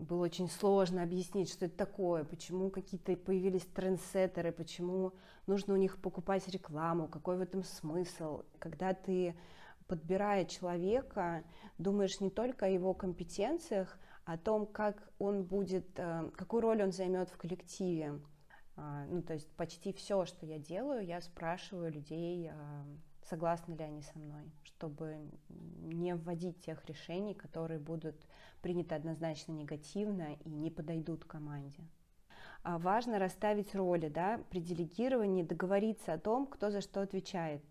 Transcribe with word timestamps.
было 0.00 0.24
очень 0.24 0.48
сложно 0.48 1.02
объяснить, 1.02 1.50
что 1.50 1.66
это 1.66 1.76
такое, 1.76 2.24
почему 2.24 2.70
какие-то 2.70 3.16
появились 3.16 3.66
трендсеттеры, 3.66 4.52
почему 4.52 5.12
нужно 5.46 5.74
у 5.74 5.76
них 5.76 6.00
покупать 6.00 6.48
рекламу, 6.48 7.08
какой 7.08 7.36
в 7.36 7.40
этом 7.40 7.62
смысл. 7.62 8.42
Когда 8.58 8.94
ты 8.94 9.34
подбирая 9.86 10.44
человека, 10.44 11.44
думаешь 11.78 12.20
не 12.20 12.30
только 12.30 12.66
о 12.66 12.68
его 12.68 12.94
компетенциях, 12.94 13.98
а 14.24 14.34
о 14.34 14.38
том, 14.38 14.66
как 14.66 15.10
он 15.18 15.42
будет, 15.42 15.88
э, 15.96 16.30
какую 16.36 16.60
роль 16.62 16.82
он 16.82 16.92
займет 16.92 17.28
в 17.28 17.36
коллективе. 17.36 18.20
А, 18.76 19.04
ну, 19.06 19.22
то 19.22 19.34
есть 19.34 19.50
почти 19.56 19.92
все, 19.92 20.24
что 20.26 20.46
я 20.46 20.58
делаю, 20.58 21.04
я 21.04 21.20
спрашиваю 21.20 21.92
людей, 21.92 22.50
а, 22.50 22.84
согласны 23.28 23.74
ли 23.74 23.84
они 23.84 24.02
со 24.02 24.18
мной, 24.18 24.50
чтобы 24.64 25.30
не 25.48 26.14
вводить 26.14 26.64
тех 26.64 26.84
решений, 26.86 27.34
которые 27.34 27.78
будут 27.78 28.16
приняты 28.62 28.94
однозначно 28.94 29.52
негативно 29.52 30.34
и 30.44 30.50
не 30.50 30.70
подойдут 30.70 31.24
команде. 31.24 31.82
А 32.62 32.78
важно 32.78 33.18
расставить 33.18 33.74
роли, 33.74 34.08
да, 34.08 34.40
при 34.50 34.60
делегировании 34.60 35.42
договориться 35.42 36.12
о 36.12 36.18
том, 36.18 36.46
кто 36.46 36.70
за 36.70 36.80
что 36.80 37.00
отвечает. 37.00 37.62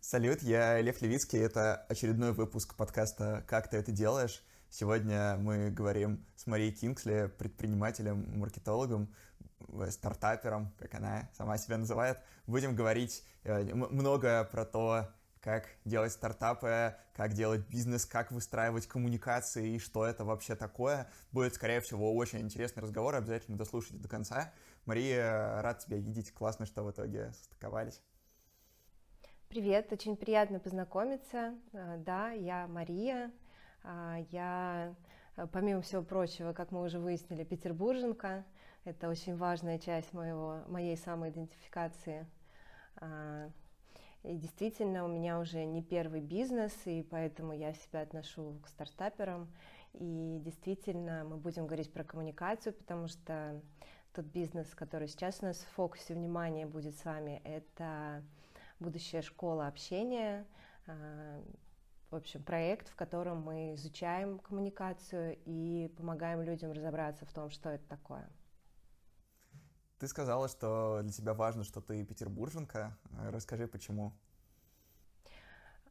Салют, 0.00 0.42
я 0.42 0.80
Лев 0.80 1.00
Левицкий, 1.00 1.38
это 1.38 1.76
очередной 1.88 2.32
выпуск 2.32 2.76
подкаста 2.76 3.44
«Как 3.46 3.70
ты 3.70 3.76
это 3.76 3.92
делаешь?». 3.92 4.42
Сегодня 4.68 5.36
мы 5.36 5.70
говорим 5.70 6.26
с 6.34 6.46
Марией 6.46 6.72
Кингсли, 6.72 7.30
предпринимателем, 7.38 8.38
маркетологом, 8.38 9.14
стартапером, 9.90 10.72
как 10.78 10.94
она 10.94 11.30
сама 11.34 11.58
себя 11.58 11.78
называет. 11.78 12.18
Будем 12.46 12.74
говорить 12.74 13.24
э, 13.44 13.62
много 13.74 14.44
про 14.50 14.64
то, 14.64 15.08
как 15.40 15.66
делать 15.84 16.12
стартапы, 16.12 16.94
как 17.14 17.32
делать 17.32 17.66
бизнес, 17.68 18.06
как 18.06 18.30
выстраивать 18.30 18.86
коммуникации 18.86 19.74
и 19.74 19.78
что 19.78 20.06
это 20.06 20.24
вообще 20.24 20.54
такое. 20.54 21.10
Будет, 21.32 21.54
скорее 21.54 21.80
всего, 21.80 22.14
очень 22.14 22.40
интересный 22.40 22.82
разговор, 22.82 23.16
обязательно 23.16 23.58
дослушайте 23.58 23.98
до 23.98 24.08
конца. 24.08 24.52
Мария, 24.86 25.60
рад 25.60 25.80
тебя 25.80 25.96
видеть, 25.96 26.32
классно, 26.32 26.64
что 26.64 26.84
в 26.84 26.90
итоге 26.90 27.32
состыковались. 27.32 28.00
Привет, 29.48 29.92
очень 29.92 30.16
приятно 30.16 30.60
познакомиться. 30.60 31.54
А, 31.74 31.96
да, 31.98 32.30
я 32.30 32.66
Мария. 32.68 33.30
Я, 34.30 34.94
помимо 35.50 35.82
всего 35.82 36.02
прочего, 36.02 36.52
как 36.52 36.70
мы 36.70 36.82
уже 36.82 37.00
выяснили, 37.00 37.42
петербурженка. 37.42 38.44
Это 38.84 39.08
очень 39.08 39.36
важная 39.36 39.78
часть 39.78 40.12
моего, 40.12 40.62
моей 40.66 40.96
самоидентификации. 40.96 42.26
И 44.24 44.36
действительно, 44.36 45.04
у 45.04 45.08
меня 45.08 45.38
уже 45.38 45.64
не 45.64 45.82
первый 45.82 46.20
бизнес, 46.20 46.72
и 46.84 47.02
поэтому 47.02 47.52
я 47.52 47.74
себя 47.74 48.02
отношу 48.02 48.58
к 48.62 48.68
стартаперам. 48.68 49.52
И 49.94 50.40
действительно, 50.44 51.24
мы 51.24 51.36
будем 51.36 51.66
говорить 51.66 51.92
про 51.92 52.02
коммуникацию, 52.02 52.72
потому 52.72 53.08
что 53.08 53.60
тот 54.12 54.26
бизнес, 54.26 54.74
который 54.74 55.08
сейчас 55.08 55.38
у 55.42 55.46
нас 55.46 55.58
в 55.58 55.68
фокусе 55.74 56.14
внимания 56.14 56.66
будет 56.66 56.96
с 56.96 57.04
вами, 57.04 57.40
это 57.44 58.22
будущая 58.78 59.22
школа 59.22 59.66
общения, 59.68 60.46
а, 60.86 61.42
в 62.10 62.16
общем, 62.16 62.42
проект, 62.42 62.88
в 62.88 62.94
котором 62.94 63.42
мы 63.42 63.74
изучаем 63.74 64.38
коммуникацию 64.38 65.38
и 65.46 65.90
помогаем 65.96 66.42
людям 66.42 66.72
разобраться 66.72 67.24
в 67.24 67.32
том, 67.32 67.50
что 67.50 67.70
это 67.70 67.88
такое. 67.88 68.28
Ты 70.02 70.08
сказала, 70.08 70.48
что 70.48 70.98
для 71.04 71.12
тебя 71.12 71.32
важно, 71.32 71.62
что 71.62 71.80
ты 71.80 72.04
петербурженка. 72.04 72.98
Расскажи, 73.30 73.68
почему. 73.68 74.12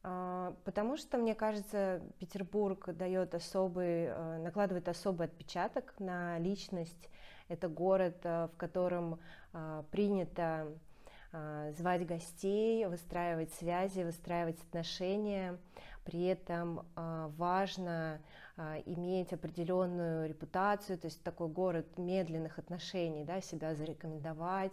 А, 0.02 0.54
потому 0.64 0.98
что, 0.98 1.16
мне 1.16 1.34
кажется, 1.34 2.02
Петербург 2.18 2.94
дает 2.94 3.34
особый, 3.34 4.08
э, 4.08 4.38
накладывает 4.42 4.86
особый 4.88 5.28
отпечаток 5.28 5.94
на 5.98 6.38
личность. 6.38 7.08
Это 7.48 7.68
город, 7.68 8.18
э, 8.24 8.48
в 8.52 8.56
котором 8.58 9.18
а, 9.54 9.82
принято 9.90 10.68
а, 11.32 11.72
звать 11.72 12.06
гостей, 12.06 12.84
выстраивать 12.84 13.54
связи, 13.54 14.02
выстраивать 14.02 14.60
отношения. 14.60 15.58
При 16.04 16.24
этом 16.24 16.86
а, 16.96 17.28
важно 17.36 18.20
а, 18.56 18.78
иметь 18.86 19.32
определенную 19.32 20.28
репутацию, 20.28 20.98
то 20.98 21.06
есть 21.06 21.22
такой 21.22 21.48
город 21.48 21.86
медленных 21.96 22.58
отношений, 22.58 23.24
да, 23.24 23.40
себя 23.40 23.74
зарекомендовать, 23.74 24.72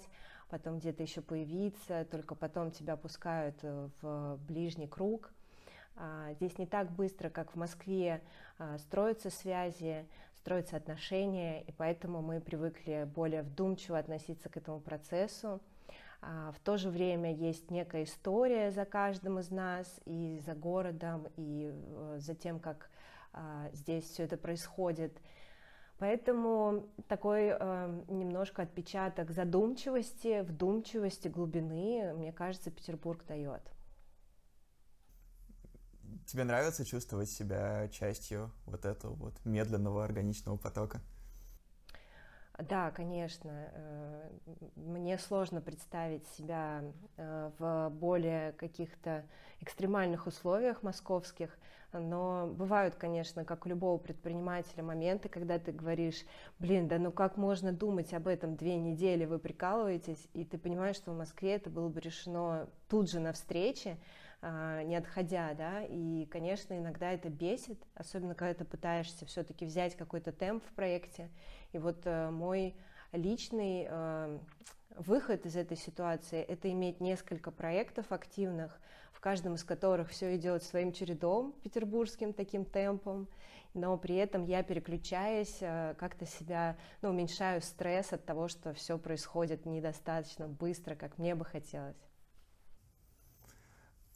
потом 0.50 0.80
где-то 0.80 1.04
еще 1.04 1.22
появиться, 1.22 2.06
только 2.10 2.34
потом 2.34 2.72
тебя 2.72 2.98
пускают 2.98 3.58
э, 3.62 3.90
в 4.02 4.38
ближний 4.48 4.88
круг. 4.88 5.32
Здесь 6.36 6.58
не 6.58 6.66
так 6.66 6.90
быстро, 6.92 7.30
как 7.30 7.52
в 7.52 7.56
Москве, 7.58 8.22
строятся 8.78 9.30
связи, 9.30 10.08
строятся 10.40 10.78
отношения, 10.78 11.62
и 11.62 11.74
поэтому 11.74 12.22
мы 12.22 12.40
привыкли 12.40 13.06
более 13.14 13.42
вдумчиво 13.42 13.98
относиться 13.98 14.48
к 14.48 14.56
этому 14.56 14.80
процессу. 14.80 15.60
А, 16.22 16.52
в 16.52 16.60
то 16.60 16.78
же 16.78 16.90
время 16.90 17.34
есть 17.34 17.72
некая 17.72 18.04
история 18.04 18.72
за 18.72 18.86
каждым 18.86 19.40
из 19.40 19.52
нас, 19.52 19.88
и 20.06 20.42
за 20.46 20.54
городом, 20.54 21.28
и 21.38 21.72
э, 21.74 22.18
за 22.20 22.36
тем, 22.36 22.60
как 22.60 22.90
а, 23.32 23.70
здесь 23.74 24.04
все 24.04 24.24
это 24.24 24.36
происходит. 24.36 25.18
Поэтому 25.98 26.90
такой 27.08 27.50
э, 27.50 28.04
немножко 28.08 28.62
отпечаток 28.62 29.32
задумчивости, 29.32 30.42
вдумчивости, 30.42 31.28
глубины, 31.28 32.14
мне 32.14 32.32
кажется, 32.32 32.72
Петербург 32.72 33.26
дает. 33.26 33.62
Тебе 36.26 36.44
нравится 36.44 36.86
чувствовать 36.86 37.30
себя 37.30 37.88
частью 37.90 38.52
вот 38.66 38.86
этого 38.86 39.14
вот 39.14 39.34
медленного 39.46 40.04
органичного 40.04 40.58
потока? 40.58 41.02
Да, 42.68 42.92
конечно. 42.92 43.52
Э, 43.74 44.30
мне 44.76 45.18
сложно 45.18 45.62
представить 45.62 46.28
себя 46.28 46.84
э, 47.16 47.52
в 47.58 47.90
более 47.90 48.52
каких-то 48.54 49.26
экстремальных 49.62 50.28
условиях 50.28 50.84
московских, 50.84 51.58
но 51.94 52.48
бывают, 52.48 52.96
конечно, 52.96 53.46
как 53.46 53.66
у 53.66 53.70
любого 53.70 53.98
предпринимателя, 53.98 54.84
моменты, 54.84 55.30
когда 55.30 55.58
ты 55.58 55.72
говоришь, 55.72 56.26
блин, 56.60 56.88
да 56.88 57.00
ну 57.00 57.12
как 57.12 57.38
можно 57.38 57.72
думать 57.72 58.14
об 58.14 58.28
этом 58.28 58.56
две 58.56 58.76
недели, 58.76 59.26
вы 59.26 59.40
прикалываетесь, 59.40 60.28
и 60.34 60.44
ты 60.44 60.58
понимаешь, 60.58 60.98
что 60.98 61.12
в 61.12 61.18
Москве 61.18 61.56
это 61.56 61.70
было 61.70 61.88
бы 61.88 62.00
решено 62.02 62.70
тут 62.90 63.10
же 63.10 63.20
на 63.20 63.32
встрече, 63.32 63.98
не 64.42 64.96
отходя, 64.96 65.54
да, 65.54 65.84
и, 65.84 66.26
конечно, 66.26 66.78
иногда 66.78 67.12
это 67.12 67.30
бесит, 67.30 67.78
особенно 67.94 68.36
когда 68.36 68.54
ты 68.54 68.66
пытаешься 68.66 69.26
все-таки 69.26 69.66
взять 69.66 69.96
какой-то 69.96 70.32
темп 70.32 70.64
в 70.66 70.74
проекте, 70.74 71.30
и 71.72 71.78
вот 71.78 72.02
э, 72.06 72.30
мой 72.30 72.76
личный 73.12 73.88
э, 73.90 74.40
выход 74.96 75.46
из 75.46 75.56
этой 75.56 75.78
ситуации– 75.78 76.42
это 76.48 76.72
иметь 76.72 77.00
несколько 77.00 77.52
проектов 77.52 78.12
активных, 78.12 78.80
в 79.12 79.20
каждом 79.20 79.56
из 79.56 79.64
которых 79.64 80.10
все 80.10 80.36
идет 80.36 80.64
своим 80.64 80.94
чередом, 80.94 81.54
петербургским 81.64 82.34
таким 82.34 82.66
темпом, 82.66 83.28
но 83.74 83.98
при 83.98 84.16
этом 84.16 84.46
я 84.46 84.64
переключаясь, 84.64 85.58
э, 85.62 85.96
как-то 85.98 86.26
себя, 86.26 86.78
ну, 87.02 87.10
уменьшаю 87.10 87.62
стресс 87.62 88.14
от 88.14 88.26
того, 88.26 88.48
что 88.48 88.74
все 88.74 88.98
происходит 88.98 89.66
недостаточно 89.66 90.48
быстро, 90.48 90.96
как 90.96 91.18
мне 91.18 91.36
бы 91.36 91.46
хотелось. 91.46 92.09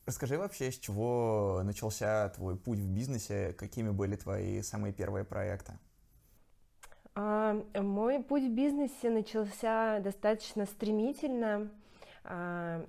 Расскажи 0.06 0.38
вообще, 0.38 0.70
с 0.70 0.78
чего 0.78 1.62
начался 1.64 2.28
твой 2.30 2.58
путь 2.58 2.80
в 2.80 2.90
бизнесе, 2.90 3.54
какими 3.54 3.90
были 3.90 4.18
твои 4.18 4.62
самые 4.62 4.92
первые 4.94 5.24
проекты? 5.24 5.80
А, 7.16 7.56
мой 7.74 8.22
путь 8.22 8.44
в 8.44 8.54
бизнесе 8.54 9.10
начался 9.10 10.00
достаточно 10.02 10.66
стремительно. 10.66 11.72
А, 12.26 12.86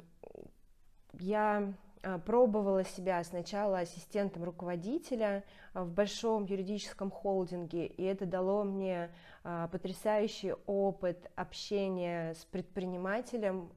я 1.21 1.73
а, 2.03 2.19
пробовала 2.19 2.83
себя 2.83 3.23
сначала 3.23 3.79
ассистентом 3.79 4.43
руководителя 4.43 5.45
в 5.73 5.93
большом 5.93 6.47
юридическом 6.47 7.13
холдинге, 7.13 7.87
и 7.87 8.03
это 8.03 8.27
дало 8.27 8.65
мне 8.65 9.11
потрясающий 9.43 10.55
опыт 10.67 11.31
общения 11.37 12.35
с 12.35 12.45
предпринимателем 12.47 13.71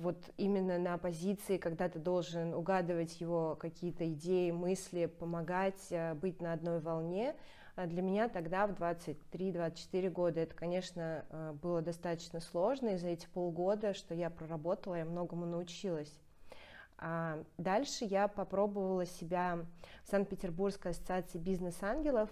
вот 0.00 0.16
именно 0.36 0.78
на 0.78 0.98
позиции, 0.98 1.56
когда 1.56 1.88
ты 1.88 1.98
должен 1.98 2.54
угадывать 2.54 3.20
его 3.20 3.56
какие-то 3.56 4.08
идеи, 4.12 4.50
мысли, 4.50 5.06
помогать 5.06 5.86
э, 5.90 6.14
быть 6.14 6.40
на 6.40 6.52
одной 6.52 6.80
волне. 6.80 7.34
А 7.76 7.86
для 7.86 8.02
меня 8.02 8.28
тогда 8.28 8.66
в 8.66 8.72
23-24 8.72 10.10
года 10.10 10.40
это, 10.40 10.54
конечно, 10.54 11.24
э, 11.28 11.52
было 11.60 11.80
достаточно 11.80 12.40
сложно, 12.40 12.90
и 12.90 12.96
за 12.96 13.08
эти 13.08 13.26
полгода, 13.26 13.94
что 13.94 14.14
я 14.14 14.30
проработала, 14.30 14.96
я 14.96 15.04
многому 15.04 15.46
научилась. 15.46 16.12
А 16.98 17.42
дальше 17.58 18.04
я 18.04 18.28
попробовала 18.28 19.06
себя 19.06 19.58
в 20.04 20.10
Санкт-Петербургской 20.10 20.92
ассоциации 20.92 21.38
бизнес-ангелов. 21.38 22.30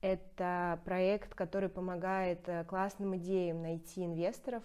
Это 0.00 0.80
проект, 0.84 1.34
который 1.34 1.68
помогает 1.68 2.48
э, 2.48 2.64
классным 2.64 3.16
идеям 3.16 3.62
найти 3.62 4.04
инвесторов 4.04 4.62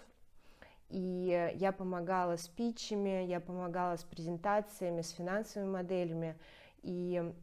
и 0.94 1.52
я 1.56 1.72
помогала 1.72 2.38
с 2.38 2.48
питчами, 2.48 3.26
я 3.26 3.40
помогала 3.40 3.98
с 3.98 4.04
презентациями, 4.04 5.02
с 5.02 5.10
финансовыми 5.10 5.72
моделями. 5.72 6.38
И 6.84 7.34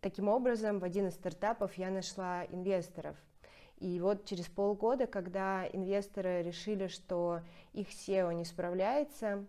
таким 0.00 0.28
образом 0.28 0.80
в 0.80 0.84
один 0.84 1.06
из 1.06 1.14
стартапов 1.14 1.74
я 1.74 1.90
нашла 1.90 2.44
инвесторов. 2.46 3.16
И 3.78 4.00
вот 4.00 4.24
через 4.24 4.46
полгода, 4.46 5.06
когда 5.06 5.68
инвесторы 5.72 6.42
решили, 6.42 6.88
что 6.88 7.42
их 7.72 7.90
SEO 7.90 8.34
не 8.34 8.44
справляется, 8.44 9.46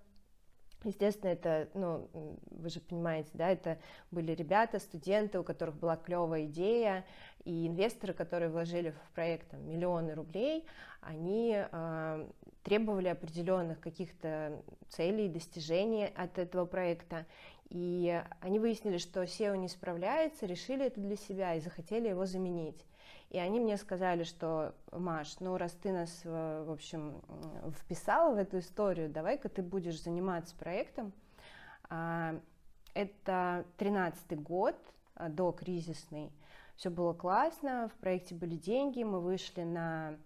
Естественно, 0.86 1.32
это, 1.32 1.68
ну, 1.74 2.08
вы 2.52 2.70
же 2.70 2.80
понимаете, 2.80 3.32
да, 3.34 3.50
это 3.50 3.80
были 4.12 4.34
ребята, 4.34 4.78
студенты, 4.78 5.40
у 5.40 5.44
которых 5.44 5.76
была 5.76 5.96
клевая 5.98 6.46
идея, 6.46 7.04
и 7.44 7.68
инвесторы, 7.68 8.14
которые 8.14 8.50
вложили 8.50 8.92
в 8.92 9.16
проект 9.16 9.50
там, 9.50 9.68
миллионы 9.68 10.14
рублей, 10.14 10.64
они 11.02 11.56
э, 11.58 12.28
требовали 12.62 13.08
определенных 13.08 13.80
каких-то 13.80 14.62
целей, 14.90 15.28
достижений 15.28 16.06
от 16.06 16.38
этого 16.38 16.66
проекта, 16.66 17.26
и 17.70 18.24
они 18.42 18.60
выяснили, 18.60 19.00
что 19.00 19.24
SEO 19.24 19.58
не 19.58 19.70
справляется, 19.70 20.46
решили 20.46 20.86
это 20.86 21.02
для 21.02 21.16
себя 21.16 21.56
и 21.56 21.62
захотели 21.62 22.10
его 22.10 22.28
заменить. 22.28 22.86
И 23.30 23.38
они 23.38 23.60
мне 23.60 23.78
сказали, 23.78 24.24
что, 24.24 24.76
Маш, 24.92 25.40
ну 25.40 25.58
раз 25.58 25.74
ты 25.74 25.92
нас, 25.92 26.22
э, 26.24 26.64
в 26.68 26.72
общем, 26.72 27.22
вписала 27.80 28.34
в 28.34 28.38
эту 28.38 28.60
историю, 28.60 29.10
давай-ка 29.10 29.50
ты 29.50 29.62
будешь 29.62 30.02
заниматься 30.02 30.56
проектом. 30.56 31.12
А, 31.90 32.40
это 32.94 33.66
13 33.78 34.42
год, 34.42 34.76
а, 35.16 35.30
до 35.30 35.52
кризисный. 35.52 36.32
Все 36.76 36.90
было 36.90 37.14
классно, 37.14 37.90
в 37.90 38.00
проекте 38.00 38.36
были 38.36 38.56
деньги, 38.56 39.04
мы 39.04 39.22
вышли 39.22 39.62
на 39.62 40.18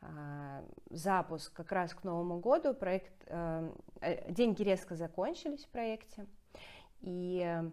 а, 0.00 0.62
запуск 0.90 1.52
как 1.52 1.72
раз 1.72 1.94
к 1.94 2.04
Новому 2.04 2.38
году. 2.38 2.74
Проект, 2.74 3.12
э, 3.26 3.72
э, 4.00 4.32
деньги 4.32 4.62
резко 4.62 4.96
закончились 4.96 5.64
в 5.64 5.68
проекте, 5.68 6.26
и 7.00 7.70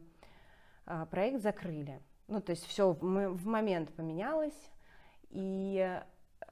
проект 1.10 1.42
закрыли. 1.42 2.02
Ну, 2.32 2.40
то 2.40 2.52
есть 2.52 2.66
все 2.66 2.94
в 2.94 3.46
момент 3.46 3.94
поменялось. 3.94 4.72
И 5.32 6.02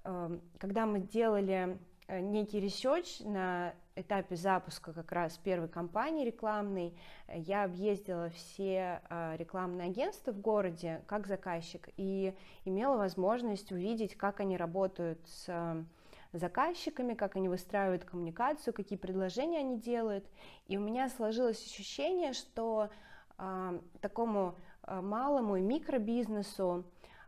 э, 0.03 0.39
когда 0.57 0.85
мы 0.85 0.99
делали 0.99 1.79
э, 2.07 2.19
некий 2.19 2.59
research 2.59 3.21
на 3.21 3.73
этапе 3.95 4.35
запуска 4.35 4.91
как 4.91 5.09
раз 5.13 5.37
первой 5.37 5.69
кампании 5.69 6.25
рекламной, 6.25 6.99
я 7.33 7.63
объездила 7.63 8.29
все 8.29 9.01
э, 9.09 9.37
рекламные 9.37 9.87
агентства 9.87 10.33
в 10.33 10.41
городе 10.41 11.01
как 11.07 11.27
заказчик 11.27 11.87
и 11.95 12.33
имела 12.65 12.97
возможность 12.97 13.71
увидеть, 13.71 14.17
как 14.17 14.41
они 14.41 14.57
работают 14.57 15.25
с 15.29 15.85
заказчиками, 16.33 17.13
как 17.13 17.37
они 17.37 17.47
выстраивают 17.47 18.03
коммуникацию, 18.03 18.73
какие 18.73 18.99
предложения 18.99 19.59
они 19.59 19.79
делают. 19.79 20.25
И 20.67 20.75
у 20.75 20.81
меня 20.81 21.07
сложилось 21.07 21.65
ощущение, 21.65 22.33
что 22.33 22.89
э, 23.37 23.79
такому 24.01 24.55
э, 24.55 24.78
малому 24.87 25.57
и 25.57 25.61
микробизнесу 25.61 26.85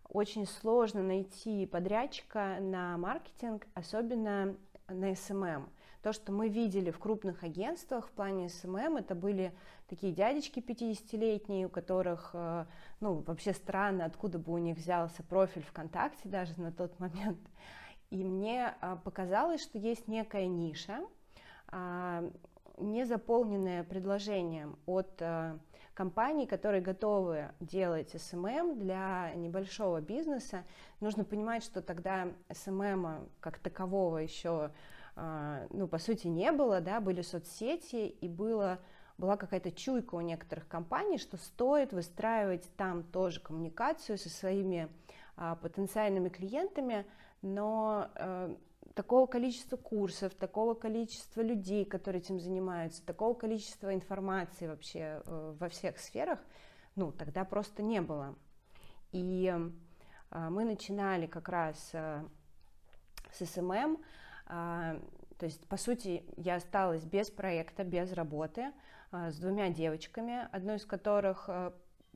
очень 0.09 0.45
сложно 0.45 1.01
найти 1.01 1.65
подрядчика 1.65 2.57
на 2.59 2.97
маркетинг, 2.97 3.67
особенно 3.73 4.55
на 4.87 5.11
SMM. 5.11 5.69
То, 6.01 6.13
что 6.13 6.31
мы 6.31 6.49
видели 6.49 6.89
в 6.89 6.97
крупных 6.97 7.43
агентствах 7.43 8.07
в 8.07 8.11
плане 8.11 8.47
SMM, 8.47 8.99
это 8.99 9.13
были 9.13 9.53
такие 9.87 10.11
дядечки 10.11 10.59
50-летние, 10.59 11.67
у 11.67 11.69
которых, 11.69 12.31
э, 12.33 12.65
ну, 12.99 13.23
вообще 13.27 13.53
странно, 13.53 14.05
откуда 14.05 14.39
бы 14.39 14.51
у 14.53 14.57
них 14.57 14.77
взялся 14.77 15.21
профиль 15.21 15.63
ВКонтакте 15.63 16.27
даже 16.27 16.59
на 16.59 16.71
тот 16.71 16.99
момент. 16.99 17.39
И 18.09 18.23
мне 18.23 18.73
э, 18.81 18.97
показалось, 19.03 19.61
что 19.61 19.77
есть 19.77 20.07
некая 20.07 20.47
ниша, 20.47 20.99
а, 21.67 22.23
не 22.77 23.05
заполненная 23.05 23.83
предложением 23.83 24.79
от 24.87 25.21
э, 25.21 25.57
компаний, 25.93 26.47
которые 26.47 26.81
готовы 26.81 27.51
делать 27.59 28.15
SMM 28.15 28.77
для 28.77 29.31
небольшого 29.35 30.01
бизнеса. 30.01 30.63
Нужно 30.99 31.23
понимать, 31.23 31.63
что 31.63 31.81
тогда 31.81 32.27
SMM 32.49 33.29
как 33.39 33.59
такового 33.59 34.17
еще, 34.17 34.71
а, 35.15 35.67
ну, 35.69 35.87
по 35.87 35.97
сути, 35.97 36.27
не 36.27 36.51
было, 36.51 36.81
да, 36.81 36.99
были 37.01 37.21
соцсети, 37.21 38.07
и 38.07 38.27
было 38.27 38.79
была 39.17 39.37
какая-то 39.37 39.71
чуйка 39.71 40.15
у 40.15 40.21
некоторых 40.21 40.67
компаний, 40.67 41.19
что 41.19 41.37
стоит 41.37 41.93
выстраивать 41.93 42.67
там 42.75 43.03
тоже 43.03 43.39
коммуникацию 43.39 44.17
со 44.17 44.29
своими 44.29 44.89
а, 45.37 45.55
потенциальными 45.55 46.29
клиентами, 46.29 47.05
но 47.43 48.09
а, 48.15 48.55
такого 48.93 49.25
количества 49.25 49.77
курсов, 49.77 50.33
такого 50.33 50.73
количества 50.73 51.41
людей, 51.41 51.85
которые 51.85 52.21
этим 52.21 52.39
занимаются, 52.39 53.05
такого 53.05 53.33
количества 53.33 53.93
информации 53.93 54.67
вообще 54.67 55.21
э, 55.25 55.55
во 55.57 55.69
всех 55.69 55.97
сферах, 55.97 56.39
ну, 56.95 57.11
тогда 57.11 57.45
просто 57.45 57.83
не 57.83 58.01
было. 58.01 58.35
И 59.11 59.47
э, 59.47 60.49
мы 60.49 60.65
начинали 60.65 61.25
как 61.25 61.49
раз 61.49 61.89
э, 61.93 62.23
с 63.31 63.45
SMM, 63.45 63.97
то 64.47 65.45
есть, 65.45 65.65
по 65.67 65.77
сути, 65.77 66.25
я 66.35 66.55
осталась 66.55 67.05
без 67.05 67.31
проекта, 67.31 67.85
без 67.85 68.11
работы, 68.11 68.73
с 69.11 69.37
двумя 69.37 69.69
девочками, 69.69 70.49
одной 70.51 70.75
из 70.75 70.85
которых 70.85 71.49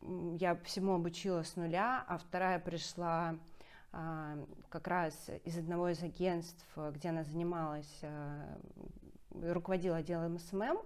я 0.02 0.56
всему 0.66 0.96
обучила 0.96 1.44
с 1.44 1.56
нуля, 1.56 2.04
а 2.08 2.18
вторая 2.18 2.60
пришла 2.60 3.38
как 4.70 4.88
раз 4.88 5.30
из 5.46 5.58
одного 5.58 5.90
из 5.90 6.04
агентств, 6.04 6.66
где 6.92 7.10
она 7.10 7.24
занималась, 7.24 8.00
а, 8.02 8.58
руководила 9.32 9.98
отделом 9.98 10.38
SMM, 10.38 10.80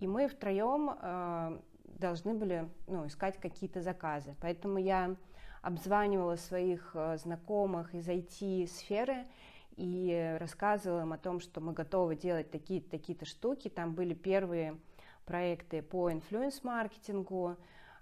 и 0.00 0.06
мы 0.06 0.28
втроем 0.28 0.90
а, 0.90 1.58
должны 1.84 2.34
были 2.34 2.68
ну, 2.86 3.06
искать 3.06 3.38
какие-то 3.38 3.80
заказы. 3.80 4.34
Поэтому 4.40 4.78
я 4.78 5.16
обзванивала 5.62 6.36
своих 6.36 6.96
знакомых 7.16 7.94
из 7.94 8.08
IT-сферы 8.08 9.24
и 9.76 10.36
рассказывала 10.40 11.02
им 11.02 11.12
о 11.12 11.18
том, 11.18 11.40
что 11.40 11.60
мы 11.60 11.72
готовы 11.72 12.16
делать 12.16 12.50
такие-то 12.50 12.90
такие 12.90 13.16
штуки. 13.24 13.68
Там 13.68 13.94
были 13.94 14.12
первые 14.12 14.78
проекты 15.24 15.80
по 15.80 16.10
influence-маркетингу, 16.10 17.56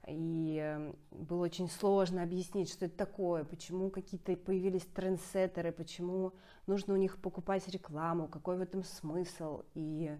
и 0.06 0.58
эм, 0.58 0.96
было 1.10 1.44
очень 1.44 1.68
сложно 1.68 2.22
объяснить, 2.22 2.70
что 2.70 2.86
это 2.86 2.96
такое, 2.96 3.44
почему 3.44 3.90
какие-то 3.90 4.34
появились 4.36 4.86
трендсеттеры, 4.86 5.72
почему 5.72 6.32
нужно 6.66 6.94
у 6.94 6.96
них 6.96 7.20
покупать 7.20 7.68
рекламу, 7.68 8.26
какой 8.26 8.56
в 8.56 8.60
этом 8.60 8.82
смысл. 8.82 9.62
И, 9.74 10.16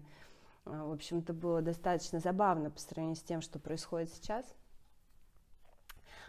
э, 0.65 0.69
в 0.69 0.91
общем-то, 0.91 1.33
было 1.33 1.61
достаточно 1.61 2.19
забавно 2.19 2.69
по 2.69 2.79
сравнению 2.79 3.15
с 3.15 3.23
тем, 3.23 3.41
что 3.41 3.59
происходит 3.59 4.13
сейчас. 4.13 4.45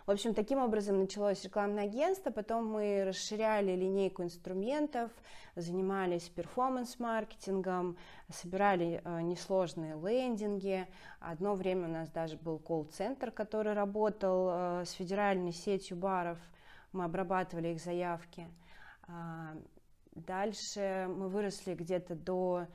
В 0.06 0.10
общем, 0.10 0.34
таким 0.34 0.58
образом 0.58 0.98
началось 0.98 1.44
рекламное 1.44 1.84
агентство, 1.84 2.32
потом 2.32 2.66
мы 2.66 3.04
расширяли 3.04 3.76
линейку 3.76 4.24
инструментов, 4.24 5.12
занимались 5.54 6.28
перформанс-маркетингом, 6.28 7.96
собирали 8.28 9.00
э, 9.04 9.20
несложные 9.20 9.94
лендинги. 9.94 10.88
Одно 11.20 11.54
время 11.54 11.86
у 11.86 11.92
нас 11.92 12.10
даже 12.10 12.36
был 12.36 12.58
колл-центр, 12.58 13.30
который 13.30 13.74
работал 13.74 14.48
э, 14.50 14.84
с 14.86 14.90
федеральной 14.90 15.52
сетью 15.52 15.96
баров, 15.96 16.38
мы 16.90 17.04
обрабатывали 17.04 17.68
их 17.68 17.80
заявки. 17.80 18.48
А, 19.06 19.54
дальше 20.14 21.06
мы 21.08 21.28
выросли 21.28 21.74
где-то 21.74 22.16
до 22.16 22.66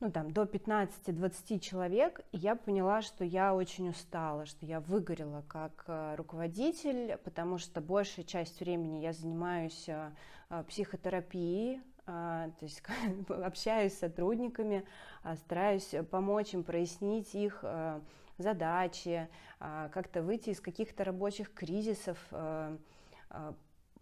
ну, 0.00 0.10
там, 0.10 0.30
до 0.30 0.42
15-20 0.42 1.58
человек, 1.58 2.20
и 2.32 2.36
я 2.36 2.54
поняла, 2.54 3.00
что 3.00 3.24
я 3.24 3.54
очень 3.54 3.88
устала, 3.88 4.44
что 4.44 4.66
я 4.66 4.80
выгорела 4.80 5.42
как 5.48 5.84
э, 5.86 6.14
руководитель, 6.16 7.16
потому 7.24 7.56
что 7.56 7.80
большая 7.80 8.24
часть 8.26 8.60
времени 8.60 8.98
я 8.98 9.14
занимаюсь 9.14 9.88
э, 9.88 10.10
э, 10.50 10.64
психотерапией, 10.68 11.80
то 12.04 12.52
есть 12.60 12.82
общаюсь 13.28 13.94
с 13.94 13.98
сотрудниками, 13.98 14.86
стараюсь 15.38 15.92
помочь 16.08 16.54
им 16.54 16.62
прояснить 16.62 17.34
их 17.34 17.64
задачи, 18.38 19.28
как-то 19.58 20.22
выйти 20.22 20.50
из 20.50 20.60
каких-то 20.60 21.02
рабочих 21.02 21.52
кризисов, 21.52 22.16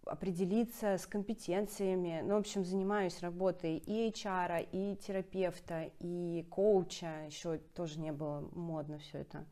определиться 0.05 0.97
с 0.97 1.05
компетенциями. 1.05 2.21
Ну, 2.23 2.35
в 2.35 2.39
общем, 2.39 2.63
занимаюсь 2.63 3.21
работой 3.21 3.77
и 3.77 4.09
HR, 4.09 4.67
и 4.71 4.95
терапевта, 4.97 5.91
и 5.99 6.45
коуча. 6.49 7.25
Еще 7.25 7.57
тоже 7.75 7.99
не 7.99 8.11
было 8.11 8.47
модно 8.53 8.99
все 8.99 9.19
это 9.19 9.45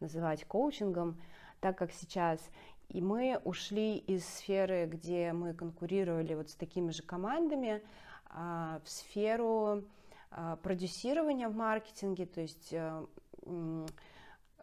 называть 0.00 0.44
коучингом, 0.44 1.20
так 1.60 1.76
как 1.76 1.92
сейчас. 1.92 2.40
И 2.88 3.02
мы 3.02 3.38
ушли 3.44 3.98
из 3.98 4.26
сферы, 4.26 4.86
где 4.86 5.32
мы 5.32 5.52
конкурировали 5.52 6.34
вот 6.34 6.48
с 6.48 6.54
такими 6.54 6.90
же 6.90 7.02
командами, 7.02 7.82
а, 8.30 8.80
в 8.84 8.88
сферу 8.88 9.84
а, 10.30 10.56
продюсирования 10.56 11.48
в 11.48 11.54
маркетинге, 11.54 12.26
то 12.26 12.40
есть 12.40 12.68
э, 12.72 13.06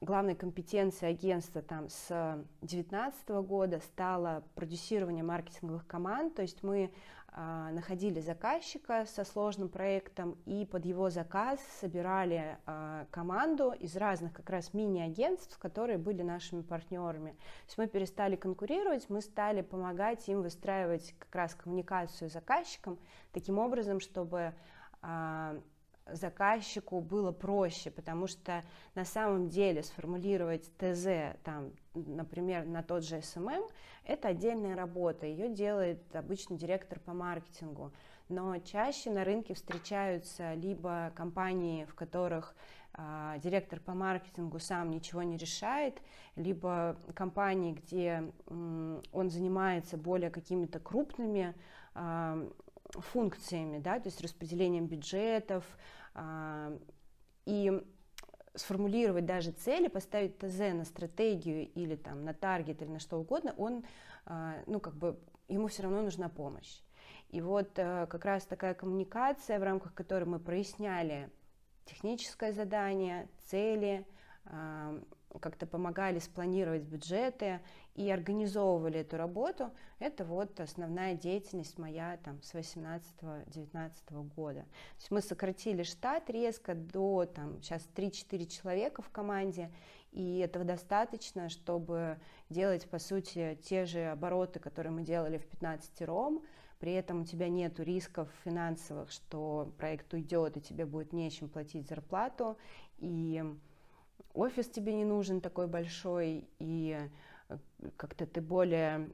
главной 0.02 0.36
компетенцией 0.36 1.14
агентства 1.14 1.62
там 1.62 1.90
с 1.90 2.08
2019 2.62 3.30
года 3.48 3.80
стало 3.80 4.44
продюсирование 4.56 5.24
маркетинговых 5.24 5.88
команд, 5.88 6.36
то 6.36 6.42
есть 6.42 6.64
мы 6.64 6.92
а, 7.38 7.70
находили 7.72 8.22
заказчика 8.22 9.06
со 9.06 9.26
сложным 9.26 9.68
проектом 9.68 10.38
и 10.46 10.66
под 10.66 10.86
его 10.86 11.10
заказ 11.10 11.60
собирали 11.82 12.58
а, 12.66 13.08
команду 13.12 13.74
из 13.78 13.98
разных 13.98 14.32
как 14.32 14.50
раз 14.50 14.74
мини-агентств, 14.74 15.58
которые 15.60 15.98
были 15.98 16.22
нашими 16.22 16.62
партнерами. 16.62 17.32
То 17.32 17.66
есть 17.66 17.78
мы 17.78 17.88
перестали 17.88 18.38
конкурировать, 18.38 19.10
мы 19.10 19.20
стали 19.20 19.62
помогать 19.64 20.26
им 20.30 20.44
выстраивать 20.44 21.14
как 21.20 21.36
раз 21.36 21.56
коммуникацию 21.56 22.30
с 22.30 22.34
заказчиком 22.34 22.98
таким 23.34 23.60
образом, 23.60 24.00
чтобы 24.00 24.54
а, 25.02 25.60
заказчику 26.12 27.02
было 27.02 27.32
проще, 27.32 27.92
потому 27.92 28.28
что 28.28 28.64
на 28.94 29.06
самом 29.06 29.50
деле 29.50 29.84
сформулировать 29.84 30.70
ТЗ, 30.78 31.36
там, 31.44 31.72
например, 31.94 32.66
на 32.66 32.84
тот 32.84 33.04
же 33.04 33.22
SMM, 33.22 33.64
это 34.04 34.30
отдельная 34.30 34.76
работа, 34.76 35.26
ее 35.26 35.50
делает 35.50 36.16
обычно 36.16 36.58
директор 36.58 37.00
по 37.00 37.14
маркетингу, 37.14 37.92
но 38.30 38.58
чаще 38.60 39.10
на 39.10 39.24
рынке 39.24 39.54
встречаются 39.54 40.54
либо 40.54 41.12
компании, 41.16 41.86
в 41.86 41.96
которых 41.96 42.56
а, 42.94 43.38
директор 43.40 43.80
по 43.80 43.94
маркетингу 43.94 44.60
сам 44.60 44.90
ничего 44.90 45.22
не 45.24 45.38
решает, 45.38 46.02
либо 46.36 46.98
компании, 47.14 47.74
где 47.74 48.32
м, 48.48 49.02
он 49.12 49.30
занимается 49.30 49.98
более 49.98 50.30
какими-то 50.30 50.80
крупными 50.80 51.54
а, 51.94 52.48
функциями, 52.92 53.80
да, 53.80 54.00
то 54.00 54.08
есть 54.08 54.22
распределением 54.22 54.88
бюджетов, 54.88 55.64
а, 56.14 56.78
и 57.46 57.84
сформулировать 58.56 59.26
даже 59.26 59.52
цели, 59.52 59.88
поставить 59.88 60.38
ТЗ 60.38 60.60
на 60.74 60.86
стратегию 60.86 61.68
или 61.74 61.96
там 61.96 62.24
на 62.24 62.34
таргет 62.34 62.82
или 62.82 62.90
на 62.90 63.00
что 63.00 63.18
угодно, 63.18 63.54
он, 63.58 63.84
а, 64.26 64.56
ну, 64.66 64.80
как 64.80 64.96
бы, 64.96 65.20
ему 65.48 65.68
все 65.68 65.84
равно 65.84 66.02
нужна 66.02 66.30
помощь. 66.30 66.82
И 67.30 67.42
вот 67.42 67.78
э, 67.78 68.08
как 68.08 68.24
раз 68.24 68.46
такая 68.46 68.74
коммуникация, 68.74 69.60
в 69.60 69.64
рамках 69.64 69.94
которой 69.94 70.26
мы 70.26 70.40
проясняли 70.40 71.30
техническое 71.84 72.54
задание, 72.54 73.28
цели, 73.46 74.08
а, 74.46 74.98
как-то 75.40 75.66
помогали 75.66 76.20
спланировать 76.20 76.84
бюджеты 76.84 77.62
и 77.96 78.10
организовывали 78.10 79.00
эту 79.00 79.18
работу, 79.18 79.72
это 80.00 80.26
вот 80.26 80.60
основная 80.60 81.16
деятельность 81.16 81.78
моя 81.78 82.18
там 82.24 82.42
с 82.42 82.54
18-19 82.54 84.34
года. 84.36 84.62
То 84.62 84.98
есть 84.98 85.12
мы 85.12 85.22
сократили 85.22 85.84
штат 85.84 86.30
резко 86.30 86.76
до 86.76 87.26
там 87.26 87.62
сейчас 87.62 87.88
3-4 87.96 88.46
человека 88.48 89.02
в 89.02 89.10
команде, 89.10 89.72
и 90.12 90.40
этого 90.40 90.64
достаточно, 90.64 91.50
чтобы 91.50 92.18
делать, 92.50 92.90
по 92.90 93.00
сути, 93.00 93.60
те 93.64 93.86
же 93.86 94.06
обороты, 94.06 94.60
которые 94.60 94.94
мы 94.94 95.02
делали 95.04 95.38
в 95.38 95.46
15 95.46 96.02
ром, 96.04 96.44
при 96.80 96.94
этом 96.94 97.22
у 97.22 97.26
тебя 97.26 97.50
нет 97.50 97.80
рисков 97.80 98.30
финансовых, 98.44 99.12
что 99.12 99.74
проект 99.78 100.14
уйдет, 100.14 100.58
и 100.58 100.62
тебе 100.62 100.86
будет 100.86 101.14
нечем 101.14 101.50
платить 101.50 101.88
зарплату, 101.88 102.58
и 102.98 103.44
офис 104.36 104.68
тебе 104.68 104.94
не 104.94 105.06
нужен 105.06 105.42
такой 105.42 105.68
большой, 105.68 106.48
и 106.60 107.10
э, 107.50 107.58
как-то 107.98 108.26
ты 108.26 108.42
более 108.42 109.10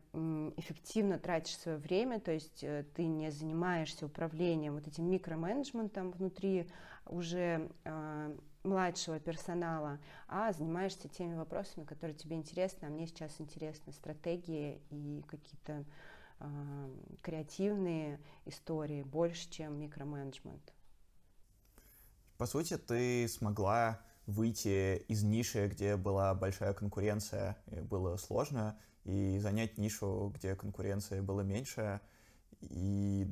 эффективно 0.57 1.19
тратишь 1.19 1.57
свое 1.57 1.77
время, 1.77 2.19
то 2.19 2.31
есть 2.31 2.63
э, 2.63 2.85
ты 2.95 3.05
не 3.05 3.31
занимаешься 3.31 4.05
управлением, 4.05 4.73
вот 4.73 4.87
этим 4.87 5.09
микроменеджментом 5.09 6.11
внутри 6.11 6.67
уже 7.05 7.69
э, 7.83 8.37
младшего 8.63 9.19
персонала, 9.19 9.99
а 10.27 10.51
занимаешься 10.53 11.07
теми 11.07 11.35
вопросами, 11.35 11.85
которые 11.85 12.15
тебе 12.15 12.35
интересны, 12.35 12.85
а 12.85 12.89
мне 12.89 13.07
сейчас 13.07 13.39
интересны 13.39 13.93
стратегии 13.93 14.81
и 14.89 15.23
какие-то 15.27 15.85
э, 16.39 16.89
креативные 17.21 18.19
истории 18.45 19.03
больше, 19.03 19.49
чем 19.49 19.79
микроменеджмент. 19.79 20.73
По 22.37 22.47
сути, 22.47 22.77
ты 22.77 23.27
смогла 23.27 24.01
выйти 24.25 24.97
из 25.07 25.23
ниши, 25.23 25.67
где 25.67 25.97
была 25.97 26.33
большая 26.33 26.73
конкуренция 26.73 27.57
и 27.67 27.79
было 27.79 28.17
сложно, 28.17 28.79
и 29.03 29.39
занять 29.39 29.77
нишу, 29.77 30.31
где 30.35 30.55
конкуренция 30.55 31.21
была 31.21 31.43
меньше, 31.43 31.99
и 32.61 33.25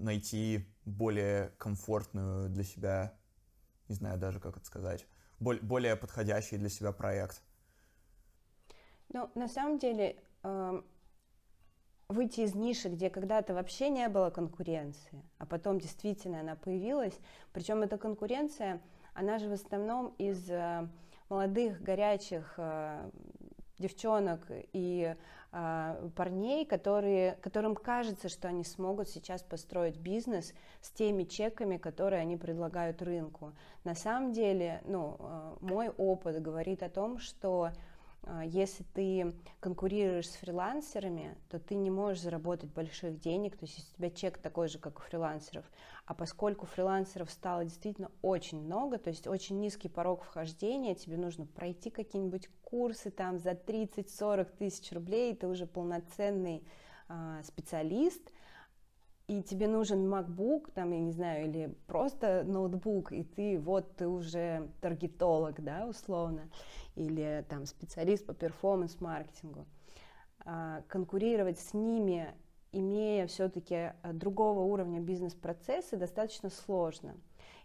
найти 0.00 0.68
более 0.84 1.48
комфортную 1.58 2.48
для 2.48 2.62
себя, 2.62 3.14
не 3.88 3.96
знаю 3.96 4.18
даже, 4.18 4.38
как 4.38 4.56
это 4.56 4.66
сказать, 4.66 5.06
более 5.40 5.96
подходящий 5.96 6.56
для 6.56 6.68
себя 6.68 6.92
проект. 6.92 7.42
Ну, 9.12 9.30
на 9.34 9.48
самом 9.48 9.78
деле, 9.78 10.16
э, 10.44 10.82
выйти 12.08 12.42
из 12.42 12.54
ниши, 12.54 12.88
где 12.88 13.10
когда-то 13.10 13.54
вообще 13.54 13.88
не 13.88 14.08
было 14.08 14.30
конкуренции, 14.30 15.24
а 15.38 15.46
потом 15.46 15.80
действительно 15.80 16.40
она 16.40 16.54
появилась, 16.54 17.18
причем 17.52 17.82
эта 17.82 17.98
конкуренция– 17.98 18.80
она 19.18 19.38
же 19.38 19.48
в 19.48 19.52
основном 19.52 20.14
из 20.18 20.48
э, 20.48 20.86
молодых, 21.28 21.82
горячих 21.82 22.54
э, 22.56 23.10
девчонок 23.78 24.40
и 24.72 25.16
э, 25.50 26.10
парней, 26.14 26.64
которые, 26.64 27.32
которым 27.42 27.74
кажется, 27.74 28.28
что 28.28 28.46
они 28.46 28.62
смогут 28.62 29.08
сейчас 29.08 29.42
построить 29.42 29.96
бизнес 29.96 30.54
с 30.80 30.90
теми 30.90 31.24
чеками, 31.24 31.78
которые 31.78 32.22
они 32.22 32.36
предлагают 32.36 33.02
рынку. 33.02 33.54
На 33.82 33.96
самом 33.96 34.32
деле, 34.32 34.82
ну, 34.84 35.18
мой 35.60 35.88
опыт 35.88 36.40
говорит 36.40 36.84
о 36.84 36.88
том, 36.88 37.18
что 37.18 37.70
если 38.44 38.84
ты 38.94 39.34
конкурируешь 39.60 40.28
с 40.28 40.36
фрилансерами, 40.36 41.36
то 41.48 41.58
ты 41.58 41.76
не 41.76 41.90
можешь 41.90 42.22
заработать 42.22 42.70
больших 42.70 43.18
денег, 43.18 43.56
то 43.56 43.64
есть 43.64 43.78
у 43.78 43.96
тебя 43.96 44.10
чек 44.10 44.38
такой 44.38 44.68
же, 44.68 44.78
как 44.78 44.98
у 44.98 45.02
фрилансеров. 45.02 45.64
А 46.08 46.14
поскольку 46.14 46.64
фрилансеров 46.64 47.30
стало 47.30 47.64
действительно 47.64 48.10
очень 48.22 48.62
много, 48.62 48.96
то 48.96 49.10
есть 49.10 49.26
очень 49.26 49.60
низкий 49.60 49.90
порог 49.90 50.24
вхождения, 50.24 50.94
тебе 50.94 51.18
нужно 51.18 51.44
пройти 51.44 51.90
какие-нибудь 51.90 52.48
курсы 52.62 53.10
там 53.10 53.38
за 53.38 53.50
30-40 53.50 54.56
тысяч 54.56 54.90
рублей, 54.92 55.36
ты 55.36 55.46
уже 55.46 55.66
полноценный 55.66 56.66
э, 57.10 57.42
специалист– 57.44 58.22
и 59.26 59.42
тебе 59.42 59.68
нужен 59.68 60.10
MacBook, 60.10 60.72
там, 60.72 60.90
я 60.92 61.00
не 61.00 61.12
знаю, 61.12 61.50
или 61.50 61.74
просто 61.86 62.44
ноутбук, 62.44 63.12
и 63.12 63.22
ты 63.22 63.58
вот 63.58 63.94
ты 63.96 64.08
уже 64.08 64.70
таргетолог, 64.80 65.62
да, 65.62 65.86
условно, 65.86 66.48
или 66.94 67.44
там 67.50 67.66
специалист 67.66 68.24
по 68.24 68.32
перформанс-маркетингу. 68.32 69.66
А, 70.46 70.80
конкурировать 70.88 71.60
с 71.60 71.74
ними, 71.74 72.34
имея 72.78 73.26
все-таки 73.26 73.74
а, 73.74 74.12
другого 74.12 74.60
уровня 74.60 75.00
бизнес-процесса, 75.00 75.96
достаточно 75.96 76.50
сложно. 76.50 77.16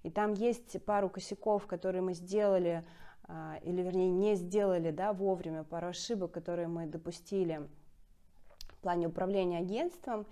И 0.03 0.09
там 0.09 0.33
есть 0.33 0.83
пару 0.83 1.09
косяков, 1.09 1.65
которые 1.67 2.01
мы 2.01 2.13
сделали, 2.13 2.83
а, 3.25 3.57
или 3.63 3.81
вернее 3.81 4.09
не 4.09 4.35
сделали 4.35 4.91
да, 4.91 5.13
вовремя, 5.13 5.63
пару 5.63 5.87
ошибок, 5.87 6.31
которые 6.31 6.67
мы 6.67 6.85
допустили 6.87 7.67
в 8.69 8.77
плане 8.81 9.07
управления 9.07 9.59
агентством, 9.59 10.25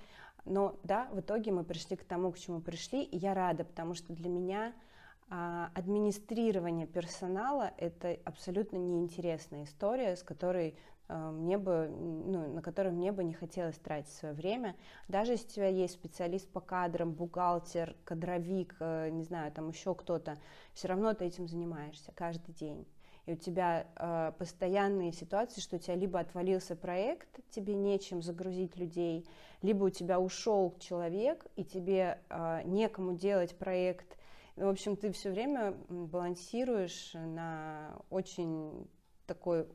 но 0.45 0.77
да, 0.83 1.07
в 1.11 1.19
итоге 1.19 1.51
мы 1.51 1.63
пришли 1.63 1.95
к 1.95 2.03
тому, 2.03 2.31
к 2.31 2.39
чему 2.39 2.61
пришли, 2.61 3.03
и 3.03 3.17
я 3.17 3.33
рада, 3.33 3.63
потому 3.63 3.93
что 3.93 4.13
для 4.13 4.29
меня 4.29 4.73
а, 5.29 5.71
администрирование 5.75 6.87
персонала 6.87 7.71
это 7.77 8.17
абсолютно 8.25 8.77
неинтересная 8.77 9.63
история, 9.63 10.17
с 10.17 10.23
которой 10.23 10.75
мне 11.13 11.57
бы, 11.57 11.87
ну, 11.89 12.53
на 12.53 12.61
которой 12.61 12.91
мне 12.91 13.11
бы 13.11 13.23
не 13.23 13.33
хотелось 13.33 13.77
тратить 13.77 14.13
свое 14.13 14.33
время. 14.33 14.75
Даже 15.07 15.33
если 15.33 15.47
у 15.47 15.51
тебя 15.51 15.67
есть 15.67 15.93
специалист 15.93 16.47
по 16.49 16.61
кадрам, 16.61 17.11
бухгалтер, 17.11 17.95
кадровик, 18.03 18.75
э, 18.79 19.09
не 19.09 19.23
знаю, 19.23 19.51
там 19.51 19.69
еще 19.69 19.95
кто-то, 19.95 20.37
все 20.73 20.87
равно 20.87 21.13
ты 21.13 21.25
этим 21.25 21.47
занимаешься 21.47 22.11
каждый 22.15 22.53
день 22.53 22.85
и 23.25 23.33
у 23.33 23.35
тебя 23.35 23.87
э, 23.95 24.31
постоянные 24.37 25.11
ситуации, 25.11 25.61
что 25.61 25.75
у 25.75 25.79
тебя 25.79 25.95
либо 25.95 26.19
отвалился 26.19 26.75
проект, 26.75 27.39
тебе 27.51 27.75
нечем 27.75 28.21
загрузить 28.21 28.77
людей, 28.77 29.27
либо 29.61 29.85
у 29.85 29.89
тебя 29.89 30.19
ушел 30.19 30.75
человек, 30.79 31.45
и 31.55 31.63
тебе 31.63 32.19
э, 32.29 32.61
некому 32.65 33.13
делать 33.13 33.57
проект. 33.57 34.17
В 34.55 34.67
общем, 34.67 34.95
ты 34.95 35.11
все 35.11 35.29
время 35.29 35.73
балансируешь 35.89 37.13
на 37.13 38.01
очень 38.09 38.87
такой 39.27 39.61
э, 39.61 39.65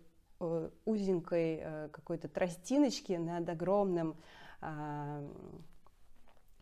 узенькой 0.85 1.61
э, 1.63 1.89
какой-то 1.89 2.29
тростиночке 2.29 3.19
над 3.19 3.49
огромным 3.49 4.17
э, 4.61 5.29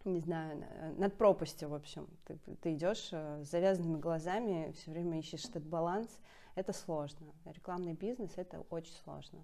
не 0.05 0.21
знаю, 0.21 0.63
над 0.99 1.17
пропастью, 1.17 1.71
в 1.71 1.75
общем. 1.75 2.07
Ты, 2.27 2.39
ты 2.61 2.75
идешь 2.75 3.09
э, 3.13 3.43
с 3.43 3.51
завязанными 3.51 3.99
глазами, 3.99 4.73
все 4.73 4.91
время 4.91 5.19
ищешь 5.19 5.45
этот 5.47 5.65
баланс 5.65 6.09
это 6.55 6.73
сложно. 6.73 7.27
Рекламный 7.47 7.95
бизнес 7.95 8.33
это 8.37 8.61
очень 8.71 8.95
сложно. 9.05 9.43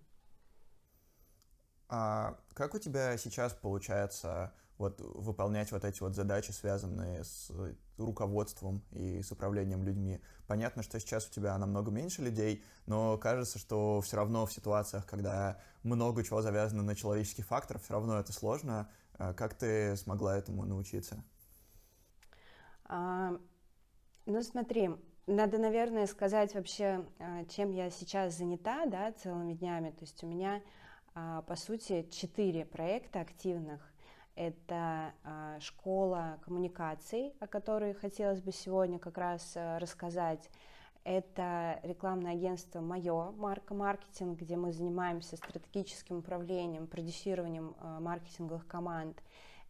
А 1.92 2.36
как 2.54 2.74
у 2.74 2.78
тебя 2.78 3.16
сейчас 3.18 3.52
получается 3.52 4.52
вот 4.78 5.00
выполнять 5.00 5.72
вот 5.72 5.84
эти 5.84 6.00
вот 6.00 6.14
задачи, 6.14 6.52
связанные 6.52 7.24
с 7.24 7.50
руководством 7.98 8.82
и 8.92 9.20
с 9.22 9.32
управлением 9.32 9.82
людьми? 9.82 10.20
Понятно, 10.46 10.84
что 10.84 11.00
сейчас 11.00 11.26
у 11.26 11.32
тебя 11.32 11.58
намного 11.58 11.90
меньше 11.90 12.22
людей, 12.22 12.64
но 12.86 13.18
кажется, 13.18 13.58
что 13.58 14.00
все 14.02 14.16
равно 14.16 14.46
в 14.46 14.52
ситуациях, 14.52 15.04
когда 15.04 15.60
много 15.82 16.22
чего 16.22 16.42
завязано 16.42 16.84
на 16.84 16.94
человеческий 16.94 17.42
фактор, 17.42 17.80
все 17.80 17.94
равно 17.94 18.20
это 18.20 18.32
сложно. 18.32 18.88
А 19.18 19.34
как 19.34 19.54
ты 19.54 19.96
смогла 19.96 20.38
этому 20.38 20.64
научиться? 20.64 21.24
А, 22.84 23.32
ну, 24.26 24.42
смотри, 24.44 24.90
надо, 25.26 25.58
наверное, 25.58 26.06
сказать 26.06 26.54
вообще, 26.54 27.04
а, 27.18 27.44
чем 27.46 27.72
я 27.72 27.90
сейчас 27.90 28.38
занята, 28.38 28.86
да, 28.86 29.12
целыми 29.12 29.54
днями. 29.54 29.90
То 29.90 30.02
есть 30.02 30.22
у 30.22 30.28
меня, 30.28 30.62
по 31.14 31.56
сути, 31.56 32.08
четыре 32.10 32.64
проекта 32.64 33.20
активных. 33.20 33.80
Это 34.36 35.12
а, 35.24 35.58
школа 35.60 36.38
коммуникаций, 36.42 37.34
о 37.40 37.46
которой 37.46 37.94
хотелось 37.94 38.40
бы 38.40 38.52
сегодня 38.52 38.98
как 38.98 39.18
раз 39.18 39.52
рассказать. 39.54 40.48
Это 41.02 41.80
рекламное 41.82 42.32
агентство 42.32 42.80
«Мое», 42.80 43.32
марка 43.32 43.74
маркетинг, 43.74 44.38
где 44.38 44.56
мы 44.56 44.72
занимаемся 44.72 45.36
стратегическим 45.36 46.18
управлением, 46.18 46.86
продюсированием 46.86 47.74
маркетинговых 48.00 48.66
команд. 48.66 49.22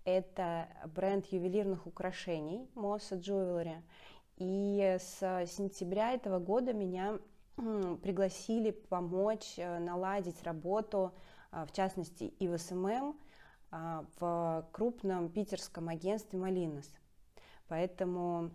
Это 0.05 0.69
бренд 0.87 1.27
ювелирных 1.27 1.87
украшений 1.87 2.69
«Mosa 2.75 3.17
Jewelry». 3.17 3.83
И 4.37 4.97
с 4.99 5.19
сентября 5.47 6.13
этого 6.13 6.39
года 6.39 6.73
меня 6.73 7.19
пригласили 7.57 8.71
помочь 8.71 9.55
э, 9.59 9.79
наладить 9.79 10.43
работу, 10.45 11.13
э, 11.13 11.30
в 11.53 11.73
частности, 11.73 12.25
и 12.25 12.49
в 12.49 12.59
SMM 12.59 13.17
э, 13.73 14.05
в 14.19 14.69
крупном 14.73 15.29
питерском 15.29 15.89
агентстве 15.89 16.39
«Малинос». 16.39 16.91
Поэтому, 17.69 18.51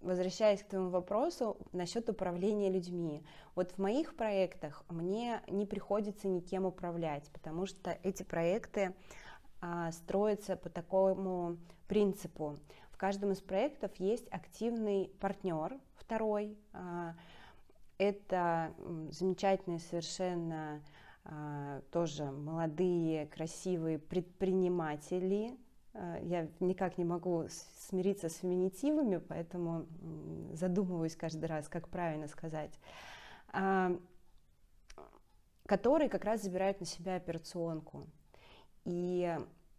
возвращаясь 0.00 0.64
к 0.64 0.66
твоему 0.66 0.90
вопросу 0.90 1.56
насчет 1.70 2.08
управления 2.08 2.68
людьми, 2.68 3.24
вот 3.54 3.70
в 3.70 3.78
моих 3.78 4.16
проектах 4.16 4.84
мне 4.88 5.40
не 5.46 5.64
приходится 5.64 6.26
никем 6.26 6.66
управлять, 6.66 7.30
потому 7.32 7.66
что 7.66 7.96
эти 8.02 8.24
проекты 8.24 8.96
строятся 9.92 10.56
по 10.56 10.68
такому 10.68 11.56
принципу. 11.86 12.58
В 12.96 12.98
каждом 12.98 13.32
из 13.32 13.42
проектов 13.42 13.90
есть 13.96 14.26
активный 14.30 15.10
партнер, 15.20 15.78
второй. 15.96 16.56
А, 16.72 17.14
это 17.98 18.72
замечательные 19.10 19.80
совершенно 19.80 20.76
а, 20.76 20.80
тоже 21.90 22.24
молодые, 22.24 23.26
красивые 23.26 23.98
предприниматели. 23.98 25.56
А, 25.94 26.18
я 26.20 26.48
никак 26.60 26.98
не 26.98 27.04
могу 27.04 27.46
смириться 27.88 28.28
с 28.28 28.36
феминитивами, 28.36 29.18
поэтому 29.18 29.86
задумываюсь 30.52 31.16
каждый 31.16 31.46
раз, 31.46 31.68
как 31.68 31.88
правильно 31.88 32.28
сказать 32.28 32.78
которые 35.66 36.08
как 36.08 36.24
раз 36.24 36.42
забирают 36.42 36.80
на 36.80 36.86
себя 36.86 37.16
операционку. 37.16 38.06
И 38.84 39.36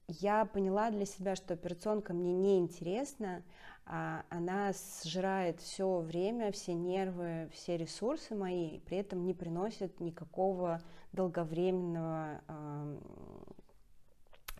я 0.07 0.45
поняла 0.45 0.91
для 0.91 1.05
себя, 1.05 1.35
что 1.35 1.53
операционка 1.53 2.13
мне 2.13 2.33
не 2.33 2.59
интересна, 2.59 3.43
а 3.76 3.76
она 3.89 4.73
сжирает 5.03 5.61
все 5.61 5.99
время, 5.99 6.51
все 6.51 6.73
нервы, 6.73 7.49
все 7.53 7.77
ресурсы 7.77 8.35
мои, 8.35 8.79
при 8.79 8.97
этом 8.97 9.25
не 9.25 9.33
приносит 9.33 9.99
никакого 10.01 10.81
долговременного 11.13 12.41
э, 12.47 12.97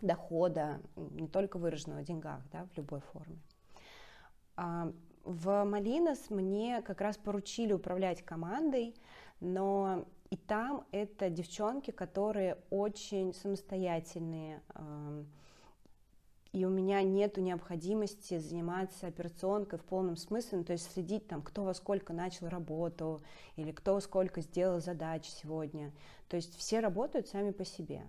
дохода, 0.00 0.80
не 0.96 1.28
только 1.28 1.58
выраженного 1.58 2.00
в 2.00 2.04
деньгах, 2.04 2.40
да, 2.52 2.66
в 2.72 2.76
любой 2.76 3.00
форме. 3.00 3.38
А 4.56 4.90
в 5.24 5.64
Малинос 5.64 6.30
мне 6.30 6.80
как 6.80 7.00
раз 7.02 7.18
поручили 7.18 7.74
управлять 7.74 8.22
командой, 8.22 8.94
но 9.40 10.06
и 10.30 10.36
там 10.36 10.86
это 10.90 11.28
девчонки, 11.28 11.90
которые 11.90 12.56
очень 12.70 13.34
самостоятельные, 13.34 14.62
и 16.58 16.64
у 16.64 16.70
меня 16.70 17.02
нет 17.02 17.36
необходимости 17.36 18.38
заниматься 18.38 19.06
операционкой 19.06 19.78
в 19.78 19.84
полном 19.84 20.16
смысле, 20.16 20.58
ну, 20.58 20.64
то 20.64 20.72
есть 20.72 20.92
следить 20.92 21.28
там, 21.28 21.40
кто 21.40 21.62
во 21.62 21.72
сколько 21.72 22.12
начал 22.12 22.48
работу, 22.48 23.22
или 23.54 23.70
кто 23.70 23.94
во 23.94 24.00
сколько 24.00 24.40
сделал 24.40 24.80
задач 24.80 25.24
сегодня. 25.28 25.92
То 26.26 26.34
есть 26.34 26.56
все 26.56 26.80
работают 26.80 27.28
сами 27.28 27.52
по 27.52 27.64
себе. 27.64 28.08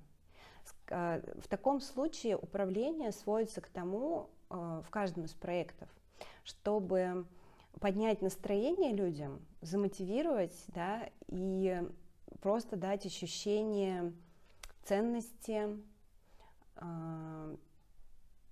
А, 0.90 1.22
в 1.40 1.48
таком 1.48 1.80
случае 1.80 2.38
управление 2.38 3.12
сводится 3.12 3.62
к 3.62 3.68
тому 3.70 4.32
а, 4.50 4.82
в 4.82 4.90
каждом 4.90 5.26
из 5.26 5.34
проектов, 5.34 5.88
чтобы 6.44 7.28
поднять 7.80 8.24
настроение 8.24 8.94
людям, 8.94 9.46
замотивировать, 9.62 10.56
да, 10.70 11.08
и 11.28 11.84
просто 12.42 12.78
дать 12.78 13.06
ощущение 13.06 14.12
ценности, 14.86 15.68
а, 16.78 17.56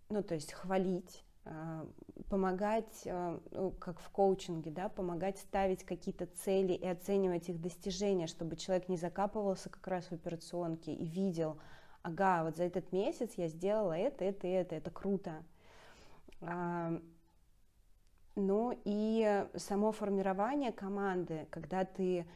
ну, 0.10 0.24
то 0.24 0.36
есть 0.36 0.54
хвалить, 0.54 1.24
а, 1.46 1.88
помогать, 2.30 3.04
а, 3.06 3.40
ну, 3.52 3.72
как 3.72 4.00
в 4.00 4.10
коучинге, 4.10 4.72
да, 4.72 4.90
помогать 4.90 5.38
ставить 5.38 5.84
какие-то 5.84 6.26
цели 6.26 6.74
и 6.74 6.86
оценивать 6.86 7.50
их 7.50 7.62
достижения, 7.62 8.28
чтобы 8.28 8.58
человек 8.58 8.90
не 8.90 8.98
закапывался 8.98 9.70
как 9.70 9.88
раз 9.88 10.06
в 10.06 10.12
операционке 10.12 10.94
и 10.94 11.06
видел, 11.06 11.60
ага, 12.02 12.44
вот 12.44 12.58
за 12.58 12.64
этот 12.64 12.92
месяц 12.92 13.34
я 13.36 13.48
сделала 13.48 13.94
это, 13.94 14.26
это, 14.26 14.48
это, 14.48 14.76
это 14.76 14.92
круто. 14.92 15.44
Ну 18.36 18.80
и 18.86 19.46
само 19.56 19.92
формирование 19.92 20.72
команды, 20.72 21.48
когда 21.50 21.86
ты, 21.86 22.28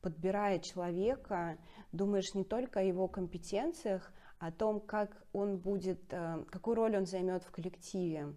подбирая 0.00 0.58
человека, 0.58 1.58
думаешь 1.92 2.32
не 2.34 2.44
только 2.44 2.80
о 2.80 2.82
его 2.82 3.08
компетенциях, 3.08 4.12
о 4.40 4.50
том, 4.50 4.80
как 4.80 5.22
он 5.34 5.58
будет, 5.58 6.00
э, 6.12 6.44
какую 6.50 6.74
роль 6.74 6.96
он 6.96 7.06
займет 7.06 7.44
в 7.44 7.50
коллективе, 7.50 8.34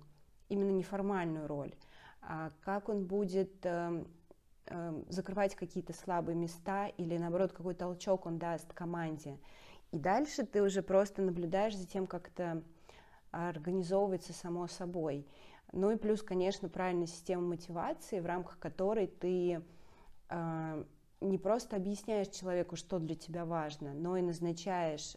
именно 0.49 0.69
неформальную 0.69 1.47
роль, 1.47 1.73
а 2.21 2.51
как 2.61 2.89
он 2.89 3.05
будет 3.05 3.65
э, 3.65 4.03
э, 4.65 5.03
закрывать 5.07 5.55
какие-то 5.55 5.93
слабые 5.93 6.35
места 6.35 6.87
или, 6.97 7.17
наоборот, 7.17 7.53
какой 7.53 7.73
толчок 7.73 8.25
он 8.25 8.37
даст 8.37 8.73
команде. 8.73 9.39
И 9.91 9.97
дальше 9.97 10.45
ты 10.45 10.61
уже 10.61 10.83
просто 10.83 11.21
наблюдаешь 11.21 11.75
за 11.75 11.87
тем, 11.87 12.05
как 12.05 12.27
это 12.27 12.61
организовывается 13.31 14.33
само 14.33 14.67
собой. 14.67 15.25
Ну 15.71 15.89
и 15.89 15.95
плюс, 15.95 16.21
конечно, 16.21 16.67
правильная 16.67 17.07
система 17.07 17.43
мотивации, 17.47 18.19
в 18.19 18.25
рамках 18.25 18.59
которой 18.59 19.07
ты 19.07 19.63
не 21.21 21.37
просто 21.37 21.75
объясняешь 21.75 22.27
человеку, 22.27 22.75
что 22.75 22.99
для 22.99 23.15
тебя 23.15 23.45
важно, 23.45 23.93
но 23.93 24.17
и 24.17 24.21
назначаешь 24.21 25.15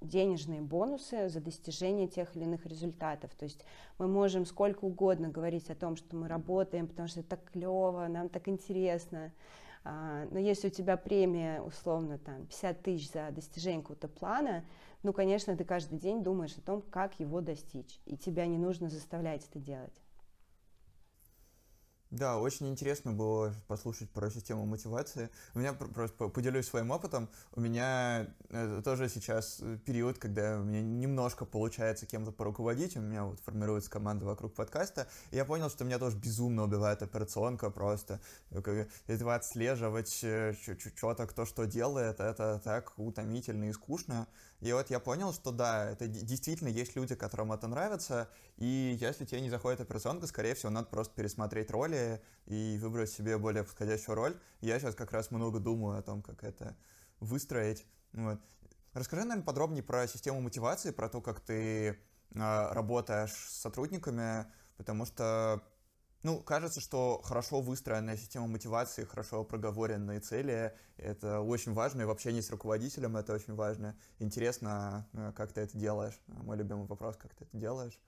денежные 0.00 0.60
бонусы 0.60 1.28
за 1.28 1.40
достижение 1.40 2.08
тех 2.08 2.34
или 2.36 2.44
иных 2.44 2.66
результатов. 2.66 3.30
То 3.34 3.44
есть 3.44 3.64
мы 3.98 4.08
можем 4.08 4.46
сколько 4.46 4.84
угодно 4.84 5.28
говорить 5.28 5.70
о 5.70 5.74
том, 5.74 5.96
что 5.96 6.16
мы 6.16 6.26
работаем, 6.28 6.88
потому 6.88 7.08
что 7.08 7.20
это 7.20 7.30
так 7.30 7.50
клево, 7.50 8.06
нам 8.08 8.28
так 8.28 8.48
интересно. 8.48 9.32
А, 9.84 10.26
но 10.30 10.38
если 10.38 10.68
у 10.68 10.70
тебя 10.70 10.96
премия, 10.96 11.62
условно, 11.62 12.18
там, 12.18 12.46
50 12.46 12.82
тысяч 12.82 13.10
за 13.12 13.30
достижение 13.30 13.82
какого-то 13.82 14.08
плана, 14.08 14.64
ну, 15.02 15.12
конечно, 15.12 15.56
ты 15.56 15.64
каждый 15.64 15.98
день 15.98 16.22
думаешь 16.22 16.56
о 16.56 16.60
том, 16.60 16.82
как 16.82 17.18
его 17.18 17.40
достичь, 17.40 18.00
и 18.04 18.16
тебя 18.16 18.46
не 18.46 18.58
нужно 18.58 18.90
заставлять 18.90 19.46
это 19.48 19.58
делать. 19.58 20.02
Да, 22.10 22.38
очень 22.38 22.68
интересно 22.68 23.12
было 23.12 23.54
послушать 23.68 24.10
про 24.10 24.30
систему 24.30 24.66
мотивации. 24.66 25.30
У 25.54 25.60
меня 25.60 25.72
просто 25.72 26.26
поделюсь 26.26 26.66
своим 26.66 26.90
опытом. 26.90 27.28
У 27.52 27.60
меня 27.60 28.26
э, 28.48 28.82
тоже 28.84 29.08
сейчас 29.08 29.62
период, 29.86 30.18
когда 30.18 30.58
у 30.58 30.64
меня 30.64 30.82
немножко 30.82 31.44
получается 31.44 32.06
кем-то 32.06 32.32
поруководить. 32.32 32.96
У 32.96 33.00
меня 33.00 33.22
вот 33.24 33.38
формируется 33.38 33.92
команда 33.92 34.24
вокруг 34.24 34.54
подкаста. 34.54 35.06
И 35.30 35.36
я 35.36 35.44
понял, 35.44 35.70
что 35.70 35.84
меня 35.84 36.00
тоже 36.00 36.16
безумно 36.16 36.64
убивает 36.64 37.00
операционка 37.00 37.70
просто. 37.70 38.20
Это 38.50 38.88
отслеживать 39.32 40.18
э, 40.24 40.54
что-то, 40.96 41.28
кто 41.28 41.46
что 41.46 41.64
делает, 41.64 42.18
это 42.18 42.60
так 42.64 42.92
утомительно 42.96 43.68
и 43.68 43.72
скучно. 43.72 44.26
И 44.60 44.72
вот 44.72 44.90
я 44.90 45.00
понял, 45.00 45.32
что 45.32 45.52
да, 45.52 45.90
это 45.90 46.06
действительно 46.06 46.68
есть 46.68 46.94
люди, 46.94 47.14
которым 47.14 47.52
это 47.52 47.66
нравится, 47.66 48.28
и 48.56 48.96
если 49.00 49.24
тебе 49.24 49.40
не 49.40 49.48
заходит 49.48 49.80
операционка, 49.80 50.26
скорее 50.26 50.54
всего, 50.54 50.70
надо 50.70 50.88
просто 50.88 51.14
пересмотреть 51.14 51.70
роли 51.70 52.22
и 52.46 52.78
выбрать 52.80 53.10
себе 53.10 53.38
более 53.38 53.64
подходящую 53.64 54.16
роль. 54.16 54.38
Я 54.60 54.78
сейчас 54.78 54.94
как 54.94 55.12
раз 55.12 55.30
много 55.30 55.60
думаю 55.60 55.98
о 55.98 56.02
том, 56.02 56.20
как 56.20 56.44
это 56.44 56.76
выстроить. 57.20 57.86
Вот. 58.12 58.38
Расскажи, 58.92 59.22
наверное, 59.22 59.44
подробнее 59.44 59.82
про 59.82 60.06
систему 60.06 60.40
мотивации, 60.40 60.90
про 60.90 61.08
то, 61.08 61.22
как 61.22 61.40
ты 61.40 61.88
э, 61.88 61.96
работаешь 62.34 63.32
с 63.32 63.60
сотрудниками, 63.60 64.46
потому 64.76 65.06
что 65.06 65.62
Ну, 66.22 66.38
кажется, 66.40 66.80
что 66.80 67.22
хорошо 67.24 67.62
выстроенная 67.62 68.18
система 68.18 68.46
мотивации, 68.46 69.04
хорошо 69.04 69.42
проговоренные 69.42 70.20
цели— 70.20 70.74
это 70.98 71.40
очень 71.40 71.72
важно, 71.72 72.02
и 72.02 72.04
в 72.04 72.10
общении 72.10 72.42
с 72.42 72.50
руководителем 72.50 73.16
это 73.16 73.32
очень 73.32 73.54
важно. 73.54 73.96
Интересно, 74.18 75.08
э, 75.14 75.32
как 75.34 75.52
ты 75.52 75.62
это 75.62 75.78
делаешь? 75.78 76.20
Мой 76.26 76.58
любимый 76.58 76.86
вопрос, 76.86 77.16
как 77.16 77.32
ты 77.32 77.44
это 77.44 77.56
делаешь? 77.56 77.98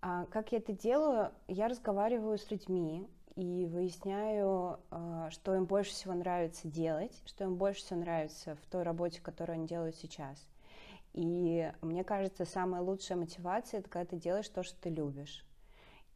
А, 0.00 0.26
как 0.26 0.50
я 0.50 0.58
это 0.58 0.72
делаю? 0.72 1.30
Я 1.46 1.68
разговариваю 1.68 2.38
с 2.38 2.50
людьми 2.50 3.08
и 3.36 3.66
выясняю, 3.66 4.80
а, 4.90 5.30
что 5.30 5.54
им 5.54 5.66
больше 5.66 5.92
всего 5.92 6.14
нравится 6.14 6.66
делать, 6.66 7.22
что 7.24 7.44
им 7.44 7.54
больше 7.54 7.82
всего 7.82 8.00
нравится 8.00 8.56
в 8.56 8.66
той 8.66 8.82
работе, 8.82 9.20
которую 9.20 9.54
они 9.54 9.68
делают 9.68 9.94
сейчас. 9.94 10.44
И 11.12 11.72
мне 11.82 12.02
кажется, 12.02 12.44
самая 12.44 12.82
лучшая 12.82 13.16
мотивация— 13.16 13.78
это 13.80 13.88
когда 13.88 14.06
ты 14.06 14.16
делаешь 14.16 14.48
то, 14.48 14.64
что 14.64 14.76
ты 14.80 14.88
любишь. 14.88 15.44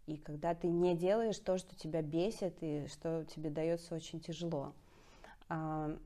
И 0.06 0.16
когда 0.16 0.54
ты 0.54 0.68
не 0.68 0.96
делаешь 0.96 1.38
то, 1.38 1.56
что 1.56 1.74
тебя 1.76 2.02
бесит 2.02 2.56
и 2.60 2.86
что 2.88 3.24
тебе 3.24 3.50
дается 3.50 3.94
очень 3.94 4.20
тяжело. 4.20 4.74
А, 5.48 5.96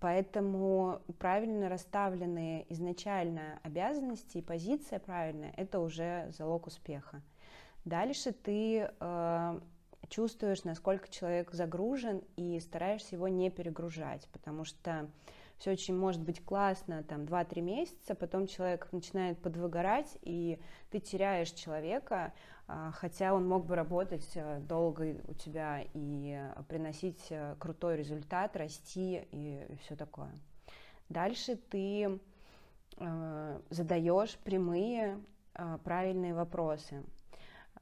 поэтому 0.00 1.02
правильно 1.18 1.68
расставленные 1.68 2.70
изначально 2.72 3.60
обязанности 3.62 4.38
и 4.38 4.42
позиция 4.42 4.98
правильная– 4.98 5.52
это 5.56 5.80
уже 5.80 6.30
залог 6.36 6.66
успеха. 6.66 7.22
Дальше 7.84 8.32
ты 8.32 8.90
э, 9.00 9.60
чувствуешь, 10.08 10.64
насколько 10.64 11.08
человек 11.08 11.52
загружен, 11.52 12.22
и 12.36 12.60
стараешься 12.60 13.14
его 13.14 13.28
не 13.28 13.50
перегружать, 13.50 14.28
потому 14.32 14.64
что 14.64 15.08
все 15.58 15.72
очень 15.72 15.96
может 15.96 16.22
быть 16.22 16.44
классно, 16.44 17.02
там, 17.02 17.22
2-3 17.22 17.60
месяца, 17.60 18.14
потом 18.14 18.46
человек 18.46 18.88
начинает 18.92 19.38
подвыгорать, 19.40 20.16
и 20.22 20.60
ты 20.90 21.00
теряешь 21.00 21.50
человека, 21.50 22.32
а, 22.68 22.92
хотя 22.92 23.34
он 23.34 23.46
мог 23.48 23.66
бы 23.66 23.74
работать 23.74 24.30
э, 24.34 24.60
долго 24.60 25.16
у 25.26 25.34
тебя 25.34 25.84
и 25.94 26.38
приносить 26.68 27.26
э, 27.30 27.56
крутой 27.58 27.96
результат, 27.96 28.56
расти 28.56 29.26
и 29.32 29.66
все 29.82 29.96
такое. 29.96 30.30
Дальше 31.08 31.56
ты 31.56 32.20
э, 32.98 33.60
задаешь 33.70 34.36
прямые 34.38 35.18
правильные 35.82 36.34
вопросы. 36.34 37.02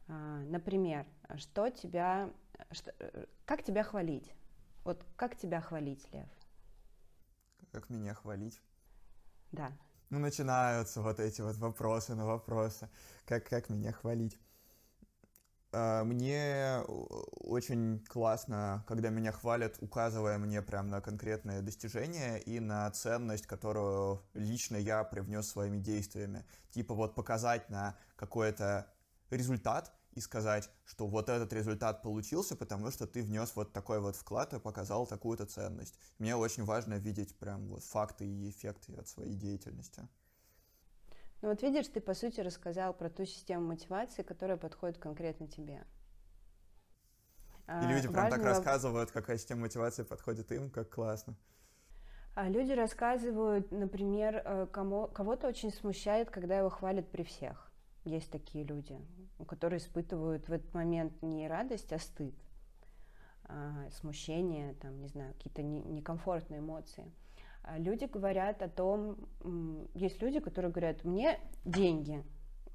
Например, 0.08 1.04
что 1.34 1.68
тебя, 1.68 2.30
что, 2.70 2.94
как 3.44 3.62
тебя 3.62 3.82
хвалить? 3.82 4.32
Вот 4.82 5.04
как 5.14 5.36
тебя 5.36 5.60
хвалить, 5.60 6.08
Лев? 6.10 6.26
Как 7.80 7.90
меня 7.90 8.14
хвалить. 8.14 8.62
Да. 9.52 9.70
Ну, 10.08 10.18
начинаются 10.18 11.02
вот 11.02 11.20
эти 11.20 11.42
вот 11.42 11.56
вопросы 11.56 12.14
на 12.14 12.24
вопросы. 12.24 12.88
Как, 13.26 13.46
как 13.48 13.68
меня 13.68 13.92
хвалить? 13.92 14.38
А, 15.72 16.04
мне 16.04 16.80
очень 16.86 18.02
классно, 18.06 18.82
когда 18.88 19.10
меня 19.10 19.30
хвалят, 19.30 19.76
указывая 19.80 20.38
мне 20.38 20.62
прям 20.62 20.88
на 20.88 21.02
конкретные 21.02 21.60
достижения 21.60 22.38
и 22.38 22.60
на 22.60 22.90
ценность, 22.92 23.46
которую 23.46 24.22
лично 24.32 24.76
я 24.76 25.04
привнес 25.04 25.46
своими 25.46 25.78
действиями. 25.78 26.46
Типа 26.70 26.94
вот 26.94 27.14
показать 27.14 27.68
на 27.68 27.98
какой-то 28.16 28.90
результат, 29.28 29.92
и 30.16 30.20
сказать, 30.20 30.70
что 30.84 31.06
вот 31.06 31.28
этот 31.28 31.52
результат 31.52 32.02
получился, 32.02 32.56
потому 32.56 32.90
что 32.90 33.06
ты 33.06 33.22
внес 33.22 33.54
вот 33.54 33.72
такой 33.72 34.00
вот 34.00 34.16
вклад 34.16 34.54
и 34.54 34.58
показал 34.58 35.06
такую-то 35.06 35.46
ценность. 35.46 35.98
Мне 36.18 36.34
очень 36.34 36.64
важно 36.64 36.94
видеть 36.94 37.36
прям 37.36 37.68
вот 37.68 37.84
факты 37.84 38.26
и 38.26 38.50
эффекты 38.50 38.94
от 38.94 39.08
своей 39.08 39.34
деятельности. 39.34 40.08
Ну 41.42 41.50
вот 41.50 41.62
видишь, 41.62 41.88
ты 41.88 42.00
по 42.00 42.14
сути 42.14 42.40
рассказал 42.40 42.94
про 42.94 43.10
ту 43.10 43.26
систему 43.26 43.66
мотивации, 43.66 44.22
которая 44.22 44.56
подходит 44.56 44.98
конкретно 44.98 45.46
тебе. 45.46 45.84
И 47.66 47.70
а, 47.70 47.82
люди 47.82 48.08
прям 48.08 48.24
Важный 48.24 48.38
так 48.38 48.46
рассказывают, 48.46 49.10
какая 49.10 49.36
система 49.36 49.62
мотивации 49.62 50.04
подходит 50.04 50.50
им, 50.52 50.70
как 50.70 50.88
классно. 50.88 51.36
А 52.34 52.48
люди 52.48 52.72
рассказывают, 52.72 53.70
например, 53.72 54.42
э, 54.44 54.66
кому, 54.70 55.08
кого-то 55.08 55.48
очень 55.48 55.72
смущает, 55.72 56.30
когда 56.30 56.58
его 56.58 56.70
хвалят 56.70 57.10
при 57.10 57.22
всех. 57.22 57.70
Есть 58.04 58.30
такие 58.30 58.62
люди 58.64 59.00
которые 59.44 59.78
испытывают 59.78 60.48
в 60.48 60.52
этот 60.52 60.72
момент 60.74 61.20
не 61.22 61.48
радость, 61.48 61.92
а 61.92 61.98
стыд, 61.98 62.34
а, 63.44 63.88
смущение, 63.90 64.74
там, 64.74 65.00
не 65.00 65.08
знаю, 65.08 65.34
какие-то 65.34 65.62
некомфортные 65.62 66.60
эмоции. 66.60 67.10
А 67.62 67.78
люди 67.78 68.04
говорят 68.04 68.62
о 68.62 68.68
том, 68.68 69.16
есть 69.94 70.22
люди, 70.22 70.40
которые 70.40 70.70
говорят, 70.70 71.04
мне 71.04 71.38
деньги, 71.64 72.24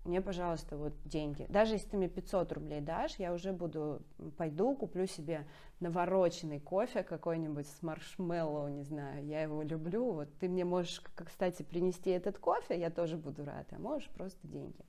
мне, 0.03 0.19
пожалуйста, 0.19 0.77
вот 0.77 0.93
деньги. 1.05 1.45
Даже 1.47 1.75
если 1.75 1.89
ты 1.89 1.97
мне 1.97 2.09
500 2.09 2.51
рублей 2.53 2.81
дашь, 2.81 3.15
я 3.17 3.33
уже 3.33 3.53
буду, 3.53 4.01
пойду, 4.35 4.75
куплю 4.75 5.05
себе 5.05 5.47
навороченный 5.79 6.59
кофе 6.59 7.03
какой-нибудь 7.03 7.67
с 7.67 7.83
маршмеллоу, 7.83 8.67
не 8.69 8.83
знаю, 8.83 9.23
я 9.25 9.43
его 9.43 9.61
люблю. 9.61 10.11
Вот 10.11 10.27
ты 10.39 10.49
мне 10.49 10.65
можешь, 10.65 11.03
кстати, 11.15 11.61
принести 11.61 12.09
этот 12.09 12.39
кофе, 12.39 12.79
я 12.79 12.89
тоже 12.89 13.15
буду 13.15 13.45
рад, 13.45 13.67
а 13.71 13.79
можешь 13.79 14.09
просто 14.09 14.47
деньги. 14.47 14.83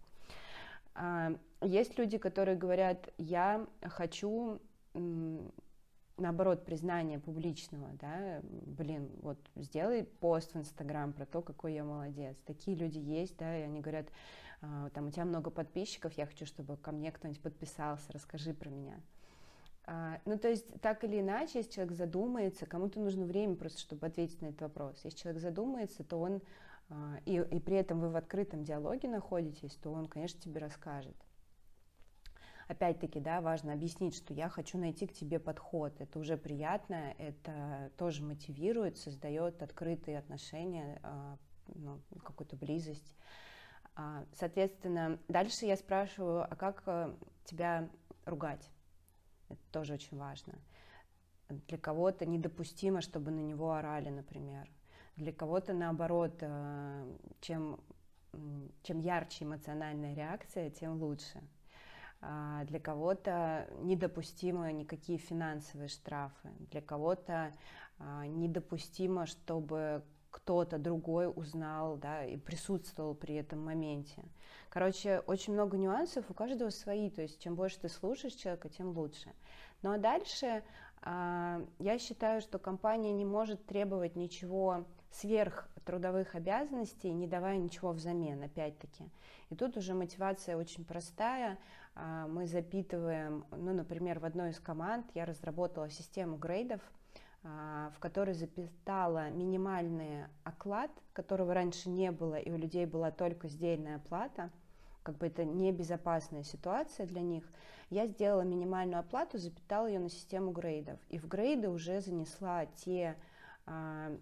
Есть 1.60 1.98
люди, 1.98 2.18
которые 2.18 2.56
говорят, 2.56 3.08
я 3.18 3.66
хочу 3.82 4.60
наоборот, 6.18 6.64
признания 6.64 7.18
публичного, 7.18 7.90
да, 8.00 8.40
блин, 8.42 9.10
вот 9.20 9.38
сделай 9.56 10.04
пост 10.04 10.54
в 10.54 10.58
Инстаграм 10.58 11.12
про 11.12 11.26
то, 11.26 11.42
какой 11.42 11.74
я 11.74 11.84
молодец. 11.84 12.36
Такие 12.46 12.76
люди 12.76 12.98
есть, 12.98 13.36
да, 13.36 13.58
и 13.58 13.62
они 13.62 13.80
говорят, 13.80 14.06
а, 14.60 14.90
там, 14.90 15.08
у 15.08 15.10
тебя 15.10 15.24
много 15.24 15.50
подписчиков, 15.50 16.12
я 16.14 16.26
хочу, 16.26 16.46
чтобы 16.46 16.76
ко 16.76 16.92
мне 16.92 17.10
кто-нибудь 17.10 17.42
подписался, 17.42 18.12
расскажи 18.12 18.54
про 18.54 18.70
меня. 18.70 19.00
А, 19.84 20.20
ну, 20.24 20.38
то 20.38 20.48
есть, 20.48 20.66
так 20.80 21.02
или 21.04 21.20
иначе, 21.20 21.58
если 21.58 21.72
человек 21.72 21.94
задумается, 21.94 22.66
кому-то 22.66 23.00
нужно 23.00 23.26
время 23.26 23.56
просто, 23.56 23.80
чтобы 23.80 24.06
ответить 24.06 24.40
на 24.40 24.46
этот 24.46 24.60
вопрос. 24.60 25.00
Если 25.02 25.18
человек 25.18 25.42
задумается, 25.42 26.04
то 26.04 26.20
он 26.20 26.40
и, 27.24 27.36
и 27.36 27.60
при 27.60 27.76
этом 27.76 28.00
вы 28.00 28.10
в 28.10 28.16
открытом 28.16 28.64
диалоге 28.64 29.08
находитесь, 29.08 29.74
то 29.76 29.90
он, 29.92 30.06
конечно, 30.06 30.40
тебе 30.40 30.60
расскажет. 30.60 31.16
Опять-таки, 32.68 33.20
да, 33.20 33.40
важно 33.40 33.72
объяснить, 33.72 34.14
что 34.14 34.32
я 34.32 34.48
хочу 34.48 34.78
найти 34.78 35.06
к 35.06 35.12
тебе 35.12 35.38
подход. 35.38 36.00
Это 36.00 36.18
уже 36.18 36.36
приятно, 36.36 37.14
это 37.18 37.90
тоже 37.98 38.22
мотивирует, 38.22 38.96
создает 38.96 39.62
открытые 39.62 40.18
отношения, 40.18 41.00
а, 41.02 41.36
ну, 41.74 42.00
какую-то 42.22 42.56
близость. 42.56 43.16
А, 43.94 44.24
соответственно, 44.32 45.18
дальше 45.28 45.66
я 45.66 45.76
спрашиваю, 45.76 46.44
а 46.44 46.56
как 46.56 46.82
э, 46.86 47.14
тебя 47.44 47.90
ругать? 48.24 48.70
Это 49.48 49.60
тоже 49.70 49.94
очень 49.94 50.16
важно. 50.16 50.54
Для 51.48 51.76
кого-то 51.76 52.24
недопустимо, 52.24 53.02
чтобы 53.02 53.30
на 53.30 53.40
него 53.40 53.72
орали, 53.72 54.08
например. 54.08 54.70
Для 55.16 55.32
кого-то 55.32 55.72
наоборот, 55.72 56.36
э, 56.40 57.16
чем, 57.40 57.80
чем 58.82 58.98
ярче 59.00 59.44
эмоциональная 59.44 60.14
реакция, 60.14 60.70
тем 60.70 61.00
лучше. 61.00 61.42
А 62.20 62.64
для 62.64 62.78
кого-то 62.78 63.68
недопустимы 63.80 64.72
никакие 64.72 65.18
финансовые 65.18 65.88
штрафы, 65.88 66.50
для 66.70 66.80
кого-то 66.80 67.52
а, 67.98 68.26
недопустимо, 68.26 69.26
чтобы 69.26 70.04
кто-то 70.30 70.78
другой 70.78 71.30
узнал 71.34 71.96
да, 71.96 72.24
и 72.24 72.36
присутствовал 72.36 73.14
при 73.14 73.34
этом 73.34 73.64
моменте. 73.64 74.24
Короче, 74.70 75.18
очень 75.26 75.52
много 75.52 75.76
нюансов, 75.76 76.30
у 76.30 76.34
каждого 76.34 76.70
свои, 76.70 77.10
то 77.10 77.22
есть 77.22 77.40
чем 77.40 77.54
больше 77.54 77.80
ты 77.80 77.88
слушаешь 77.88 78.34
человека, 78.34 78.68
тем 78.68 78.96
лучше. 78.96 79.32
Ну 79.82 79.92
а 79.92 79.98
дальше 79.98 80.62
а, 81.02 81.60
я 81.78 81.98
считаю, 81.98 82.40
что 82.40 82.58
компания 82.58 83.12
не 83.12 83.24
может 83.24 83.66
требовать 83.66 84.16
ничего 84.16 84.86
сверх 85.12 85.68
трудовых 85.84 86.34
обязанностей, 86.34 87.12
не 87.12 87.26
давая 87.26 87.58
ничего 87.58 87.92
взамен, 87.92 88.42
опять-таки. 88.42 89.04
И 89.50 89.54
тут 89.54 89.76
уже 89.76 89.94
мотивация 89.94 90.56
очень 90.56 90.84
простая. 90.84 91.58
А, 91.94 92.26
мы 92.26 92.46
запитываем, 92.46 93.44
ну, 93.50 93.72
например, 93.74 94.18
в 94.18 94.24
одной 94.24 94.50
из 94.50 94.60
команд 94.60 95.06
я 95.14 95.24
разработала 95.26 95.90
систему 95.90 96.36
грейдов, 96.36 96.80
а, 97.44 97.90
в 97.96 97.98
которой 97.98 98.34
запитала 98.34 99.30
минимальный 99.30 100.26
оклад, 100.44 100.90
которого 101.12 101.52
раньше 101.54 101.90
не 101.90 102.10
было, 102.10 102.36
и 102.36 102.50
у 102.50 102.56
людей 102.56 102.86
была 102.86 103.10
только 103.10 103.48
сдельная 103.48 103.98
плата, 103.98 104.50
как 105.02 105.18
бы 105.18 105.26
это 105.26 105.44
небезопасная 105.44 106.44
ситуация 106.44 107.06
для 107.06 107.20
них, 107.20 107.44
я 107.90 108.06
сделала 108.06 108.42
минимальную 108.42 109.00
оплату, 109.00 109.38
запитала 109.38 109.86
ее 109.86 109.98
на 109.98 110.08
систему 110.08 110.52
грейдов. 110.52 110.98
И 111.10 111.18
в 111.18 111.26
грейды 111.26 111.68
уже 111.68 112.00
занесла 112.00 112.66
те 112.66 113.16
а, 113.66 114.16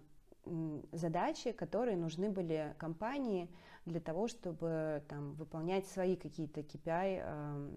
задачи, 0.91 1.51
которые 1.51 1.97
нужны 1.97 2.29
были 2.29 2.75
компании 2.77 3.49
для 3.85 3.99
того, 3.99 4.27
чтобы 4.27 5.03
там, 5.07 5.33
выполнять 5.33 5.87
свои 5.87 6.15
какие-то 6.15 6.61
KPI 6.61 7.21
э, 7.23 7.69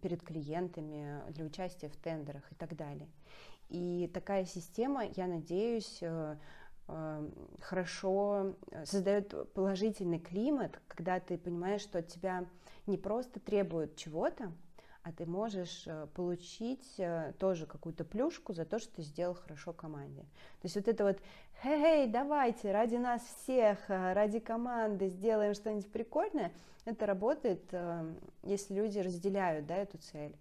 перед 0.00 0.22
клиентами, 0.22 1.22
для 1.30 1.44
участия 1.44 1.88
в 1.88 1.96
тендерах 1.96 2.50
и 2.50 2.54
так 2.54 2.76
далее. 2.76 3.08
И 3.68 4.10
такая 4.12 4.44
система, 4.44 5.04
я 5.04 5.26
надеюсь, 5.26 5.98
э, 6.02 6.36
э, 6.88 7.30
хорошо 7.60 8.56
создает 8.84 9.52
положительный 9.52 10.18
климат, 10.18 10.80
когда 10.88 11.20
ты 11.20 11.38
понимаешь, 11.38 11.82
что 11.82 11.98
от 11.98 12.08
тебя 12.08 12.46
не 12.86 12.98
просто 12.98 13.38
требуют 13.40 13.96
чего-то, 13.96 14.52
а 15.02 15.12
ты 15.12 15.24
можешь 15.24 15.84
э, 15.86 16.06
получить 16.14 16.98
э, 16.98 17.32
тоже 17.38 17.66
какую-то 17.66 18.04
плюшку 18.04 18.52
за 18.52 18.64
то, 18.64 18.78
что 18.78 18.96
ты 18.96 19.02
сделал 19.02 19.34
хорошо 19.34 19.72
команде. 19.72 20.22
То 20.22 20.64
есть 20.64 20.76
вот 20.76 20.88
это 20.88 21.04
вот 21.04 21.18
«Хей, 21.62 22.06
давайте, 22.06 22.70
ради 22.70 22.96
нас 22.96 23.22
всех, 23.22 23.78
э, 23.88 24.12
ради 24.12 24.40
команды 24.40 25.08
сделаем 25.08 25.54
что-нибудь 25.54 25.90
прикольное», 25.90 26.52
это 26.86 27.04
работает, 27.04 27.62
если 28.42 28.74
люди 28.74 28.98
разделяют 28.98 29.66
да, 29.66 29.76
эту 29.76 29.98
цель. 29.98 30.34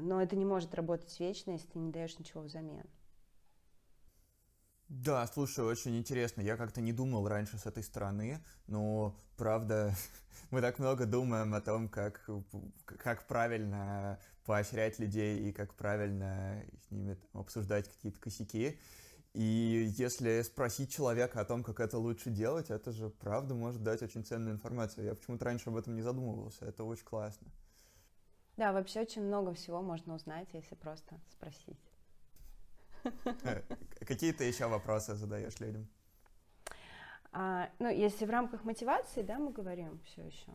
Но 0.00 0.22
это 0.22 0.36
не 0.36 0.44
может 0.44 0.72
работать 0.76 1.18
вечно, 1.18 1.50
если 1.50 1.66
ты 1.66 1.80
не 1.80 1.90
даешь 1.90 2.16
ничего 2.20 2.42
взамен. 2.42 2.84
Да, 4.88 5.26
слушай, 5.26 5.64
очень 5.64 5.96
интересно. 5.98 6.42
Я 6.42 6.56
как-то 6.56 6.80
не 6.80 6.92
думал 6.92 7.26
раньше 7.26 7.58
с 7.58 7.66
этой 7.66 7.82
стороны, 7.82 8.40
но 8.68 9.16
правда, 9.36 9.92
мы 10.50 10.60
так 10.60 10.78
много 10.78 11.06
думаем 11.06 11.54
о 11.54 11.60
том, 11.60 11.88
как, 11.88 12.28
как 12.86 13.26
правильно 13.26 14.20
поощрять 14.44 15.00
людей 15.00 15.48
и 15.48 15.52
как 15.52 15.74
правильно 15.74 16.62
с 16.86 16.90
ними 16.92 17.14
там, 17.14 17.40
обсуждать 17.40 17.88
какие-то 17.88 18.20
косяки. 18.20 18.78
И 19.34 19.92
если 19.98 20.40
спросить 20.42 20.94
человека 20.94 21.40
о 21.40 21.44
том, 21.44 21.62
как 21.62 21.80
это 21.80 21.98
лучше 21.98 22.30
делать, 22.30 22.70
это 22.70 22.92
же 22.92 23.10
правда 23.10 23.54
может 23.54 23.82
дать 23.82 24.02
очень 24.02 24.24
ценную 24.24 24.54
информацию. 24.54 25.04
Я 25.04 25.14
почему-то 25.14 25.44
раньше 25.44 25.68
об 25.68 25.76
этом 25.76 25.94
не 25.96 26.02
задумывался. 26.02 26.64
Это 26.64 26.84
очень 26.84 27.04
классно. 27.04 27.48
Да, 28.56 28.72
вообще 28.72 29.00
очень 29.00 29.22
много 29.22 29.52
всего 29.52 29.82
можно 29.82 30.14
узнать, 30.14 30.48
если 30.54 30.76
просто 30.76 31.20
спросить. 31.30 31.85
Э, 33.44 33.62
какие 34.06 34.32
ты 34.32 34.44
еще 34.44 34.66
вопросы 34.66 35.14
задаешь 35.14 35.58
людям? 35.60 35.88
А, 37.32 37.68
ну, 37.78 37.88
если 37.88 38.24
в 38.24 38.30
рамках 38.30 38.64
мотивации, 38.64 39.22
да, 39.22 39.38
мы 39.38 39.52
говорим 39.52 40.00
все 40.04 40.22
еще. 40.22 40.52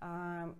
А, 0.00 0.54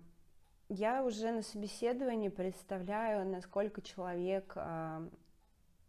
я 0.69 1.03
уже 1.03 1.31
на 1.31 1.41
собеседовании 1.41 2.29
представляю, 2.29 3.25
насколько 3.27 3.81
человек 3.81 4.53
а, 4.55 5.07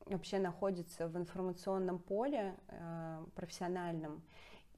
вообще 0.07 0.39
находится 0.39 1.09
в 1.09 1.17
информационном 1.17 1.99
поле 1.99 2.57
а, 2.69 3.25
профессиональном. 3.35 4.23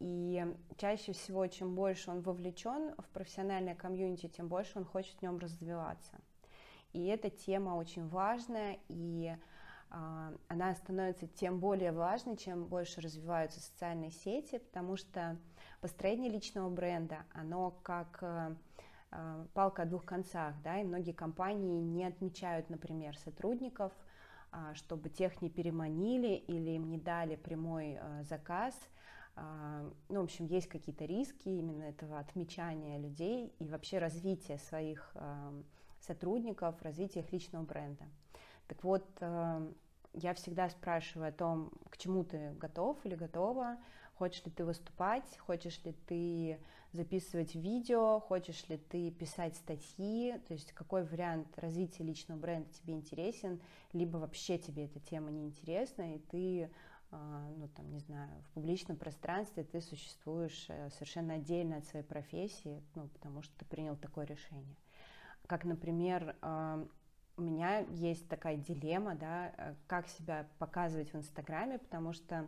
И 0.01 0.45
чаще 0.77 1.13
всего, 1.13 1.47
чем 1.47 1.75
больше 1.75 2.11
он 2.11 2.21
вовлечен 2.21 2.95
в 2.99 3.09
профессиональное 3.11 3.75
комьюнити, 3.75 4.29
тем 4.29 4.49
больше 4.49 4.79
он 4.79 4.85
хочет 4.85 5.17
в 5.19 5.23
нем 5.23 5.39
развиваться. 5.39 6.19
И 6.93 7.07
эта 7.07 7.31
тема 7.31 7.71
очень 7.71 8.07
важная, 8.09 8.79
и 8.89 9.37
она 10.49 10.75
становится 10.75 11.27
тем 11.27 11.61
более 11.61 11.93
важной, 11.93 12.37
чем 12.37 12.67
больше 12.67 13.01
развиваются 13.01 13.61
социальные 13.61 14.11
сети, 14.11 14.59
потому 14.59 14.97
что 14.97 15.39
построение 15.81 16.31
личного 16.31 16.69
бренда, 16.69 17.25
оно 17.33 17.71
как 17.83 18.19
э, 18.23 18.57
э, 19.13 19.47
палка 19.55 19.83
о 19.83 19.87
двух 19.87 20.05
концах, 20.05 20.55
да, 20.63 20.81
и 20.81 20.85
многие 20.85 21.13
компании 21.13 21.81
не 21.81 22.05
отмечают, 22.05 22.71
например, 22.71 23.17
сотрудников, 23.19 23.93
а, 24.51 24.75
чтобы 24.75 25.11
тех 25.11 25.43
не 25.43 25.51
переманили 25.51 26.35
или 26.35 26.71
им 26.71 26.89
не 26.89 26.99
дали 26.99 27.37
прямой 27.37 27.99
э, 28.01 28.23
заказ. 28.25 28.75
А, 29.37 29.89
ну, 30.09 30.21
в 30.21 30.25
общем, 30.25 30.47
есть 30.47 30.69
какие-то 30.69 31.05
риски 31.05 31.49
именно 31.49 31.83
этого 31.83 32.19
отмечания 32.19 32.99
людей 32.99 33.53
и 33.59 33.69
вообще 33.69 33.99
развития 33.99 34.59
своих 34.59 35.15
сотрудников, 36.01 36.81
развития 36.83 37.21
их 37.21 37.33
личного 37.33 37.65
бренда. 37.65 38.05
Так 38.69 38.83
вот, 38.85 39.07
я 40.15 40.35
всегда 40.35 40.69
спрашиваю 40.71 41.29
о 41.29 41.33
том, 41.33 41.73
к 41.91 41.97
чему 41.97 42.25
ты 42.25 42.53
готов 42.61 42.99
или 43.05 43.15
готова, 43.15 43.79
хочешь 44.15 44.45
ли 44.45 44.53
ты 44.53 44.65
выступать, 44.65 45.27
хочешь 45.39 45.83
ли 45.85 45.93
ты 46.07 46.61
записывать 46.93 47.55
видео, 47.57 48.21
хочешь 48.21 48.69
ли 48.69 48.79
ты 48.79 49.11
писать 49.11 49.57
статьи, 49.57 50.41
то 50.47 50.55
есть 50.55 50.73
какой 50.73 51.05
вариант 51.05 51.59
развития 51.59 52.05
личного 52.05 52.39
бренда 52.39 52.73
тебе 52.73 52.95
интересен, 52.95 53.61
либо 53.93 54.19
вообще 54.19 54.59
тебе 54.59 54.85
эта 54.85 55.01
тема 55.01 55.31
не 55.31 55.45
интересна, 55.45 56.15
и 56.15 56.19
ты 56.19 56.71
а, 57.11 57.49
ну, 57.59 57.69
там, 57.69 57.91
не 57.93 58.01
знаю, 58.01 58.31
в 58.43 58.55
публичном 58.55 58.97
пространстве 58.97 59.63
ты 59.63 59.81
существуешь 59.81 60.67
э, 60.69 60.91
совершенно 60.91 61.35
отдельно 61.35 61.77
от 61.77 61.87
своей 61.87 62.05
профессии, 62.05 62.83
ну, 62.97 63.09
потому 63.09 63.43
что 63.43 63.57
ты 63.57 63.65
принял 63.65 63.97
такое 63.97 64.25
решение. 64.25 64.77
Как, 65.47 65.65
например, 65.65 66.37
а, 66.43 66.85
у 67.37 67.43
меня 67.43 67.81
есть 67.91 68.29
такая 68.29 68.57
дилемма, 68.57 69.15
да, 69.15 69.53
э, 69.57 69.75
как 69.87 70.09
себя 70.09 70.47
показывать 70.59 71.13
в 71.13 71.17
Инстаграме, 71.17 71.79
потому 71.79 72.13
что 72.13 72.47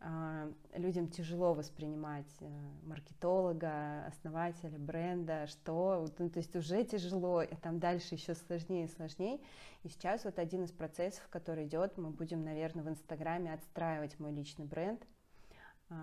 э, 0.00 0.52
людям 0.74 1.08
тяжело 1.08 1.54
воспринимать 1.54 2.30
э, 2.40 2.48
маркетолога, 2.84 4.06
основателя 4.06 4.78
бренда, 4.78 5.46
что, 5.46 6.08
ну, 6.18 6.28
то 6.28 6.38
есть 6.38 6.56
уже 6.56 6.84
тяжело, 6.84 7.42
и 7.42 7.54
там 7.56 7.78
дальше 7.78 8.16
еще 8.16 8.34
сложнее 8.34 8.86
и 8.86 8.88
сложнее. 8.88 9.40
И 9.84 9.88
сейчас 9.88 10.24
вот 10.24 10.38
один 10.38 10.64
из 10.64 10.72
процессов, 10.72 11.26
который 11.30 11.66
идет, 11.66 11.96
мы 11.96 12.10
будем, 12.10 12.44
наверное, 12.44 12.84
в 12.84 12.88
Инстаграме 12.88 13.54
отстраивать 13.54 14.18
мой 14.18 14.32
личный 14.32 14.64
бренд 14.64 15.06
э, 15.88 15.94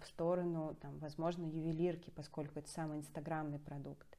в 0.00 0.06
сторону, 0.06 0.76
там, 0.80 0.98
возможно, 0.98 1.44
ювелирки, 1.44 2.10
поскольку 2.10 2.58
это 2.58 2.68
самый 2.68 2.98
инстаграмный 2.98 3.60
продукт. 3.60 4.11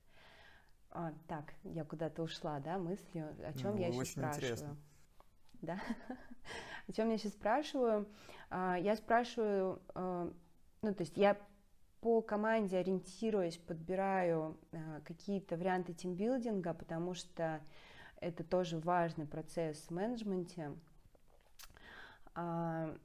А, 0.95 1.12
так, 1.27 1.56
я 1.63 1.84
куда-то 1.84 2.21
ушла, 2.21 2.60
да, 2.60 2.77
мыслью, 2.77 3.36
о 3.43 3.53
чем 3.53 3.71
ну, 3.71 3.82
я 3.82 3.88
еще 3.88 4.06
спрашиваю. 4.06 4.36
Интересно. 4.36 4.77
Да? 5.62 5.82
о 6.88 6.91
чем 6.91 7.10
я 7.10 7.17
сейчас 7.17 7.34
спрашиваю? 7.34 8.08
А, 8.51 8.77
я 8.77 8.95
спрашиваю, 8.95 9.82
а, 9.95 10.32
ну, 10.84 10.93
то 10.93 11.01
есть 11.01 11.17
я 11.17 11.36
по 11.99 12.21
команде 12.21 12.77
ориентируюсь, 12.77 13.58
подбираю 13.58 14.60
а, 14.71 15.01
какие-то 15.01 15.58
варианты 15.58 15.93
тимбилдинга, 15.93 16.75
потому 16.75 17.15
что 17.15 17.60
это 18.21 18.43
тоже 18.43 18.77
важный 18.77 19.25
процесс 19.25 19.79
в 19.88 19.91
менеджменте. 19.91 20.73
А, 22.36 22.95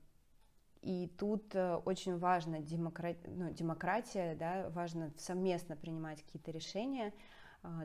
и 0.83 1.11
тут 1.19 1.55
э, 1.55 1.75
очень 1.85 2.19
важно 2.19 2.61
демократия, 2.61 3.29
ну, 3.29 3.51
демократия, 3.51 4.37
да, 4.37 4.71
важно 4.71 5.11
совместно 5.17 5.75
принимать 5.75 6.23
какие-то 6.23 6.51
решения, 6.51 7.13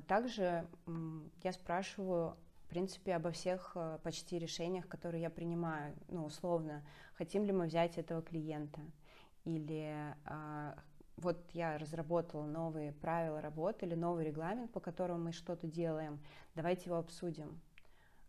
также 0.08 0.68
я 1.44 1.52
спрашиваю, 1.52 2.38
в 2.66 2.70
принципе, 2.70 3.16
обо 3.16 3.32
всех 3.32 3.74
э, 3.76 4.00
почти 4.04 4.40
решениях, 4.40 4.88
которые 4.88 5.22
я 5.22 5.30
принимаю. 5.30 5.96
Ну, 6.08 6.26
условно, 6.26 6.84
хотим 7.14 7.44
ли 7.44 7.52
мы 7.52 7.66
взять 7.66 7.98
этого 7.98 8.22
клиента? 8.22 8.82
Или 9.46 9.94
а, 10.26 10.76
вот 11.18 11.38
я 11.52 11.78
разработала 11.78 12.46
новые 12.46 12.94
правила 12.94 13.42
работы 13.42 13.86
или 13.86 13.94
новый 13.94 14.26
регламент, 14.26 14.72
по 14.72 14.80
которому 14.80 15.26
мы 15.26 15.32
что-то 15.34 15.68
делаем, 15.68 16.20
давайте 16.56 16.86
его 16.86 16.98
обсудим. 16.98 17.60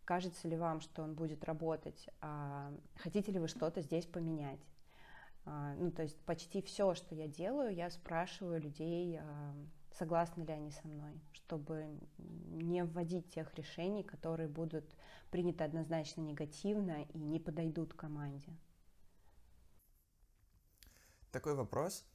Кажется 0.03 0.47
ли 0.47 0.57
вам, 0.57 0.81
что 0.81 1.01
он 1.01 1.15
будет 1.15 1.43
работать? 1.45 2.09
А, 2.21 2.71
хотите 2.97 3.31
ли 3.31 3.39
вы 3.39 3.47
что-то 3.47 3.81
здесь 3.81 4.05
поменять? 4.05 4.59
Ну, 5.77 5.91
то 5.91 6.01
есть 6.01 6.19
почти 6.21 6.59
все, 6.63 6.95
что 6.95 7.13
я 7.13 7.27
делаю, 7.27 7.71
я 7.71 7.91
спрашиваю 7.91 8.59
людей 8.59 9.19
согласны 9.97 10.43
ли 10.43 10.53
они 10.53 10.71
со 10.71 10.87
мной, 10.87 11.21
чтобы 11.33 11.99
не 12.17 12.83
вводить 12.83 13.33
тех 13.33 13.53
решений, 13.55 14.03
которые 14.03 14.47
будут 14.47 14.85
приняты 15.31 15.63
однозначно 15.63 16.21
негативно 16.21 17.03
и 17.03 17.17
не 17.17 17.39
подойдут 17.39 17.93
команде. 17.93 18.55
Такой 21.31 21.55
вопрос. 21.55 22.05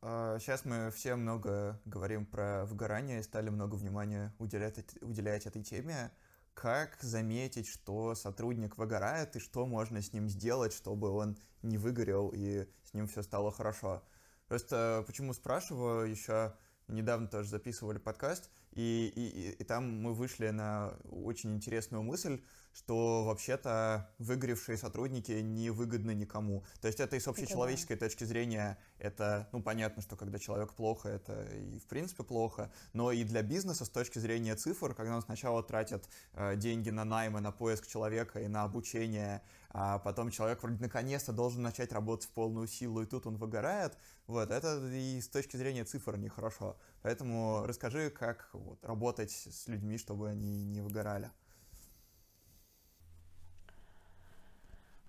Сейчас 0.00 0.62
а, 0.64 0.68
мы 0.68 0.90
все 0.90 1.16
много 1.16 1.80
говорим 1.84 2.26
про 2.26 2.64
выгорание 2.66 3.20
и 3.20 3.22
стали 3.22 3.48
много 3.50 3.74
внимания 3.76 4.34
уделять, 4.38 4.78
уделять 5.00 5.46
этой 5.46 5.62
теме. 5.62 6.12
Как 6.54 6.98
заметить, 7.00 7.66
что 7.66 8.14
сотрудник 8.14 8.76
выгорает 8.76 9.36
и 9.36 9.40
что 9.40 9.66
можно 9.66 10.02
с 10.02 10.12
ним 10.12 10.28
сделать, 10.28 10.74
чтобы 10.74 11.10
он 11.10 11.38
не 11.62 11.78
выгорел 11.78 12.30
и 12.34 12.68
с 12.84 12.92
ним 12.92 13.06
все 13.06 13.22
стало 13.22 13.50
хорошо? 13.50 14.02
Просто 14.48 15.02
почему 15.06 15.32
спрашиваю 15.32 16.10
еще 16.10 16.54
недавно 16.88 17.28
тоже 17.28 17.48
записывали 17.48 17.98
подкаст, 17.98 18.50
и, 18.72 19.12
и, 19.14 19.50
и 19.52 19.64
там 19.64 20.02
мы 20.02 20.14
вышли 20.14 20.48
на 20.48 20.94
очень 21.10 21.54
интересную 21.54 22.02
мысль, 22.02 22.42
что 22.74 23.24
вообще-то 23.24 24.10
выгоревшие 24.18 24.78
сотрудники 24.78 25.32
не 25.32 25.70
выгодны 25.70 26.14
никому. 26.14 26.64
То 26.80 26.88
есть 26.88 27.00
это 27.00 27.16
и 27.16 27.20
с 27.20 27.28
общечеловеческой 27.28 27.96
это 27.96 28.06
точки 28.06 28.24
зрения, 28.24 28.78
это, 28.98 29.48
ну, 29.52 29.62
понятно, 29.62 30.02
что 30.02 30.16
когда 30.16 30.38
человек 30.38 30.72
плохо, 30.72 31.08
это 31.08 31.44
и 31.44 31.78
в 31.78 31.86
принципе 31.86 32.24
плохо, 32.24 32.72
но 32.92 33.12
и 33.12 33.24
для 33.24 33.42
бизнеса 33.42 33.84
с 33.84 33.90
точки 33.90 34.18
зрения 34.18 34.56
цифр, 34.56 34.94
когда 34.94 35.16
он 35.16 35.22
сначала 35.22 35.62
тратит 35.62 36.08
э, 36.32 36.56
деньги 36.56 36.90
на 36.90 37.04
наймы, 37.04 37.40
на 37.40 37.52
поиск 37.52 37.86
человека 37.86 38.40
и 38.40 38.48
на 38.48 38.64
обучение, 38.64 39.42
а 39.70 39.98
потом 39.98 40.30
человек 40.30 40.62
вроде 40.62 40.80
наконец-то 40.80 41.32
должен 41.32 41.62
начать 41.62 41.92
работать 41.92 42.28
в 42.28 42.32
полную 42.32 42.66
силу, 42.66 43.02
и 43.02 43.06
тут 43.06 43.26
он 43.26 43.36
выгорает, 43.36 43.96
вот, 44.26 44.50
это 44.50 44.78
и 44.88 45.20
с 45.20 45.28
точки 45.28 45.56
зрения 45.56 45.84
цифр 45.84 46.16
нехорошо. 46.16 46.76
Поэтому 47.02 47.64
расскажи, 47.66 48.10
как 48.10 48.48
вот, 48.52 48.84
работать 48.84 49.30
с 49.30 49.66
людьми, 49.68 49.98
чтобы 49.98 50.28
они 50.28 50.64
не 50.64 50.80
выгорали. 50.80 51.30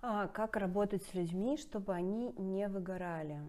А, 0.06 0.28
как 0.28 0.58
работать 0.58 1.02
с 1.04 1.14
людьми, 1.14 1.56
чтобы 1.56 1.94
они 1.94 2.34
не 2.34 2.68
выгорали? 2.68 3.40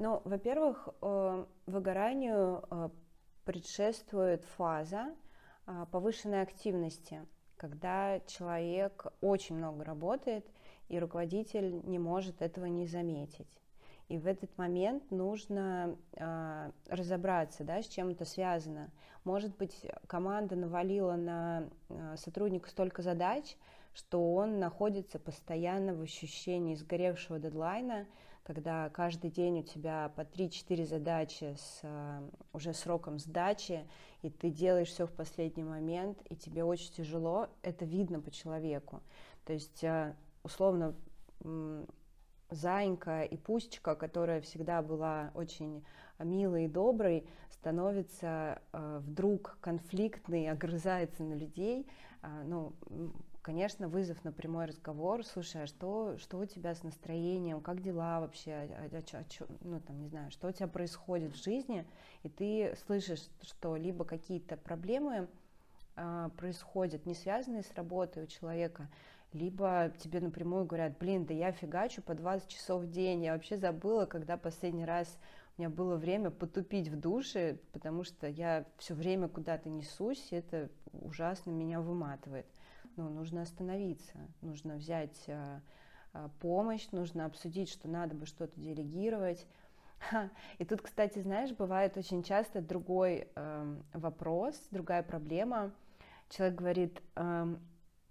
Ну, 0.00 0.20
во-первых, 0.24 0.88
э, 1.00 1.44
выгоранию 1.66 2.64
э, 2.68 2.88
предшествует 3.44 4.44
фаза, 4.56 5.14
а, 5.64 5.86
повышенной 5.86 6.42
активности, 6.42 7.24
когда 7.56 8.18
человек 8.26 9.06
очень 9.20 9.58
много 9.58 9.84
работает, 9.84 10.44
и 10.88 10.98
руководитель 10.98 11.80
не 11.84 12.00
может 12.00 12.42
этого 12.42 12.64
не 12.64 12.88
заметить. 12.88 13.60
И 14.08 14.18
в 14.18 14.26
этот 14.26 14.58
момент 14.58 15.10
нужно 15.12 15.96
э, 16.12 16.70
разобраться, 16.88 17.62
да, 17.62 17.80
с 17.80 17.86
чем 17.86 18.08
это 18.08 18.24
связано. 18.24 18.90
Может 19.22 19.56
быть, 19.56 19.86
команда 20.08 20.56
навалила 20.56 21.14
на 21.14 21.68
э, 21.88 22.16
сотрудника 22.16 22.68
столько 22.70 23.02
задач, 23.02 23.56
что 23.96 24.34
он 24.34 24.58
находится 24.58 25.18
постоянно 25.18 25.94
в 25.94 26.02
ощущении 26.02 26.74
сгоревшего 26.74 27.38
дедлайна, 27.38 28.06
когда 28.42 28.90
каждый 28.90 29.30
день 29.30 29.60
у 29.60 29.62
тебя 29.62 30.12
по 30.14 30.20
3-4 30.20 30.84
задачи 30.84 31.56
с 31.58 31.80
э, 31.82 32.30
уже 32.52 32.74
сроком 32.74 33.18
сдачи, 33.18 33.88
и 34.20 34.28
ты 34.28 34.50
делаешь 34.50 34.88
все 34.88 35.06
в 35.06 35.12
последний 35.12 35.64
момент, 35.64 36.20
и 36.28 36.36
тебе 36.36 36.62
очень 36.62 36.92
тяжело, 36.92 37.48
это 37.62 37.86
видно 37.86 38.20
по 38.20 38.30
человеку. 38.30 39.00
То 39.46 39.54
есть, 39.54 39.82
э, 39.82 40.14
условно, 40.42 40.94
Заинька 42.50 43.22
и 43.22 43.36
Пустечка, 43.38 43.94
которая 43.94 44.42
всегда 44.42 44.82
была 44.82 45.30
очень 45.34 45.82
милой 46.18 46.66
и 46.66 46.68
доброй, 46.68 47.26
становится 47.50 48.60
э, 48.72 49.00
вдруг 49.02 49.56
конфликтной, 49.62 50.48
огрызается 50.50 51.22
на 51.22 51.32
людей. 51.32 51.88
Ну, 52.44 52.72
конечно, 53.46 53.86
вызов 53.86 54.24
на 54.24 54.32
прямой 54.32 54.64
разговор. 54.64 55.24
Слушай, 55.24 55.62
а 55.62 55.66
что, 55.68 56.18
что 56.18 56.36
у 56.36 56.46
тебя 56.46 56.74
с 56.74 56.82
настроением, 56.82 57.60
как 57.60 57.80
дела 57.80 58.18
вообще, 58.18 58.50
а, 58.50 58.88
а, 58.92 58.98
а, 58.98 59.18
а, 59.18 59.46
ну, 59.60 59.78
там, 59.78 60.00
не 60.00 60.08
знаю, 60.08 60.32
что 60.32 60.48
у 60.48 60.50
тебя 60.52 60.66
происходит 60.66 61.32
в 61.32 61.44
жизни, 61.44 61.86
и 62.24 62.28
ты 62.28 62.74
слышишь, 62.86 63.28
что 63.42 63.76
либо 63.76 64.04
какие-то 64.04 64.56
проблемы 64.56 65.28
э, 65.94 66.30
происходят, 66.36 67.06
не 67.06 67.14
связанные 67.14 67.62
с 67.62 67.72
работой 67.74 68.24
у 68.24 68.26
человека, 68.26 68.88
либо 69.32 69.92
тебе 69.96 70.18
напрямую 70.18 70.64
говорят, 70.64 70.98
блин, 70.98 71.24
да 71.24 71.32
я 71.32 71.52
фигачу 71.52 72.02
по 72.02 72.14
20 72.14 72.48
часов 72.48 72.82
в 72.82 72.90
день, 72.90 73.22
я 73.22 73.32
вообще 73.32 73.56
забыла, 73.56 74.06
когда 74.06 74.36
последний 74.36 74.84
раз 74.84 75.18
у 75.56 75.62
меня 75.62 75.70
было 75.70 75.94
время 75.94 76.32
потупить 76.32 76.88
в 76.88 76.98
душе, 76.98 77.60
потому 77.72 78.02
что 78.02 78.26
я 78.26 78.64
все 78.76 78.94
время 78.94 79.28
куда-то 79.28 79.68
несусь, 79.68 80.32
и 80.32 80.34
это 80.34 80.68
ужасно 80.92 81.52
меня 81.52 81.80
выматывает. 81.80 82.46
Ну, 82.96 83.10
нужно 83.10 83.42
остановиться, 83.42 84.16
нужно 84.40 84.76
взять 84.76 85.28
а, 85.28 85.60
а, 86.14 86.30
помощь, 86.40 86.88
нужно 86.92 87.26
обсудить, 87.26 87.68
что 87.68 87.88
надо 87.88 88.14
бы 88.14 88.24
что-то 88.24 88.58
делегировать. 88.58 89.46
И 90.58 90.64
тут, 90.64 90.80
кстати, 90.80 91.18
знаешь, 91.18 91.52
бывает 91.52 91.98
очень 91.98 92.22
часто 92.22 92.62
другой 92.62 93.28
э, 93.34 93.76
вопрос, 93.92 94.58
другая 94.70 95.02
проблема. 95.02 95.72
Человек 96.30 96.58
говорит, 96.58 97.02
э, 97.16 97.56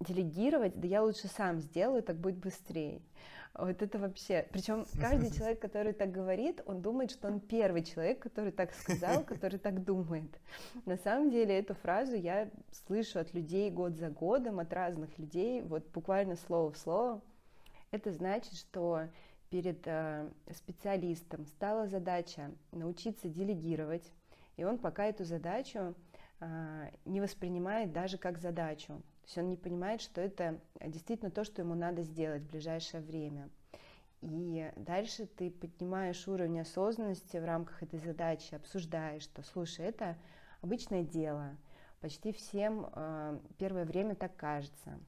делегировать, 0.02 0.80
да 0.80 0.88
я 0.88 1.02
лучше 1.02 1.28
сам 1.28 1.62
сделаю, 1.62 2.04
так 2.04 2.18
будет 2.18 2.38
быстрее. 2.38 3.02
Вот 3.58 3.82
это 3.82 3.98
вообще. 3.98 4.48
Причем 4.52 4.86
каждый 5.00 5.32
человек, 5.38 5.62
который 5.62 5.94
так 5.94 6.12
говорит, 6.12 6.62
он 6.66 6.82
думает, 6.82 7.12
что 7.12 7.28
он 7.28 7.40
первый 7.40 7.84
человек, 7.84 8.20
который 8.20 8.52
так 8.52 8.74
сказал, 8.74 9.24
который 9.26 9.60
так 9.60 9.84
думает. 9.84 10.30
На 10.86 10.98
самом 10.98 11.32
деле 11.32 11.58
эту 11.58 11.74
фразу 11.74 12.16
я 12.16 12.50
слышу 12.72 13.20
от 13.20 13.34
людей 13.34 13.72
год 13.72 13.96
за 13.96 14.10
годом, 14.10 14.60
от 14.60 14.74
разных 14.74 15.18
людей, 15.18 15.62
вот 15.62 15.88
буквально 15.92 16.36
слово 16.36 16.72
в 16.72 16.78
слово. 16.78 17.22
Это 17.92 18.12
значит, 18.12 18.56
что 18.56 19.08
перед 19.50 19.88
э, 19.88 20.30
специалистом 20.52 21.46
стала 21.46 21.88
задача 21.88 22.52
научиться 22.74 23.30
делегировать, 23.30 24.12
и 24.58 24.66
он 24.66 24.78
пока 24.80 25.06
эту 25.06 25.24
задачу 25.24 25.96
э, 26.42 26.90
не 27.06 27.22
воспринимает 27.22 27.94
даже 27.94 28.18
как 28.18 28.38
задачу. 28.38 29.02
То 29.26 29.30
есть 29.30 29.38
он 29.40 29.50
не 29.50 29.58
понимает, 29.58 30.02
что 30.02 30.22
это 30.22 30.60
действительно 30.80 31.32
то, 31.32 31.44
что 31.44 31.64
ему 31.64 31.74
надо 31.74 32.04
сделать 32.04 32.44
в 32.44 32.52
ближайшее 32.52 33.02
время. 33.02 33.50
И 34.22 34.72
дальше 34.76 35.26
ты 35.26 35.50
поднимаешь 35.50 36.28
уровень 36.28 36.62
осознанности 36.62 37.38
в 37.38 37.44
рамках 37.44 37.82
этой 37.82 37.98
задачи, 37.98 38.54
обсуждаешь, 38.54 39.24
что, 39.24 39.42
слушай, 39.42 39.84
это 39.84 40.16
обычное 40.62 41.04
дело, 41.04 41.58
почти 42.02 42.32
всем 42.34 42.88
э, 42.94 43.40
первое 43.58 43.86
время 43.86 44.14
так 44.14 44.36
кажется. 44.36 45.00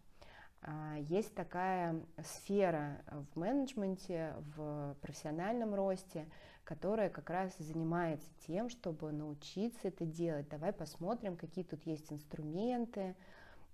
Э, 0.64 0.96
есть 1.00 1.36
такая 1.36 2.02
сфера 2.24 3.04
в 3.12 3.40
менеджменте, 3.40 4.34
в 4.56 4.98
профессиональном 5.02 5.76
росте, 5.76 6.28
которая 6.64 7.12
как 7.12 7.30
раз 7.30 7.56
занимается 7.60 8.28
тем, 8.48 8.70
чтобы 8.70 9.12
научиться 9.12 9.90
это 9.90 10.06
делать. 10.06 10.50
Давай 10.50 10.74
посмотрим, 10.74 11.38
какие 11.38 11.64
тут 11.64 11.86
есть 11.86 12.12
инструменты, 12.12 13.16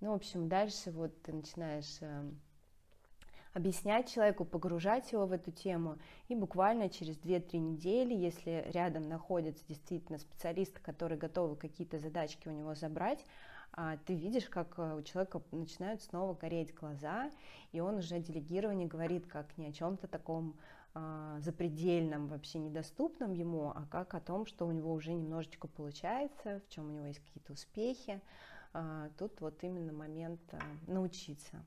ну, 0.00 0.12
в 0.12 0.14
общем, 0.14 0.48
дальше 0.48 0.90
вот 0.90 1.22
ты 1.22 1.32
начинаешь 1.32 1.98
э, 2.00 2.30
объяснять 3.52 4.12
человеку, 4.12 4.44
погружать 4.44 5.12
его 5.12 5.26
в 5.26 5.32
эту 5.32 5.50
тему, 5.50 5.98
и 6.28 6.34
буквально 6.34 6.88
через 6.90 7.16
2-3 7.18 7.58
недели, 7.58 8.14
если 8.14 8.66
рядом 8.72 9.08
находится 9.08 9.64
действительно 9.66 10.18
специалист, 10.18 10.78
который 10.80 11.16
готовы 11.16 11.56
какие-то 11.56 11.98
задачки 11.98 12.48
у 12.48 12.52
него 12.52 12.74
забрать, 12.74 13.24
а, 13.76 13.96
ты 14.06 14.14
видишь, 14.14 14.48
как 14.48 14.78
э, 14.78 14.96
у 14.96 15.02
человека 15.02 15.42
начинают 15.50 16.00
снова 16.02 16.34
гореть 16.34 16.74
глаза, 16.74 17.30
и 17.72 17.80
он 17.80 17.96
уже 17.96 18.20
делегирование 18.20 18.86
говорит 18.86 19.26
как 19.26 19.56
не 19.58 19.66
о 19.66 19.72
чем-то 19.72 20.06
таком 20.06 20.56
а, 20.94 21.40
запредельном, 21.40 22.28
вообще 22.28 22.60
недоступном 22.60 23.32
ему, 23.32 23.70
а 23.70 23.84
как 23.90 24.14
о 24.14 24.20
том, 24.20 24.46
что 24.46 24.64
у 24.66 24.70
него 24.70 24.92
уже 24.92 25.12
немножечко 25.12 25.66
получается, 25.66 26.60
в 26.60 26.72
чем 26.72 26.86
у 26.86 26.92
него 26.92 27.06
есть 27.06 27.18
какие-то 27.18 27.52
успехи. 27.52 28.20
А, 28.74 29.08
тут 29.18 29.40
вот 29.40 29.62
именно 29.62 29.92
момент 29.92 30.40
а, 30.52 30.58
научиться. 30.88 31.64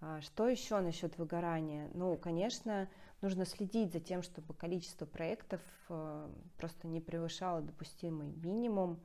А, 0.00 0.20
что 0.20 0.46
еще 0.46 0.78
насчет 0.80 1.16
выгорания? 1.16 1.90
Ну, 1.94 2.14
конечно, 2.18 2.90
нужно 3.22 3.46
следить 3.46 3.92
за 3.92 3.98
тем, 3.98 4.22
чтобы 4.22 4.52
количество 4.54 5.06
проектов 5.06 5.60
просто 6.58 6.86
не 6.86 7.00
превышало 7.00 7.62
допустимый 7.62 8.28
минимум. 8.32 9.00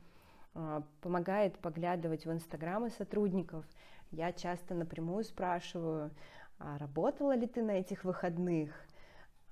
Помогает 1.00 1.58
поглядывать 1.60 2.26
в 2.26 2.32
инстаграмы 2.32 2.90
сотрудников. 2.90 3.66
Я 4.12 4.34
часто 4.34 4.76
напрямую 4.76 5.24
спрашиваю, 5.24 6.12
а 6.60 6.78
работала 6.78 7.34
ли 7.36 7.48
ты 7.48 7.64
на 7.64 7.72
этих 7.72 8.04
выходных? 8.04 8.76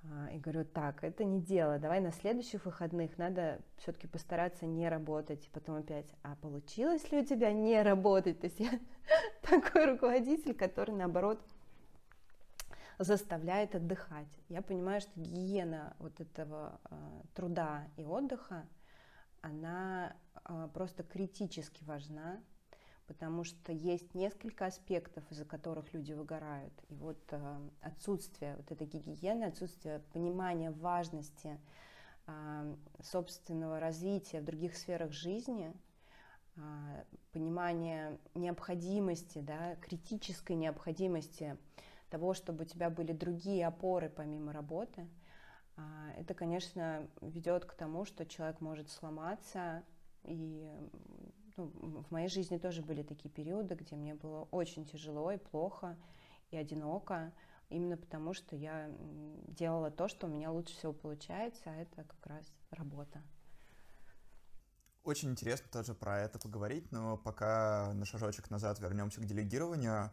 А, 0.04 0.30
и 0.32 0.38
говорю, 0.38 0.64
так, 0.64 1.04
это 1.04 1.24
не 1.24 1.40
дело, 1.40 1.78
давай 1.78 2.00
на 2.00 2.10
следующих 2.10 2.64
выходных 2.64 3.18
надо 3.18 3.60
все-таки 3.76 4.08
постараться 4.08 4.66
не 4.66 4.88
работать. 4.88 5.48
Потом 5.52 5.76
опять, 5.76 6.12
а 6.22 6.34
получилось 6.36 7.10
ли 7.12 7.20
у 7.20 7.24
тебя 7.24 7.52
не 7.52 7.80
работать? 7.82 8.40
То 8.40 8.46
есть 8.46 8.58
я 8.58 8.70
такой 9.42 9.92
руководитель, 9.92 10.54
который 10.54 10.94
наоборот 10.94 11.40
заставляет 12.98 13.74
отдыхать. 13.74 14.28
Я 14.48 14.62
понимаю, 14.62 15.00
что 15.00 15.10
гигиена 15.16 15.94
вот 15.98 16.20
этого 16.20 16.80
э, 16.90 16.96
труда 17.34 17.88
и 17.96 18.04
отдыха, 18.04 18.66
она 19.40 20.16
э, 20.44 20.68
просто 20.74 21.02
критически 21.02 21.84
важна 21.84 22.40
потому 23.06 23.44
что 23.44 23.72
есть 23.72 24.14
несколько 24.14 24.66
аспектов, 24.66 25.24
из-за 25.30 25.44
которых 25.44 25.92
люди 25.92 26.12
выгорают. 26.12 26.72
И 26.88 26.94
вот 26.94 27.18
э, 27.30 27.68
отсутствие 27.80 28.56
вот 28.56 28.70
этой 28.70 28.86
гигиены, 28.86 29.44
отсутствие 29.44 30.00
понимания 30.12 30.70
важности 30.70 31.60
э, 32.26 32.76
собственного 33.02 33.80
развития 33.80 34.40
в 34.40 34.44
других 34.44 34.76
сферах 34.76 35.12
жизни, 35.12 35.72
э, 36.56 36.60
понимание 37.32 38.18
необходимости, 38.34 39.40
да, 39.40 39.76
критической 39.76 40.56
необходимости 40.56 41.56
того, 42.08 42.34
чтобы 42.34 42.64
у 42.64 42.66
тебя 42.66 42.90
были 42.90 43.12
другие 43.12 43.66
опоры 43.66 44.10
помимо 44.10 44.52
работы, 44.52 45.08
это, 46.18 46.34
конечно, 46.34 47.08
ведет 47.22 47.64
к 47.64 47.72
тому, 47.72 48.04
что 48.04 48.26
человек 48.26 48.60
может 48.60 48.90
сломаться 48.90 49.82
и 50.24 50.70
в 51.66 52.10
моей 52.10 52.28
жизни 52.28 52.58
тоже 52.58 52.82
были 52.82 53.02
такие 53.02 53.30
периоды, 53.30 53.74
где 53.74 53.96
мне 53.96 54.14
было 54.14 54.48
очень 54.50 54.84
тяжело 54.84 55.30
и 55.30 55.38
плохо, 55.38 55.96
и 56.50 56.56
одиноко, 56.56 57.32
именно 57.68 57.96
потому 57.96 58.34
что 58.34 58.56
я 58.56 58.90
делала 59.48 59.90
то, 59.90 60.08
что 60.08 60.26
у 60.26 60.30
меня 60.30 60.50
лучше 60.50 60.74
всего 60.74 60.92
получается, 60.92 61.62
а 61.66 61.76
это 61.76 62.04
как 62.04 62.26
раз 62.26 62.46
работа. 62.70 63.22
Очень 65.04 65.30
интересно 65.30 65.66
тоже 65.72 65.94
про 65.94 66.20
это 66.20 66.38
поговорить, 66.38 66.92
но 66.92 67.16
пока 67.16 67.92
на 67.94 68.04
шажочек 68.04 68.50
назад 68.50 68.78
вернемся 68.78 69.20
к 69.20 69.24
делегированию. 69.24 70.12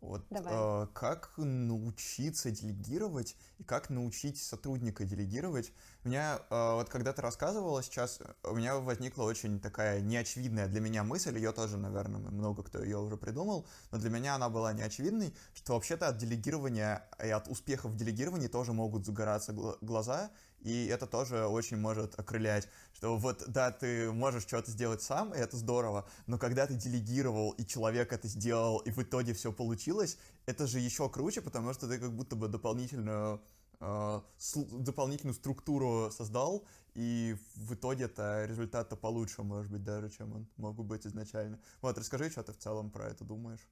Вот 0.00 0.24
э, 0.30 0.86
как 0.92 1.32
научиться 1.36 2.50
делегировать 2.50 3.36
и 3.58 3.64
как 3.64 3.90
научить 3.90 4.40
сотрудника 4.40 5.04
делегировать? 5.04 5.72
У 6.04 6.08
меня, 6.08 6.40
э, 6.50 6.74
вот 6.74 6.88
когда 6.88 7.12
ты 7.12 7.22
рассказывала 7.22 7.82
сейчас, 7.82 8.20
у 8.44 8.54
меня 8.54 8.76
возникла 8.76 9.24
очень 9.24 9.60
такая 9.60 10.00
неочевидная 10.00 10.68
для 10.68 10.80
меня 10.80 11.02
мысль, 11.02 11.36
ее 11.36 11.52
тоже, 11.52 11.76
наверное, 11.76 12.20
много 12.20 12.62
кто 12.62 12.82
ее 12.82 12.98
уже 12.98 13.16
придумал, 13.16 13.66
но 13.90 13.98
для 13.98 14.10
меня 14.10 14.36
она 14.36 14.48
была 14.48 14.72
неочевидной, 14.72 15.34
что 15.54 15.74
вообще-то 15.74 16.08
от 16.08 16.16
делегирования 16.16 17.08
и 17.22 17.28
от 17.28 17.48
успехов 17.48 17.92
в 17.92 17.96
делегировании 17.96 18.48
тоже 18.48 18.72
могут 18.72 19.04
загораться 19.04 19.52
глаза, 19.80 20.30
и 20.60 20.86
это 20.86 21.06
тоже 21.06 21.46
очень 21.46 21.76
может 21.76 22.18
окрылять, 22.18 22.68
что 22.92 23.16
вот, 23.16 23.44
да, 23.48 23.70
ты 23.70 24.10
можешь 24.12 24.42
что-то 24.42 24.70
сделать 24.70 25.02
сам, 25.02 25.32
и 25.34 25.38
это 25.38 25.56
здорово, 25.56 26.08
но 26.26 26.38
когда 26.38 26.66
ты 26.66 26.74
делегировал, 26.74 27.52
и 27.52 27.64
человек 27.64 28.12
это 28.12 28.28
сделал, 28.28 28.78
и 28.78 28.90
в 28.90 28.98
итоге 28.98 29.34
все 29.34 29.52
получилось, 29.52 30.18
это 30.46 30.66
же 30.66 30.80
еще 30.80 31.08
круче, 31.08 31.40
потому 31.40 31.72
что 31.72 31.88
ты 31.88 31.98
как 31.98 32.12
будто 32.12 32.36
бы 32.36 32.48
дополнительную 32.48 33.40
э, 33.80 34.20
дополнительную 34.54 35.34
структуру 35.34 36.10
создал, 36.10 36.66
и 36.94 37.36
в 37.54 37.74
итоге 37.74 38.06
это 38.06 38.44
результат-то 38.46 38.96
получше, 38.96 39.42
может 39.42 39.70
быть, 39.70 39.84
даже, 39.84 40.10
чем 40.10 40.34
он 40.34 40.48
мог 40.56 40.74
бы 40.74 40.82
быть 40.82 41.06
изначально. 41.06 41.60
Вот, 41.80 41.96
расскажи, 41.96 42.30
что 42.30 42.42
ты 42.42 42.52
в 42.52 42.58
целом 42.58 42.90
про 42.90 43.06
это 43.06 43.24
думаешь. 43.24 43.68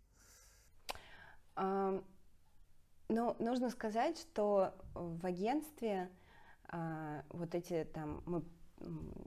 Ну, 1.57 3.37
нужно 3.39 3.71
сказать, 3.71 4.19
что 4.19 4.75
в 4.95 5.25
агентстве 5.25 6.11
вот 7.31 7.55
эти 7.55 7.85
там 7.93 8.23
мы 8.27 8.43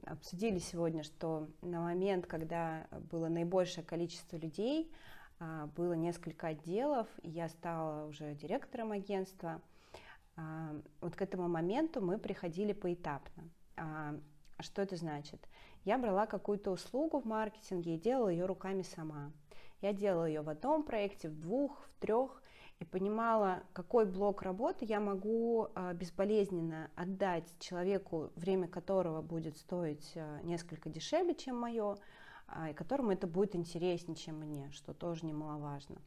обсудили 0.06 0.60
сегодня, 0.60 1.04
что 1.04 1.48
на 1.62 1.82
момент, 1.82 2.28
когда 2.28 2.88
было 3.12 3.28
наибольшее 3.28 3.84
количество 3.84 4.38
людей, 4.38 4.92
uh, 5.40 5.68
было 5.76 5.94
несколько 5.94 6.48
отделов, 6.48 7.08
и 7.22 7.30
я 7.30 7.50
стала 7.50 8.06
уже 8.06 8.36
директором 8.36 8.92
агентства. 8.92 9.62
Uh, 10.36 10.84
вот 11.02 11.16
к 11.16 11.22
этому 11.22 11.48
моменту 11.48 12.02
мы 12.02 12.18
приходили 12.18 12.74
поэтапно. 12.74 13.50
Что 14.60 14.82
это 14.82 14.98
значит? 14.98 15.48
Я 15.86 15.98
брала 15.98 16.26
какую-то 16.26 16.72
услугу 16.72 17.22
в 17.22 17.26
маркетинге 17.26 17.96
и 17.96 18.00
делала 18.00 18.28
ее 18.28 18.46
руками 18.46 18.82
сама. 18.82 19.32
Я 19.82 19.94
делала 19.94 20.26
ее 20.26 20.42
в 20.42 20.50
одном 20.50 20.84
проекте, 20.84 21.30
в 21.30 21.40
двух, 21.40 21.88
в 21.88 22.02
трех, 22.02 22.44
и 22.80 22.86
понимала, 22.86 23.64
какой 23.74 24.06
блок 24.06 24.42
работы 24.42 24.86
я 24.86 25.00
могу 25.02 25.68
а, 25.76 25.94
безболезненно 25.94 26.90
отдать 26.96 27.46
человеку, 27.60 28.32
время 28.36 28.68
которого 28.68 29.22
будет 29.22 29.58
стоить 29.58 30.14
а, 30.16 30.40
несколько 30.44 30.90
дешевле, 30.90 31.36
чем 31.36 31.60
мое, 31.60 31.98
а, 32.48 32.70
и 32.70 32.74
которому 32.74 33.12
это 33.12 33.28
будет 33.28 33.54
интереснее, 33.56 34.16
чем 34.16 34.40
мне, 34.40 34.72
что 34.72 34.94
тоже 34.94 35.26
немаловажно. 35.26 35.98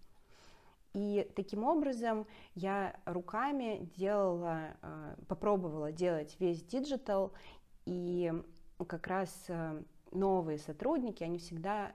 И 0.95 1.31
таким 1.37 1.65
образом 1.65 2.27
я 2.55 2.95
руками 3.07 3.91
делала, 3.97 4.77
попробовала 5.27 5.91
делать 5.91 6.37
весь 6.39 6.63
digital, 6.63 7.33
и 7.87 8.31
как 8.87 9.07
раз 9.07 9.49
новые 10.11 10.59
сотрудники, 10.59 11.25
они 11.25 11.39
всегда 11.39 11.93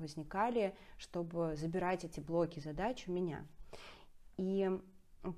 возникали, 0.00 0.74
чтобы 0.98 1.54
забирать 1.54 2.04
эти 2.04 2.18
блоки 2.18 2.58
задач 2.58 3.06
у 3.06 3.12
меня. 3.12 3.46
И 4.40 4.70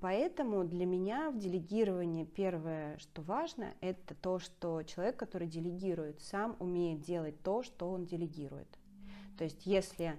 поэтому 0.01 0.63
для 0.63 0.87
меня 0.87 1.33
в 1.33 1.37
делегировании 1.37 2.25
первое, 2.25 2.97
что 2.99 3.21
важно, 3.23 3.75
это 3.81 4.15
то, 4.15 4.39
что 4.39 4.85
человек, 4.85 5.17
который 5.17 5.49
делегирует, 5.49 6.21
сам 6.21 6.55
умеет 6.61 7.01
делать 7.01 7.43
то, 7.43 7.65
что 7.65 7.91
он 7.91 8.05
делегирует. 8.05 8.69
То 9.37 9.43
есть 9.43 9.67
если 9.67 10.17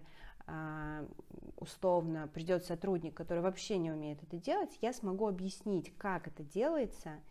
а, 0.47 1.07
условно 1.55 2.27
придет 2.27 2.65
сотрудник, 2.65 3.13
который 3.13 3.41
вообще 3.41 3.77
не 3.77 3.89
умеет 3.89 4.21
это 4.21 4.35
делать, 4.35 4.77
я 4.81 4.91
смогу 4.91 5.29
объяснить, 5.29 5.95
как 5.97 6.27
это 6.27 6.43
делается, 6.43 7.21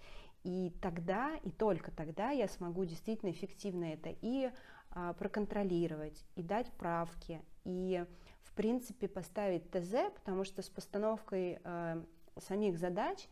и 0.44 0.72
тогда, 0.80 1.36
и 1.42 1.50
только 1.50 1.90
тогда 1.90 2.30
я 2.30 2.48
смогу 2.48 2.86
действительно 2.86 3.30
эффективно 3.30 3.92
это 3.92 4.08
и 4.22 4.50
а, 4.90 5.12
проконтролировать, 5.12 6.24
и 6.34 6.42
дать 6.42 6.72
правки, 6.78 7.42
и 7.64 8.06
в 8.44 8.52
принципе, 8.52 9.08
поставить 9.08 9.70
ТЗ, 9.70 10.12
потому 10.14 10.44
что 10.44 10.62
с 10.62 10.68
постановкой 10.68 11.58
э, 11.62 12.02
самих 12.38 12.78
задач 12.78 13.28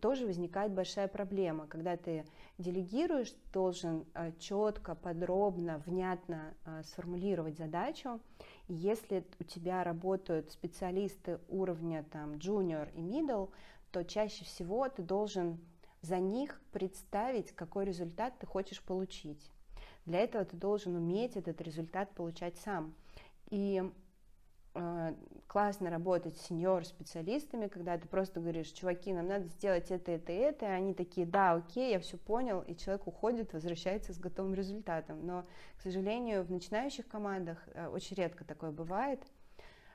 тоже 0.00 0.26
возникает 0.26 0.72
большая 0.72 1.08
проблема. 1.08 1.66
Когда 1.66 1.96
ты 1.96 2.24
делегируешь, 2.58 3.34
должен 3.52 4.04
э, 4.14 4.32
четко, 4.38 4.94
подробно, 4.94 5.82
внятно 5.86 6.54
э, 6.64 6.82
сформулировать 6.84 7.58
задачу. 7.58 8.20
И 8.68 8.74
если 8.74 9.24
у 9.38 9.44
тебя 9.44 9.82
работают 9.82 10.50
специалисты 10.50 11.40
уровня 11.48 12.04
там 12.10 12.34
junior 12.34 12.92
и 12.94 13.00
middle, 13.00 13.50
то 13.90 14.04
чаще 14.04 14.44
всего 14.44 14.88
ты 14.88 15.02
должен 15.02 15.58
за 16.02 16.18
них 16.18 16.60
представить, 16.72 17.52
какой 17.52 17.84
результат 17.84 18.38
ты 18.38 18.46
хочешь 18.46 18.82
получить. 18.82 19.50
Для 20.06 20.20
этого 20.20 20.44
ты 20.44 20.56
должен 20.56 20.96
уметь 20.96 21.36
этот 21.36 21.60
результат 21.60 22.10
получать 22.14 22.56
сам. 22.56 22.94
И 23.50 23.82
классно 25.46 25.90
работать 25.90 26.36
с 26.36 26.46
сеньор-специалистами, 26.46 27.66
когда 27.66 27.98
ты 27.98 28.06
просто 28.06 28.40
говоришь, 28.40 28.68
чуваки, 28.68 29.12
нам 29.12 29.26
надо 29.26 29.46
сделать 29.48 29.90
это, 29.90 30.12
это, 30.12 30.32
это, 30.32 30.66
и 30.66 30.68
они 30.68 30.94
такие, 30.94 31.26
да, 31.26 31.54
окей, 31.54 31.90
я 31.90 31.98
все 31.98 32.16
понял, 32.16 32.60
и 32.62 32.76
человек 32.76 33.06
уходит, 33.08 33.52
возвращается 33.52 34.12
с 34.12 34.18
готовым 34.18 34.54
результатом. 34.54 35.26
Но, 35.26 35.44
к 35.76 35.82
сожалению, 35.82 36.44
в 36.44 36.52
начинающих 36.52 37.08
командах 37.08 37.58
э, 37.74 37.88
очень 37.88 38.14
редко 38.16 38.44
такое 38.44 38.70
бывает. 38.70 39.26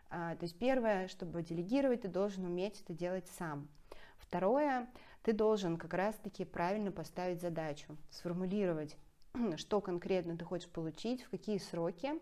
А, 0.09 0.35
то 0.35 0.43
есть 0.43 0.57
первое, 0.57 1.07
чтобы 1.07 1.41
делегировать, 1.41 2.01
ты 2.01 2.09
должен 2.09 2.45
уметь 2.45 2.81
это 2.81 2.93
делать 2.93 3.27
сам. 3.37 3.69
Второе, 4.17 4.89
ты 5.23 5.33
должен 5.33 5.77
как 5.77 5.93
раз-таки 5.93 6.43
правильно 6.43 6.91
поставить 6.91 7.41
задачу, 7.41 7.95
сформулировать, 8.09 8.97
что 9.55 9.79
конкретно 9.79 10.37
ты 10.37 10.43
хочешь 10.43 10.69
получить, 10.69 11.23
в 11.23 11.29
какие 11.29 11.59
сроки, 11.59 12.13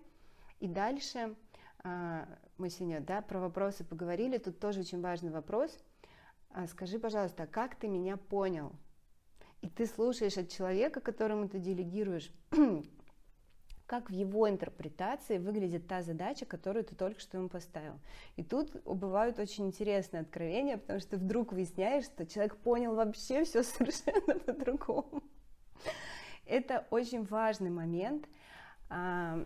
и 0.60 0.68
дальше 0.68 1.36
а, 1.84 2.28
мы 2.58 2.70
сегодня 2.70 3.01
да, 3.01 3.22
про 3.22 3.39
вопросы 3.39 3.84
поговорили, 3.84 4.38
тут 4.38 4.60
тоже 4.60 4.82
очень 4.82 5.01
важный 5.01 5.32
вопрос. 5.32 5.78
А, 6.49 6.68
скажи, 6.68 6.99
пожалуйста, 6.99 7.47
как 7.47 7.76
ты 7.76 7.88
меня 7.88 8.18
понял? 8.18 8.72
И 9.62 9.70
ты 9.70 9.86
слушаешь 9.86 10.38
от 10.38 10.49
человека, 10.49 11.01
которому 11.01 11.47
ты 11.47 11.58
делегируешь, 11.58 12.32
как 13.88 14.10
в 14.10 14.14
его 14.14 14.49
интерпретации 14.49 15.38
выглядит 15.38 15.88
та 15.88 16.04
задача, 16.04 16.45
которую 16.45 16.84
ты 16.84 16.95
только 16.95 17.20
что 17.20 17.38
ему 17.38 17.49
поставил. 17.49 17.99
И 18.36 18.43
тут 18.43 18.84
бывают 18.84 19.39
очень 19.39 19.68
интересные 19.68 20.22
откровения, 20.22 20.78
потому 20.78 20.99
что 20.99 21.18
вдруг 21.18 21.54
выясняешь, 21.54 22.06
что 22.06 22.26
человек 22.26 22.58
понял 22.58 22.93
вообще 22.93 23.45
все 23.45 23.64
совершенно 23.64 24.39
по-другому. 24.39 25.24
Это 26.45 26.86
очень 26.91 27.24
важный 27.24 27.70
момент. 27.72 28.28
А, 28.89 29.45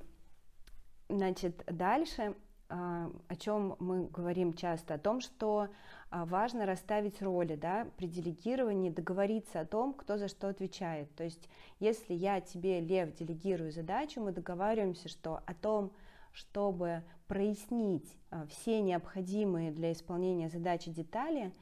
Значит, 1.10 1.64
дальше, 1.68 2.22
а, 2.22 2.36
о 2.70 3.36
чем 3.38 3.76
мы 3.80 4.08
говорим 4.08 4.54
часто, 4.54 4.96
о 4.96 4.98
том, 4.98 5.22
что 5.22 5.70
а, 6.10 6.26
важно 6.26 6.66
расставить 6.66 7.22
роли, 7.22 7.56
да, 7.56 7.88
при 7.98 8.08
делегировании 8.08 8.90
договориться 8.90 9.60
о 9.60 9.66
том, 9.66 9.94
кто 9.94 10.18
за 10.18 10.28
что 10.28 10.48
отвечает. 10.48 11.14
То 11.16 11.24
есть, 11.24 11.50
если 11.80 12.14
я 12.14 12.40
тебе, 12.42 12.80
Лев, 12.80 13.14
делегирую 13.16 13.72
задачу, 13.72 14.22
мы 14.22 14.32
договариваемся, 14.32 15.10
что 15.10 15.42
о 15.46 15.54
том, 15.54 15.92
чтобы 16.32 17.04
прояснить 17.28 18.18
а, 18.32 18.46
все 18.48 18.82
необходимые 18.82 19.72
для 19.72 19.92
исполнения 19.92 20.50
задачи 20.50 20.92
детали, 20.92 21.54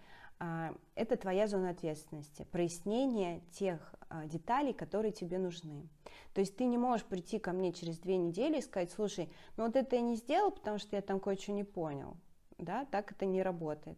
это 0.95 1.15
твоя 1.15 1.47
зона 1.47 1.69
ответственности, 1.69 2.45
прояснение 2.51 3.39
тех 3.53 3.95
деталей, 4.25 4.73
которые 4.73 5.11
тебе 5.11 5.37
нужны. 5.37 5.87
То 6.33 6.41
есть 6.41 6.55
ты 6.57 6.65
не 6.65 6.77
можешь 6.77 7.05
прийти 7.05 7.39
ко 7.39 7.51
мне 7.51 7.73
через 7.73 7.99
две 7.99 8.17
недели 8.17 8.57
и 8.57 8.61
сказать, 8.61 8.91
слушай, 8.91 9.29
ну 9.57 9.65
вот 9.65 9.75
это 9.75 9.95
я 9.95 10.01
не 10.01 10.15
сделал, 10.15 10.51
потому 10.51 10.77
что 10.77 10.95
я 10.95 11.01
там 11.01 11.19
кое-что 11.19 11.51
не 11.51 11.63
понял. 11.63 12.17
Да, 12.57 12.85
так 12.85 13.11
это 13.11 13.25
не 13.25 13.41
работает. 13.41 13.97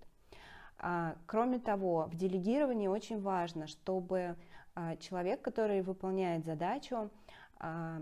А, 0.79 1.15
кроме 1.25 1.59
того, 1.59 2.07
в 2.11 2.15
делегировании 2.15 2.87
очень 2.87 3.19
важно, 3.19 3.67
чтобы 3.67 4.35
а, 4.75 4.95
человек, 4.97 5.41
который 5.41 5.81
выполняет 5.81 6.45
задачу, 6.45 7.09
а, 7.59 8.01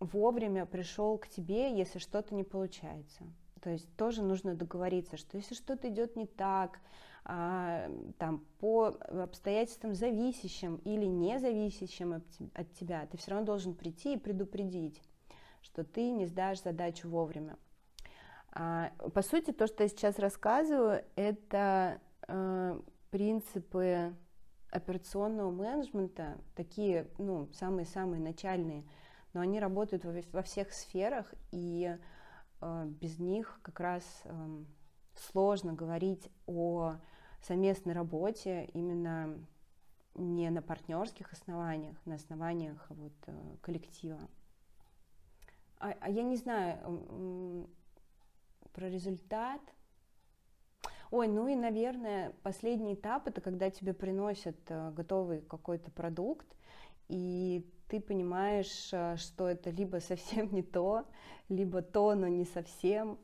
вовремя 0.00 0.66
пришел 0.66 1.18
к 1.18 1.28
тебе, 1.28 1.76
если 1.76 1.98
что-то 1.98 2.34
не 2.34 2.44
получается. 2.44 3.24
То 3.60 3.70
есть 3.70 3.94
тоже 3.96 4.22
нужно 4.22 4.54
договориться, 4.54 5.16
что 5.16 5.36
если 5.36 5.54
что-то 5.54 5.88
идет 5.88 6.16
не 6.16 6.26
так, 6.26 6.78
а, 6.78 6.80
там, 7.24 8.44
по 8.58 8.86
обстоятельствам 8.86 9.94
зависящим 9.94 10.76
или 10.84 11.04
не 11.04 11.38
зависящим 11.38 12.22
от 12.54 12.72
тебя, 12.72 13.06
ты 13.06 13.16
все 13.16 13.30
равно 13.30 13.46
должен 13.46 13.74
прийти 13.74 14.14
и 14.14 14.18
предупредить, 14.18 15.00
что 15.60 15.84
ты 15.84 16.10
не 16.10 16.26
сдашь 16.26 16.62
задачу 16.62 17.08
вовремя. 17.08 17.56
А, 18.54 18.90
по 19.14 19.22
сути, 19.22 19.52
то, 19.52 19.66
что 19.66 19.84
я 19.84 19.88
сейчас 19.88 20.18
рассказываю, 20.18 21.04
это 21.14 22.00
а, 22.26 22.80
принципы 23.10 24.14
операционного 24.72 25.50
менеджмента, 25.50 26.38
такие, 26.56 27.06
ну, 27.18 27.48
самые-самые 27.52 28.20
начальные, 28.20 28.84
но 29.34 29.40
они 29.40 29.60
работают 29.60 30.04
во, 30.32 30.42
всех 30.42 30.72
сферах, 30.72 31.32
и 31.52 31.96
э, 32.60 32.84
без 33.00 33.18
них 33.18 33.60
как 33.62 33.80
раз 33.80 34.02
э, 34.24 34.64
сложно 35.14 35.72
говорить 35.72 36.30
о 36.46 36.96
совместной 37.42 37.92
работе 37.92 38.70
именно 38.72 39.38
не 40.14 40.50
на 40.50 40.62
партнерских 40.62 41.32
основаниях, 41.32 41.96
на 42.04 42.16
основаниях 42.16 42.86
вот, 42.90 43.12
э, 43.26 43.56
коллектива. 43.62 44.18
А, 45.78 45.94
а 46.00 46.10
я 46.10 46.22
не 46.22 46.36
знаю 46.36 47.68
про 48.72 48.88
результат. 48.88 49.60
Ой, 51.10 51.28
ну 51.28 51.48
и, 51.48 51.54
наверное, 51.54 52.32
последний 52.42 52.94
этап 52.94 53.26
это 53.26 53.40
когда 53.40 53.70
тебе 53.70 53.92
приносят 53.92 54.56
э, 54.68 54.90
готовый 54.92 55.40
какой-то 55.42 55.90
продукт, 55.90 56.46
и 57.08 57.66
ты 57.88 58.00
понимаешь, 58.00 58.88
э, 58.92 59.16
что 59.16 59.48
это 59.48 59.70
либо 59.70 59.98
совсем 59.98 60.50
не 60.54 60.62
то, 60.62 61.04
либо 61.48 61.82
то, 61.82 62.14
но 62.14 62.28
не 62.28 62.44
совсем. 62.44 63.18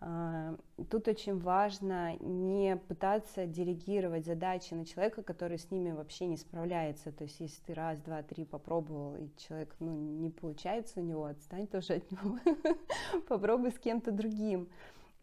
А, 0.00 0.54
тут 0.90 1.08
очень 1.08 1.38
важно 1.38 2.16
не 2.20 2.76
пытаться 2.76 3.46
делегировать 3.46 4.26
задачи 4.26 4.74
на 4.74 4.84
человека, 4.84 5.22
который 5.22 5.58
с 5.58 5.70
ними 5.70 5.90
вообще 5.90 6.26
не 6.26 6.36
справляется. 6.36 7.10
То 7.10 7.24
есть, 7.24 7.40
если 7.40 7.60
ты 7.62 7.74
раз, 7.74 7.98
два, 8.00 8.22
три 8.22 8.44
попробовал, 8.44 9.16
и 9.16 9.28
человек 9.36 9.74
ну, 9.80 9.92
не 9.92 10.30
получается 10.30 11.00
у 11.00 11.02
него, 11.02 11.24
отстань 11.24 11.66
тоже 11.66 11.94
от 11.94 12.10
него, 12.12 12.38
попробуй 13.28 13.72
с 13.72 13.78
кем-то 13.78 14.12
другим. 14.12 14.68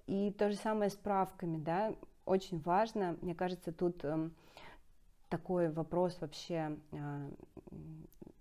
И 0.08 0.32
то 0.32 0.50
же 0.50 0.58
самое 0.58 0.92
с 0.92 0.96
правками, 0.96 1.58
да, 1.58 1.96
очень 2.26 2.60
важно, 2.60 3.18
мне 3.22 3.34
кажется, 3.34 3.72
тут 3.72 4.04
эм, 4.04 4.36
такой 5.30 5.72
вопрос 5.72 6.20
вообще 6.20 6.78
э, 6.92 7.30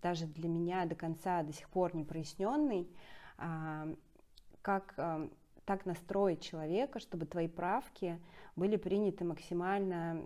даже 0.02 0.26
для 0.26 0.48
меня 0.48 0.84
до 0.84 0.94
конца 0.94 1.42
до 1.42 1.52
сих 1.52 1.68
пор 1.70 1.94
не 1.94 2.04
проясненный, 2.04 2.90
э, 3.38 3.94
как 4.62 4.94
э, 4.96 5.28
так 5.64 5.86
настроить 5.86 6.42
человека, 6.42 7.00
чтобы 7.00 7.26
твои 7.26 7.48
правки 7.48 8.18
были 8.56 8.76
приняты 8.76 9.24
максимально 9.24 10.24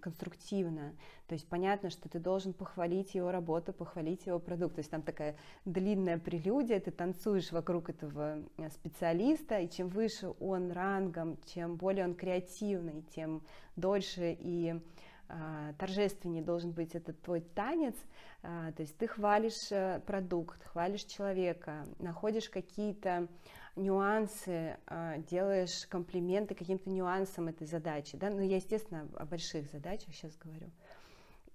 конструктивно. 0.00 0.94
То 1.26 1.34
есть 1.34 1.48
понятно, 1.48 1.90
что 1.90 2.08
ты 2.08 2.18
должен 2.18 2.52
похвалить 2.52 3.14
его 3.14 3.30
работу, 3.30 3.72
похвалить 3.72 4.26
его 4.26 4.38
продукт. 4.38 4.76
То 4.76 4.80
есть 4.80 4.90
там 4.90 5.02
такая 5.02 5.36
длинная 5.64 6.18
прелюдия, 6.18 6.80
ты 6.80 6.90
танцуешь 6.90 7.52
вокруг 7.52 7.90
этого 7.90 8.42
э, 8.56 8.70
специалиста, 8.70 9.58
и 9.58 9.68
чем 9.68 9.88
выше 9.88 10.32
он 10.40 10.70
рангом, 10.70 11.38
чем 11.46 11.76
более 11.76 12.04
он 12.04 12.14
креативный, 12.14 13.02
тем 13.14 13.42
дольше 13.76 14.36
и 14.38 14.80
а, 15.28 15.72
торжественнее 15.72 16.42
должен 16.42 16.70
быть 16.70 16.94
этот 16.94 17.20
твой 17.20 17.40
танец, 17.40 17.96
а, 18.44 18.70
то 18.72 18.82
есть 18.82 18.96
ты 18.96 19.08
хвалишь 19.08 19.72
э, 19.72 20.00
продукт, 20.06 20.62
хвалишь 20.66 21.04
человека, 21.04 21.84
находишь 21.98 22.48
какие-то 22.48 23.26
нюансы, 23.76 24.76
а, 24.86 25.18
делаешь 25.18 25.86
комплименты 25.88 26.54
каким-то 26.54 26.90
нюансам 26.90 27.48
этой 27.48 27.66
задачи, 27.66 28.16
да, 28.16 28.30
ну 28.30 28.40
я, 28.40 28.56
естественно, 28.56 29.08
о 29.16 29.26
больших 29.26 29.70
задачах 29.70 30.14
сейчас 30.14 30.36
говорю. 30.36 30.70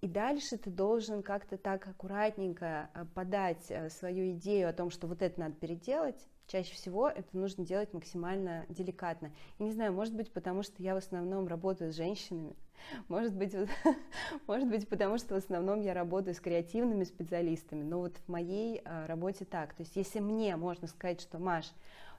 И 0.02 0.08
дальше 0.08 0.58
ты 0.58 0.72
должен 0.72 1.22
как-то 1.22 1.58
так 1.58 1.88
аккуратненько 1.88 2.90
а, 2.94 3.06
подать 3.14 3.70
э, 3.70 3.88
свою 3.90 4.32
идею 4.32 4.68
о 4.68 4.74
том, 4.74 4.90
что 4.90 5.06
вот 5.06 5.22
это 5.22 5.40
надо 5.40 5.54
переделать. 5.54 6.18
Чаще 6.48 6.74
всего 6.74 7.08
это 7.08 7.38
нужно 7.38 7.64
делать 7.64 7.94
максимально 7.94 8.66
деликатно. 8.68 9.32
И 9.60 9.64
не 9.64 9.72
знаю, 9.72 9.94
может 9.94 10.16
быть, 10.16 10.34
потому 10.34 10.64
что 10.64 10.82
я 10.82 10.96
в 10.96 10.98
основном 10.98 11.48
работаю 11.48 11.94
с 11.94 11.96
женщинами, 11.96 12.56
может 13.10 13.36
быть, 13.36 13.56
может 14.48 14.68
быть, 14.68 14.88
потому 14.88 15.20
что 15.20 15.36
в 15.36 15.38
основном 15.38 15.82
я 15.82 15.94
работаю 15.94 16.34
с 16.34 16.40
креативными 16.40 17.04
специалистами, 17.04 17.84
но 17.84 18.00
вот 18.00 18.18
в 18.18 18.28
моей 18.28 18.82
а, 18.84 19.06
работе 19.06 19.46
так. 19.46 19.76
То 19.76 19.84
есть 19.84 19.96
если 19.96 20.20
мне 20.20 20.56
можно 20.56 20.88
сказать, 20.88 21.22
что, 21.22 21.38
Маш, 21.38 21.72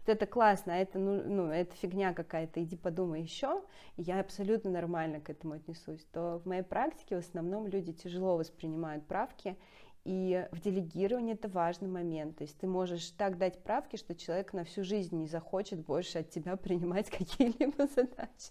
вот 0.04 0.12
это 0.12 0.26
классно, 0.26 0.74
а 0.74 0.76
это, 0.76 0.98
ну, 0.98 1.22
ну, 1.22 1.46
это 1.46 1.74
фигня 1.76 2.12
какая-то, 2.12 2.62
иди 2.62 2.76
подумай 2.76 3.22
еще, 3.22 3.62
и 3.96 4.02
я 4.02 4.20
абсолютно 4.20 4.70
нормально 4.70 5.20
к 5.20 5.30
этому 5.30 5.54
отнесусь, 5.54 6.04
то 6.12 6.40
в 6.44 6.46
моей 6.46 6.62
практике 6.62 7.16
в 7.16 7.20
основном 7.20 7.66
люди 7.66 7.92
тяжело 7.92 8.36
воспринимают 8.36 9.06
правки, 9.06 9.56
и 10.04 10.48
в 10.50 10.60
делегировании 10.60 11.34
это 11.34 11.48
важный 11.48 11.88
момент. 11.88 12.38
То 12.38 12.42
есть 12.42 12.58
ты 12.58 12.66
можешь 12.66 13.10
так 13.10 13.38
дать 13.38 13.62
правки, 13.62 13.96
что 13.96 14.16
человек 14.16 14.52
на 14.52 14.64
всю 14.64 14.82
жизнь 14.82 15.16
не 15.16 15.28
захочет 15.28 15.78
больше 15.78 16.18
от 16.18 16.30
тебя 16.30 16.56
принимать 16.56 17.08
какие-либо 17.08 17.86
задачи. 17.86 18.50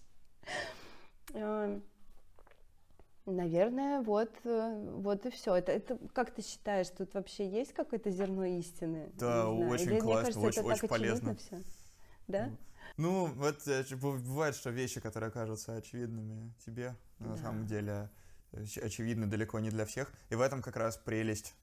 Наверное, 3.24 4.00
вот, 4.00 4.32
э, 4.44 4.90
вот 4.96 5.26
и 5.26 5.30
все. 5.30 5.54
Это, 5.54 5.70
это 5.70 5.98
как 6.12 6.34
ты 6.34 6.42
считаешь, 6.42 6.88
тут 6.88 7.14
вообще 7.14 7.48
есть 7.48 7.72
какое-то 7.72 8.10
зерно 8.10 8.44
истины? 8.44 9.12
Да, 9.14 9.48
очень 9.48 9.92
Или, 9.92 10.00
классно, 10.00 10.22
кажется, 10.24 10.40
очень, 10.40 10.62
очень 10.62 10.88
полезно. 10.88 11.36
Все? 11.36 11.62
Да? 12.26 12.50
Ну, 12.96 13.26
вот 13.26 13.66
э, 13.68 13.84
бывает, 13.94 14.56
что 14.56 14.70
вещи, 14.70 15.00
которые 15.00 15.30
кажутся 15.30 15.76
очевидными 15.76 16.52
тебе, 16.64 16.96
на 17.20 17.36
да. 17.36 17.42
самом 17.42 17.66
деле 17.66 18.10
очевидны 18.52 19.26
далеко 19.26 19.60
не 19.60 19.70
для 19.70 19.86
всех. 19.86 20.12
И 20.30 20.34
в 20.34 20.40
этом 20.40 20.60
как 20.60 20.76
раз 20.76 20.96
прелесть 20.96 21.54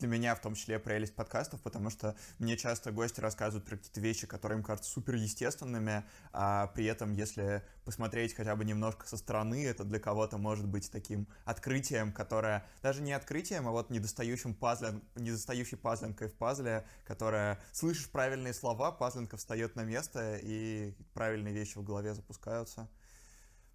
для 0.00 0.08
меня 0.08 0.34
в 0.34 0.40
том 0.40 0.54
числе 0.54 0.78
прелесть 0.78 1.14
подкастов, 1.14 1.60
потому 1.60 1.90
что 1.90 2.16
мне 2.38 2.56
часто 2.56 2.90
гости 2.90 3.20
рассказывают 3.20 3.66
про 3.66 3.76
какие-то 3.76 4.00
вещи, 4.00 4.26
которые 4.26 4.58
им 4.58 4.64
кажутся 4.64 4.90
супер 4.90 5.14
естественными, 5.14 6.04
а 6.32 6.68
при 6.68 6.86
этом, 6.86 7.12
если 7.12 7.62
посмотреть 7.84 8.34
хотя 8.34 8.56
бы 8.56 8.64
немножко 8.64 9.06
со 9.06 9.16
стороны, 9.16 9.64
это 9.64 9.84
для 9.84 10.00
кого-то 10.00 10.38
может 10.38 10.66
быть 10.66 10.90
таким 10.90 11.28
открытием, 11.44 12.12
которое 12.12 12.64
даже 12.82 13.02
не 13.02 13.12
открытием, 13.12 13.68
а 13.68 13.70
вот 13.70 13.90
недостающим 13.90 14.54
пазлин, 14.54 15.02
недостающей 15.14 15.76
пазлинкой 15.76 16.28
в 16.28 16.34
пазле, 16.34 16.86
которая 17.04 17.60
слышишь 17.72 18.10
правильные 18.10 18.54
слова, 18.54 18.92
пазлинка 18.92 19.36
встает 19.36 19.76
на 19.76 19.84
место, 19.84 20.38
и 20.42 20.94
правильные 21.12 21.52
вещи 21.52 21.76
в 21.76 21.84
голове 21.84 22.14
запускаются. 22.14 22.88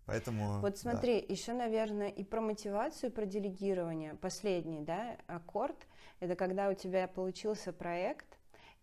Поэтому. 0.05 0.59
Вот 0.59 0.77
смотри, 0.77 1.21
да. 1.21 1.33
еще, 1.33 1.53
наверное, 1.53 2.09
и 2.09 2.23
про 2.23 2.41
мотивацию, 2.41 3.11
про 3.11 3.25
делегирование. 3.25 4.15
Последний, 4.15 4.81
да, 4.81 5.17
аккорд 5.27 5.77
это 6.19 6.35
когда 6.35 6.69
у 6.69 6.73
тебя 6.73 7.07
получился 7.07 7.73
проект, 7.73 8.25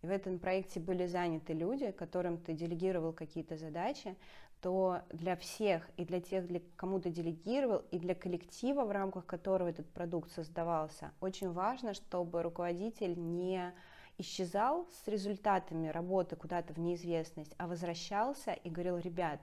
и 0.01 0.07
в 0.07 0.11
этом 0.11 0.37
проекте 0.37 0.79
были 0.79 1.07
заняты 1.07 1.53
люди, 1.53 1.91
которым 1.91 2.37
ты 2.37 2.53
делегировал 2.53 3.13
какие-то 3.13 3.57
задачи, 3.57 4.15
то 4.61 5.01
для 5.09 5.35
всех, 5.35 5.89
и 5.97 6.05
для 6.05 6.21
тех, 6.21 6.47
для 6.47 6.61
кому 6.77 6.99
ты 6.99 7.09
делегировал, 7.09 7.83
и 7.91 7.99
для 7.99 8.15
коллектива, 8.15 8.85
в 8.85 8.91
рамках 8.91 9.25
которого 9.25 9.67
этот 9.67 9.89
продукт 9.91 10.31
создавался, 10.31 11.11
очень 11.19 11.51
важно, 11.51 11.93
чтобы 11.93 12.43
руководитель 12.43 13.15
не 13.17 13.73
исчезал 14.17 14.87
с 15.03 15.07
результатами 15.07 15.87
работы 15.87 16.35
куда-то 16.35 16.73
в 16.73 16.79
неизвестность, 16.79 17.53
а 17.57 17.67
возвращался 17.67 18.53
и 18.53 18.69
говорил, 18.69 18.97
ребят, 18.97 19.39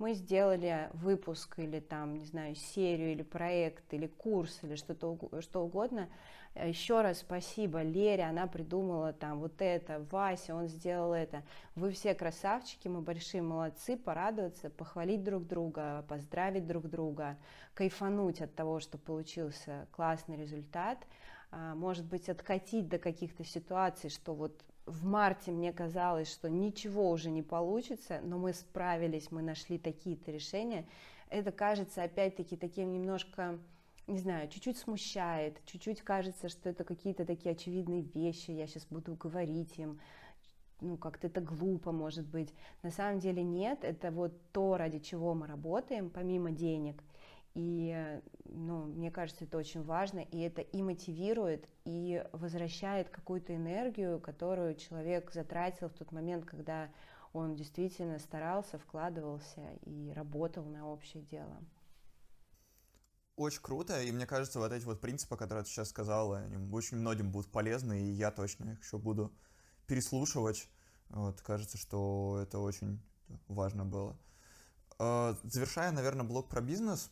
мы 0.00 0.14
сделали 0.14 0.88
выпуск 0.94 1.58
или 1.58 1.78
там, 1.78 2.14
не 2.14 2.24
знаю, 2.24 2.54
серию 2.54 3.12
или 3.12 3.22
проект 3.22 3.92
или 3.92 4.06
курс 4.06 4.58
или 4.62 4.74
что-то 4.74 5.18
что 5.42 5.62
угодно, 5.62 6.08
Еще 6.54 7.02
раз 7.02 7.18
спасибо 7.18 7.82
Лере, 7.82 8.24
она 8.24 8.46
придумала 8.46 9.12
там 9.12 9.38
вот 9.38 9.60
это, 9.60 10.04
Вася, 10.10 10.54
он 10.56 10.68
сделал 10.68 11.12
это. 11.12 11.42
Вы 11.76 11.92
все 11.92 12.14
красавчики, 12.14 12.88
мы 12.88 13.02
большие 13.02 13.42
молодцы, 13.42 13.96
порадоваться, 13.96 14.70
похвалить 14.70 15.22
друг 15.22 15.46
друга, 15.46 16.04
поздравить 16.08 16.66
друг 16.66 16.88
друга, 16.88 17.36
кайфануть 17.74 18.40
от 18.40 18.54
того, 18.54 18.80
что 18.80 18.96
получился 18.96 19.86
классный 19.92 20.38
результат, 20.38 21.06
а, 21.50 21.74
может 21.74 22.06
быть, 22.06 22.30
откатить 22.30 22.88
до 22.88 22.98
каких-то 22.98 23.44
ситуаций, 23.44 24.08
что 24.08 24.34
вот 24.34 24.64
в 24.86 25.04
марте 25.04 25.50
мне 25.50 25.72
казалось, 25.72 26.30
что 26.30 26.48
ничего 26.48 27.10
уже 27.10 27.30
не 27.30 27.42
получится, 27.42 28.20
но 28.22 28.38
мы 28.38 28.52
справились, 28.52 29.30
мы 29.30 29.42
нашли 29.42 29.78
такие-то 29.78 30.30
решения. 30.30 30.86
Это 31.28 31.52
кажется 31.52 32.02
опять-таки 32.02 32.56
таким 32.56 32.92
немножко 32.92 33.58
не 34.06 34.18
знаю, 34.18 34.48
чуть-чуть 34.48 34.76
смущает, 34.76 35.60
чуть-чуть 35.66 36.02
кажется, 36.02 36.48
что 36.48 36.68
это 36.68 36.82
какие-то 36.82 37.24
такие 37.24 37.52
очевидные 37.52 38.02
вещи, 38.02 38.50
я 38.50 38.66
сейчас 38.66 38.86
буду 38.86 39.14
говорить 39.14 39.78
им, 39.78 40.00
ну, 40.80 40.96
как-то 40.96 41.28
это 41.28 41.40
глупо, 41.40 41.92
может 41.92 42.26
быть. 42.26 42.52
На 42.82 42.90
самом 42.90 43.20
деле 43.20 43.42
нет, 43.42 43.84
это 43.84 44.10
вот 44.10 44.32
то, 44.52 44.76
ради 44.76 44.98
чего 44.98 45.34
мы 45.34 45.46
работаем, 45.46 46.10
помимо 46.10 46.50
денег. 46.50 47.02
И, 47.54 48.20
ну, 48.44 48.84
мне 48.84 49.10
кажется, 49.10 49.44
это 49.44 49.58
очень 49.58 49.82
важно, 49.82 50.20
и 50.20 50.38
это 50.40 50.62
и 50.62 50.82
мотивирует, 50.82 51.68
и 51.84 52.24
возвращает 52.32 53.10
какую-то 53.10 53.54
энергию, 53.54 54.20
которую 54.20 54.76
человек 54.76 55.32
затратил 55.32 55.88
в 55.88 55.94
тот 55.94 56.12
момент, 56.12 56.44
когда 56.44 56.90
он 57.32 57.56
действительно 57.56 58.18
старался, 58.18 58.78
вкладывался 58.78 59.62
и 59.84 60.12
работал 60.12 60.64
на 60.64 60.88
общее 60.88 61.22
дело 61.24 61.60
очень 63.40 63.62
круто, 63.62 64.02
и 64.02 64.12
мне 64.12 64.26
кажется, 64.26 64.58
вот 64.58 64.72
эти 64.72 64.84
вот 64.84 65.00
принципы, 65.00 65.36
которые 65.36 65.64
ты 65.64 65.70
сейчас 65.70 65.88
сказала, 65.88 66.38
они 66.38 66.56
очень 66.72 66.98
многим 66.98 67.30
будут 67.30 67.50
полезны, 67.50 68.02
и 68.02 68.12
я 68.12 68.30
точно 68.30 68.72
их 68.72 68.82
еще 68.82 68.98
буду 68.98 69.32
переслушивать. 69.86 70.68
Вот, 71.08 71.40
кажется, 71.40 71.78
что 71.78 72.38
это 72.42 72.58
очень 72.58 73.02
важно 73.48 73.84
было. 73.84 74.16
А, 74.98 75.36
завершая, 75.42 75.90
наверное, 75.90 76.24
блок 76.24 76.48
про 76.48 76.60
бизнес, 76.60 77.10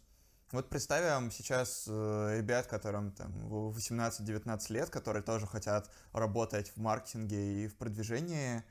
вот 0.53 0.69
представим 0.69 1.31
сейчас 1.31 1.85
э, 1.89 2.37
ребят, 2.39 2.67
которым 2.67 3.13
там 3.13 3.33
18-19 3.49 4.73
лет, 4.73 4.91
которые 4.91 5.23
тоже 5.23 5.47
хотят 5.47 5.91
работать 6.13 6.73
в 6.75 6.79
маркетинге 6.79 7.65
и 7.65 7.69
в 7.69 7.77
продвижении, 7.77 8.65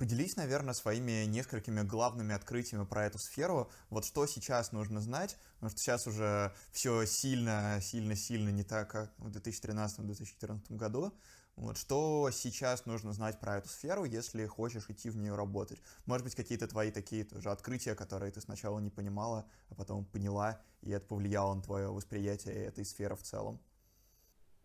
Поделись, 0.00 0.34
наверное, 0.36 0.72
своими 0.72 1.26
несколькими 1.26 1.82
главными 1.82 2.34
открытиями 2.34 2.86
про 2.86 3.04
эту 3.04 3.18
сферу. 3.18 3.70
Вот 3.90 4.06
что 4.06 4.26
сейчас 4.26 4.72
нужно 4.72 5.02
знать, 5.02 5.36
потому 5.56 5.68
что 5.68 5.78
сейчас 5.78 6.06
уже 6.06 6.54
все 6.72 7.04
сильно, 7.04 7.78
сильно, 7.82 8.16
сильно 8.16 8.48
не 8.48 8.62
так, 8.62 8.90
как 8.90 9.12
в 9.18 9.28
2013-2014 9.28 10.74
году. 10.74 11.12
Вот 11.60 11.76
что 11.76 12.30
сейчас 12.32 12.86
нужно 12.86 13.12
знать 13.12 13.38
про 13.38 13.58
эту 13.58 13.68
сферу, 13.68 14.04
если 14.04 14.46
хочешь 14.46 14.88
идти 14.88 15.10
в 15.10 15.16
нее 15.18 15.34
работать? 15.34 15.78
Может 16.06 16.24
быть, 16.24 16.34
какие-то 16.34 16.66
твои 16.66 16.90
такие 16.90 17.22
тоже 17.22 17.50
открытия, 17.50 17.94
которые 17.94 18.32
ты 18.32 18.40
сначала 18.40 18.78
не 18.78 18.88
понимала, 18.88 19.46
а 19.68 19.74
потом 19.74 20.06
поняла, 20.06 20.58
и 20.80 20.90
это 20.90 21.04
повлияло 21.04 21.52
на 21.52 21.60
твое 21.60 21.88
восприятие 21.92 22.54
этой 22.64 22.86
сферы 22.86 23.14
в 23.14 23.22
целом? 23.22 23.60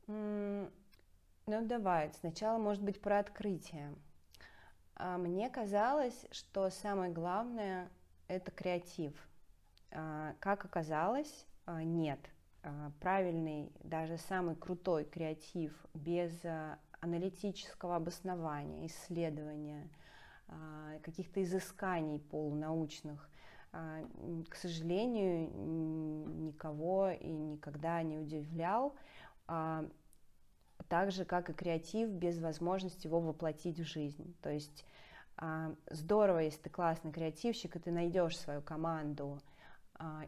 Ну, 0.07 0.69
давай. 1.45 2.13
Сначала, 2.21 2.57
может 2.57 2.81
быть, 2.81 3.01
про 3.01 3.19
открытие. 3.19 3.93
А 4.95 5.17
мне 5.17 5.49
казалось, 5.49 6.25
что 6.31 6.69
самое 6.69 7.11
главное— 7.11 7.89
это 8.29 8.51
креатив. 8.51 9.13
А, 9.91 10.33
как 10.39 10.63
оказалось, 10.63 11.45
а, 11.65 11.83
нет. 11.83 12.19
А, 12.65 12.91
правильный, 12.99 13.71
даже 13.83 14.17
самый 14.17 14.55
крутой 14.55 15.05
креатив 15.05 15.71
без 15.93 16.33
а, 16.43 16.79
аналитического 16.99 17.95
обоснования, 17.95 18.87
исследования, 18.87 19.87
а, 20.47 20.97
каких-то 21.03 21.43
изысканий 21.43 22.19
полунаучных, 22.19 23.29
к 24.49 24.55
сожалению, 24.55 25.49
никого 25.49 27.09
и 27.09 27.27
никогда 27.27 28.01
не 28.03 28.17
удивлял, 28.17 28.95
так 29.45 31.11
же, 31.11 31.25
как 31.25 31.49
и 31.49 31.53
креатив 31.53 32.09
без 32.09 32.39
возможности 32.39 33.07
его 33.07 33.19
воплотить 33.19 33.77
в 33.77 33.83
жизнь. 33.83 34.33
То 34.41 34.49
есть 34.49 34.85
здорово, 35.89 36.39
если 36.39 36.61
ты 36.61 36.69
классный 36.69 37.11
креативщик, 37.11 37.75
и 37.75 37.79
ты 37.79 37.91
найдешь 37.91 38.39
свою 38.39 38.61
команду, 38.61 39.41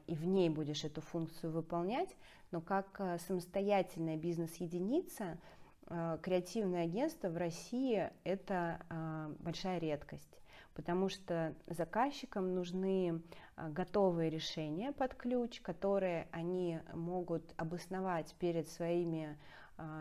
и 0.07 0.15
в 0.15 0.25
ней 0.25 0.49
будешь 0.49 0.83
эту 0.83 1.01
функцию 1.01 1.51
выполнять, 1.51 2.15
но 2.51 2.61
как 2.61 3.19
самостоятельная 3.27 4.17
бизнес-единица– 4.17 5.37
Э, 5.89 6.17
креативное 6.21 6.83
агентство 6.83 7.29
в 7.29 7.37
России– 7.37 8.09
это 8.25 8.79
э, 8.89 9.35
большая 9.39 9.79
редкость, 9.79 10.41
потому 10.73 11.07
что 11.07 11.55
заказчикам 11.65 12.53
нужны 12.53 13.21
э, 13.55 13.69
готовые 13.69 14.29
решения 14.29 14.91
под 14.91 15.15
ключ, 15.15 15.61
которые 15.61 16.27
они 16.31 16.79
могут 16.93 17.53
обосновать 17.57 18.35
перед 18.39 18.67
своими 18.67 19.37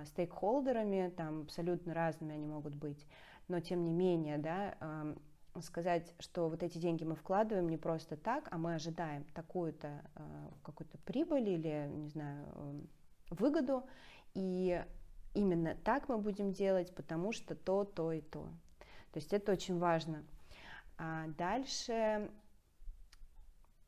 стейкхолдерами, 0.06 1.12
там 1.14 1.42
абсолютно 1.42 1.92
разными 1.92 2.34
они 2.34 2.46
могут 2.46 2.74
быть, 2.74 3.06
но 3.46 3.60
тем 3.60 3.84
не 3.84 3.92
менее, 3.92 4.38
да, 4.38 4.74
сказать, 5.62 6.14
что 6.18 6.48
вот 6.48 6.62
эти 6.62 6.78
деньги 6.78 7.04
мы 7.04 7.14
вкладываем 7.14 7.68
не 7.68 7.76
просто 7.76 8.16
так, 8.16 8.48
а 8.50 8.58
мы 8.58 8.74
ожидаем 8.74 9.24
такую-то 9.34 10.02
какую-то 10.62 10.98
прибыль 10.98 11.48
или, 11.48 11.88
не 11.92 12.08
знаю, 12.08 12.86
выгоду, 13.30 13.84
и 14.34 14.84
именно 15.34 15.74
так 15.74 16.08
мы 16.08 16.18
будем 16.18 16.52
делать, 16.52 16.94
потому 16.94 17.32
что 17.32 17.54
то, 17.54 17.84
то 17.84 18.12
и 18.12 18.20
то. 18.20 18.44
То 19.12 19.18
есть 19.18 19.32
это 19.32 19.52
очень 19.52 19.78
важно. 19.78 20.24
А 20.98 21.26
дальше, 21.38 22.30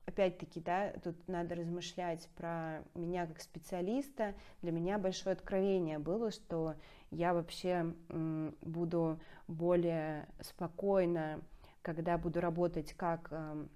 опять-таки, 0.06 0.60
да, 0.60 0.92
тут 1.04 1.16
надо 1.28 1.54
размышлять 1.54 2.28
про 2.36 2.82
меня 2.94 3.26
как 3.26 3.40
специалиста. 3.40 4.34
Для 4.62 4.72
меня 4.72 4.98
большое 4.98 5.34
откровение 5.34 5.98
было, 5.98 6.30
что 6.30 6.74
я 7.10 7.32
вообще 7.32 7.94
буду 8.60 9.20
более 9.46 10.28
спокойно, 10.40 11.40
когда 11.88 12.18
буду 12.18 12.42
работать 12.42 12.92
как 12.92 13.32
эм, 13.32 13.70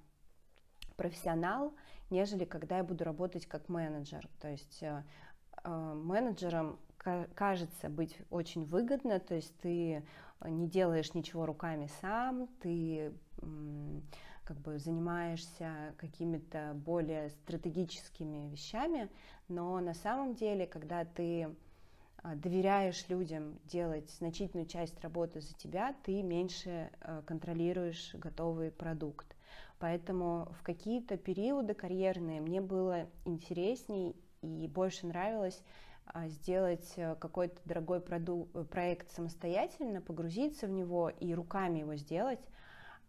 профессионал, 0.97 1.75
нежели 2.11 2.45
когда 2.45 2.77
я 2.77 2.85
буду 2.85 3.05
работать 3.05 3.47
как 3.47 3.71
менеджер. 3.71 4.29
То 4.39 4.49
есть 4.49 4.83
э, 4.83 5.03
э, 5.65 5.95
менеджером 5.95 6.79
кажется 6.99 7.89
быть 7.89 8.19
очень 8.29 8.67
выгодно, 8.67 9.19
то 9.19 9.35
есть 9.35 9.57
ты 9.61 10.07
не 10.45 10.69
делаешь 10.69 11.15
ничего 11.15 11.47
руками 11.47 11.89
сам, 12.03 12.49
ты 12.61 13.15
как 14.45 14.59
бы 14.59 14.79
занимаешься 14.79 15.95
какими-то 15.97 16.73
более 16.75 17.31
стратегическими 17.31 18.51
вещами, 18.51 19.09
но 19.49 19.81
на 19.81 19.95
самом 19.95 20.35
деле, 20.35 20.67
когда 20.67 21.07
ты 21.07 21.57
доверяешь 22.25 23.09
людям 23.09 23.59
делать 23.65 24.09
значительную 24.11 24.67
часть 24.67 25.01
работы 25.01 25.41
за 25.41 25.55
тебя, 25.55 25.95
ты 26.05 26.23
меньше 26.23 26.91
а, 27.01 27.23
контролируешь 27.23 28.15
готовый 28.15 28.71
продукт. 28.71 29.27
Поэтому 29.79 30.49
в 30.59 30.63
какие-то 30.63 31.17
периоды 31.17 31.75
карьерные 31.75 32.41
мне 32.41 32.61
было 32.61 33.09
интересней 33.25 34.15
и 34.41 34.69
больше 34.69 35.07
нравилось 35.07 35.61
а, 36.07 36.29
сделать 36.29 36.95
какой-то 37.19 37.57
дорогой 37.65 37.99
э, 37.99 38.65
проект 38.71 39.11
самостоятельно, 39.11 40.01
погрузиться 40.01 40.69
в 40.69 40.71
него 40.71 41.09
и 41.09 41.35
руками 41.35 41.81
его 41.81 41.97
сделать, 41.97 42.47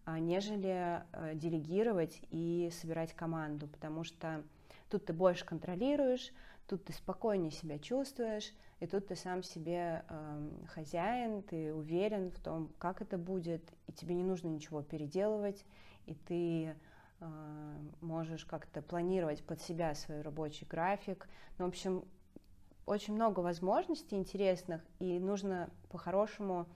а, 0.06 0.18
нежели 0.18 1.04
делегировать 1.36 2.20
и 2.32 2.72
собирать 2.82 3.14
команду, 3.14 3.68
потому 3.68 4.04
что 4.04 4.44
тут 4.90 5.06
ты 5.06 5.14
больше 5.14 5.46
контролируешь, 5.46 6.32
тут 6.68 6.86
ты 6.86 6.94
спокойнее 6.94 7.52
себя 7.52 7.80
чувствуешь, 7.80 8.54
и 8.80 8.88
тут 8.88 9.08
ты 9.08 9.16
сам 9.16 9.44
себе 9.44 10.04
э, 10.10 10.50
хозяин, 10.68 11.44
ты 11.44 11.74
уверен 11.74 12.32
в 12.32 12.40
том, 12.40 12.72
как 12.78 13.02
это 13.02 13.18
будет, 13.18 13.64
и 13.88 13.92
тебе 13.94 14.16
не 14.16 14.24
нужно 14.24 14.48
ничего 14.48 14.82
переделывать, 14.82 15.66
и 16.06 16.16
ты 16.16 16.76
э, 17.20 17.76
можешь 18.02 18.46
как-то 18.46 18.82
планировать 18.82 19.44
под 19.44 19.62
себя 19.62 19.96
свой 19.96 20.22
рабочий 20.22 20.66
график. 20.66 21.28
Ну, 21.58 21.66
в 21.66 21.70
общем, 21.70 22.06
очень 22.86 23.14
много 23.14 23.40
возможностей 23.40 24.18
интересных, 24.18 24.82
и 25.00 25.20
нужно 25.20 25.70
по-хорошему, 25.90 26.68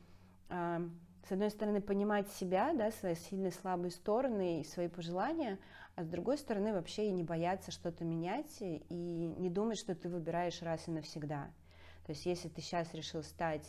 э, 0.49 0.87
с 1.27 1.31
одной 1.31 1.49
стороны, 1.49 1.81
понимать 1.81 2.29
себя, 2.31 2.73
да, 2.73 2.91
свои 2.91 3.15
сильные, 3.15 3.51
слабые 3.51 3.91
стороны 3.91 4.61
и 4.61 4.63
свои 4.63 4.87
пожелания, 4.87 5.59
а 5.97 6.03
с 6.05 6.07
другой 6.07 6.37
стороны, 6.37 6.71
вообще 6.71 7.09
и 7.09 7.11
не 7.11 7.23
бояться 7.23 7.71
что-то 7.71 8.05
менять, 8.05 8.55
и 8.61 9.33
не 9.37 9.49
думать, 9.49 9.77
что 9.77 9.93
ты 9.95 10.07
выбираешь 10.07 10.61
раз 10.61 10.87
и 10.87 10.91
навсегда. 10.91 11.49
То 12.05 12.13
есть, 12.13 12.25
если 12.25 12.47
ты 12.47 12.61
сейчас 12.61 12.93
решил 12.93 13.21
стать 13.23 13.67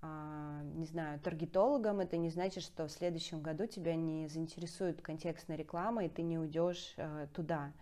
а, 0.00 0.62
не 0.62 0.86
знаю, 0.86 1.20
таргетологом, 1.20 2.00
это 2.00 2.16
не 2.16 2.30
значит, 2.30 2.62
что 2.62 2.86
в 2.86 2.92
следующем 2.92 3.42
году 3.42 3.66
тебя 3.66 3.94
не 3.96 4.28
заинтересует 4.28 5.02
контекстная 5.02 5.58
реклама, 5.58 6.06
и 6.06 6.08
ты 6.08 6.22
не 6.22 6.38
уйдешь 6.38 6.94
э, 6.96 7.26
туда 7.34 7.72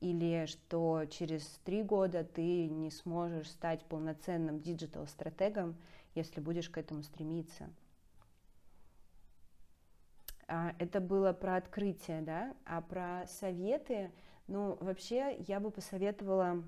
или 0.00 0.46
что 0.46 1.04
через 1.06 1.42
три 1.64 1.82
года 1.82 2.24
ты 2.24 2.68
не 2.68 2.90
сможешь 2.90 3.50
стать 3.50 3.84
полноценным 3.84 4.60
digital-стратегом, 4.60 5.76
если 6.14 6.40
будешь 6.40 6.68
к 6.68 6.78
этому 6.78 7.02
стремиться. 7.02 7.70
А, 10.48 10.74
это 10.78 11.00
было 11.00 11.32
про 11.32 11.56
открытие, 11.56 12.22
да, 12.22 12.54
а 12.64 12.80
про 12.80 13.26
советы, 13.26 14.12
ну, 14.46 14.76
вообще 14.80 15.36
я 15.48 15.58
бы 15.58 15.70
посоветовала 15.70 16.62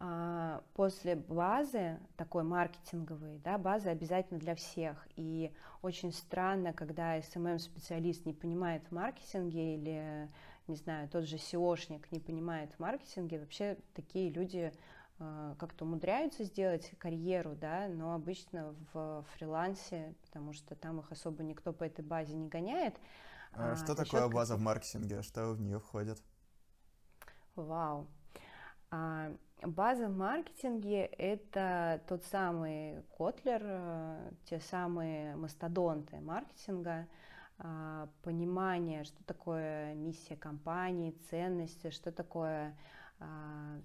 а, 0.00 0.62
после 0.74 1.16
базы, 1.16 1.98
такой 2.16 2.44
маркетинговой, 2.44 3.38
да, 3.44 3.58
база 3.58 3.90
обязательно 3.90 4.40
для 4.40 4.54
всех. 4.54 5.06
И 5.16 5.52
очень 5.82 6.12
странно, 6.12 6.72
когда 6.72 7.18
SMM-специалист 7.18 8.24
не 8.24 8.32
понимает 8.32 8.84
в 8.84 8.92
маркетинге 8.92 9.74
или 9.74 10.28
не 10.68 10.76
знаю, 10.76 11.08
тот 11.08 11.24
же 11.24 11.36
SEOшник 11.36 12.06
не 12.10 12.20
понимает 12.20 12.72
в 12.74 12.78
маркетинге, 12.78 13.40
вообще 13.40 13.78
такие 13.94 14.30
люди 14.30 14.72
как-то 15.18 15.84
умудряются 15.84 16.44
сделать 16.44 16.92
карьеру, 16.98 17.56
да, 17.56 17.88
но 17.88 18.14
обычно 18.14 18.74
в 18.92 19.24
фрилансе, 19.34 20.14
потому 20.22 20.52
что 20.52 20.76
там 20.76 21.00
их 21.00 21.10
особо 21.10 21.42
никто 21.42 21.72
по 21.72 21.84
этой 21.84 22.04
базе 22.04 22.36
не 22.36 22.48
гоняет. 22.48 22.94
А, 23.52 23.72
а 23.72 23.76
что 23.76 23.94
такое 23.94 24.28
база 24.28 24.56
в 24.56 24.60
маркетинге? 24.60 25.22
Что 25.22 25.52
в 25.52 25.60
нее 25.60 25.80
входит? 25.80 26.22
Вау. 27.56 28.06
А, 28.90 29.32
база 29.62 30.06
в 30.06 30.16
маркетинге– 30.16 31.04
это 31.18 32.00
тот 32.06 32.24
самый 32.24 33.02
Котлер, 33.16 33.60
э, 33.62 34.30
те 34.44 34.60
самые 34.60 35.36
мастодонты 35.36 36.20
маркетинга, 36.20 37.08
а, 37.58 38.08
понимание, 38.22 39.04
что 39.04 39.22
такое 39.24 39.94
миссия 39.94 40.36
компании, 40.36 41.18
ценности, 41.28 41.90
что 41.90 42.12
такое 42.12 42.68
а, 42.68 42.97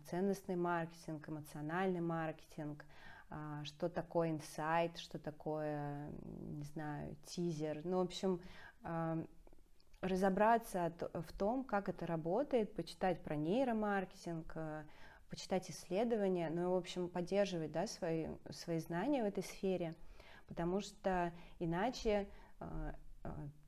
ценностный 0.09 0.55
маркетинг, 0.55 1.27
эмоциональный 1.27 2.01
маркетинг, 2.01 2.85
а, 3.29 3.63
что 3.63 3.89
такое 3.89 4.29
инсайт, 4.29 4.97
что 4.97 5.17
такое, 5.17 6.11
не 6.21 6.63
знаю, 6.65 7.15
тизер. 7.25 7.81
Ну, 7.83 7.97
в 7.97 8.01
общем, 8.01 8.41
разобраться 10.01 10.93
в 11.13 11.33
том, 11.37 11.63
как 11.63 11.89
это 11.89 12.05
работает, 12.05 12.75
почитать 12.75 13.23
про 13.23 13.35
нейромаркетинг, 13.35 14.55
почитать 15.29 15.71
исследования, 15.71 16.51
ну 16.51 16.71
в 16.71 16.75
общем, 16.75 17.07
поддерживать 17.07 17.71
да, 17.71 17.87
свои, 17.87 18.27
свои 18.51 18.79
знания 18.79 19.23
в 19.23 19.25
этой 19.25 19.43
сфере, 19.43 19.95
потому 20.47 20.81
что 20.81 21.31
иначе 21.59 22.27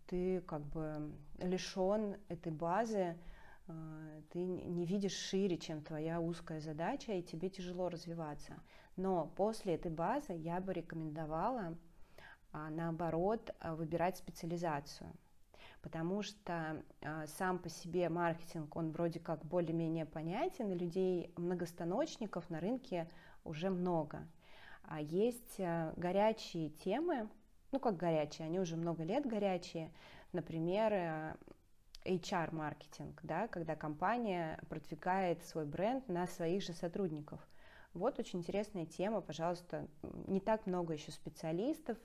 ты 0.07 0.41
как 0.41 0.61
бы 0.65 1.11
лишен 1.39 2.17
этой 2.27 2.51
базы, 2.51 2.99
а, 3.09 3.15
ты 4.29 4.39
не 4.39 4.85
видишь 4.85 5.15
шире, 5.15 5.57
чем 5.57 5.81
твоя 5.81 6.19
узкая 6.19 6.59
задача, 6.59 7.13
и 7.13 7.23
тебе 7.23 7.49
тяжело 7.49 7.89
развиваться. 7.89 8.59
Но 8.95 9.31
после 9.35 9.75
этой 9.75 9.91
базы 9.91 10.33
я 10.33 10.61
бы 10.61 10.73
рекомендовала, 10.73 11.77
а, 12.51 12.69
наоборот, 12.69 13.53
а, 13.59 13.75
выбирать 13.75 14.17
специализацию. 14.17 15.11
Потому 15.81 16.21
что 16.21 16.81
а, 17.01 17.27
сам 17.27 17.59
по 17.59 17.67
себе 17.67 18.07
маркетинг, 18.07 18.73
он 18.77 18.91
вроде 18.91 19.19
как 19.19 19.43
более-менее 19.45 20.05
понятен, 20.05 20.71
и 20.71 20.77
людей 20.77 21.33
многостаночников 21.35 22.49
на 22.49 22.61
рынке 22.61 23.09
уже 23.43 23.69
много. 23.69 24.25
А 24.83 25.01
есть 25.01 25.57
горячие 25.57 26.69
темы, 26.69 27.27
ну 27.71 27.79
как 27.79 27.97
горячие, 27.97 28.45
они 28.45 28.59
уже 28.59 28.77
много 28.77 29.03
лет 29.03 29.25
горячие, 29.25 29.91
например, 30.31 31.35
HR-маркетинг, 32.05 33.19
да, 33.23 33.47
когда 33.47 33.75
компания 33.75 34.59
продвигает 34.69 35.43
свой 35.43 35.65
бренд 35.65 36.07
на 36.07 36.27
своих 36.27 36.63
же 36.63 36.73
сотрудников. 36.73 37.39
Вот 37.93 38.19
очень 38.19 38.39
интересная 38.39 38.85
тема, 38.85 39.21
пожалуйста, 39.21 39.87
не 40.27 40.39
так 40.39 40.65
много 40.67 40.93
еще 40.93 41.11
специалистов, 41.11 41.97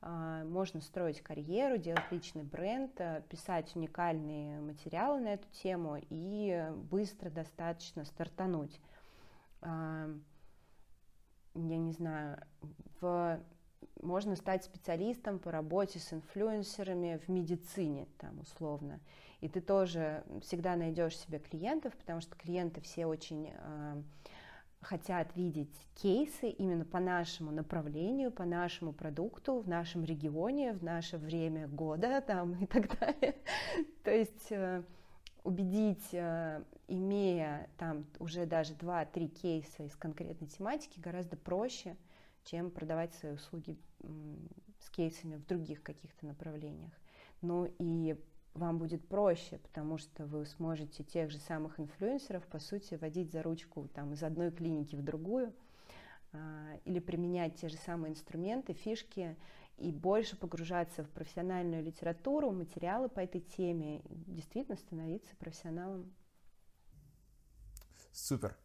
а, 0.00 0.44
можно 0.44 0.80
строить 0.80 1.22
карьеру, 1.22 1.76
делать 1.78 2.04
личный 2.10 2.44
бренд, 2.44 2.92
э, 3.00 3.22
писать 3.28 3.74
уникальные 3.74 4.60
материалы 4.60 5.20
на 5.20 5.34
эту 5.34 5.48
тему 5.48 5.96
и 6.08 6.70
быстро 6.90 7.30
достаточно 7.30 8.04
стартануть. 8.04 8.80
А, 9.60 10.08
я 11.54 11.78
не 11.78 11.92
знаю, 11.92 12.40
в 13.00 13.40
можно 14.02 14.36
стать 14.36 14.64
специалистом 14.64 15.38
по 15.38 15.50
работе 15.50 15.98
с 15.98 16.12
инфлюенсерами 16.12 17.20
в 17.26 17.28
медицине, 17.28 18.06
там 18.18 18.40
условно. 18.40 19.00
И 19.40 19.48
ты 19.48 19.60
тоже 19.60 20.24
всегда 20.42 20.74
найдешь 20.74 21.16
себе 21.16 21.38
клиентов, 21.38 21.94
потому 21.96 22.20
что 22.20 22.34
клиенты 22.36 22.80
все 22.80 23.06
очень 23.06 23.52
э, 23.52 24.02
хотят 24.80 25.34
видеть 25.36 25.74
кейсы 25.94 26.48
именно 26.50 26.84
по 26.84 26.98
нашему 26.98 27.52
направлению, 27.52 28.32
по 28.32 28.44
нашему 28.44 28.92
продукту, 28.92 29.60
в 29.60 29.68
нашем 29.68 30.04
регионе, 30.04 30.72
в 30.72 30.82
наше 30.82 31.18
время 31.18 31.68
года 31.68 32.20
там, 32.20 32.54
и 32.62 32.66
так 32.66 32.98
далее. 32.98 33.36
То 34.02 34.10
есть 34.10 34.50
э, 34.50 34.82
убедить, 35.44 36.08
э, 36.12 36.62
имея 36.88 37.68
там 37.78 38.06
уже 38.18 38.44
даже 38.44 38.74
2-3 38.74 39.28
кейса 39.28 39.84
из 39.84 39.94
конкретной 39.94 40.48
тематики, 40.48 40.98
гораздо 40.98 41.36
проще, 41.36 41.96
чем 42.44 42.70
продавать 42.70 43.14
свои 43.14 43.32
услуги 43.32 43.76
с 44.80 44.90
кейсами 44.90 45.36
в 45.36 45.46
других 45.46 45.82
каких-то 45.82 46.26
направлениях. 46.26 46.92
Ну 47.40 47.70
и 47.78 48.16
вам 48.58 48.78
будет 48.78 49.06
проще, 49.08 49.58
потому 49.58 49.98
что 49.98 50.26
вы 50.26 50.44
сможете 50.46 51.02
тех 51.04 51.30
же 51.30 51.38
самых 51.38 51.80
инфлюенсеров, 51.80 52.46
по 52.46 52.58
сути, 52.58 52.94
водить 52.94 53.32
за 53.32 53.42
ручку 53.42 53.88
там, 53.88 54.12
из 54.12 54.22
одной 54.22 54.50
клиники 54.50 54.96
в 54.96 55.02
другую, 55.02 55.54
а, 56.32 56.78
или 56.84 56.98
применять 56.98 57.56
те 57.56 57.68
же 57.68 57.76
самые 57.76 58.12
инструменты, 58.12 58.74
фишки, 58.74 59.36
и 59.78 59.92
больше 59.92 60.36
погружаться 60.36 61.04
в 61.04 61.10
профессиональную 61.10 61.82
литературу, 61.82 62.50
материалы 62.50 63.08
по 63.08 63.20
этой 63.20 63.40
теме, 63.40 64.02
действительно 64.08 64.76
становиться 64.76 65.34
профессионалом. 65.36 66.12
Супер. 68.12 68.56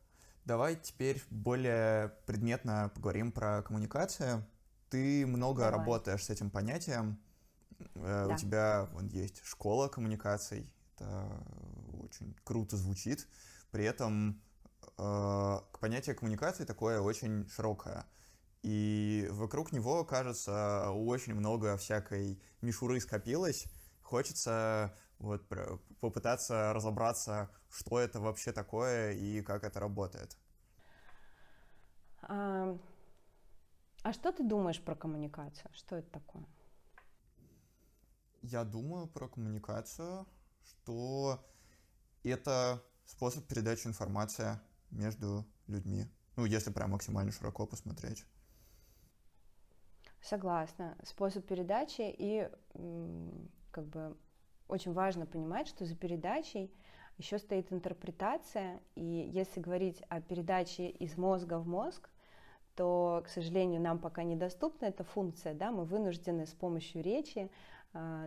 Давай 0.45 0.75
теперь 0.75 1.21
более 1.29 2.09
предметно 2.25 2.91
поговорим 2.95 3.31
про 3.31 3.61
коммуникацию. 3.61 4.45
Ты 4.89 5.25
много 5.25 5.61
Давай. 5.61 5.79
работаешь 5.79 6.23
с 6.23 6.29
этим 6.29 6.49
понятием. 6.49 7.19
Э, 7.95 8.25
да. 8.27 8.33
У 8.33 8.37
тебя 8.37 8.89
вон, 8.93 9.07
есть 9.07 9.43
школа 9.43 9.87
коммуникаций. 9.87 10.71
Это 10.95 11.27
очень 11.99 12.35
круто 12.43 12.77
звучит. 12.77 13.27
При 13.71 13.85
этом 13.85 14.41
э, 14.97 15.59
понятие 15.79 16.15
коммуникации 16.15 16.65
такое 16.65 17.01
очень 17.01 17.47
широкое. 17.49 18.05
И 18.61 19.27
вокруг 19.31 19.73
него, 19.73 20.05
кажется, 20.05 20.89
очень 20.91 21.33
много 21.33 21.75
всякой 21.77 22.41
мишуры 22.61 23.01
скопилось. 23.01 23.65
Хочется 24.01 24.95
вот 25.19 25.47
попытаться 25.99 26.73
разобраться, 26.73 27.49
что 27.69 27.99
это 27.99 28.19
вообще 28.19 28.51
такое 28.51 29.11
и 29.13 29.41
как 29.41 29.63
это 29.63 29.79
работает. 29.79 30.37
А, 32.21 32.77
а 34.03 34.13
что 34.13 34.31
ты 34.31 34.43
думаешь 34.43 34.81
про 34.81 34.95
коммуникацию? 34.95 35.69
Что 35.73 35.97
это 35.97 36.09
такое? 36.11 36.45
Я 38.43 38.65
думаю 38.65 39.07
про 39.07 39.29
коммуникацию, 39.29 40.27
что 40.63 41.39
это 42.23 42.83
способ 43.05 43.47
передачи 43.47 43.87
информации 43.87 44.59
между 44.91 45.45
людьми. 45.67 46.05
Ну, 46.35 46.43
если 46.43 46.69
прям 46.69 46.91
максимально 46.91 47.31
широко 47.31 47.65
посмотреть. 47.65 48.25
Согласна. 50.21 50.97
Способ 51.03 51.45
передачи 51.45 52.01
и 52.01 52.49
как 53.71 53.87
бы 53.87 54.17
очень 54.67 54.91
важно 54.91 55.25
понимать, 55.25 55.69
что 55.69 55.85
за 55.85 55.95
передачей 55.95 56.73
еще 57.17 57.39
стоит 57.39 57.71
интерпретация, 57.71 58.81
и 58.95 59.03
если 59.03 59.61
говорить 59.61 60.01
о 60.09 60.19
передаче 60.19 60.89
из 60.89 61.15
мозга 61.15 61.59
в 61.59 61.67
мозг, 61.67 62.09
то, 62.75 63.21
к 63.25 63.29
сожалению, 63.29 63.81
нам 63.81 63.99
пока 63.99 64.23
недоступна 64.23 64.87
эта 64.87 65.03
функция, 65.03 65.53
да, 65.53 65.71
мы 65.71 65.85
вынуждены 65.85 66.45
с 66.45 66.53
помощью 66.53 67.03
речи 67.03 67.51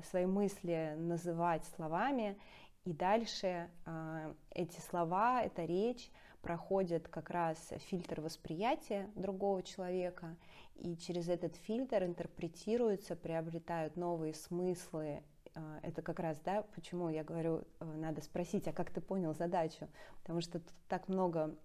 свои 0.04 0.26
мысли 0.26 0.94
называть 0.96 1.64
словами, 1.74 2.38
и 2.86 2.92
дальше 2.92 3.68
э, 3.84 4.34
эти 4.50 4.78
слова, 4.78 5.42
эта 5.42 5.64
речь 5.64 6.08
проходят 6.40 7.08
как 7.08 7.30
раз 7.30 7.58
фильтр 7.88 8.20
восприятия 8.20 9.10
другого 9.16 9.64
человека, 9.64 10.36
и 10.76 10.96
через 10.96 11.28
этот 11.28 11.56
фильтр 11.56 12.04
интерпретируются, 12.04 13.16
приобретают 13.16 13.96
новые 13.96 14.34
смыслы. 14.34 15.24
А, 15.56 15.80
это 15.82 16.00
как 16.00 16.20
раз, 16.20 16.38
да, 16.44 16.62
почему 16.76 17.08
я 17.08 17.24
говорю, 17.24 17.64
э, 17.80 17.84
надо 17.84 18.22
спросить, 18.22 18.68
а 18.68 18.72
как 18.72 18.90
ты 18.90 19.00
понял 19.00 19.34
задачу, 19.34 19.88
потому 20.20 20.40
что 20.40 20.60
тут 20.60 20.72
так 20.86 21.08
много 21.08 21.56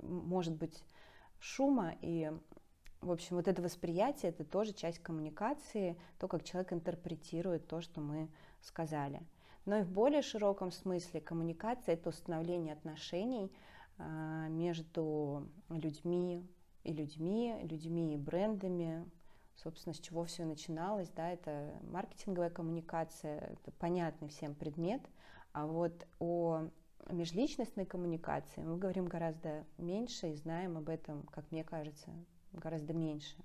может 0.00 0.54
быть 0.54 0.82
шума, 1.38 1.96
и, 2.00 2.32
в 3.00 3.10
общем, 3.10 3.36
вот 3.36 3.48
это 3.48 3.62
восприятие, 3.62 4.30
это 4.30 4.44
тоже 4.44 4.72
часть 4.72 4.98
коммуникации, 4.98 5.96
то, 6.18 6.28
как 6.28 6.44
человек 6.44 6.72
интерпретирует 6.72 7.66
то, 7.66 7.80
что 7.80 8.00
мы 8.00 8.28
сказали. 8.60 9.22
Но 9.64 9.78
и 9.78 9.82
в 9.82 9.90
более 9.90 10.22
широком 10.22 10.70
смысле 10.70 11.20
коммуникация– 11.20 11.94
это 11.94 12.10
установление 12.10 12.74
отношений 12.74 13.52
а, 13.98 14.48
между 14.48 15.48
людьми 15.68 16.46
и 16.84 16.92
людьми, 16.92 17.56
людьми 17.62 18.14
и 18.14 18.18
брендами, 18.18 19.08
собственно, 19.54 19.94
с 19.94 19.98
чего 19.98 20.24
все 20.24 20.44
начиналось, 20.44 21.08
да, 21.10 21.30
это 21.30 21.78
маркетинговая 21.82 22.50
коммуникация, 22.50 23.38
это 23.38 23.70
понятный 23.78 24.28
всем 24.28 24.54
предмет, 24.54 25.02
а 25.52 25.66
вот 25.66 26.06
о 26.18 26.68
межличностной 27.10 27.86
коммуникации 27.86 28.62
мы 28.62 28.78
говорим 28.78 29.06
гораздо 29.06 29.64
меньше 29.78 30.30
и 30.30 30.36
знаем 30.36 30.76
об 30.76 30.88
этом, 30.88 31.24
как 31.24 31.50
мне 31.50 31.64
кажется, 31.64 32.10
гораздо 32.52 32.92
меньше. 32.92 33.36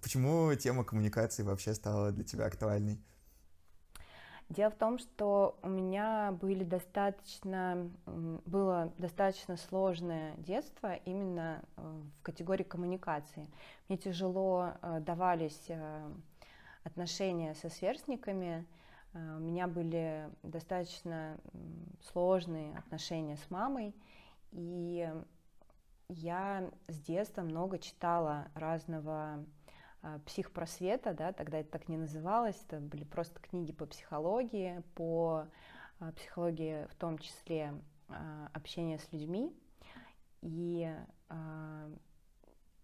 Почему 0.00 0.54
тема 0.54 0.84
коммуникации 0.84 1.42
вообще 1.42 1.74
стала 1.74 2.12
для 2.12 2.24
тебя 2.24 2.46
актуальной? 2.46 2.98
Дело 4.48 4.70
в 4.70 4.76
том, 4.76 4.98
что 4.98 5.58
у 5.62 5.68
меня 5.68 6.30
были 6.40 6.62
достаточно, 6.62 7.90
было 8.06 8.92
достаточно 8.96 9.56
сложное 9.56 10.36
детство 10.36 10.94
именно 11.04 11.64
э, 11.76 12.02
в 12.20 12.22
категории 12.22 12.62
коммуникации. 12.62 13.48
Мне 13.88 13.98
тяжело 13.98 14.74
э, 14.82 15.00
давались 15.00 15.64
э, 15.66 16.12
отношения 16.84 17.56
со 17.56 17.68
сверстниками, 17.68 18.66
у 19.14 19.40
меня 19.40 19.66
были 19.66 20.28
достаточно 20.42 21.38
сложные 22.12 22.76
отношения 22.76 23.38
с 23.38 23.50
мамой, 23.50 23.94
и 24.52 25.10
я 26.08 26.70
с 26.88 26.98
детства 27.00 27.42
много 27.42 27.78
читала 27.78 28.48
разного 28.54 29.44
а, 30.02 30.18
психпросвета, 30.20 31.14
да, 31.14 31.32
тогда 31.32 31.58
это 31.58 31.70
так 31.70 31.88
не 31.88 31.96
называлось, 31.96 32.60
это 32.66 32.80
были 32.80 33.04
просто 33.04 33.40
книги 33.40 33.72
по 33.72 33.86
психологии, 33.86 34.82
по 34.94 35.46
а, 35.98 36.12
психологии 36.12 36.86
в 36.86 36.94
том 36.94 37.18
числе 37.18 37.74
а, 38.08 38.48
общения 38.52 38.98
с 38.98 39.12
людьми. 39.12 39.52
И 40.42 40.94
э, 41.30 41.88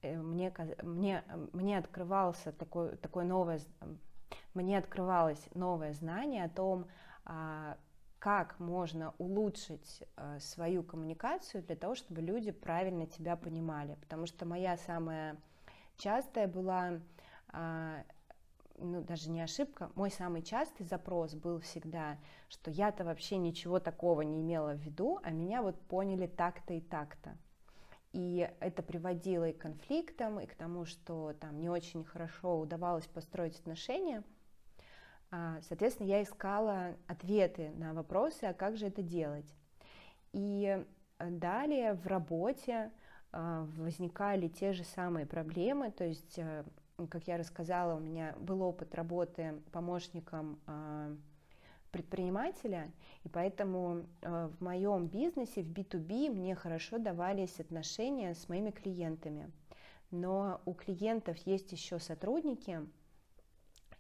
мне, 0.02 0.52
мне, 0.82 1.22
мне 1.52 1.78
открывался 1.78 2.50
такое, 2.50 2.96
такое 2.96 3.24
новое, 3.24 3.60
мне 4.54 4.78
открывалось 4.78 5.46
новое 5.54 5.92
знание 5.92 6.46
о 6.46 6.48
том, 6.48 6.86
как 8.22 8.60
можно 8.60 9.14
улучшить 9.18 10.04
свою 10.38 10.84
коммуникацию 10.84 11.60
для 11.64 11.74
того, 11.74 11.96
чтобы 11.96 12.22
люди 12.22 12.52
правильно 12.52 13.04
тебя 13.04 13.34
понимали. 13.34 13.96
Потому 13.96 14.26
что 14.26 14.46
моя 14.46 14.76
самая 14.76 15.36
частая 15.96 16.46
была, 16.46 17.00
а, 17.48 18.04
ну 18.78 19.02
даже 19.02 19.28
не 19.28 19.40
ошибка, 19.40 19.90
мой 19.96 20.12
самый 20.12 20.42
частый 20.42 20.86
запрос 20.86 21.34
был 21.34 21.58
всегда, 21.58 22.16
что 22.48 22.70
я-то 22.70 23.02
вообще 23.02 23.38
ничего 23.38 23.80
такого 23.80 24.22
не 24.22 24.40
имела 24.40 24.74
в 24.74 24.78
виду, 24.78 25.18
а 25.24 25.30
меня 25.30 25.60
вот 25.60 25.80
поняли 25.80 26.28
так-то 26.28 26.74
и 26.74 26.80
так-то. 26.80 27.36
И 28.12 28.48
это 28.60 28.84
приводило 28.84 29.48
и 29.48 29.52
к 29.52 29.62
конфликтам, 29.62 30.38
и 30.38 30.46
к 30.46 30.54
тому, 30.54 30.84
что 30.84 31.32
там 31.40 31.58
не 31.58 31.68
очень 31.68 32.04
хорошо 32.04 32.60
удавалось 32.60 33.08
построить 33.08 33.58
отношения. 33.58 34.22
А, 35.34 35.58
соответственно, 35.62 36.08
я 36.08 36.22
искала 36.22 36.94
ответы 37.06 37.70
на 37.70 37.94
вопросы, 37.94 38.44
а 38.44 38.52
как 38.52 38.76
же 38.76 38.86
это 38.86 39.02
делать. 39.02 39.50
И 40.32 40.84
далее 41.18 41.94
в 41.94 42.06
работе 42.06 42.92
а, 43.32 43.66
возникали 43.78 44.48
те 44.48 44.72
же 44.72 44.84
самые 44.84 45.24
проблемы, 45.24 45.90
то 45.90 46.04
есть, 46.04 46.38
э, 46.38 46.64
как 47.08 47.26
я 47.26 47.38
рассказала, 47.38 47.96
у 47.96 48.00
меня 48.00 48.34
был 48.38 48.60
опыт 48.62 48.94
работы 48.94 49.62
помощником 49.72 50.60
а, 50.66 51.16
предпринимателя, 51.90 52.92
и 53.24 53.28
поэтому 53.30 54.04
э, 54.20 54.50
в 54.58 54.62
моем 54.62 55.06
бизнесе, 55.06 55.62
в 55.62 55.70
B2B, 55.70 56.30
мне 56.30 56.54
хорошо 56.54 56.98
давались 56.98 57.58
отношения 57.58 58.34
с 58.34 58.48
моими 58.50 58.70
клиентами. 58.70 59.50
Но 60.10 60.60
у 60.66 60.74
клиентов 60.74 61.38
есть 61.46 61.72
еще 61.72 61.98
сотрудники, 61.98 62.80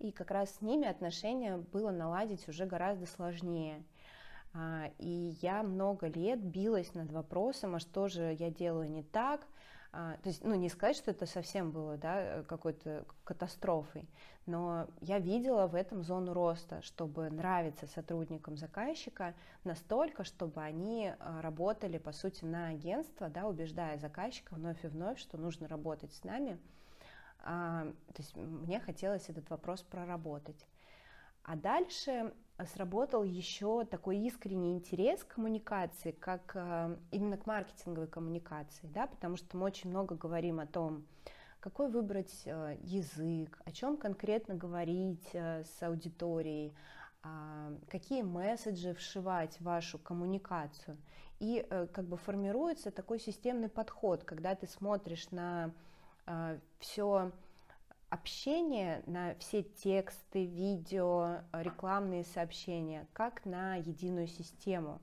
и 0.02 0.10
как 0.10 0.32
раз 0.32 0.56
с 0.56 0.60
ними 0.60 0.86
отношения 0.88 1.56
было 1.56 1.90
наладить 1.90 2.48
уже 2.48 2.66
гораздо 2.66 3.06
сложнее. 3.06 3.84
А, 4.52 4.90
и 4.98 5.36
я 5.40 5.62
много 5.62 6.08
лет 6.08 6.40
билась 6.42 6.92
над 6.94 7.10
вопросом, 7.12 7.76
а 7.76 7.78
что 7.78 8.08
же 8.08 8.36
я 8.38 8.50
делаю 8.50 8.90
не 8.90 9.02
так, 9.02 9.46
а, 9.94 10.16
то 10.22 10.28
есть, 10.28 10.42
ну, 10.42 10.54
не 10.54 10.68
сказать, 10.68 10.96
что 10.96 11.10
это 11.10 11.26
совсем 11.26 11.70
было, 11.70 11.96
да, 11.96 12.42
какой-то 12.48 13.04
катастрофой, 13.24 14.08
но 14.46 14.88
я 15.00 15.18
видела 15.18 15.66
в 15.66 15.74
этом 15.74 16.02
зону 16.02 16.32
роста, 16.32 16.82
чтобы 16.82 17.30
нравиться 17.30 17.86
сотрудникам 17.86 18.56
заказчика 18.56 19.34
настолько, 19.64 20.24
чтобы 20.24 20.62
они 20.62 21.12
а, 21.18 21.42
работали, 21.42 21.98
по 21.98 22.12
сути, 22.12 22.44
на 22.44 22.68
агентство, 22.68 23.28
да, 23.28 23.46
убеждая 23.46 23.98
заказчика 23.98 24.54
вновь 24.54 24.82
и 24.84 24.88
вновь, 24.88 25.18
что 25.18 25.38
нужно 25.38 25.68
работать 25.68 26.12
с 26.12 26.24
нами. 26.24 26.58
А, 27.44 27.84
то 28.14 28.22
есть 28.22 28.36
мне 28.36 28.80
хотелось 28.80 29.28
этот 29.28 29.50
вопрос 29.50 29.82
проработать. 29.82 30.66
А 31.44 31.56
дальше 31.56 32.32
сработал 32.66 33.24
еще 33.24 33.84
такой 33.84 34.18
искренний 34.18 34.74
интерес 34.74 35.24
к 35.24 35.34
коммуникации, 35.34 36.12
как 36.12 36.52
э, 36.54 36.96
именно 37.10 37.36
к 37.36 37.46
маркетинговой 37.46 38.06
коммуникации, 38.06 38.86
да, 38.86 39.06
потому 39.06 39.36
что 39.36 39.56
мы 39.56 39.64
очень 39.64 39.90
много 39.90 40.14
говорим 40.14 40.60
о 40.60 40.66
том, 40.66 41.04
какой 41.58 41.90
выбрать 41.90 42.42
э, 42.44 42.76
язык, 42.82 43.60
о 43.64 43.72
чем 43.72 43.96
конкретно 43.96 44.54
говорить 44.54 45.28
э, 45.32 45.64
с 45.64 45.82
аудиторией, 45.82 46.74
а, 47.24 47.72
какие 47.88 48.22
месседжи 48.22 48.94
вшивать 48.94 49.56
в 49.56 49.62
вашу 49.62 49.98
коммуникацию. 49.98 50.96
И 51.38 51.66
как 51.92 52.04
бы 52.04 52.16
формируется 52.16 52.92
такой 52.92 53.18
системный 53.18 53.68
подход, 53.68 54.22
когда 54.22 54.54
ты 54.54 54.68
смотришь 54.68 55.28
на 55.32 55.72
все 56.78 57.32
общение 58.10 59.02
на 59.06 59.34
все 59.36 59.62
тексты, 59.62 60.44
видео, 60.44 61.38
рекламные 61.52 62.24
сообщения, 62.24 63.08
как 63.14 63.44
на 63.46 63.76
единую 63.76 64.26
систему. 64.26 65.00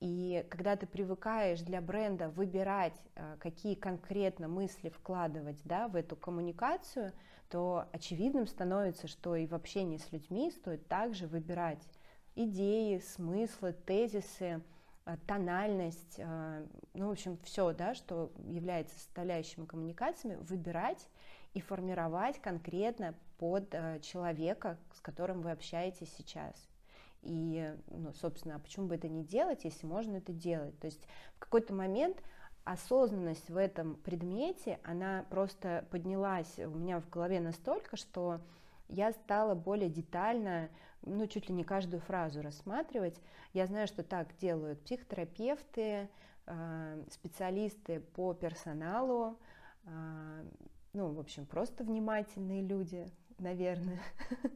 И 0.00 0.44
когда 0.50 0.76
ты 0.76 0.86
привыкаешь 0.86 1.60
для 1.60 1.80
бренда 1.80 2.28
выбирать, 2.28 3.00
э, 3.14 3.36
какие 3.40 3.74
конкретно 3.74 4.48
мысли 4.48 4.88
вкладывать 4.88 5.60
да, 5.64 5.88
в 5.88 5.96
эту 5.96 6.16
коммуникацию, 6.16 7.12
то 7.48 7.88
очевидным 7.92 8.46
становится, 8.46 9.06
что 9.06 9.36
и 9.36 9.46
в 9.46 9.54
общении 9.54 9.98
с 9.98 10.10
людьми 10.10 10.50
стоит 10.50 10.86
также 10.88 11.26
выбирать 11.26 11.82
идеи, 12.34 12.98
смыслы, 12.98 13.72
тезисы, 13.72 14.44
э, 14.44 14.60
тональность, 15.26 16.14
э, 16.18 16.66
ну, 16.94 17.08
в 17.08 17.12
общем, 17.12 17.38
все, 17.44 17.72
да, 17.72 17.94
что 17.94 18.32
является 18.46 18.98
составляющими 18.98 19.66
коммуникациями, 19.66 20.36
выбирать 20.36 21.08
и 21.52 21.60
формировать 21.60 22.40
конкретно 22.40 23.14
под 23.38 23.74
э, 23.74 24.00
человека, 24.00 24.78
с 24.94 25.00
которым 25.00 25.42
вы 25.42 25.50
общаетесь 25.50 26.12
сейчас. 26.16 26.54
И, 27.22 27.74
ну, 27.88 28.12
собственно, 28.12 28.56
а 28.56 28.58
почему 28.58 28.86
бы 28.86 28.94
это 28.94 29.08
не 29.08 29.24
делать, 29.24 29.64
если 29.64 29.86
можно 29.86 30.16
это 30.16 30.32
делать? 30.32 30.78
То 30.78 30.86
есть 30.86 31.06
в 31.36 31.38
какой-то 31.38 31.72
момент 31.74 32.22
осознанность 32.64 33.48
в 33.48 33.56
этом 33.56 33.96
предмете, 33.96 34.80
она 34.84 35.24
просто 35.30 35.86
поднялась 35.90 36.58
у 36.58 36.70
меня 36.70 37.00
в 37.00 37.08
голове 37.08 37.40
настолько, 37.40 37.96
что 37.96 38.40
я 38.88 39.12
стала 39.12 39.54
более 39.54 39.88
детально, 39.88 40.68
ну, 41.06 41.26
чуть 41.26 41.48
ли 41.48 41.54
не 41.54 41.64
каждую 41.64 42.00
фразу 42.00 42.42
рассматривать. 42.42 43.20
Я 43.52 43.66
знаю, 43.66 43.86
что 43.86 44.02
так 44.02 44.36
делают 44.36 44.82
психотерапевты, 44.84 46.08
э, 46.46 47.04
специалисты 47.10 48.00
по 48.00 48.34
персоналу, 48.34 49.38
э, 49.84 50.44
ну, 50.92 51.12
в 51.12 51.18
общем, 51.18 51.46
просто 51.46 51.84
внимательные 51.84 52.62
люди, 52.62 53.10
наверное. 53.38 54.00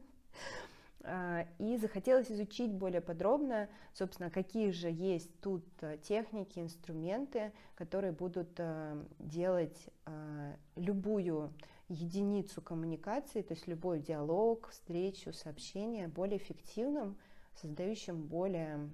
А, 1.01 1.47
и 1.59 1.77
захотелось 1.77 2.29
изучить 2.29 2.73
более 2.73 2.99
подробно, 2.99 3.69
собственно, 3.93 4.29
какие 4.29 4.71
же 4.71 4.89
есть 4.89 5.31
тут 5.39 5.63
э, 5.79 5.97
техники, 6.03 6.59
инструменты, 6.59 7.53
которые 7.75 8.11
будут 8.11 8.49
э, 8.57 9.01
делать 9.17 9.89
э, 10.05 10.55
любую 10.75 11.53
единицу 11.89 12.61
коммуникации, 12.61 13.41
то 13.41 13.53
есть 13.53 13.67
любой 13.67 13.99
диалог, 13.99 14.69
встречу, 14.69 15.33
сообщение 15.33 16.07
более 16.07 16.37
эффективным, 16.37 17.17
создающим 17.55 18.27
более, 18.27 18.91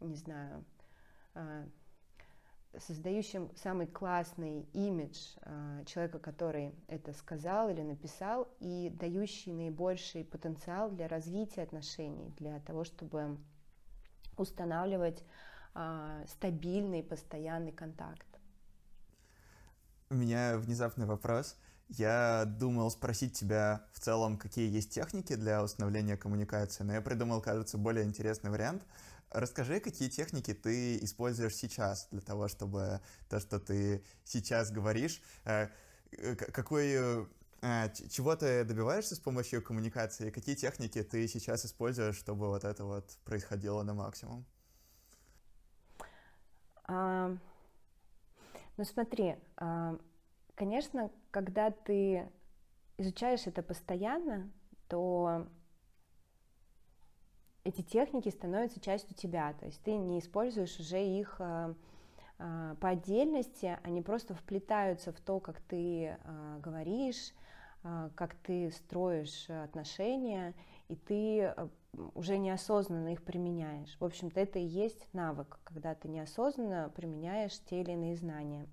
не 0.00 0.16
знаю, 0.16 0.64
создающим 2.78 3.50
самый 3.56 3.86
классный 3.86 4.62
имидж 4.72 5.36
э, 5.42 5.84
человека, 5.86 6.18
который 6.18 6.74
это 6.88 7.12
сказал 7.12 7.70
или 7.70 7.82
написал, 7.82 8.48
и 8.60 8.90
дающий 8.94 9.52
наибольший 9.52 10.24
потенциал 10.24 10.90
для 10.90 11.08
развития 11.08 11.62
отношений, 11.62 12.30
для 12.36 12.60
того, 12.60 12.84
чтобы 12.84 13.38
устанавливать 14.36 15.24
э, 15.74 16.24
стабильный, 16.28 17.02
постоянный 17.02 17.72
контакт. 17.72 18.26
У 20.10 20.14
меня 20.14 20.58
внезапный 20.58 21.06
вопрос. 21.06 21.56
Я 21.88 22.44
думал 22.46 22.90
спросить 22.90 23.34
тебя 23.34 23.86
в 23.92 24.00
целом, 24.00 24.38
какие 24.38 24.70
есть 24.70 24.90
техники 24.90 25.36
для 25.36 25.62
установления 25.62 26.16
коммуникации, 26.16 26.82
но 26.82 26.94
я 26.94 27.00
придумал, 27.00 27.40
кажется, 27.40 27.78
более 27.78 28.04
интересный 28.04 28.50
вариант— 28.50 28.82
Расскажи, 29.30 29.80
какие 29.80 30.08
техники 30.08 30.54
ты 30.54 30.96
используешь 31.04 31.54
сейчас 31.54 32.08
для 32.10 32.20
того, 32.20 32.48
чтобы 32.48 33.00
то, 33.28 33.40
что 33.40 33.58
ты 33.58 34.04
сейчас 34.24 34.70
говоришь, 34.70 35.20
э, 35.44 35.68
какой, 36.36 37.26
э, 37.60 37.90
чего 38.08 38.36
ты 38.36 38.64
добиваешься 38.64 39.16
с 39.16 39.18
помощью 39.18 39.62
коммуникации, 39.62 40.30
какие 40.30 40.54
техники 40.54 41.02
ты 41.02 41.26
сейчас 41.26 41.66
используешь, 41.66 42.16
чтобы 42.16 42.46
вот 42.46 42.64
это 42.64 42.84
вот 42.84 43.18
происходило 43.24 43.82
на 43.82 43.94
максимум? 43.94 44.46
А, 46.84 47.36
ну 48.76 48.84
смотри, 48.84 49.34
а, 49.56 49.98
конечно, 50.56 51.10
когда 51.30 51.70
ты 51.70 52.28
изучаешь 52.98 53.46
это 53.46 53.62
постоянно, 53.62 54.50
то 54.88 55.46
эти 57.62 57.82
техники 57.82 58.28
становятся 58.28 58.80
частью 58.80 59.14
тебя, 59.14 59.52
то 59.54 59.66
есть 59.66 59.82
ты 59.82 59.96
не 59.96 60.18
используешь 60.18 60.78
уже 60.78 61.04
их 61.04 61.36
э, 61.40 61.74
э, 62.38 62.76
по 62.80 62.88
отдельности, 62.88 63.78
они 63.82 64.02
просто 64.02 64.34
вплетаются 64.34 65.12
в 65.12 65.20
то, 65.20 65.40
как 65.40 65.60
ты 65.60 66.16
э, 66.18 66.58
говоришь, 66.60 67.32
как 68.16 68.34
ты 68.34 68.72
строишь 68.72 69.48
отношения, 69.48 70.54
и 70.88 70.96
ты 70.96 71.54
уже 72.14 72.36
неосознанно 72.36 73.12
их 73.12 73.22
применяешь. 73.22 73.96
В 74.00 74.04
общем-то, 74.04 74.40
это 74.40 74.58
и 74.58 74.64
есть 74.64 75.06
навык, 75.12 75.60
когда 75.62 75.94
ты 75.94 76.08
неосознанно 76.08 76.92
применяешь 76.96 77.56
те 77.66 77.82
или 77.82 77.92
иные 77.92 78.16
знания. 78.16 78.66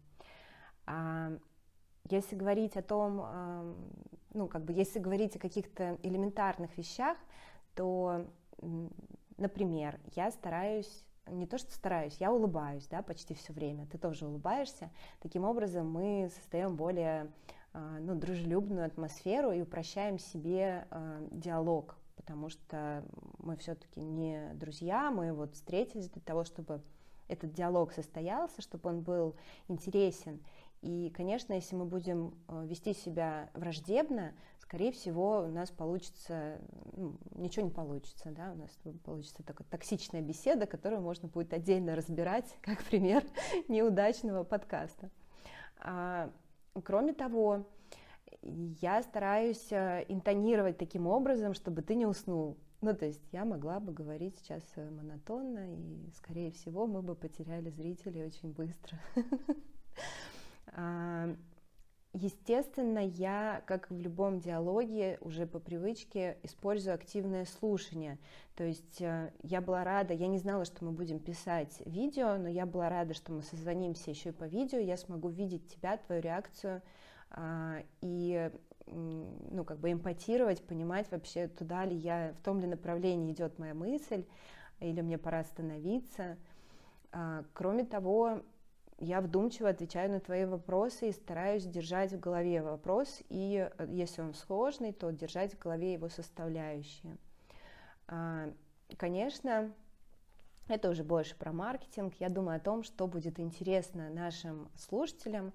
А 2.10 2.14
если 2.14 2.36
говорить 2.36 2.76
о 2.78 2.82
том, 2.82 3.76
ну, 4.34 4.48
как 4.48 4.64
бы, 4.64 4.74
если 4.74 5.00
говорить 5.00 5.36
о 5.36 5.40
каких-то 5.40 5.98
элементарных 6.04 6.78
вещах, 6.78 7.18
то 7.76 8.26
например, 9.38 10.00
я 10.16 10.32
стараюсь 10.32 11.04
не 11.28 11.48
то, 11.48 11.58
что 11.58 11.72
стараюсь, 11.72 12.18
я 12.20 12.32
улыбаюсь, 12.32 12.88
да, 12.88 13.02
почти 13.02 13.34
все 13.34 13.54
время. 13.54 13.88
Ты 13.88 13.98
тоже 13.98 14.28
улыбаешься. 14.28 14.90
Таким 15.22 15.46
образом, 15.46 15.90
мы 15.90 16.30
создаем 16.36 16.76
более 16.76 17.32
а, 17.72 17.98
ну, 18.00 18.16
дружелюбную 18.16 18.86
атмосферу 18.86 19.52
и 19.52 19.62
упрощаем 19.62 20.20
себе 20.20 20.86
э, 20.92 21.28
диалог, 21.32 21.96
потому 22.18 22.50
что 22.50 23.04
мы 23.40 23.56
все-таки 23.56 24.02
не 24.02 24.52
друзья, 24.56 25.12
мы 25.12 25.34
вот 25.34 25.54
встретились 25.54 26.10
для 26.10 26.22
того, 26.22 26.44
чтобы 26.44 26.82
этот 27.30 27.54
диалог 27.54 27.94
состоялся, 27.94 28.62
чтобы 28.62 28.90
он 28.90 29.02
был 29.02 29.36
интересен. 29.70 30.44
И, 30.84 31.10
конечно, 31.12 31.54
если 31.54 31.78
мы 31.78 31.86
будем 31.86 32.36
э, 32.50 32.66
вести 32.66 32.94
себя 32.94 33.50
враждебно, 33.54 34.34
скорее 34.60 34.92
всего, 34.92 35.46
у 35.46 35.48
нас 35.48 35.72
получится, 35.72 36.60
ну, 36.92 37.16
ничего 37.36 37.66
не 37.66 37.72
получится, 37.72 38.32
да, 38.32 38.52
у 38.52 38.56
нас 38.56 38.70
получится 39.06 39.44
такая 39.44 39.66
токсичная 39.70 40.22
беседа, 40.22 40.66
которую 40.66 41.02
можно 41.02 41.30
будет 41.30 41.54
отдельно 41.54 41.96
разбирать, 41.96 42.58
как 42.62 42.84
пример 42.84 43.24
неудачного 43.70 44.44
подкаста. 44.44 45.10
А, 45.78 46.30
кроме 46.84 47.14
того, 47.14 47.66
я 48.42 49.02
стараюсь 49.04 49.72
э, 49.72 50.04
интонировать 50.10 50.78
таким 50.78 51.08
образом, 51.08 51.54
чтобы 51.54 51.82
ты 51.82 51.96
не 51.96 52.06
уснул. 52.06 52.58
Ну, 52.82 52.94
то 52.94 53.06
есть 53.06 53.24
я 53.32 53.46
могла 53.46 53.80
бы 53.80 53.94
говорить 53.94 54.36
сейчас 54.40 54.64
э, 54.76 54.90
монотонно, 54.90 55.78
и, 55.78 56.12
скорее 56.18 56.52
всего, 56.52 56.88
мы 56.88 57.02
бы 57.02 57.16
потеряли 57.16 57.70
зрителей 57.70 58.26
очень 58.26 58.52
быстро. 58.52 59.00
Естественно, 62.16 63.00
я, 63.00 63.64
как 63.66 63.90
в 63.90 63.98
любом 63.98 64.40
диалоге, 64.40 65.18
уже 65.22 65.48
по 65.48 65.58
привычке 65.58 66.38
использую 66.44 66.94
активное 66.94 67.46
слушание. 67.46 68.20
То 68.56 68.64
есть 68.64 69.02
э, 69.02 69.34
я 69.42 69.62
была 69.62 69.84
рада, 69.84 70.14
я 70.14 70.28
не 70.28 70.38
знала, 70.38 70.64
что 70.64 70.86
мы 70.86 70.92
будем 70.92 71.18
писать 71.18 71.82
видео, 71.88 72.38
но 72.38 72.48
я 72.48 72.68
была 72.68 72.90
рада, 72.90 73.16
что 73.16 73.32
мы 73.32 73.42
созвонимся 73.42 74.12
еще 74.12 74.30
и 74.30 74.32
по 74.32 74.44
видео, 74.44 74.78
я 74.78 74.96
смогу 74.96 75.30
видеть 75.30 75.68
тебя, 75.68 75.98
твою 75.98 76.22
реакцию, 76.22 76.84
а, 77.32 77.82
и 78.02 78.52
ну, 78.86 79.64
как 79.66 79.80
бы 79.80 79.92
эмпатировать, 79.92 80.64
понимать 80.64 81.10
вообще, 81.10 81.48
туда 81.48 81.84
ли 81.84 81.96
я, 81.96 82.36
в 82.40 82.44
том 82.44 82.60
ли 82.60 82.68
направлении 82.68 83.34
идет 83.34 83.58
моя 83.58 83.74
мысль, 83.74 84.24
или 84.80 85.02
мне 85.02 85.18
пора 85.18 85.40
остановиться. 85.40 86.38
А, 87.12 87.44
кроме 87.54 87.86
того, 87.86 88.44
я 89.00 89.22
вдумчиво 89.22 89.70
отвечаю 89.70 90.12
на 90.12 90.20
твои 90.20 90.46
вопросы 90.46 91.10
и 91.10 91.14
стараюсь 91.14 91.66
держать 91.66 92.14
в 92.14 92.20
голове 92.20 92.62
вопрос, 92.62 93.22
и 93.30 93.70
э, 93.78 93.88
если 93.90 94.22
он 94.22 94.34
сложный, 94.34 94.94
то 94.94 95.12
держать 95.12 95.54
в 95.54 95.60
голове 95.60 95.94
его 95.94 96.10
составляющие. 96.10 97.18
А, 98.08 98.52
конечно, 98.98 99.74
это 100.68 100.90
уже 100.90 101.04
больше 101.04 101.36
про 101.36 101.52
маркетинг. 101.52 102.14
Я 102.20 102.30
думаю 102.30 102.58
о 102.58 102.62
том, 102.62 102.84
что 102.84 103.08
будет 103.08 103.40
интересно 103.40 104.10
нашим 104.10 104.70
слушателям, 104.76 105.54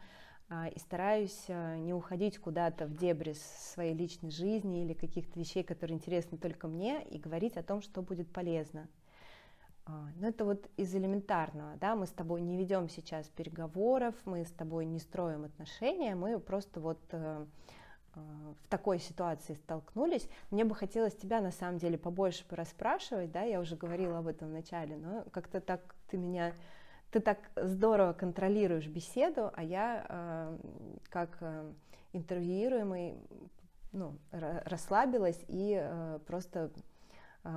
а, 0.51 0.69
и 0.69 0.79
стараюсь 0.79 1.45
а, 1.49 1.77
не 1.77 1.93
уходить 1.93 2.39
куда-то 2.39 2.87
в 2.87 2.97
дебри 2.97 3.35
своей 3.35 3.95
личной 3.95 4.31
жизни 4.31 4.83
или 4.83 4.95
каких-то 4.95 5.39
вещей, 5.39 5.63
которые 5.63 5.97
интересны 5.97 6.39
только 6.39 6.69
мне, 6.69 7.03
и 7.05 7.19
говорить 7.19 7.57
о 7.57 7.63
том, 7.63 7.83
что 7.83 8.03
будет 8.03 8.33
полезно. 8.33 8.89
А, 9.89 10.07
ну, 10.17 10.29
это 10.29 10.45
вот 10.45 10.69
из 10.77 10.95
элементарного, 10.95 11.77
да, 11.81 11.97
мы 11.97 12.07
с 12.07 12.11
тобой 12.11 12.43
не 12.43 12.59
ведем 12.59 12.91
сейчас 12.91 13.27
переговоров, 13.29 14.15
мы 14.27 14.45
с 14.45 14.51
тобой 14.51 14.85
не 14.85 14.99
строим 14.99 15.45
отношения, 15.45 16.15
мы 16.15 16.39
просто 16.39 16.79
вот 16.79 16.99
э, 17.13 17.47
в 18.15 18.69
такой 18.69 18.99
ситуации 18.99 19.55
столкнулись. 19.55 20.29
Мне 20.51 20.67
бы 20.67 20.75
хотелось 20.75 21.17
тебя 21.17 21.41
на 21.41 21.53
самом 21.53 21.79
деле 21.79 21.97
побольше 21.97 22.45
порасспрашивать, 22.47 23.33
да, 23.33 23.43
я 23.43 23.61
уже 23.61 23.77
говорила 23.77 24.19
об 24.19 24.27
этом 24.27 24.49
в 24.49 24.53
начале, 24.53 24.99
но 24.99 25.25
как-то 25.31 25.61
так 25.61 25.95
ты 26.11 26.19
меня 26.19 26.53
ты 27.11 27.21
так 27.21 27.39
здорово 27.57 28.13
контролируешь 28.13 28.87
беседу, 28.87 29.51
а 29.55 29.65
я 29.65 30.05
э, 30.07 30.59
как 31.09 31.39
э, 31.41 31.73
интервьюируемый 32.13 33.15
ну, 33.93 34.19
расслабилась 34.31 35.43
и 35.49 35.79
э, 35.81 36.19
просто 36.27 36.71
э, 36.77 36.81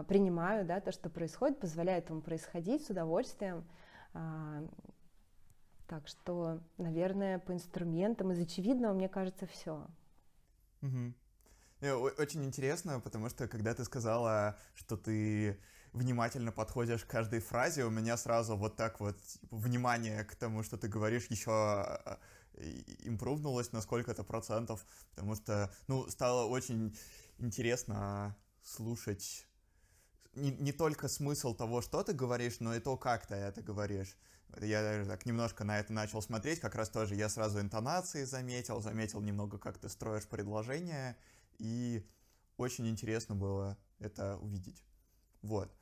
принимаю 0.08 0.66
да, 0.66 0.80
то, 0.80 0.92
что 0.92 1.10
происходит, 1.10 1.60
позволяю 1.60 2.00
этому 2.00 2.22
происходить 2.22 2.86
с 2.86 2.90
удовольствием. 2.90 3.68
Э, 4.14 4.68
так 5.88 6.08
что, 6.08 6.62
наверное, 6.78 7.40
по 7.40 7.52
инструментам 7.52 8.32
из 8.32 8.40
очевидного, 8.40 8.94
мне 8.94 9.10
кажется, 9.10 9.46
все. 9.46 9.86
Угу. 10.82 11.14
Очень 12.18 12.46
интересно, 12.46 13.00
потому 13.00 13.28
что 13.30 13.48
когда 13.48 13.74
ты 13.74 13.84
сказала, 13.84 14.58
что 14.76 14.98
ты 14.98 15.60
внимательно 15.94 16.52
подходишь 16.52 17.04
к 17.04 17.08
каждой 17.08 17.40
фразе, 17.40 17.84
у 17.84 17.90
меня 17.90 18.18
сразу 18.18 18.56
вот 18.56 18.76
так 18.76 19.00
вот 19.00 19.22
типа, 19.22 19.56
внимание 19.58 20.24
к 20.24 20.36
тому, 20.36 20.64
что 20.64 20.78
ты 20.78 20.88
говоришь, 20.88 21.26
еще 21.28 21.52
а, 21.52 22.20
импровнулось 23.00 23.72
на 23.72 23.82
сколько-то 23.82 24.24
процентов, 24.24 24.86
потому 25.10 25.36
что, 25.36 25.74
ну, 25.88 26.08
стало 26.10 26.48
очень 26.48 26.96
интересно 27.38 28.38
слушать 28.62 29.48
не, 30.34 30.52
не 30.52 30.72
только 30.72 31.08
смысл 31.08 31.54
того, 31.54 31.82
что 31.82 32.04
ты 32.04 32.14
говоришь, 32.14 32.60
но 32.60 32.76
и 32.76 32.80
то, 32.80 32.98
как 32.98 33.26
ты 33.26 33.36
это 33.36 33.62
говоришь. 33.62 34.18
Я 34.60 35.06
так 35.06 35.26
немножко 35.26 35.64
на 35.64 35.80
это 35.80 35.94
начал 35.94 36.22
смотреть, 36.22 36.60
как 36.60 36.76
раз 36.76 36.90
тоже 36.90 37.16
я 37.16 37.30
сразу 37.30 37.60
интонации 37.62 38.26
заметил, 38.26 38.82
заметил 38.82 39.22
немного, 39.22 39.58
как 39.58 39.78
ты 39.78 39.88
строишь 39.88 40.28
предложение, 40.28 41.16
и 41.58 42.06
очень 42.58 42.88
интересно 42.88 43.36
было 43.36 43.78
это 44.00 44.38
увидеть. 44.38 44.84
Вот. 45.42 45.74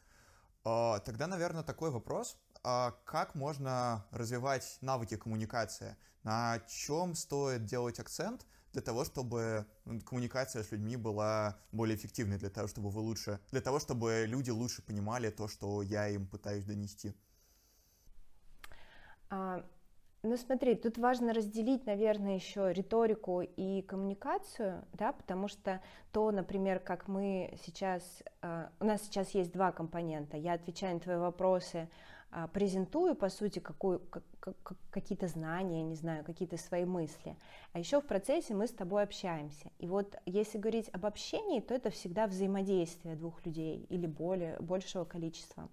А, 0.63 0.99
тогда, 0.99 1.27
наверное, 1.27 1.63
такой 1.63 1.89
вопрос. 1.89 2.37
А 2.63 2.91
как 3.05 3.35
можно 3.35 4.05
развивать 4.11 4.77
навыки 4.81 5.15
коммуникации? 5.15 5.97
На 6.23 6.59
чем 6.67 7.15
стоит 7.15 7.65
делать 7.65 7.99
акцент 7.99 8.45
для 8.73 8.81
того, 8.81 9.03
чтобы 9.05 9.65
коммуникация 10.05 10.63
с 10.63 10.71
людьми 10.71 10.97
была 10.97 11.57
более 11.71 11.95
эффективной, 11.95 12.37
для 12.37 12.49
того, 12.49 12.67
чтобы 12.67 12.89
вы 12.89 13.01
лучше, 13.01 13.39
для 13.51 13.61
того, 13.61 13.79
чтобы 13.79 14.25
люди 14.27 14.51
лучше 14.51 14.81
понимали 14.81 15.29
то, 15.29 15.47
что 15.47 15.81
я 15.81 16.07
им 16.09 16.27
пытаюсь 16.27 16.65
донести? 16.65 17.13
А, 19.29 19.63
ну 20.21 20.35
смотри, 20.35 20.75
тут 20.75 20.97
важно 20.97 21.33
разделить, 21.33 21.85
наверное, 21.85 22.35
еще 22.35 22.73
риторику 22.73 23.41
и 23.41 23.81
коммуникацию, 23.83 24.85
да, 24.93 25.13
потому 25.13 25.47
что 25.47 25.81
то, 26.11 26.31
например, 26.31 26.79
как 26.79 27.07
мы 27.07 27.57
сейчас, 27.63 28.03
э, 28.41 28.67
у 28.79 28.85
нас 28.85 29.01
сейчас 29.03 29.31
есть 29.31 29.53
два 29.53 29.71
компонента. 29.71 30.35
Я 30.35 30.53
отвечаю 30.53 30.95
на 30.95 30.99
твои 30.99 31.17
вопросы, 31.17 31.89
презентую, 32.53 33.15
по 33.15 33.29
сути, 33.29 33.59
какую, 33.59 33.99
как, 34.39 34.53
какие-то 34.91 35.27
знания, 35.27 35.81
не 35.83 35.95
знаю, 35.95 36.23
какие-то 36.23 36.57
свои 36.57 36.85
мысли. 36.85 37.35
А 37.73 37.79
еще 37.79 38.01
в 38.01 38.05
процессе 38.05 38.53
мы 38.53 38.67
с 38.67 38.71
тобой 38.71 39.03
общаемся. 39.03 39.71
И 39.79 39.87
вот 39.87 40.15
если 40.25 40.57
говорить 40.57 40.89
об 40.93 41.05
общении, 41.05 41.59
то 41.59 41.73
это 41.73 41.89
всегда 41.89 42.27
взаимодействие 42.27 43.15
двух 43.15 43.45
людей 43.45 43.85
или 43.89 44.05
более, 44.05 44.59
большего 44.59 45.05
количества. 45.05 45.69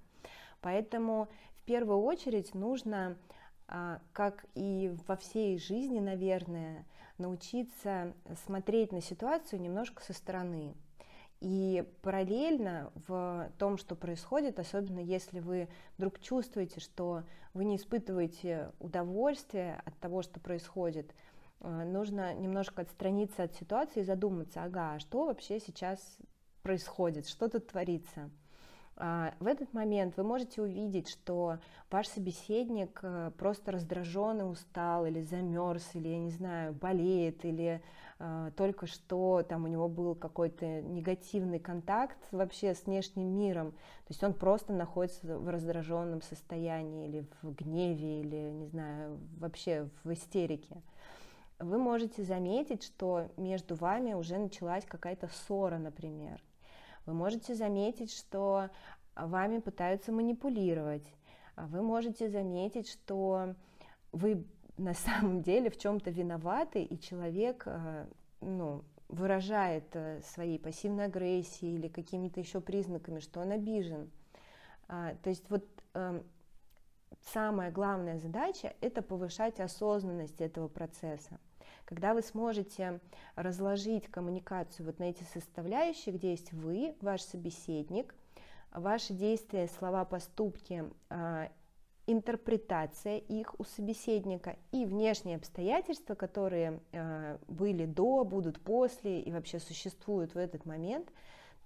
Поэтому 0.60 1.28
в 1.56 1.62
первую 1.64 1.98
очередь 1.98 2.54
нужно 2.54 3.16
а, 3.68 4.00
как 4.12 4.46
и 4.54 4.94
во 5.06 5.16
всей 5.16 5.58
жизни, 5.58 5.98
наверное, 5.98 6.86
научиться 7.18 8.14
смотреть 8.46 8.92
на 8.92 9.00
ситуацию 9.00 9.60
немножко 9.60 10.02
со 10.02 10.12
стороны. 10.12 10.74
И 11.40 11.84
параллельно 12.02 12.90
в 13.06 13.50
том, 13.58 13.76
что 13.76 13.94
происходит, 13.94 14.58
особенно 14.58 15.00
если 15.00 15.40
вы 15.40 15.68
вдруг 15.98 16.18
чувствуете, 16.18 16.80
что 16.80 17.24
вы 17.52 17.64
не 17.64 17.76
испытываете 17.76 18.72
удовольствия 18.80 19.82
от 19.84 19.96
того, 19.98 20.22
что 20.22 20.40
происходит, 20.40 21.14
а, 21.60 21.84
нужно 21.84 22.32
немножко 22.34 22.82
отстраниться 22.82 23.42
от 23.42 23.54
ситуации 23.54 24.00
и 24.00 24.04
задуматься, 24.04 24.64
ага, 24.64 24.94
а 24.94 24.98
что 24.98 25.26
вообще 25.26 25.60
сейчас 25.60 26.00
происходит, 26.62 27.28
что 27.28 27.48
тут 27.48 27.66
творится– 27.66 28.30
а, 28.98 29.34
в 29.40 29.46
этот 29.46 29.74
момент 29.74 30.16
вы 30.16 30.24
можете 30.24 30.62
увидеть, 30.62 31.08
что 31.08 31.58
ваш 31.90 32.08
собеседник 32.08 32.98
э, 33.02 33.30
просто 33.36 33.72
раздражен 33.72 34.40
и 34.40 34.44
устал, 34.44 35.04
или 35.04 35.20
замерз, 35.20 35.94
или, 35.94 36.08
я 36.08 36.18
не 36.18 36.30
знаю, 36.30 36.72
болеет, 36.72 37.44
или 37.44 37.66
э, 37.74 37.80
только 38.56 38.86
что 38.86 39.42
там 39.42 39.64
у 39.64 39.66
него 39.66 39.88
был 39.88 40.14
какой-то 40.14 40.80
негативный 40.82 41.58
контакт 41.58 42.16
вообще 42.32 42.74
с 42.74 42.86
внешним 42.86 43.28
миром. 43.36 43.72
То 43.72 44.10
есть 44.10 44.24
он 44.24 44.32
просто 44.32 44.72
находится 44.72 45.38
в 45.38 45.48
раздраженном 45.48 46.22
состоянии, 46.22 47.08
или 47.08 47.26
в 47.42 47.54
гневе, 47.54 48.20
или, 48.20 48.50
не 48.50 48.66
знаю, 48.66 49.18
вообще 49.38 49.90
в 50.04 50.12
истерике. 50.12 50.82
Вы 51.58 51.78
можете 51.78 52.22
заметить, 52.22 52.82
что 52.82 53.28
между 53.36 53.74
вами 53.74 54.14
уже 54.14 54.38
началась 54.38 54.84
какая-то 54.84 55.28
ссора, 55.28 55.78
например, 55.78 56.42
вы 57.06 57.14
можете 57.14 57.54
заметить, 57.54 58.12
что 58.12 58.68
вами 59.14 59.58
пытаются 59.58 60.12
манипулировать. 60.12 61.06
Вы 61.56 61.82
можете 61.82 62.28
заметить, 62.28 62.88
что 62.88 63.54
вы 64.12 64.44
на 64.76 64.94
самом 64.94 65.42
деле 65.42 65.70
в 65.70 65.78
чем-то 65.78 66.10
виноваты, 66.10 66.82
и 66.82 66.98
человек 66.98 67.64
э, 67.66 68.06
ну, 68.40 68.84
выражает 69.08 69.84
э, 69.94 70.20
своей 70.22 70.58
пассивной 70.58 71.06
агрессией 71.06 71.74
или 71.74 71.88
какими-то 71.88 72.40
еще 72.40 72.60
признаками, 72.60 73.20
что 73.20 73.40
он 73.40 73.52
обижен. 73.52 74.10
А, 74.88 75.14
то 75.22 75.30
есть 75.30 75.48
вот 75.50 75.64
эм, 75.94 76.24
самая 77.32 77.70
главная 77.70 78.18
задача– 78.18 78.74
это 78.80 79.02
повышать 79.02 79.60
осознанность 79.60 80.40
этого 80.40 80.68
процесса. 80.68 81.38
Когда 81.84 82.14
вы 82.14 82.22
сможете 82.22 83.00
разложить 83.36 84.08
коммуникацию 84.08 84.86
вот 84.86 84.98
на 84.98 85.04
эти 85.04 85.22
составляющие, 85.22 86.14
где 86.14 86.30
есть 86.30 86.52
вы, 86.52 86.96
ваш 87.00 87.22
собеседник, 87.22 88.14
ваши 88.72 89.12
действия, 89.12 89.68
слова, 89.68 90.04
поступки, 90.04 90.84
а, 91.08 91.48
интерпретация 92.06 93.18
их 93.18 93.58
у 93.58 93.64
собеседника 93.64 94.56
и 94.72 94.84
внешние 94.84 95.36
обстоятельства, 95.36 96.14
которые 96.14 96.80
а, 96.92 97.38
были 97.48 97.84
до, 97.84 98.24
будут 98.24 98.60
после 98.60 99.20
и 99.20 99.32
вообще 99.32 99.58
существуют 99.58 100.34
в 100.34 100.38
этот 100.38 100.64
момент, 100.64 101.12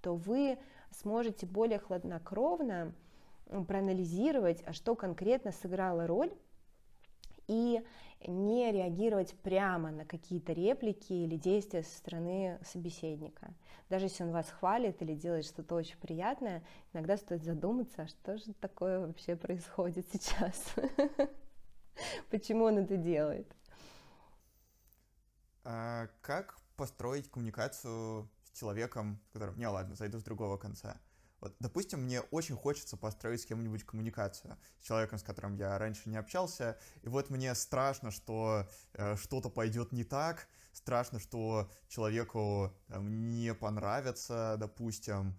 то 0.00 0.14
вы 0.14 0.58
сможете 0.90 1.46
более 1.46 1.78
хладнокровно 1.78 2.94
проанализировать, 3.68 4.62
а 4.64 4.72
что 4.72 4.94
конкретно 4.94 5.52
сыграло 5.52 6.06
роль 6.06 6.32
и 7.50 7.82
не 8.28 8.70
реагировать 8.70 9.34
прямо 9.40 9.90
на 9.90 10.04
какие-то 10.04 10.52
реплики 10.52 11.12
или 11.12 11.36
действия 11.36 11.82
со 11.82 11.98
стороны 11.98 12.60
собеседника. 12.64 13.52
Даже 13.88 14.06
если 14.06 14.22
он 14.22 14.30
вас 14.30 14.48
хвалит 14.50 15.02
или 15.02 15.14
делает 15.14 15.46
что-то 15.46 15.74
очень 15.74 15.98
приятное, 15.98 16.62
иногда 16.92 17.16
стоит 17.16 17.42
задуматься, 17.42 18.02
а 18.02 18.08
что 18.08 18.38
же 18.38 18.52
такое 18.60 19.00
вообще 19.00 19.34
происходит 19.34 20.06
сейчас? 20.12 20.74
Почему 22.30 22.64
он 22.64 22.78
это 22.78 22.96
делает? 22.96 23.52
А 25.64 26.06
как 26.20 26.56
построить 26.76 27.28
коммуникацию 27.28 28.30
с 28.44 28.58
человеком, 28.58 29.20
с 29.28 29.32
которым... 29.32 29.58
Не, 29.58 29.66
ладно, 29.66 29.96
зайду 29.96 30.20
с 30.20 30.22
другого 30.22 30.56
конца. 30.56 31.00
Вот, 31.40 31.56
допустим, 31.58 32.02
мне 32.02 32.20
очень 32.20 32.54
хочется 32.54 32.96
построить 32.96 33.40
с 33.40 33.46
кем-нибудь 33.46 33.84
коммуникацию, 33.84 34.58
с 34.80 34.84
человеком, 34.84 35.18
с 35.18 35.22
которым 35.22 35.54
я 35.56 35.78
раньше 35.78 36.08
не 36.10 36.16
общался, 36.16 36.78
и 37.02 37.08
вот 37.08 37.30
мне 37.30 37.54
страшно, 37.54 38.10
что 38.10 38.68
э, 38.92 39.16
что-то 39.16 39.48
пойдет 39.48 39.92
не 39.92 40.04
так, 40.04 40.48
страшно, 40.72 41.18
что 41.18 41.70
человеку 41.88 42.76
там, 42.88 43.30
не 43.30 43.54
понравится, 43.54 44.56
допустим, 44.58 45.34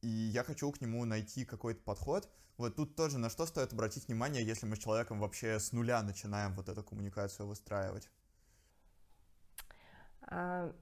и 0.00 0.08
я 0.08 0.42
хочу 0.44 0.70
к 0.72 0.80
нему 0.80 1.04
найти 1.04 1.44
какой-то 1.44 1.82
подход. 1.82 2.28
Вот 2.56 2.74
тут 2.74 2.96
тоже 2.96 3.18
на 3.18 3.30
что 3.30 3.46
стоит 3.46 3.72
обратить 3.72 4.08
внимание, 4.08 4.44
если 4.44 4.66
мы 4.66 4.74
с 4.74 4.80
человеком 4.80 5.20
вообще 5.20 5.60
с 5.60 5.72
нуля 5.72 6.02
начинаем 6.02 6.54
вот 6.54 6.68
эту 6.68 6.82
коммуникацию 6.82 7.46
выстраивать? 7.46 8.10
А, 10.22 10.74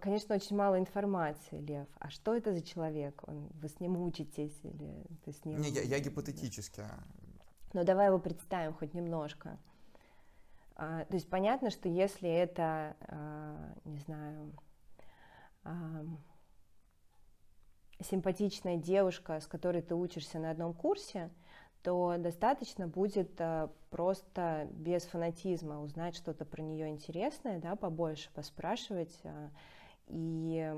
конечно, 0.00 0.34
очень 0.34 0.56
мало 0.56 0.78
информации, 0.78 1.60
Лев. 1.60 1.88
А 1.98 2.10
что 2.10 2.34
это 2.34 2.52
за 2.52 2.62
человек? 2.62 3.22
Он, 3.26 3.48
вы 3.60 3.68
с 3.68 3.80
ним 3.80 4.00
учитесь 4.02 4.58
или 4.62 5.04
ты 5.24 5.32
с 5.32 5.44
ним... 5.44 5.60
Не, 5.60 5.70
я, 5.70 5.82
я 5.82 5.98
гипотетически. 6.00 6.82
Ну, 7.72 7.84
давай 7.84 8.06
его 8.06 8.18
представим 8.18 8.74
хоть 8.74 8.94
немножко. 8.94 9.58
А, 10.74 11.04
то 11.04 11.14
есть 11.14 11.28
понятно, 11.28 11.70
что 11.70 11.88
если 11.88 12.28
это, 12.28 12.96
а, 13.00 13.74
не 13.84 13.98
знаю, 13.98 14.52
а, 15.62 16.04
симпатичная 18.02 18.76
девушка, 18.76 19.40
с 19.40 19.46
которой 19.46 19.82
ты 19.82 19.94
учишься 19.94 20.38
на 20.38 20.50
одном 20.50 20.74
курсе, 20.74 21.30
то 21.82 22.16
достаточно 22.18 22.86
будет 22.86 23.40
а, 23.40 23.70
просто 23.90 24.68
без 24.72 25.04
фанатизма 25.04 25.80
узнать 25.80 26.14
что-то 26.14 26.44
про 26.44 26.62
нее 26.62 26.88
интересное, 26.88 27.58
да, 27.58 27.76
побольше 27.76 28.30
поспрашивать, 28.34 29.18
а, 29.24 29.50
и 30.06 30.74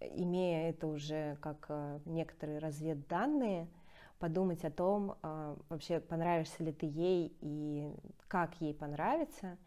имея 0.00 0.70
это 0.70 0.86
уже 0.86 1.36
как 1.40 1.66
а, 1.68 2.00
некоторые 2.06 2.58
разведданные, 2.58 3.68
подумать 4.18 4.64
о 4.64 4.70
том, 4.70 5.14
вообще 5.68 6.00
понравишься 6.00 6.64
ли 6.64 6.72
ты 6.72 6.86
ей 6.86 7.36
и 7.42 7.92
как 8.28 8.58
ей 8.62 8.72
понравится, 8.72 9.58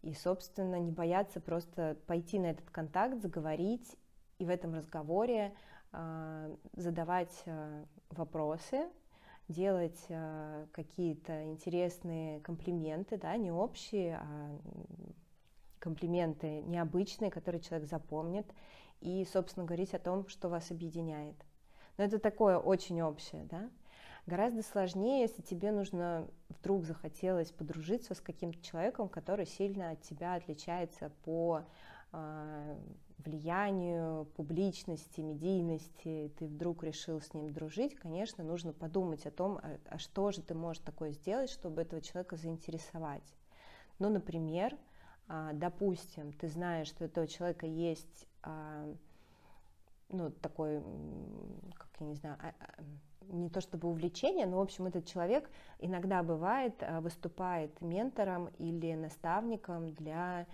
и, 0.00 0.14
собственно, 0.14 0.76
не 0.76 0.90
бояться 0.90 1.42
просто 1.42 1.98
пойти 2.06 2.38
на 2.38 2.46
этот 2.46 2.70
контакт, 2.70 3.20
заговорить, 3.20 3.94
и 4.38 4.46
в 4.46 4.48
этом 4.48 4.72
разговоре 4.72 5.54
задавать 6.74 7.44
вопросы, 8.08 8.88
делать 9.52 10.04
э, 10.08 10.66
какие-то 10.72 11.44
интересные 11.44 12.40
комплименты, 12.40 13.16
да, 13.16 13.36
не 13.36 13.52
общие, 13.52 14.18
а 14.20 14.58
комплименты 15.78 16.62
необычные, 16.62 17.30
которые 17.30 17.60
человек 17.60 17.88
запомнит, 17.88 18.46
и, 19.00 19.26
собственно, 19.30 19.66
говорить 19.66 19.94
о 19.94 19.98
том, 19.98 20.28
что 20.28 20.48
вас 20.48 20.70
объединяет. 20.70 21.36
Но 21.98 22.04
это 22.04 22.18
такое 22.18 22.58
очень 22.58 23.02
общее, 23.02 23.44
да. 23.44 23.68
Гораздо 24.26 24.62
сложнее, 24.62 25.22
если 25.22 25.42
тебе 25.42 25.72
нужно 25.72 26.28
вдруг 26.48 26.84
захотелось 26.84 27.50
подружиться 27.50 28.14
с 28.14 28.20
каким-то 28.20 28.62
человеком, 28.62 29.08
который 29.08 29.46
сильно 29.46 29.90
от 29.90 30.02
тебя 30.02 30.34
отличается 30.34 31.10
по 31.24 31.64
влиянию, 33.24 34.26
публичности, 34.36 35.20
медийности, 35.20 36.32
ты 36.38 36.46
вдруг 36.46 36.84
решил 36.84 37.20
с 37.20 37.32
ним 37.34 37.50
дружить, 37.50 37.94
конечно, 37.94 38.44
нужно 38.44 38.72
подумать 38.72 39.26
о 39.26 39.30
том, 39.30 39.58
а, 39.58 39.78
а 39.86 39.98
что 39.98 40.30
же 40.32 40.42
ты 40.42 40.54
можешь 40.54 40.82
такое 40.82 41.12
сделать, 41.12 41.50
чтобы 41.50 41.82
этого 41.82 42.00
человека 42.00 42.36
заинтересовать. 42.36 43.34
Ну, 43.98 44.08
например, 44.08 44.76
а, 45.28 45.52
допустим, 45.52 46.32
ты 46.32 46.48
знаешь, 46.48 46.88
что 46.88 47.04
у 47.04 47.06
этого 47.06 47.26
человека 47.26 47.66
есть 47.66 48.26
а, 48.42 48.92
ну, 50.08 50.30
такой, 50.30 50.82
как 51.74 51.88
я 52.00 52.06
не 52.06 52.14
знаю, 52.14 52.38
не 53.28 53.48
то 53.48 53.60
чтобы 53.60 53.88
увлечение, 53.88 54.46
но, 54.46 54.58
в 54.58 54.62
общем, 54.62 54.86
этот 54.86 55.06
человек 55.06 55.48
иногда 55.78 56.22
бывает, 56.22 56.82
выступает 57.00 57.80
ментором 57.80 58.48
или 58.58 58.94
наставником 58.94 59.94
для 59.94 60.40
а, 60.40 60.46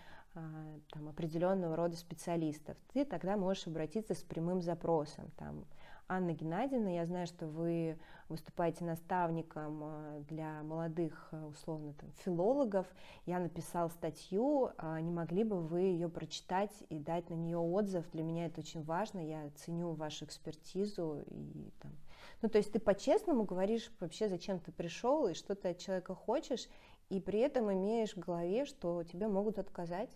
там, 0.91 1.09
определенного 1.09 1.77
рода 1.77 1.97
специалистов, 1.97 2.77
ты 2.93 3.05
тогда 3.05 3.37
можешь 3.37 3.67
обратиться 3.67 4.15
с 4.15 4.23
прямым 4.23 4.63
запросом. 4.63 5.31
Там, 5.37 5.65
Анна 6.11 6.33
Геннадьевна, 6.33 6.91
я 6.91 7.05
знаю, 7.05 7.27
что 7.27 7.47
вы 7.47 7.99
выступаете 8.29 8.85
наставником 8.85 9.81
а, 9.83 10.21
для 10.29 10.63
молодых, 10.63 11.29
а, 11.33 11.47
условно, 11.47 11.93
там, 11.95 12.11
филологов. 12.25 12.87
Я 13.27 13.39
написал 13.39 13.91
статью, 13.91 14.71
не 15.01 15.11
могли 15.11 15.45
бы 15.45 15.61
вы 15.61 15.81
ее 15.81 16.09
прочитать 16.09 16.73
и 16.89 16.99
дать 16.99 17.29
на 17.29 17.35
нее 17.35 17.59
отзыв? 17.59 18.11
Для 18.13 18.23
меня 18.23 18.47
это 18.47 18.61
очень 18.61 18.83
важно, 18.83 19.19
я 19.19 19.51
ценю 19.57 19.93
вашу 19.93 20.25
экспертизу. 20.25 21.23
И, 21.27 21.71
там... 21.81 21.93
Ну, 22.41 22.49
то 22.49 22.59
есть 22.59 22.73
ты 22.73 22.79
по-честному 22.79 23.45
говоришь 23.45 23.91
вообще, 24.01 24.29
зачем 24.29 24.61
ты 24.61 24.73
пришел 24.73 25.27
и 25.27 25.35
что 25.35 25.55
ты 25.55 25.71
от 25.71 25.79
человека 25.79 26.15
хочешь, 26.15 26.69
и 27.11 27.21
при 27.21 27.41
этом 27.41 27.73
имеешь 27.73 28.15
в 28.15 28.19
голове, 28.19 28.65
что 28.65 29.03
тебе 29.03 29.29
могут 29.29 29.59
отказать 29.59 30.11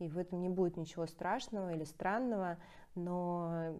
и 0.00 0.08
в 0.08 0.18
этом 0.18 0.40
не 0.40 0.48
будет 0.48 0.76
ничего 0.76 1.06
страшного 1.06 1.72
или 1.72 1.84
странного, 1.84 2.58
но 2.94 3.78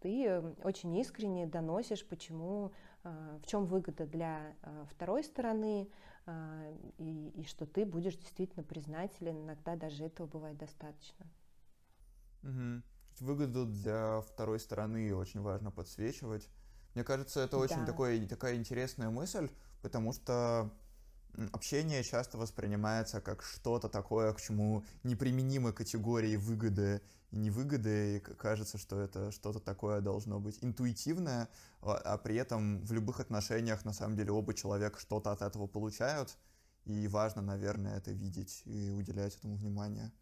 ты 0.00 0.40
очень 0.64 0.94
искренне 0.96 1.46
доносишь, 1.46 2.06
почему, 2.06 2.72
а, 3.04 3.38
в 3.42 3.46
чем 3.46 3.66
выгода 3.66 4.06
для 4.06 4.54
а, 4.62 4.84
второй 4.90 5.24
стороны, 5.24 5.88
а, 6.26 6.62
и, 6.98 7.28
и 7.36 7.44
что 7.44 7.66
ты 7.66 7.86
будешь 7.86 8.16
действительно 8.16 8.64
признателен, 8.64 9.44
иногда 9.44 9.76
даже 9.76 10.04
этого 10.04 10.26
бывает 10.26 10.58
достаточно. 10.58 11.26
Угу. 12.42 12.82
Выгоду 13.20 13.66
для 13.66 14.20
второй 14.22 14.58
стороны 14.58 15.14
очень 15.14 15.40
важно 15.40 15.70
подсвечивать. 15.70 16.48
Мне 16.94 17.04
кажется, 17.04 17.40
это 17.40 17.56
очень 17.58 17.80
да. 17.80 17.86
такой, 17.86 18.26
такая 18.26 18.56
интересная 18.56 19.10
мысль, 19.10 19.48
потому 19.82 20.12
что 20.12 20.70
общение 21.52 22.02
часто 22.02 22.38
воспринимается 22.38 23.20
как 23.20 23.42
что-то 23.42 23.88
такое, 23.88 24.32
к 24.32 24.40
чему 24.40 24.84
неприменимы 25.02 25.72
категории 25.72 26.36
выгоды 26.36 27.02
и 27.30 27.36
невыгоды, 27.36 28.16
и 28.16 28.20
кажется, 28.20 28.78
что 28.78 29.00
это 29.00 29.30
что-то 29.30 29.60
такое 29.60 30.00
должно 30.00 30.40
быть 30.40 30.58
интуитивное, 30.62 31.48
а, 31.80 31.94
а 31.94 32.18
при 32.18 32.36
этом 32.36 32.84
в 32.84 32.92
любых 32.92 33.20
отношениях 33.20 33.84
на 33.84 33.92
самом 33.92 34.16
деле 34.16 34.32
оба 34.32 34.54
человека 34.54 34.98
что-то 34.98 35.32
от 35.32 35.42
этого 35.42 35.66
получают, 35.66 36.36
и 36.84 37.06
важно, 37.08 37.42
наверное, 37.42 37.96
это 37.96 38.10
видеть 38.10 38.62
и 38.64 38.90
уделять 38.90 39.36
этому 39.36 39.56
внимание. 39.56 40.12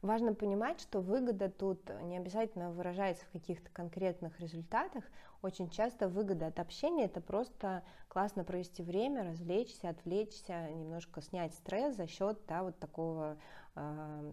Важно 0.00 0.32
понимать, 0.32 0.80
что 0.80 1.00
выгода 1.00 1.48
тут 1.48 1.90
не 2.02 2.16
обязательно 2.16 2.70
выражается 2.70 3.24
в 3.24 3.30
каких-то 3.30 3.68
конкретных 3.70 4.38
результатах. 4.38 5.02
Очень 5.42 5.70
часто 5.70 6.08
выгода 6.08 6.46
от 6.46 6.60
общения 6.60 7.06
это 7.06 7.20
просто 7.20 7.82
классно 8.06 8.44
провести 8.44 8.84
время, 8.84 9.24
развлечься, 9.24 9.88
отвлечься, 9.88 10.70
немножко 10.70 11.20
снять 11.20 11.52
стресс 11.54 11.96
за 11.96 12.06
счет 12.06 12.38
да, 12.46 12.62
вот 12.62 12.78
такого 12.78 13.38
э, 13.74 14.32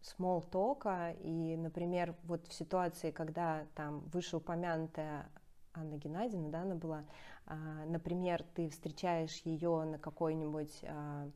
small 0.00 0.48
talk. 0.50 1.14
И, 1.20 1.54
например, 1.56 2.14
вот 2.24 2.46
в 2.46 2.54
ситуации, 2.54 3.10
когда 3.10 3.66
там 3.74 4.00
вышеупомянутая 4.14 5.28
Анна 5.74 5.96
Геннадьевна, 5.98 6.48
да, 6.48 6.62
она 6.62 6.74
была, 6.74 7.04
э, 7.48 7.54
например, 7.86 8.42
ты 8.54 8.70
встречаешь 8.70 9.42
ее 9.44 9.84
на 9.84 9.98
какой-нибудь 9.98 10.84
Э, 10.84 11.30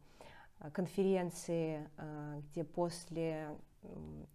конференции, 0.73 1.89
э, 1.97 2.41
где 2.51 2.65
после 2.65 3.49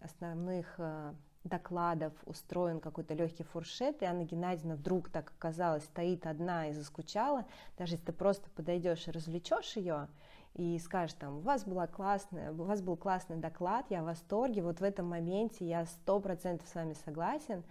основных 0.02 0.76
э, 0.78 1.14
докладов 1.44 2.14
устроен 2.26 2.80
какой-то 2.80 3.14
легкий 3.14 3.44
фуршет, 3.44 4.02
и 4.02 4.06
Анна 4.06 4.24
Геннадьевна 4.24 4.76
вдруг 4.76 5.10
так 5.10 5.34
оказалась, 5.38 5.84
стоит 5.86 6.28
одна 6.28 6.68
и 6.68 6.74
заскучала, 6.74 7.46
даже 7.78 7.94
если 7.94 8.06
ты 8.06 8.14
просто 8.14 8.50
подойдешь 8.52 9.08
и 9.08 9.12
развлечешь 9.12 9.76
ее, 9.76 10.08
и 10.54 10.78
скажешь 10.80 11.16
там, 11.16 11.38
у 11.38 11.40
вас 11.40 11.64
была 11.64 11.88
классная, 11.88 12.52
у 12.52 12.64
вас 12.64 12.82
был 12.82 12.98
классный 12.98 13.38
доклад, 13.38 13.86
я 13.90 14.02
в 14.04 14.06
восторге, 14.06 14.62
вот 14.62 14.80
в 14.80 14.84
этом 14.84 15.08
моменте 15.10 15.66
я 15.68 15.86
сто 15.86 16.20
процентов 16.20 16.68
с 16.68 16.76
вами 16.76 16.94
согласен, 17.06 17.64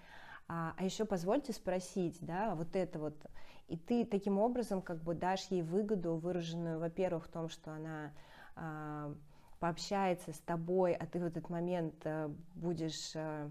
а, 0.49 0.75
а 0.77 0.85
еще 0.85 1.05
позвольте 1.05 1.53
спросить, 1.53 2.19
да, 2.21 2.55
вот 2.57 2.75
это 2.75 2.99
вот, 2.99 3.15
и 3.69 3.77
ты 3.77 4.05
таким 4.05 4.39
образом 4.39 4.83
как 4.83 5.01
бы 5.03 5.15
дашь 5.15 5.47
ей 5.51 5.63
выгоду, 5.63 6.17
выраженную, 6.17 6.81
во-первых, 6.81 7.27
в 7.27 7.29
том, 7.29 7.49
что 7.49 7.73
она 7.73 8.11
пообщается 9.61 10.33
с 10.33 10.41
тобой, 10.41 10.95
а 10.95 11.07
ты 11.07 11.21
в 11.21 11.25
этот 11.25 11.49
момент 11.51 11.95
э, 12.05 12.29
будешь, 12.55 13.13
э, 13.15 13.49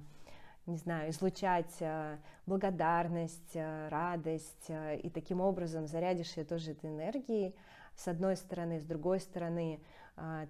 не 0.65 0.77
знаю, 0.77 1.11
излучать 1.11 1.75
э, 1.79 2.17
благодарность, 2.47 3.55
радость, 3.55 4.69
и 4.69 5.09
таким 5.13 5.39
образом 5.39 5.85
зарядишь 5.85 6.35
ее 6.35 6.45
тоже 6.45 6.71
этой 6.71 6.89
энергией, 6.89 7.55
с 7.95 8.07
одной 8.07 8.35
стороны, 8.35 8.79
с 8.79 8.85
другой 8.85 9.19
стороны, 9.19 9.79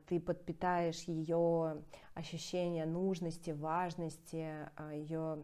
ты 0.07 0.19
подпитаешь 0.19 1.03
ее 1.03 1.83
ощущение 2.13 2.85
нужности, 2.85 3.51
важности, 3.51 4.69
ее 4.91 5.43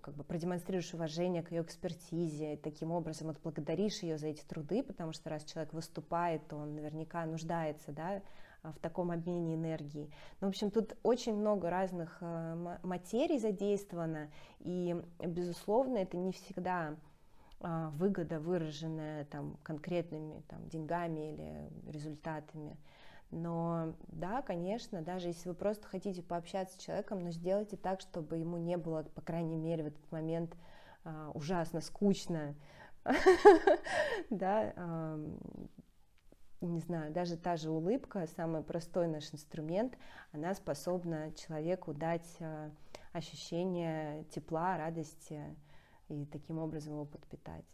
как 0.00 0.14
бы 0.14 0.24
продемонстрируешь 0.24 0.92
уважение 0.94 1.42
к 1.42 1.50
ее 1.52 1.62
экспертизе, 1.62 2.54
и 2.54 2.56
таким 2.56 2.92
образом 2.92 3.30
отблагодаришь 3.30 4.02
ее 4.02 4.18
за 4.18 4.28
эти 4.28 4.42
труды, 4.42 4.82
потому 4.82 5.12
что 5.12 5.30
раз 5.30 5.44
человек 5.44 5.72
выступает, 5.72 6.46
то 6.48 6.56
он 6.56 6.74
наверняка 6.74 7.24
нуждается 7.26 7.92
да, 7.92 8.22
в 8.62 8.78
таком 8.80 9.10
обмене 9.10 9.54
энергии. 9.54 10.10
Ну, 10.40 10.48
в 10.48 10.50
общем, 10.50 10.70
тут 10.70 10.96
очень 11.02 11.34
много 11.34 11.68
разных 11.70 12.22
материй 12.82 13.38
задействовано, 13.38 14.30
и, 14.60 14.96
безусловно, 15.18 15.98
это 15.98 16.16
не 16.16 16.32
всегда 16.32 16.96
а, 17.64 17.90
выгода, 17.90 18.40
выраженная 18.40 19.24
там, 19.26 19.56
конкретными 19.62 20.42
там, 20.48 20.68
деньгами 20.68 21.32
или 21.32 21.92
результатами. 21.92 22.76
Но 23.32 23.94
да, 24.08 24.42
конечно, 24.42 25.00
даже 25.00 25.28
если 25.28 25.48
вы 25.48 25.54
просто 25.54 25.88
хотите 25.88 26.22
пообщаться 26.22 26.76
с 26.76 26.82
человеком, 26.82 27.24
но 27.24 27.30
сделайте 27.30 27.78
так, 27.78 28.02
чтобы 28.02 28.36
ему 28.36 28.58
не 28.58 28.76
было, 28.76 29.04
по 29.14 29.22
крайней 29.22 29.56
мере, 29.56 29.84
в 29.84 29.86
этот 29.86 30.12
момент 30.12 30.54
а, 31.04 31.30
ужасно 31.32 31.80
скучно, 31.80 32.54
да, 34.30 35.16
не 36.60 36.78
знаю, 36.80 37.12
даже 37.12 37.36
та 37.36 37.56
же 37.56 37.70
улыбка, 37.70 38.26
самый 38.36 38.62
простой 38.62 39.08
наш 39.08 39.32
инструмент, 39.32 39.96
она 40.30 40.54
способна 40.54 41.32
человеку 41.32 41.92
дать 41.92 42.36
э, 42.38 42.70
ощущение 43.12 44.24
тепла, 44.24 44.76
радости 44.76 45.42
и 46.08 46.24
таким 46.26 46.58
образом 46.58 46.94
его 46.94 47.04
подпитать. 47.04 47.64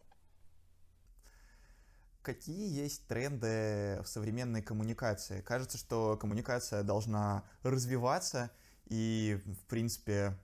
Какие 2.22 2.68
есть 2.68 3.06
тренды 3.06 4.00
в 4.02 4.06
современной 4.06 4.60
коммуникации? 4.62 5.40
Кажется, 5.40 5.78
что 5.78 6.16
коммуникация 6.16 6.82
должна 6.82 7.44
развиваться, 7.62 8.50
и, 8.86 9.40
в 9.46 9.64
принципе, 9.66 10.36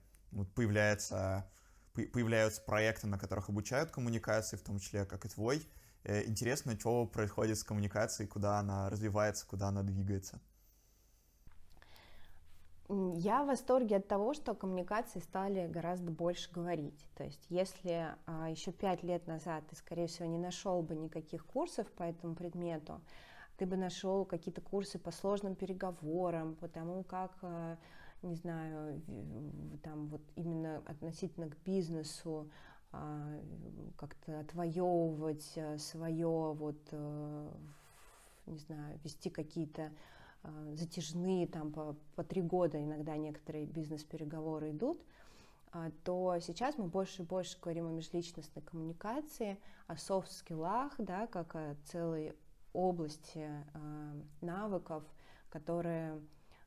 появляется, 0.55 1.49
появляются 1.93 2.61
проекты, 2.61 3.07
на 3.07 3.19
которых 3.19 3.49
обучают 3.49 3.91
коммуникации, 3.91 4.57
в 4.57 4.61
том 4.61 4.79
числе, 4.79 5.05
как 5.05 5.25
и 5.25 5.29
твой. 5.29 5.67
Э, 6.03 6.23
интересно, 6.25 6.79
что 6.79 7.05
происходит 7.05 7.57
с 7.57 7.63
коммуникацией, 7.63 8.27
куда 8.27 8.59
она 8.59 8.89
развивается, 8.89 9.45
куда 9.45 9.67
она 9.67 9.83
двигается. 9.83 10.39
Я 12.87 13.43
в 13.43 13.47
восторге 13.47 13.95
от 13.97 14.07
того, 14.07 14.35
что 14.35 14.53
коммуникации 14.53 15.19
стали 15.19 15.67
гораздо 15.67 16.11
больше 16.11 16.51
говорить. 16.51 17.03
То 17.15 17.23
есть, 17.23 17.43
если 17.49 18.15
а, 18.27 18.49
еще 18.49 18.71
пять 18.71 19.01
лет 19.01 19.25
назад 19.25 19.63
ты, 19.67 19.75
скорее 19.75 20.05
всего, 20.05 20.27
не 20.27 20.37
нашел 20.37 20.83
бы 20.83 20.93
никаких 20.95 21.45
курсов 21.45 21.91
по 21.93 22.03
этому 22.03 22.35
предмету, 22.35 23.01
ты 23.57 23.65
бы 23.65 23.75
нашел 23.75 24.23
какие-то 24.23 24.61
курсы 24.61 24.99
по 24.99 25.09
сложным 25.09 25.55
переговорам, 25.55 26.53
по 26.55 26.67
тому, 26.67 27.03
как, 27.03 27.31
а, 27.41 27.77
не 28.21 28.35
знаю, 28.35 29.01
там 29.81 30.07
вот 30.07 30.21
именно 30.35 30.83
относительно 30.85 31.49
к 31.49 31.57
бизнесу 31.65 32.51
а, 32.91 33.41
как-то 33.97 34.41
отвоевывать 34.41 35.53
э, 35.55 35.79
свое, 35.79 36.53
вот, 36.53 36.77
э, 36.91 37.51
не 38.45 38.59
знаю, 38.59 38.99
вести 39.03 39.29
какие-то 39.31 39.83
а, 39.83 39.91
затяжные, 40.73 41.47
там, 41.47 41.71
по, 41.71 41.95
по 42.15 42.23
три 42.23 42.41
года 42.41 42.83
иногда 42.83 43.15
некоторые 43.17 43.65
бизнес-переговоры 43.65 44.71
идут, 44.71 45.01
а, 45.71 45.91
то 46.03 46.37
сейчас 46.39 46.77
мы 46.77 46.87
больше 46.87 47.23
и 47.23 47.25
больше 47.25 47.59
говорим 47.59 47.87
о 47.87 47.91
межличностной 47.91 48.63
коммуникации, 48.63 49.59
о 49.87 49.97
софт-скиллах, 49.97 50.93
да, 50.97 51.27
как 51.27 51.55
о 51.55 51.75
целой 51.85 52.33
области 52.73 53.49
навыков, 54.41 55.03
которые 55.49 56.21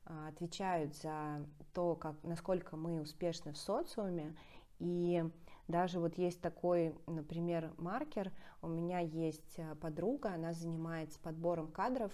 отвечают 0.04 0.96
за 0.96 1.44
то, 1.74 1.94
как, 1.94 2.16
насколько 2.22 2.76
мы 2.76 3.00
успешны 3.00 3.52
в 3.52 3.58
социуме, 3.58 4.34
и 4.78 5.22
даже 5.68 6.00
вот 6.00 6.16
есть 6.16 6.40
такой, 6.40 6.94
например, 7.06 7.74
маркер. 7.76 8.32
У 8.62 8.68
меня 8.68 9.00
есть 9.00 9.60
подруга, 9.80 10.32
она 10.32 10.54
занимается 10.54 11.18
подбором 11.20 11.68
кадров 11.68 12.10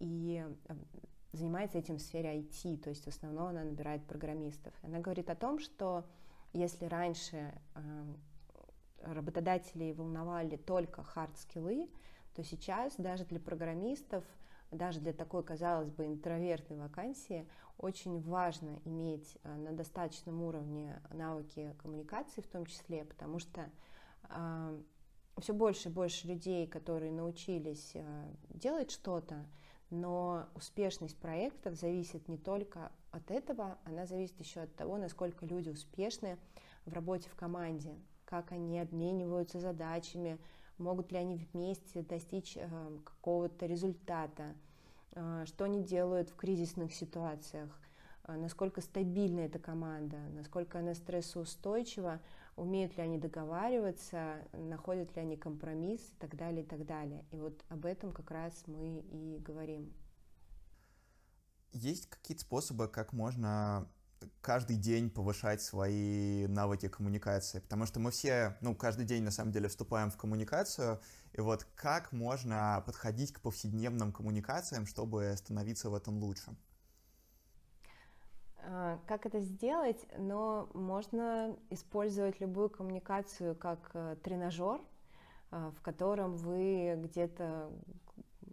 и 0.00 0.44
э, 0.68 0.74
занимается 1.32 1.78
этим 1.78 1.96
в 1.96 2.02
сфере 2.02 2.40
IT, 2.40 2.78
то 2.78 2.90
есть 2.90 3.04
в 3.04 3.08
основном 3.08 3.48
она 3.48 3.62
набирает 3.64 4.04
программистов. 4.06 4.74
Она 4.82 4.98
говорит 4.98 5.30
о 5.30 5.36
том, 5.36 5.60
что 5.60 6.04
если 6.52 6.86
раньше 6.86 7.54
э, 7.74 8.14
работодателей 9.02 9.92
волновали 9.92 10.56
только 10.56 11.02
хард-скиллы, 11.02 11.88
то 12.34 12.42
сейчас 12.42 12.96
даже 12.96 13.24
для 13.24 13.38
программистов 13.38 14.24
даже 14.70 15.00
для 15.00 15.12
такой, 15.12 15.42
казалось 15.42 15.90
бы, 15.90 16.06
интровертной 16.06 16.78
вакансии 16.78 17.48
очень 17.76 18.20
важно 18.20 18.80
иметь 18.84 19.36
э, 19.42 19.56
на 19.56 19.72
достаточном 19.72 20.42
уровне 20.42 21.00
навыки 21.10 21.74
коммуникации 21.78 22.40
в 22.40 22.48
том 22.48 22.66
числе, 22.66 23.04
потому 23.04 23.38
что 23.38 23.68
э, 24.28 24.80
все 25.40 25.54
больше 25.54 25.88
и 25.88 25.92
больше 25.92 26.28
людей, 26.28 26.66
которые 26.66 27.10
научились 27.10 27.92
э, 27.94 28.34
делать 28.50 28.90
что-то, 28.90 29.46
но 29.90 30.46
успешность 30.54 31.16
проектов 31.16 31.74
зависит 31.74 32.28
не 32.28 32.38
только 32.38 32.92
от 33.10 33.30
этого, 33.30 33.78
она 33.84 34.06
зависит 34.06 34.38
еще 34.38 34.60
от 34.60 34.74
того, 34.76 34.96
насколько 34.96 35.44
люди 35.44 35.68
успешны 35.68 36.38
в 36.86 36.92
работе 36.92 37.28
в 37.28 37.34
команде, 37.34 37.94
как 38.24 38.52
они 38.52 38.78
обмениваются 38.78 39.58
задачами, 39.58 40.38
могут 40.78 41.12
ли 41.12 41.18
они 41.18 41.36
вместе 41.52 42.02
достичь 42.02 42.56
э, 42.56 42.68
какого-то 43.04 43.66
результата, 43.66 44.54
э, 45.12 45.44
что 45.46 45.64
они 45.64 45.82
делают 45.82 46.30
в 46.30 46.36
кризисных 46.36 46.94
ситуациях, 46.94 47.68
э, 48.24 48.36
насколько 48.36 48.80
стабильна 48.80 49.40
эта 49.40 49.58
команда, 49.58 50.18
насколько 50.34 50.78
она 50.78 50.94
стрессоустойчива, 50.94 52.20
умеют 52.60 52.96
ли 52.96 53.02
они 53.02 53.18
договариваться, 53.18 54.46
находят 54.52 55.16
ли 55.16 55.22
они 55.22 55.36
компромисс 55.36 56.00
и 56.00 56.20
так 56.20 56.36
далее, 56.36 56.62
и 56.62 56.66
так 56.66 56.84
далее. 56.84 57.24
И 57.32 57.36
вот 57.36 57.64
об 57.68 57.86
этом 57.86 58.12
как 58.12 58.30
раз 58.30 58.52
мы 58.66 58.98
и 58.98 59.38
говорим. 59.38 59.92
Есть 61.72 62.08
какие-то 62.10 62.42
способы, 62.42 62.88
как 62.88 63.12
можно 63.14 63.88
каждый 64.42 64.76
день 64.76 65.08
повышать 65.08 65.62
свои 65.62 66.46
навыки 66.48 66.88
коммуникации, 66.88 67.60
потому 67.60 67.86
что 67.86 67.98
мы 68.00 68.10
все, 68.10 68.58
ну, 68.60 68.74
каждый 68.74 69.06
день 69.06 69.22
на 69.22 69.30
самом 69.30 69.52
деле 69.52 69.68
вступаем 69.68 70.10
в 70.10 70.18
коммуникацию, 70.18 71.00
и 71.32 71.40
вот 71.40 71.64
как 71.74 72.12
можно 72.12 72.82
подходить 72.84 73.32
к 73.32 73.40
повседневным 73.40 74.12
коммуникациям, 74.12 74.84
чтобы 74.84 75.34
становиться 75.38 75.88
в 75.88 75.94
этом 75.94 76.18
лучше? 76.18 76.54
А, 78.62 78.98
как 79.06 79.26
это 79.26 79.40
сделать? 79.40 80.06
Но 80.18 80.68
можно 80.74 81.56
использовать 81.70 82.40
любую 82.40 82.70
коммуникацию 82.70 83.54
как 83.54 83.90
э, 83.94 84.16
тренажер, 84.22 84.80
э, 85.50 85.70
в 85.76 85.82
котором 85.82 86.36
вы 86.36 86.94
где-то 86.96 87.70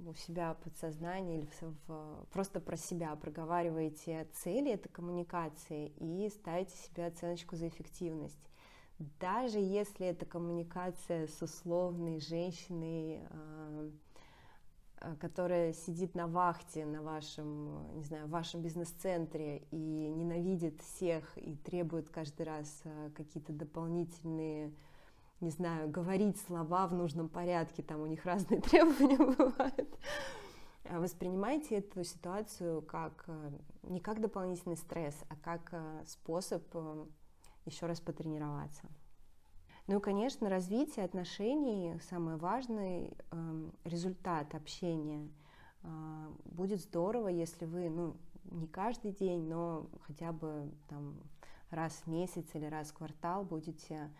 у 0.06 0.14
себя 0.14 0.56
подсознание 0.64 1.40
или 1.40 1.50
в, 1.88 2.26
просто 2.32 2.60
про 2.60 2.78
себя 2.78 3.16
проговариваете 3.16 4.28
цели 4.34 4.72
этой 4.72 4.90
коммуникации 4.90 5.88
и 5.98 6.30
ставите 6.30 6.76
себе 6.78 7.08
оценочку 7.08 7.56
за 7.56 7.68
эффективность. 7.68 8.40
Даже 9.20 9.60
если 9.60 10.08
это 10.08 10.26
коммуникация 10.26 11.28
с 11.28 11.42
условной 11.42 12.20
женщиной, 12.20 13.22
э, 13.30 13.92
которая 15.20 15.74
сидит 15.74 16.16
на 16.16 16.28
вахте 16.28 16.86
на 16.86 17.02
вашем, 17.02 17.96
не 17.96 18.04
знаю, 18.04 18.28
вашем 18.28 18.62
бизнес-центре 18.62 19.64
и 19.72 19.78
ненавидит 19.78 20.82
всех 20.82 21.38
и 21.38 21.56
требует 21.56 22.10
каждый 22.10 22.46
раз 22.46 22.82
э, 22.84 23.12
какие-то 23.16 23.54
дополнительные 23.54 24.74
не 25.40 25.52
знаю, 25.52 25.90
говорить 25.90 26.40
слова 26.42 26.88
в 26.88 26.94
нужном 26.94 27.30
порядке, 27.30 27.84
там 27.84 28.02
у 28.02 28.08
них 28.08 28.26
разные 28.26 28.62
требования 28.62 29.18
бывают. 29.18 30.00
А 30.90 31.00
воспринимайте 31.00 31.76
эту 31.76 32.04
ситуацию 32.04 32.82
как 32.82 33.26
э, 33.28 33.52
не 33.84 34.00
как 34.00 34.22
дополнительный 34.22 34.78
стресс, 34.78 35.16
а 35.30 35.36
как 35.36 35.70
э, 35.74 36.04
способ 36.08 36.64
э, 36.74 37.06
еще 37.66 37.86
раз 37.86 38.00
потренироваться. 38.00 38.88
Ну 39.88 40.00
и, 40.00 40.02
конечно, 40.02 40.50
развитие 40.50 41.06
отношений– 41.06 41.98
самый 42.10 42.36
важный 42.36 43.14
результат 43.86 44.54
общения. 44.54 45.30
Будет 46.44 46.82
здорово, 46.82 47.30
если 47.30 47.66
вы, 47.66 47.90
ну, 47.90 48.18
не 48.52 48.68
каждый 48.68 49.14
день, 49.14 49.48
но 49.48 49.88
хотя 50.02 50.34
бы 50.34 50.70
там 50.90 51.16
раз 51.70 51.94
в 51.94 52.08
месяц 52.08 52.46
или 52.54 52.66
раз 52.66 52.90
в 52.90 52.96
квартал 52.96 53.46
будете 53.46 54.12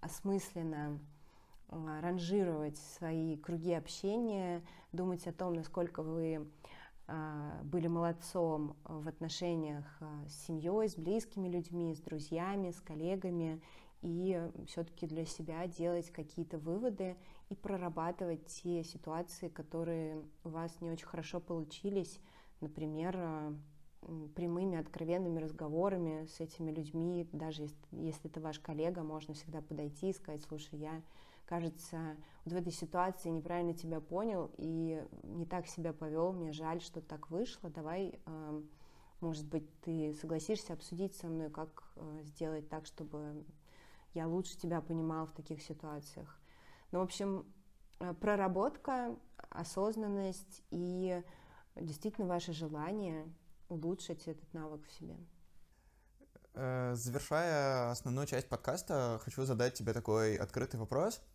осмысленно 0.00 1.00
а, 1.68 2.00
ранжировать 2.00 2.76
свои 2.76 3.36
круги 3.36 3.72
общения, 3.72 4.62
думать 4.92 5.26
о 5.26 5.32
том, 5.32 5.54
насколько 5.54 6.02
вы 6.02 6.46
а, 7.06 7.60
были 7.62 7.86
молодцом 7.86 8.76
в 8.84 9.08
отношениях 9.08 9.84
с 10.26 10.46
семьей, 10.46 10.88
с 10.88 10.96
близкими 10.96 11.48
людьми, 11.48 11.94
с 11.94 12.00
друзьями, 12.00 12.70
с 12.70 12.80
коллегами, 12.80 13.62
и 14.02 14.50
все-таки 14.66 15.06
для 15.06 15.24
себя 15.24 15.66
делать 15.66 16.10
какие-то 16.10 16.58
выводы 16.58 17.16
и 17.48 17.54
прорабатывать 17.54 18.44
те 18.46 18.82
ситуации, 18.82 19.48
которые 19.48 20.22
у 20.44 20.50
вас 20.50 20.80
не 20.80 20.90
очень 20.90 21.06
хорошо 21.06 21.40
получились, 21.40 22.20
например, 22.60 23.16
а, 23.16 23.54
прямыми, 24.34 24.76
откровенными 24.76 25.38
разговорами 25.38 26.26
с 26.26 26.40
этими 26.40 26.72
людьми, 26.72 27.28
даже 27.32 27.62
если, 27.62 27.78
если 27.92 28.28
это 28.28 28.40
ваш 28.40 28.58
коллега, 28.58 29.02
можно 29.04 29.34
всегда 29.34 29.62
подойти 29.62 30.10
и 30.10 30.12
сказать, 30.12 30.42
слушай, 30.42 30.78
я 30.78 31.00
кажется, 31.46 32.16
вот 32.44 32.54
в 32.54 32.56
этой 32.56 32.72
ситуации 32.72 33.28
неправильно 33.28 33.74
тебя 33.74 34.00
понял 34.00 34.50
и 34.56 35.04
не 35.22 35.46
так 35.46 35.68
себя 35.68 35.92
повел, 35.92 36.32
мне 36.32 36.52
жаль, 36.52 36.80
что 36.80 37.00
так 37.00 37.30
вышло, 37.30 37.70
давай, 37.70 38.18
может 39.20 39.46
быть, 39.46 39.64
ты 39.82 40.14
согласишься 40.14 40.72
обсудить 40.72 41.14
со 41.14 41.28
мной, 41.28 41.48
как 41.48 41.92
э, 41.94 42.22
сделать 42.24 42.68
так, 42.68 42.86
чтобы 42.86 43.44
я 44.14 44.26
лучше 44.26 44.56
тебя 44.56 44.80
понимал 44.80 45.26
в 45.26 45.32
таких 45.32 45.62
ситуациях. 45.62 46.40
Ну, 46.90 47.00
в 47.00 47.02
общем, 47.02 47.46
э, 48.00 48.12
проработка, 48.14 49.16
осознанность 49.50 50.62
и 50.70 51.22
действительно 51.76 52.26
ваше 52.26 52.52
желание 52.52 53.32
улучшить 53.68 54.28
этот 54.28 54.52
навык 54.52 54.86
в 54.86 54.92
себе. 54.92 55.16
Э, 56.54 56.94
завершая 56.94 57.90
основную 57.90 58.26
часть 58.26 58.48
подкаста, 58.48 59.20
хочу 59.24 59.44
задать 59.44 59.74
тебе 59.74 59.92
такой 59.92 60.36
открытый 60.36 60.78
вопрос– 60.78 61.20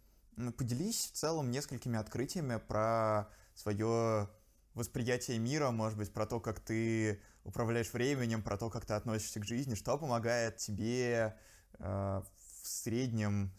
Поделись 0.56 1.10
в 1.12 1.14
целом 1.14 1.50
несколькими 1.50 1.98
открытиями 1.98 2.58
про 2.58 3.28
свое 3.56 4.30
восприятие 4.76 5.40
мира, 5.40 5.72
может 5.72 5.98
быть, 5.98 6.14
про 6.14 6.28
то, 6.28 6.40
как 6.40 6.60
ты 6.60 7.20
управляешь 7.44 7.92
временем, 7.92 8.44
про 8.44 8.56
то, 8.56 8.70
как 8.70 8.86
ты 8.86 8.94
относишься 8.94 9.40
к 9.40 9.46
жизни, 9.46 9.74
что 9.74 9.98
помогает 9.98 10.58
тебе 10.58 11.36
э, 11.80 12.22
среднем 12.68 13.52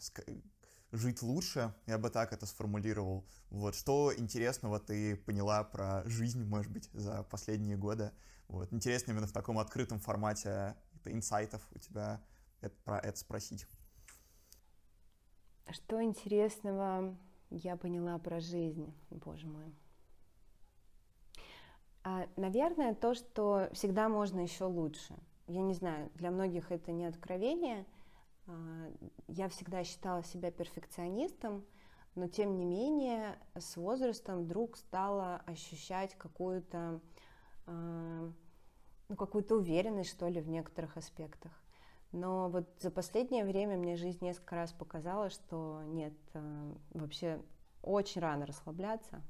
жить 0.91 1.21
лучше, 1.21 1.73
я 1.85 1.97
бы 1.97 2.09
так 2.09 2.33
это 2.33 2.45
сформулировал. 2.45 3.25
Вот, 3.49 3.75
что 3.75 4.11
интересного 4.15 4.79
ты 4.79 5.15
поняла 5.15 5.63
про 5.63 6.03
жизнь, 6.05 6.43
может 6.45 6.71
быть, 6.71 6.89
за 6.93 7.23
последние 7.23 7.77
годы? 7.77 8.11
Вот, 8.47 8.73
интересно 8.73 9.11
именно 9.11 9.27
в 9.27 9.31
таком 9.31 9.59
открытом 9.59 9.99
формате 9.99 10.75
инсайтов 11.05 11.61
у 11.71 11.79
тебя 11.79 12.21
это, 12.61 12.75
про 12.83 12.99
это 12.99 13.17
спросить. 13.17 13.67
Что 15.69 16.01
интересного 16.01 17.15
я 17.51 17.77
поняла 17.77 18.17
про 18.17 18.39
жизнь, 18.39 18.91
боже 19.11 19.47
мой? 19.47 19.75
А, 22.03 22.27
наверное, 22.37 22.95
то, 22.95 23.13
что 23.13 23.69
всегда 23.73 24.09
можно 24.09 24.39
еще 24.39 24.65
лучше. 24.65 25.15
Я 25.47 25.61
не 25.61 25.73
знаю, 25.73 26.09
для 26.15 26.31
многих 26.31 26.71
это 26.71 26.91
не 26.91 27.05
откровение. 27.05 27.85
А, 28.49 28.91
я 29.27 29.47
всегда 29.49 29.83
считала 29.83 30.23
себя 30.23 30.51
перфекционистом, 30.51 31.63
но 32.15 32.27
тем 32.27 32.57
не 32.57 32.65
менее 32.65 33.37
с 33.55 33.77
возрастом 33.77 34.43
вдруг 34.43 34.75
стала 34.75 35.37
ощущать 35.45 36.15
какую-то 36.15 36.99
а, 37.67 38.31
ну, 39.07 39.15
какую-то 39.15 39.55
уверенность, 39.55 40.11
что 40.11 40.27
ли, 40.27 40.41
в 40.41 40.49
некоторых 40.49 40.97
аспектах. 40.97 41.51
Но 42.11 42.49
вот 42.49 42.67
за 42.79 42.89
последнее 42.89 43.45
время 43.45 43.77
мне 43.77 43.95
жизнь 43.95 44.23
несколько 44.23 44.55
раз 44.55 44.73
показала, 44.73 45.29
что 45.29 45.81
нет, 45.85 46.13
э, 46.33 46.73
вообще 46.91 47.39
очень 47.83 48.21
рано 48.21 48.47
расслабляться. 48.47 49.21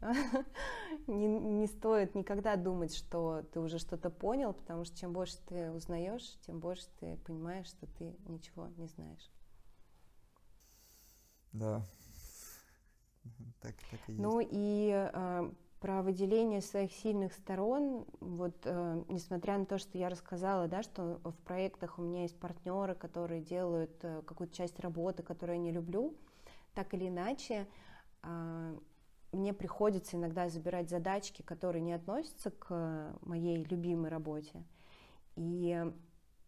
не, 1.06 1.26
не 1.26 1.66
стоит 1.66 2.14
никогда 2.14 2.56
думать, 2.56 2.94
что 2.94 3.42
ты 3.52 3.60
уже 3.60 3.78
что-то 3.78 4.10
понял, 4.10 4.52
потому 4.52 4.84
что 4.84 4.96
чем 4.96 5.12
больше 5.12 5.36
ты 5.46 5.70
узнаешь, 5.72 6.38
тем 6.46 6.60
больше 6.60 6.86
ты 7.00 7.16
понимаешь, 7.18 7.66
что 7.66 7.86
ты 7.86 8.16
ничего 8.26 8.68
не 8.76 8.86
знаешь. 8.86 9.30
Да. 11.52 11.82
Так, 13.60 13.74
так 13.90 14.00
и 14.06 14.12
есть. 14.12 14.22
Ну 14.22 14.40
и 14.40 14.90
э, 14.90 15.50
про 15.80 16.02
выделение 16.02 16.60
своих 16.60 16.92
сильных 16.92 17.32
сторон, 17.34 18.06
вот 18.20 18.54
э, 18.64 19.02
несмотря 19.08 19.58
на 19.58 19.66
то, 19.66 19.78
что 19.78 19.98
я 19.98 20.08
рассказала, 20.08 20.66
да, 20.66 20.82
что 20.82 21.20
в 21.24 21.36
проектах 21.44 21.98
у 21.98 22.02
меня 22.02 22.22
есть 22.22 22.38
партнеры, 22.38 22.94
которые 22.94 23.42
делают 23.42 23.92
э, 24.02 24.22
какую-то 24.22 24.54
часть 24.54 24.80
работы, 24.80 25.22
которую 25.22 25.56
я 25.58 25.62
не 25.62 25.72
люблю, 25.72 26.16
так 26.74 26.94
или 26.94 27.08
иначе 27.08 27.66
э, 28.22 28.78
мне 29.32 29.52
приходится 29.52 30.16
иногда 30.16 30.48
забирать 30.48 30.88
задачки, 30.88 31.42
которые 31.42 31.82
не 31.82 31.92
относятся 31.92 32.50
к 32.50 33.18
моей 33.22 33.64
любимой 33.64 34.10
работе. 34.10 34.64
И 35.36 35.84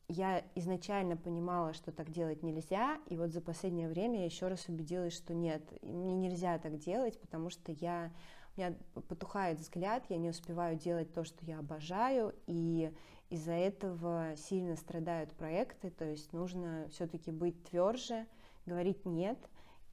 я 0.09 0.43
изначально 0.57 1.17
понимала, 1.17 1.73
что 1.73 1.93
так 1.93 2.11
делать 2.11 2.43
нельзя, 2.43 2.99
и 3.07 3.17
вот 3.17 3.31
за 3.31 3.41
последнее 3.41 3.89
время 3.89 4.21
я 4.21 4.25
еще 4.25 4.49
раз 4.49 4.69
убедилась, 4.69 5.13
что 5.13 5.35
нет, 5.35 5.63
мне 5.83 6.15
нельзя 6.15 6.59
так 6.59 6.79
делать, 6.79 7.21
потому 7.21 7.51
что 7.51 7.71
я 7.73 8.11
у 8.57 8.61
меня 8.61 8.75
потухает 9.09 9.61
взгляд, 9.61 10.05
я 10.09 10.17
не 10.17 10.31
успеваю 10.31 10.77
делать 10.77 11.13
то, 11.13 11.23
что 11.23 11.45
я 11.45 11.61
обожаю, 11.61 12.35
и 12.47 12.93
из-за 13.29 13.53
этого 13.53 14.35
сильно 14.37 14.75
страдают 14.75 15.33
проекты, 15.35 15.91
то 15.91 16.05
есть 16.05 16.33
нужно 16.33 16.89
все-таки 16.91 17.31
быть 17.31 17.63
тверже, 17.65 18.27
говорить 18.67 19.07
нет 19.07 19.39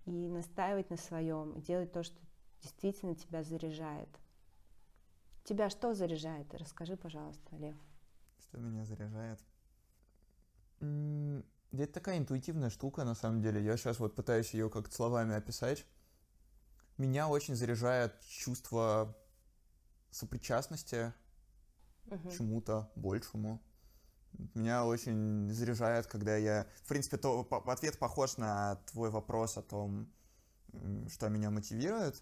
и 0.05 0.27
настаивать 0.27 0.89
на 0.89 0.97
своем, 0.97 1.61
делать 1.61 1.91
то, 1.91 2.01
что 2.01 2.17
действительно 2.67 3.15
тебя 3.15 3.43
заряжает. 3.43 4.09
Тебя 5.43 5.69
что 5.69 5.93
заряжает? 5.93 6.53
Расскажи, 6.53 6.97
пожалуйста, 6.97 7.55
Лев. 7.55 7.75
Что 8.39 8.57
меня 8.57 8.85
заряжает? 8.85 9.39
Это 10.79 11.93
такая 11.93 12.17
интуитивная 12.17 12.69
штука, 12.69 13.03
на 13.03 13.15
самом 13.15 13.41
деле. 13.41 13.63
Я 13.63 13.77
сейчас 13.77 13.99
вот 13.99 14.15
пытаюсь 14.15 14.53
ее 14.53 14.69
как-то 14.69 14.93
словами 14.93 15.35
описать 15.35 15.85
меня 16.97 17.29
очень 17.29 17.55
заряжает 17.55 18.19
чувство 18.21 19.15
сопричастности 20.09 21.13
uh-huh. 22.07 22.35
чему-то 22.35 22.91
большему. 22.95 23.61
Меня 24.53 24.85
очень 24.85 25.49
заряжает, 25.51 26.07
когда 26.07 26.35
я... 26.35 26.67
В 26.83 26.87
принципе, 26.87 27.17
то, 27.17 27.47
ответ 27.67 27.97
похож 27.97 28.37
на 28.37 28.75
твой 28.91 29.09
вопрос 29.09 29.57
о 29.57 29.61
том, 29.61 30.11
что 31.09 31.29
меня 31.29 31.49
мотивирует. 31.49 32.21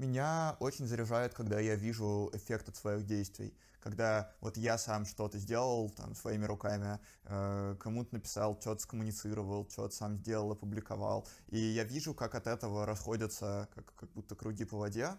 Меня 0.00 0.56
очень 0.60 0.86
заряжает, 0.86 1.34
когда 1.34 1.60
я 1.60 1.74
вижу 1.74 2.30
эффект 2.32 2.70
от 2.70 2.76
своих 2.76 3.04
действий. 3.04 3.54
Когда 3.80 4.32
вот 4.40 4.56
я 4.56 4.78
сам 4.78 5.04
что-то 5.04 5.36
сделал 5.36 5.90
там 5.90 6.14
своими 6.14 6.46
руками, 6.46 6.98
э, 7.24 7.76
кому-то 7.78 8.14
написал, 8.14 8.58
что-то 8.58 8.80
скоммуницировал, 8.80 9.68
что-то 9.68 9.94
сам 9.94 10.16
сделал, 10.16 10.52
опубликовал, 10.52 11.28
и 11.48 11.58
я 11.58 11.84
вижу, 11.84 12.14
как 12.14 12.34
от 12.34 12.46
этого 12.46 12.86
расходятся 12.86 13.68
как, 13.74 13.94
как 13.94 14.10
будто 14.12 14.34
круги 14.34 14.64
по 14.64 14.78
воде, 14.78 15.10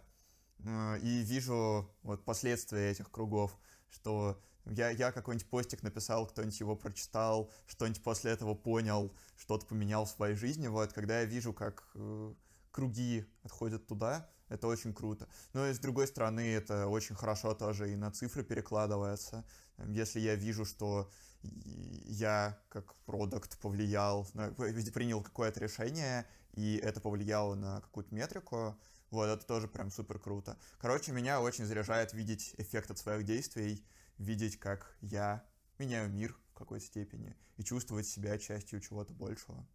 э, 0.65 0.97
и 1.03 1.21
вижу 1.21 1.87
вот 2.01 2.25
последствия 2.25 2.89
этих 2.89 3.11
кругов, 3.11 3.55
что 3.91 4.41
я, 4.65 4.89
я 4.89 5.11
какой-нибудь 5.11 5.47
постик 5.47 5.83
написал, 5.83 6.25
кто-нибудь 6.25 6.59
его 6.59 6.75
прочитал, 6.75 7.51
что-нибудь 7.67 8.01
после 8.01 8.31
этого 8.31 8.55
понял, 8.55 9.13
что-то 9.37 9.67
поменял 9.67 10.05
в 10.05 10.09
своей 10.09 10.35
жизни, 10.35 10.65
вот, 10.65 10.91
когда 10.91 11.19
я 11.19 11.25
вижу, 11.25 11.53
как 11.53 11.87
э, 11.93 12.33
круги 12.71 13.25
отходят 13.43 13.87
туда, 13.87 14.29
это 14.49 14.67
очень 14.67 14.93
круто. 14.93 15.29
Но 15.53 15.67
и 15.67 15.73
с 15.73 15.79
другой 15.79 16.07
стороны, 16.07 16.53
это 16.53 16.87
очень 16.87 17.15
хорошо 17.15 17.53
тоже 17.53 17.91
и 17.91 17.95
на 17.95 18.11
цифры 18.11 18.43
перекладывается. 18.43 19.45
Если 19.87 20.19
я 20.19 20.35
вижу, 20.35 20.65
что 20.65 21.09
я 21.43 22.59
как 22.69 22.93
продукт 23.05 23.57
повлиял, 23.59 24.27
принял 24.93 25.23
какое-то 25.23 25.59
решение, 25.59 26.27
и 26.53 26.75
это 26.77 26.99
повлияло 26.99 27.55
на 27.55 27.81
какую-то 27.81 28.13
метрику, 28.13 28.77
вот, 29.09 29.27
это 29.27 29.45
тоже 29.45 29.67
прям 29.67 29.91
супер 29.91 30.19
круто. 30.19 30.57
Короче, 30.79 31.11
меня 31.11 31.41
очень 31.41 31.65
заряжает 31.65 32.13
видеть 32.13 32.53
эффект 32.57 32.91
от 32.91 32.97
своих 32.97 33.25
действий, 33.25 33.85
видеть, 34.17 34.57
как 34.59 34.95
я 35.01 35.43
меняю 35.79 36.09
мир 36.09 36.37
в 36.51 36.53
какой-то 36.53 36.85
степени 36.85 37.35
и 37.57 37.63
чувствовать 37.63 38.07
себя 38.07 38.37
частью 38.37 38.79
чего-то 38.79 39.13
большего. 39.13 39.67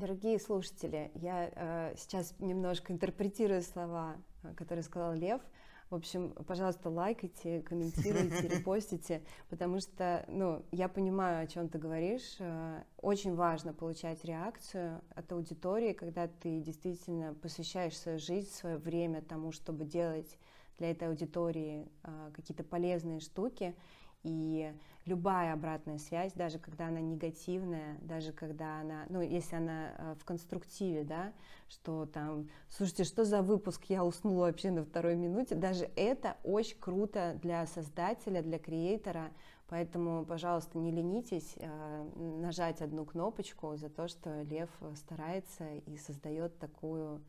Дорогие 0.00 0.38
слушатели, 0.38 1.10
я 1.14 1.50
э, 1.54 1.94
сейчас 1.98 2.34
немножко 2.38 2.90
интерпретирую 2.90 3.60
слова, 3.60 4.16
э, 4.42 4.54
которые 4.54 4.82
сказал 4.82 5.12
Лев. 5.12 5.42
В 5.90 5.94
общем, 5.94 6.32
пожалуйста, 6.46 6.88
лайкайте, 6.88 7.60
комментируйте, 7.60 8.48
репостите, 8.48 9.22
потому 9.50 9.78
что, 9.78 10.24
ну, 10.26 10.64
я 10.72 10.88
понимаю, 10.88 11.44
о 11.44 11.46
чем 11.46 11.68
ты 11.68 11.76
говоришь. 11.76 12.36
Э, 12.38 12.82
очень 12.96 13.34
важно 13.34 13.74
получать 13.74 14.24
реакцию 14.24 15.02
от 15.14 15.30
аудитории, 15.32 15.92
когда 15.92 16.28
ты 16.28 16.60
действительно 16.60 17.34
посвящаешь 17.34 17.98
свою 17.98 18.18
жизнь, 18.18 18.48
свое 18.48 18.78
время 18.78 19.20
тому, 19.20 19.52
чтобы 19.52 19.84
делать 19.84 20.38
для 20.78 20.92
этой 20.92 21.08
аудитории 21.08 21.86
э, 22.04 22.30
какие-то 22.32 22.64
полезные 22.64 23.20
штуки. 23.20 23.76
И 24.22 24.72
любая 25.10 25.52
обратная 25.52 25.98
связь, 25.98 26.32
даже 26.32 26.58
когда 26.58 26.86
она 26.86 27.00
негативная, 27.00 27.98
даже 28.00 28.32
когда 28.32 28.80
она, 28.80 29.04
ну, 29.08 29.20
если 29.20 29.56
она 29.56 29.92
э, 29.98 30.14
в 30.18 30.24
конструктиве, 30.24 31.02
да, 31.02 31.32
что 31.68 32.06
там, 32.06 32.48
слушайте, 32.68 33.04
что 33.04 33.24
за 33.24 33.42
выпуск, 33.42 33.84
я 33.88 34.04
уснула 34.04 34.46
вообще 34.46 34.70
на 34.70 34.84
второй 34.84 35.16
минуте, 35.16 35.56
даже 35.56 35.90
это 35.96 36.36
очень 36.44 36.78
круто 36.78 37.38
для 37.42 37.66
создателя, 37.66 38.42
для 38.42 38.58
креатора, 38.58 39.32
поэтому, 39.68 40.24
пожалуйста, 40.24 40.78
не 40.78 40.92
ленитесь 40.92 41.54
э, 41.56 42.08
нажать 42.16 42.80
одну 42.80 43.04
кнопочку 43.04 43.76
за 43.76 43.88
то, 43.88 44.06
что 44.06 44.42
Лев 44.42 44.70
старается 44.94 45.64
и 45.74 45.96
создает 45.96 46.58
такую 46.58 47.20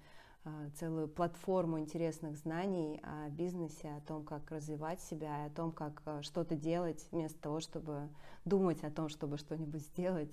целую 0.80 1.08
платформу 1.08 1.80
интересных 1.80 2.38
знаний 2.38 3.00
о 3.04 3.30
бизнесе, 3.30 3.90
о 3.90 4.02
том, 4.02 4.26
как 4.26 4.50
развивать 4.50 5.00
себя, 5.02 5.46
о 5.46 5.50
том, 5.50 5.72
как 5.72 6.02
а, 6.06 6.24
что-то 6.24 6.56
делать, 6.56 7.06
вместо 7.12 7.40
того, 7.40 7.60
чтобы 7.60 8.10
думать 8.44 8.84
о 8.84 8.90
том, 8.90 9.10
чтобы 9.10 9.38
что-нибудь 9.38 9.84
сделать. 9.84 10.32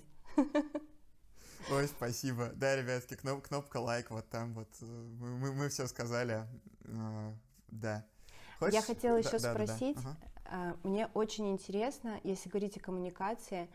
Ой, 1.71 1.87
спасибо. 1.87 2.51
Да, 2.55 2.75
ребятки, 2.75 3.13
кноп, 3.13 3.43
кнопка 3.43 3.77
лайк 3.77 4.09
вот 4.09 4.27
там 4.29 4.53
вот. 4.53 4.69
Э, 4.81 4.85
мы, 4.85 5.37
мы, 5.37 5.53
мы 5.53 5.69
все 5.69 5.85
сказали. 5.85 6.47
Uh, 6.85 7.35
да. 7.67 8.05
Хочешь? 8.57 8.73
Я 8.73 8.81
хотела 8.81 9.17
еще 9.17 9.37
да, 9.37 9.53
спросить. 9.53 9.97
Да, 9.97 10.01
да. 10.01 10.17
Ага. 10.45 10.77
Мне 10.83 11.07
очень 11.13 11.51
интересно, 11.51 12.19
если 12.23 12.49
говорить 12.49 12.77
о 12.77 12.79
коммуникации, 12.79 13.69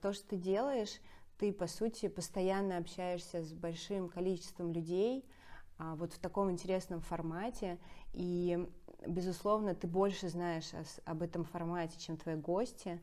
то, 0.00 0.12
что 0.14 0.28
ты 0.28 0.36
делаешь, 0.36 1.00
ты, 1.38 1.52
по 1.52 1.66
сути, 1.66 2.08
постоянно 2.08 2.78
общаешься 2.78 3.42
с 3.42 3.52
большим 3.52 4.08
количеством 4.08 4.72
людей, 4.72 5.24
а, 5.24 5.32
вот 5.78 6.12
в 6.12 6.18
таком 6.18 6.50
интересном 6.50 7.00
формате. 7.00 7.78
И, 8.12 8.68
безусловно, 9.06 9.74
ты 9.74 9.86
больше 9.86 10.28
знаешь 10.28 10.70
об 11.04 11.22
этом 11.22 11.44
формате, 11.44 11.98
чем 11.98 12.16
твои 12.16 12.36
гости. 12.36 13.00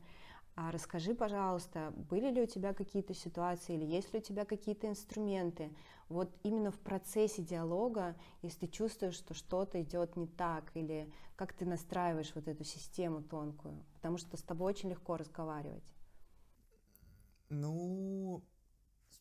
А 0.56 0.72
расскажи, 0.72 1.16
пожалуйста, 1.16 1.94
были 1.96 2.30
ли 2.32 2.42
у 2.42 2.46
тебя 2.46 2.74
какие-то 2.74 3.14
ситуации 3.14 3.76
или 3.76 3.86
есть 3.86 4.12
ли 4.14 4.20
у 4.20 4.22
тебя 4.22 4.44
какие-то 4.44 4.88
инструменты, 4.88 5.74
вот 6.10 6.36
именно 6.44 6.70
в 6.70 6.80
процессе 6.80 7.42
диалога, 7.42 8.18
если 8.42 8.66
ты 8.66 8.68
чувствуешь, 8.68 9.14
что 9.14 9.34
что-то 9.34 9.82
идет 9.82 10.18
не 10.18 10.28
так, 10.28 10.70
или 10.76 11.10
как 11.38 11.54
ты 11.54 11.66
настраиваешь 11.66 12.34
вот 12.36 12.50
эту 12.50 12.66
систему 12.66 13.24
тонкую, 13.24 13.86
потому 13.94 14.18
что 14.18 14.36
с 14.36 14.42
тобой 14.42 14.74
очень 14.74 14.90
легко 14.90 15.16
разговаривать. 15.16 15.84
Ну, 17.48 18.44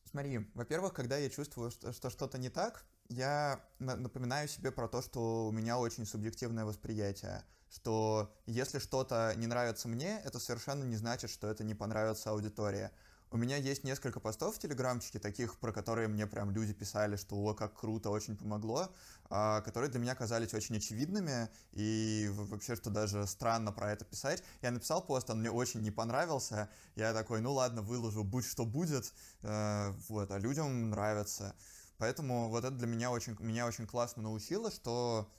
смотри, 0.04 0.40
во-первых, 0.54 0.92
когда 0.92 1.18
я 1.18 1.30
чувствую, 1.30 1.70
что, 1.70 1.92
что 1.92 2.10
что-то 2.10 2.38
не 2.38 2.48
так, 2.48 2.84
я 3.08 3.60
напоминаю 3.78 4.48
себе 4.48 4.70
про 4.70 4.88
то, 4.88 5.02
что 5.02 5.48
у 5.48 5.52
меня 5.52 5.78
очень 5.78 6.06
субъективное 6.06 6.64
восприятие, 6.64 7.42
что 7.70 8.34
если 8.46 8.78
что-то 8.78 9.32
не 9.36 9.46
нравится 9.46 9.88
мне, 9.88 10.20
это 10.24 10.38
совершенно 10.38 10.84
не 10.84 10.96
значит, 10.96 11.30
что 11.30 11.48
это 11.48 11.64
не 11.64 11.74
понравится 11.74 12.30
аудитории. 12.30 12.90
У 13.30 13.36
меня 13.36 13.56
есть 13.58 13.84
несколько 13.84 14.20
постов 14.20 14.56
в 14.56 14.58
Телеграмчике, 14.58 15.18
таких, 15.18 15.58
про 15.58 15.70
которые 15.70 16.08
мне 16.08 16.26
прям 16.26 16.50
люди 16.50 16.72
писали, 16.72 17.16
что 17.16 17.36
«О, 17.36 17.52
как 17.52 17.78
круто, 17.78 18.08
очень 18.08 18.38
помогло», 18.38 18.90
а, 19.28 19.60
которые 19.60 19.90
для 19.90 20.00
меня 20.00 20.14
казались 20.14 20.54
очень 20.54 20.78
очевидными, 20.78 21.50
и 21.72 22.30
вообще, 22.32 22.74
что 22.74 22.88
даже 22.88 23.26
странно 23.26 23.70
про 23.70 23.92
это 23.92 24.06
писать. 24.06 24.42
Я 24.62 24.70
написал 24.70 25.04
пост, 25.04 25.28
он 25.28 25.40
мне 25.40 25.50
очень 25.50 25.82
не 25.82 25.90
понравился, 25.90 26.70
я 26.96 27.12
такой 27.12 27.42
«Ну 27.42 27.52
ладно, 27.52 27.82
выложу, 27.82 28.24
будь 28.24 28.46
что 28.46 28.64
будет», 28.64 29.12
э, 29.42 29.92
вот, 30.08 30.30
а 30.30 30.38
людям 30.38 30.88
нравится. 30.88 31.54
Поэтому 31.98 32.48
вот 32.48 32.64
это 32.64 32.74
для 32.74 32.86
меня 32.86 33.10
очень, 33.10 33.36
меня 33.40 33.66
очень 33.66 33.86
классно 33.86 34.22
научило, 34.22 34.70
что 34.70 35.30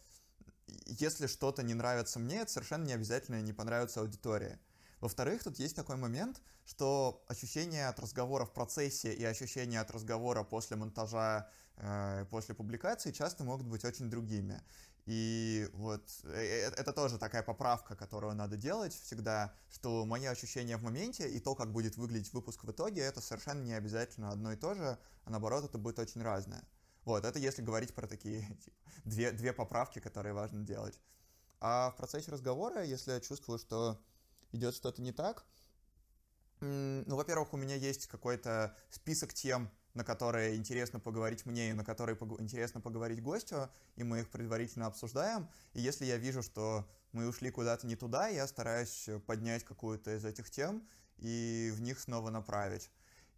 если 0.86 1.28
что-то 1.28 1.64
не 1.64 1.74
нравится 1.74 2.20
мне, 2.20 2.42
это 2.42 2.52
совершенно 2.52 2.86
не 2.86 2.94
обязательно 2.94 3.42
не 3.42 3.54
понравится 3.54 4.02
аудитории. 4.02 4.60
Во-вторых, 5.00 5.44
тут 5.44 5.58
есть 5.60 5.76
такой 5.76 5.96
момент, 5.96 6.42
что 6.66 7.24
ощущение 7.28 7.88
от 7.88 8.00
разговора 8.00 8.46
в 8.46 8.52
процессе 8.52 9.14
и 9.14 9.24
ощущение 9.24 9.80
от 9.80 9.92
разговора 9.92 10.44
после 10.44 10.76
монтажа, 10.76 11.50
э, 11.78 12.26
после 12.30 12.54
публикации 12.54 13.12
часто 13.12 13.46
могут 13.46 13.66
быть 13.66 13.86
очень 13.86 14.10
другими. 14.10 14.62
И 15.10 15.68
вот 15.74 16.04
э, 16.26 16.68
э, 16.68 16.72
это 16.78 16.94
тоже 16.94 17.18
такая 17.18 17.42
поправка, 17.42 17.96
которую 17.96 18.36
надо 18.36 18.58
делать 18.58 18.94
всегда, 18.94 19.56
что 19.72 20.06
мои 20.06 20.28
ощущения 20.28 20.78
в 20.78 20.84
моменте 20.84 21.28
и 21.28 21.40
то, 21.40 21.56
как 21.56 21.72
будет 21.72 21.98
выглядеть 21.98 22.32
выпуск 22.32 22.64
в 22.64 22.70
итоге, 22.70 23.02
это 23.02 23.20
совершенно 23.20 23.64
не 23.64 23.74
обязательно 23.74 24.30
одно 24.30 24.52
и 24.54 24.56
то 24.56 24.76
же, 24.76 25.00
а 25.26 25.32
наоборот, 25.32 25.66
это 25.66 25.80
будет 25.80 25.98
очень 25.98 26.22
разное. 26.22 26.64
Вот, 27.06 27.26
это 27.26 27.40
если 27.40 27.64
говорить 27.64 27.96
про 27.96 28.06
такие 28.06 28.42
типа, 28.64 28.78
две, 29.04 29.32
две 29.32 29.52
поправки, 29.52 29.98
которые 29.98 30.34
важно 30.34 30.64
делать. 30.64 31.00
А 31.60 31.90
в 31.90 31.96
процессе 31.96 32.30
разговора, 32.30 32.84
если 32.84 33.14
я 33.14 33.20
чувствую, 33.20 33.58
что 33.58 34.00
идет 34.52 34.76
что-то 34.76 35.02
не 35.02 35.12
так, 35.12 35.44
ну, 36.60 37.16
во-первых, 37.16 37.52
у 37.56 37.58
меня 37.58 37.74
есть 37.74 38.06
какой-то 38.06 38.78
список 38.92 39.34
тем, 39.34 39.72
на 39.94 40.04
которые 40.04 40.56
интересно 40.56 41.00
поговорить 41.00 41.46
мне 41.46 41.72
и 41.72 41.74
на 41.74 41.84
которые 41.84 42.16
пог... 42.16 42.40
интересно 42.40 42.82
поговорить 42.82 43.22
гостю, 43.22 43.70
и 43.96 44.04
мы 44.04 44.20
их 44.22 44.30
предварительно 44.30 44.86
обсуждаем. 44.86 45.50
И 45.74 45.82
если 45.82 46.06
я 46.06 46.18
вижу, 46.18 46.42
что 46.42 46.88
мы 47.12 47.28
ушли 47.28 47.52
куда-то 47.52 47.88
не 47.88 47.96
туда, 47.96 48.28
я 48.28 48.48
стараюсь 48.48 49.10
поднять 49.26 49.64
какую-то 49.64 50.16
из 50.16 50.26
этих 50.26 50.50
тем 50.50 50.88
и 51.18 51.72
в 51.74 51.82
них 51.82 52.00
снова 52.00 52.30
направить. 52.30 52.90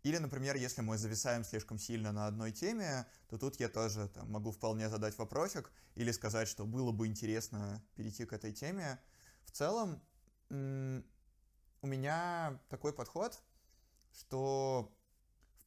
Или, 0.04 0.18
например, 0.18 0.56
если 0.56 0.82
мы 0.82 0.98
зависаем 0.98 1.44
слишком 1.44 1.78
сильно 1.78 2.12
на 2.12 2.26
одной 2.26 2.52
теме, 2.52 3.06
то 3.28 3.38
тут 3.38 3.60
я 3.60 3.70
тоже 3.70 4.08
там, 4.10 4.32
могу 4.32 4.52
вполне 4.52 4.90
задать 4.90 5.18
вопросик 5.18 5.72
или 5.94 6.12
сказать, 6.12 6.48
что 6.48 6.66
было 6.66 6.92
бы 6.92 7.06
интересно 7.06 7.84
перейти 7.96 8.26
к 8.26 8.34
этой 8.34 8.52
теме. 8.52 9.00
В 9.44 9.52
целом, 9.52 10.02
у 10.50 11.88
меня 11.88 12.60
такой 12.70 12.94
подход, 12.94 13.40
что 14.12 14.92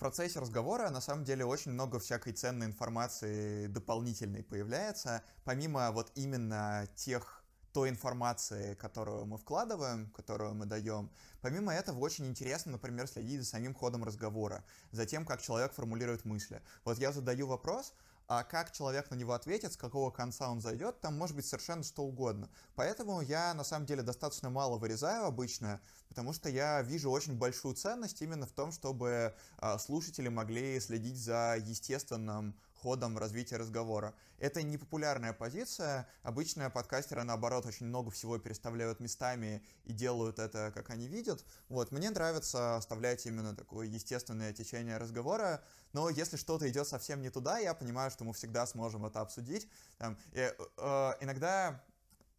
процессе 0.05 0.39
разговора 0.39 0.91
на 0.91 1.01
самом 1.01 1.25
деле 1.25 1.47
очень 1.47 1.71
много 1.71 1.99
всякой 1.99 2.35
ценной 2.35 2.67
информации 2.67 3.69
дополнительной 3.69 4.43
появляется, 4.43 5.23
помимо 5.45 5.91
вот 5.93 6.13
именно 6.15 6.87
тех 6.95 7.43
той 7.73 7.89
информации, 7.89 8.75
которую 8.75 9.25
мы 9.25 9.39
вкладываем, 9.39 10.11
которую 10.11 10.53
мы 10.53 10.67
даем. 10.67 11.11
Помимо 11.41 11.73
этого, 11.73 12.01
очень 12.01 12.27
интересно, 12.27 12.73
например, 12.73 13.07
следить 13.07 13.41
за 13.41 13.47
самим 13.47 13.73
ходом 13.73 14.05
разговора, 14.05 14.63
за 14.93 15.07
тем, 15.07 15.25
как 15.25 15.41
человек 15.41 15.73
формулирует 15.73 16.27
мысли. 16.27 16.61
Вот 16.85 16.99
я 16.99 17.11
задаю 17.11 17.47
вопрос, 17.47 17.95
а 18.27 18.43
как 18.43 18.73
человек 18.73 19.11
на 19.11 19.15
него 19.15 19.33
ответит, 19.33 19.73
с 19.73 19.77
какого 19.77 20.11
конца 20.11 20.51
он 20.51 20.61
зайдет, 20.61 21.01
там 21.01 21.17
может 21.17 21.37
быть 21.37 21.47
совершенно 21.47 21.83
что 21.83 22.03
угодно. 22.03 22.49
Поэтому 22.75 23.21
я 23.21 23.53
на 23.55 23.65
самом 23.65 23.87
деле 23.87 24.03
достаточно 24.03 24.51
мало 24.51 24.79
вырезаю 24.79 25.25
обычно, 25.25 25.81
потому 26.09 26.33
что 26.33 26.49
я 26.49 26.81
вижу 26.83 27.11
очень 27.11 27.37
большую 27.37 27.75
ценность 27.75 28.23
именно 28.23 28.47
в 28.47 28.53
том, 28.53 28.73
чтобы 28.73 29.35
а, 29.59 29.79
слушатели 29.79 30.29
могли 30.29 30.81
следить 30.81 31.17
за 31.17 31.57
естественным 31.59 32.55
ходом 32.85 33.17
развития 33.17 33.57
разговора. 33.57 34.15
Это 34.39 34.63
непопулярная 34.63 35.33
позиция. 35.33 36.07
Обычно 36.23 36.69
подкастеры, 36.69 37.25
наоборот, 37.25 37.65
очень 37.65 37.87
много 37.87 38.11
всего 38.11 38.37
переставляют 38.37 39.01
местами 39.01 39.65
и 39.85 39.95
делают 39.95 40.39
это, 40.39 40.71
как 40.75 40.91
они 40.91 41.09
видят. 41.09 41.43
Вот, 41.71 41.93
мне 41.93 42.11
нравится 42.11 42.77
оставлять 42.77 43.25
именно 43.25 43.57
такое 43.57 43.87
естественное 43.87 44.53
течение 44.53 44.99
разговора, 44.99 45.63
но 45.95 46.11
если 46.11 46.37
что-то 46.37 46.69
идет 46.69 46.87
совсем 46.87 47.23
не 47.23 47.31
туда, 47.31 47.59
я 47.59 47.73
понимаю, 47.73 48.11
что 48.11 48.25
мы 48.25 48.35
всегда 48.35 48.67
сможем 48.67 49.07
это 49.07 49.23
обсудить. 49.23 49.67
Там, 49.97 50.19
и, 50.33 50.41
э, 50.41 50.53
э, 50.77 51.13
иногда 51.23 51.83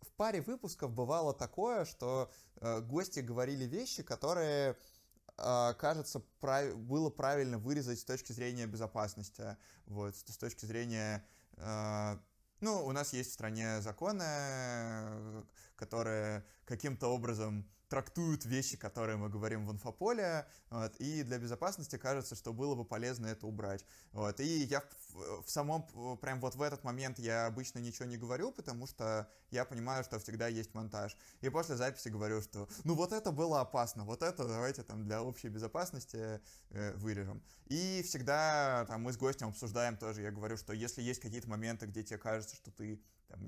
в 0.01 0.11
паре 0.11 0.41
выпусков 0.41 0.91
бывало 0.91 1.33
такое, 1.33 1.85
что 1.85 2.31
э, 2.57 2.81
гости 2.81 3.21
говорили 3.21 3.65
вещи, 3.65 4.03
которые 4.03 4.77
кажется, 5.37 6.21
прав... 6.39 6.75
было 6.77 7.09
правильно 7.09 7.57
вырезать 7.57 7.99
с 7.99 8.05
точки 8.05 8.31
зрения 8.31 8.65
безопасности, 8.67 9.57
вот, 9.85 10.15
с 10.15 10.37
точки 10.37 10.65
зрения... 10.65 11.25
А, 11.57 12.19
ну, 12.61 12.85
у 12.85 12.91
нас 12.91 13.13
есть 13.13 13.31
в 13.31 13.33
стране 13.33 13.81
законы, 13.81 14.23
которые 15.75 16.45
каким-то 16.65 17.07
образом 17.07 17.69
трактуют 17.89 18.45
вещи, 18.45 18.77
которые 18.77 19.17
мы 19.17 19.29
говорим 19.29 19.65
в 19.67 19.71
инфополе, 19.71 20.47
вот, 20.69 20.95
и 20.97 21.23
для 21.23 21.37
безопасности 21.37 21.97
кажется, 21.97 22.35
что 22.35 22.53
было 22.53 22.75
бы 22.75 22.85
полезно 22.85 23.27
это 23.27 23.47
убрать. 23.47 23.85
Вот, 24.11 24.39
и 24.39 24.63
я 24.63 24.81
в, 25.09 25.43
в 25.43 25.49
самом, 25.49 25.87
прям 26.17 26.39
вот 26.39 26.55
в 26.55 26.61
этот 26.61 26.83
момент 26.83 27.19
я 27.19 27.45
обычно 27.45 27.79
ничего 27.79 28.05
не 28.05 28.17
говорю, 28.17 28.51
потому 28.51 28.87
что 28.87 29.29
я 29.51 29.65
понимаю, 29.65 30.03
что 30.03 30.19
всегда 30.19 30.47
есть 30.47 30.73
монтаж. 30.73 31.15
И 31.41 31.49
после 31.49 31.75
записи 31.75 32.09
говорю, 32.09 32.41
что 32.41 32.67
ну 32.83 32.95
вот 32.95 33.11
это 33.11 33.31
было 33.31 33.61
опасно, 33.61 34.03
вот 34.03 34.21
это 34.21 34.47
давайте 34.47 34.83
там 34.83 35.03
для 35.03 35.21
общей 35.21 35.49
безопасности 35.49 36.41
э, 36.69 36.93
вырежем. 36.95 37.41
И 37.67 38.03
всегда 38.05 38.85
там 38.87 39.03
мы 39.03 39.13
с 39.13 39.17
гостем 39.17 39.49
обсуждаем 39.49 39.97
тоже, 39.97 40.21
я 40.21 40.31
говорю, 40.31 40.57
что 40.57 40.73
если 40.73 41.01
есть 41.01 41.21
какие-то 41.21 41.49
моменты, 41.49 41.85
где 41.85 42.03
тебе 42.03 42.17
кажется, 42.17 42.55
что 42.55 42.71
ты 42.71 43.01
там, 43.27 43.39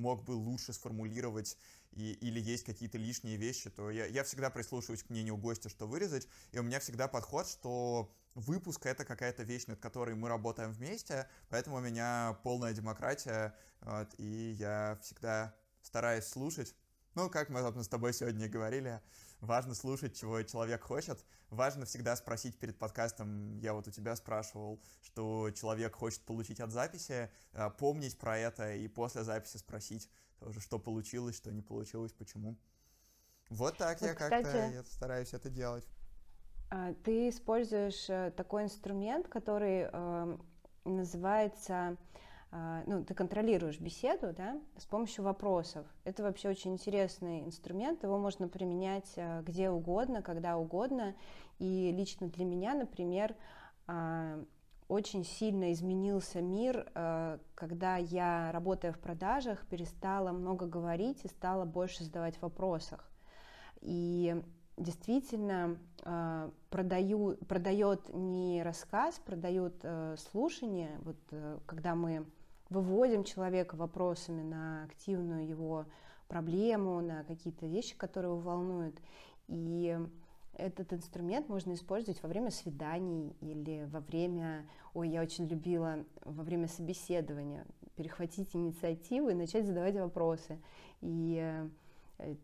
мог 0.00 0.24
бы 0.24 0.32
лучше 0.32 0.72
сформулировать 0.72 1.56
и, 1.92 2.12
или 2.12 2.40
есть 2.40 2.64
какие-то 2.64 2.98
лишние 2.98 3.36
вещи, 3.36 3.70
то 3.70 3.90
я, 3.90 4.06
я 4.06 4.22
всегда 4.24 4.50
прислушиваюсь 4.50 5.02
к 5.02 5.10
мнению 5.10 5.36
гостя, 5.36 5.68
что 5.68 5.86
вырезать, 5.86 6.28
и 6.52 6.58
у 6.58 6.62
меня 6.62 6.80
всегда 6.80 7.08
подход, 7.08 7.46
что 7.46 8.14
выпуск— 8.34 8.84
это 8.86 9.04
какая-то 9.04 9.44
вещь, 9.44 9.66
над 9.66 9.80
которой 9.80 10.14
мы 10.14 10.28
работаем 10.28 10.72
вместе, 10.72 11.28
поэтому 11.48 11.76
у 11.76 11.80
меня 11.80 12.38
полная 12.42 12.72
демократия, 12.74 13.54
вот, 13.80 14.08
и 14.18 14.56
я 14.58 14.98
всегда 15.02 15.54
стараюсь 15.82 16.24
слушать, 16.24 16.74
Ну, 17.14 17.30
как 17.30 17.48
мы, 17.48 17.60
собственно, 17.60 17.82
с 17.84 17.88
тобой 17.88 18.12
сегодня 18.12 18.46
говорили, 18.46 19.00
важно 19.40 19.74
слушать, 19.74 20.16
чего 20.16 20.42
человек 20.42 20.82
хочет. 20.82 21.24
Важно 21.50 21.84
всегда 21.86 22.16
спросить 22.16 22.58
перед 22.58 22.78
подкастом, 22.78 23.58
я 23.58 23.72
вот 23.72 23.86
у 23.86 23.90
тебя 23.90 24.16
спрашивал, 24.16 24.80
что 25.02 25.50
человек 25.52 25.94
хочет 25.94 26.20
получить 26.22 26.60
от 26.60 26.72
записи, 26.72 27.30
а, 27.52 27.70
помнить 27.70 28.18
про 28.18 28.36
это 28.38 28.74
и 28.74 28.88
после 28.88 29.22
записи 29.22 29.58
спросить 29.58 30.10
тоже, 30.38 30.60
что 30.60 30.78
получилось, 30.78 31.36
что 31.36 31.52
не 31.52 31.62
получилось, 31.62 32.12
почему. 32.12 32.58
Вот 33.48 33.78
так 33.78 34.00
вот, 34.00 34.08
я 34.08 34.14
как-то 34.14 34.84
стараюсь 34.90 35.32
это 35.32 35.48
делать. 35.48 35.86
А, 36.68 36.94
ты 37.04 37.28
используешь 37.28 38.10
э, 38.10 38.32
такой 38.36 38.64
инструмент, 38.64 39.28
который 39.28 39.88
э, 39.92 40.38
называется 40.84 41.96
ну, 42.50 43.04
ты 43.04 43.14
контролируешь 43.14 43.80
беседу, 43.80 44.32
да, 44.32 44.60
с 44.76 44.86
помощью 44.86 45.24
вопросов. 45.24 45.86
Это 46.04 46.22
вообще 46.22 46.48
очень 46.48 46.72
интересный 46.72 47.44
инструмент, 47.44 48.02
его 48.02 48.18
можно 48.18 48.48
применять 48.48 49.12
а, 49.16 49.42
где 49.42 49.68
угодно, 49.70 50.22
когда 50.22 50.56
угодно. 50.56 51.14
И 51.58 51.92
лично 51.92 52.28
для 52.28 52.44
меня, 52.44 52.74
например, 52.74 53.34
а, 53.86 54.42
очень 54.88 55.24
сильно 55.24 55.72
изменился 55.72 56.40
мир, 56.40 56.88
когда 57.56 57.96
я, 57.96 58.52
работая 58.52 58.92
в 58.92 59.00
продажах, 59.00 59.66
перестала 59.66 60.30
много 60.30 60.66
говорить 60.66 61.24
и 61.24 61.28
стала 61.28 61.64
больше 61.64 62.04
задавать 62.04 62.40
вопросов. 62.40 63.00
И 63.80 64.40
действительно 64.76 65.78
продаю, 66.70 67.36
продает 67.48 68.14
не 68.14 68.62
рассказ, 68.62 69.20
продает 69.24 69.74
э, 69.82 70.14
слушание. 70.30 71.00
Вот 71.02 71.16
э, 71.30 71.58
когда 71.66 71.94
мы 71.94 72.24
выводим 72.68 73.24
человека 73.24 73.74
вопросами 73.74 74.42
на 74.42 74.84
активную 74.84 75.48
его 75.48 75.86
проблему, 76.28 77.00
на 77.00 77.24
какие-то 77.24 77.66
вещи, 77.66 77.96
которые 77.96 78.32
его 78.32 78.40
волнуют. 78.40 79.00
И 79.48 79.98
этот 80.54 80.92
инструмент 80.92 81.48
можно 81.48 81.74
использовать 81.74 82.22
во 82.22 82.28
время 82.28 82.50
свиданий 82.50 83.36
или 83.40 83.88
во 83.90 84.00
время, 84.00 84.66
ой, 84.94 85.08
я 85.08 85.22
очень 85.22 85.46
любила 85.46 86.04
во 86.24 86.42
время 86.42 86.68
собеседования 86.68 87.66
перехватить 87.94 88.54
инициативу 88.54 89.30
и 89.30 89.34
начать 89.34 89.66
задавать 89.66 89.96
вопросы. 89.96 90.60
И 91.00 91.64
э, 92.18 92.36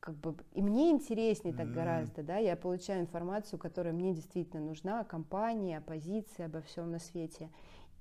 как 0.00 0.16
бы 0.16 0.34
и 0.52 0.62
мне 0.62 0.90
интереснее 0.90 1.54
так 1.54 1.68
mm-hmm. 1.68 1.74
гораздо, 1.74 2.22
да, 2.22 2.38
я 2.38 2.56
получаю 2.56 3.02
информацию, 3.02 3.58
которая 3.58 3.92
мне 3.92 4.14
действительно 4.14 4.62
нужна, 4.62 5.00
о 5.00 5.04
компании, 5.04 5.76
о 5.76 5.80
позиции, 5.80 6.44
обо 6.44 6.62
всем 6.62 6.90
на 6.90 6.98
свете. 6.98 7.50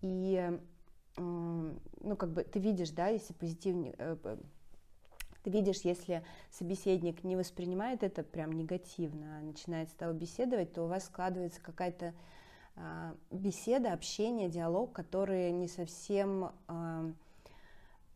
И 0.01 0.59
ну, 1.17 2.15
как 2.17 2.31
бы 2.31 2.43
ты 2.43 2.59
видишь, 2.59 2.91
да, 2.91 3.07
если 3.07 3.33
позитивнее, 3.33 3.93
э, 3.97 4.37
ты 5.43 5.49
видишь, 5.49 5.81
если 5.81 6.23
собеседник 6.49 7.23
не 7.23 7.35
воспринимает 7.35 8.03
это 8.03 8.23
прям 8.23 8.51
негативно, 8.53 9.37
а 9.37 9.41
начинает 9.41 9.89
с 9.89 9.93
тобой 9.93 10.15
беседовать, 10.15 10.73
то 10.73 10.83
у 10.83 10.87
вас 10.87 11.05
складывается 11.05 11.61
какая-то 11.61 12.13
а, 12.75 13.15
беседа, 13.31 13.93
общение, 13.93 14.49
диалог, 14.49 14.91
которые 14.93 15.51
не 15.51 15.67
совсем 15.67 16.51
а, 16.67 17.11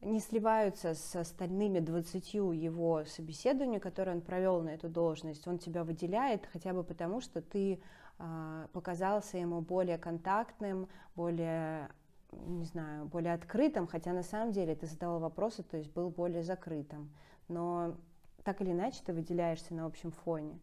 не 0.03 0.19
сливаются 0.19 0.93
с 0.93 1.15
остальными 1.15 1.79
двадцатью 1.79 2.51
его 2.51 3.03
собеседований, 3.05 3.79
которые 3.79 4.15
он 4.15 4.21
провел 4.21 4.61
на 4.61 4.69
эту 4.69 4.89
должность. 4.89 5.47
Он 5.47 5.57
тебя 5.57 5.83
выделяет 5.83 6.47
хотя 6.51 6.73
бы 6.73 6.83
потому, 6.83 7.21
что 7.21 7.41
ты 7.41 7.81
а, 8.19 8.67
показался 8.73 9.37
ему 9.37 9.61
более 9.61 9.97
контактным, 9.97 10.87
более 11.15 11.89
не 12.31 12.65
знаю, 12.65 13.05
более 13.05 13.33
открытым, 13.33 13.87
хотя 13.87 14.11
на 14.11 14.23
самом 14.23 14.51
деле 14.51 14.75
ты 14.75 14.87
задала 14.87 15.19
вопросы, 15.19 15.63
то 15.63 15.77
есть 15.77 15.91
был 15.91 16.09
более 16.09 16.43
закрытым. 16.43 17.11
Но 17.47 17.95
так 18.43 18.61
или 18.61 18.71
иначе 18.71 19.01
ты 19.05 19.13
выделяешься 19.13 19.73
на 19.73 19.85
общем 19.85 20.11
фоне. 20.11 20.59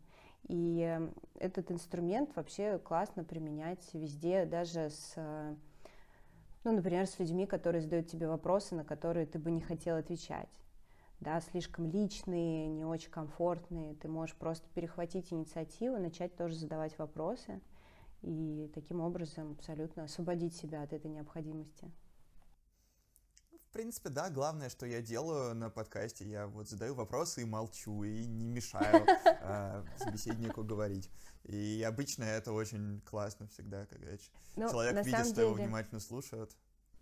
И 0.49 0.99
этот 1.39 1.71
инструмент 1.71 2.35
вообще 2.35 2.79
классно 2.79 3.25
применять 3.25 3.89
везде, 3.93 4.47
даже 4.47 4.91
с, 4.91 5.15
ну, 6.65 6.73
например, 6.73 7.07
с 7.07 7.19
людьми, 7.19 7.47
которые 7.47 7.83
задают 7.83 8.09
тебе 8.09 8.29
вопросы, 8.29 8.75
на 8.75 8.85
которые 8.85 9.27
ты 9.27 9.39
бы 9.39 9.51
не 9.51 9.61
хотел 9.61 9.97
отвечать. 9.97 10.51
Да, 11.21 11.41
слишком 11.41 11.87
личные, 11.87 12.69
не 12.69 12.85
очень 12.85 13.11
комфортные. 13.11 13.95
Ты 13.95 14.09
можешь 14.09 14.35
просто 14.37 14.69
перехватить 14.75 15.33
инициативу, 15.33 15.99
начать 15.99 16.35
тоже 16.37 16.55
задавать 16.55 16.99
вопросы 16.99 17.61
и 18.23 18.71
таким 18.75 19.01
образом 19.01 19.53
абсолютно 19.53 20.05
освободить 20.05 20.55
себя 20.55 20.83
от 20.83 20.93
этой 20.93 21.11
необходимости. 21.11 21.91
В 23.71 23.73
принципе, 23.73 24.09
да, 24.09 24.31
главное, 24.31 24.69
что 24.69 24.85
я 24.85 25.01
делаю 25.01 25.55
на 25.55 25.71
подкасте, 25.71 26.25
я 26.29 26.49
вот 26.49 26.69
задаю 26.69 26.93
вопросы 26.97 27.43
и 27.43 27.45
молчу, 27.45 28.03
и 28.03 28.27
не 28.27 28.49
мешаю 28.49 29.07
э, 29.25 29.85
собеседнику 29.97 30.65
говорить. 30.65 31.09
И 31.45 31.81
обычно 31.87 32.25
это 32.25 32.53
очень 32.53 33.01
классно 33.03 33.47
всегда, 33.47 33.87
когда 33.87 34.09
ну, 34.57 34.69
человек 34.69 35.07
видит, 35.07 35.21
что 35.21 35.35
деле... 35.37 35.47
его 35.47 35.55
внимательно 35.55 36.01
слушают. 36.01 36.51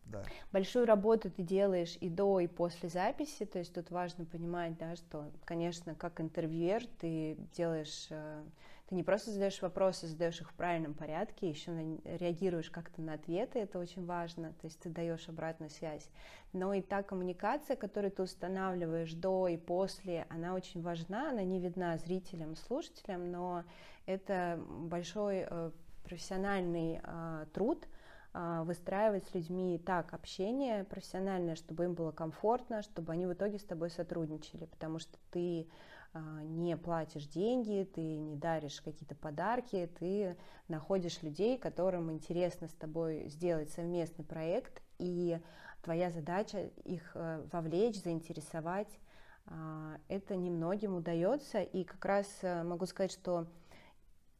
Да. 0.04 0.22
Большую 0.52 0.84
работу 0.84 1.30
ты 1.30 1.42
делаешь 1.42 1.96
и 2.02 2.10
до, 2.10 2.38
и 2.38 2.46
после 2.46 2.90
записи, 2.90 3.46
то 3.46 3.58
есть 3.58 3.72
тут 3.72 3.90
важно 3.90 4.26
понимать, 4.26 4.76
да, 4.76 4.94
что, 4.94 5.32
конечно, 5.46 5.94
как 5.94 6.20
интервьюер 6.20 6.84
ты 7.00 7.38
делаешь 7.56 8.08
э, 8.10 8.44
ты 8.88 8.94
не 8.94 9.02
просто 9.02 9.30
задаешь 9.30 9.60
вопросы, 9.60 10.06
задаешь 10.06 10.40
их 10.40 10.50
в 10.50 10.54
правильном 10.54 10.94
порядке, 10.94 11.50
еще 11.50 11.72
на, 11.72 11.98
реагируешь 12.16 12.70
как-то 12.70 13.02
на 13.02 13.14
ответы, 13.14 13.58
это 13.58 13.78
очень 13.78 14.06
важно, 14.06 14.54
то 14.54 14.66
есть 14.66 14.80
ты 14.80 14.88
даешь 14.88 15.28
обратную 15.28 15.68
связь. 15.68 16.08
Но 16.54 16.72
и 16.72 16.80
та 16.80 17.02
коммуникация, 17.02 17.76
которую 17.76 18.10
ты 18.10 18.22
устанавливаешь 18.22 19.12
до 19.12 19.46
и 19.48 19.58
после, 19.58 20.26
она 20.30 20.54
очень 20.54 20.80
важна, 20.80 21.30
она 21.30 21.44
не 21.44 21.60
видна 21.60 21.98
зрителям, 21.98 22.56
слушателям, 22.56 23.30
но 23.30 23.64
это 24.06 24.58
большой 24.66 25.46
э, 25.46 25.70
профессиональный 26.04 27.02
э, 27.02 27.46
труд, 27.52 27.86
э, 28.32 28.62
выстраивать 28.64 29.26
с 29.26 29.34
людьми 29.34 29.78
так 29.84 30.14
общение 30.14 30.84
профессиональное, 30.84 31.56
чтобы 31.56 31.84
им 31.84 31.92
было 31.92 32.10
комфортно, 32.10 32.80
чтобы 32.80 33.12
они 33.12 33.26
в 33.26 33.34
итоге 33.34 33.58
с 33.58 33.64
тобой 33.64 33.90
сотрудничали, 33.90 34.64
потому 34.64 34.98
что 34.98 35.18
ты 35.30 35.68
не 36.14 36.76
платишь 36.76 37.26
деньги, 37.26 37.88
ты 37.94 38.00
не 38.00 38.36
даришь 38.36 38.80
какие-то 38.80 39.14
подарки, 39.14 39.90
ты 39.98 40.36
находишь 40.68 41.22
людей, 41.22 41.58
которым 41.58 42.10
интересно 42.10 42.68
с 42.68 42.72
тобой 42.72 43.28
сделать 43.28 43.70
совместный 43.70 44.24
проект, 44.24 44.82
и 44.98 45.38
твоя 45.82 46.10
задача 46.10 46.70
их 46.84 47.12
э, 47.14 47.44
вовлечь, 47.52 48.02
заинтересовать. 48.02 48.98
А, 49.46 49.96
это 50.08 50.36
немногим 50.36 50.96
удается, 50.96 51.60
и 51.62 51.84
как 51.84 52.04
раз 52.04 52.26
э, 52.42 52.62
могу 52.62 52.86
сказать, 52.86 53.12
что 53.12 53.46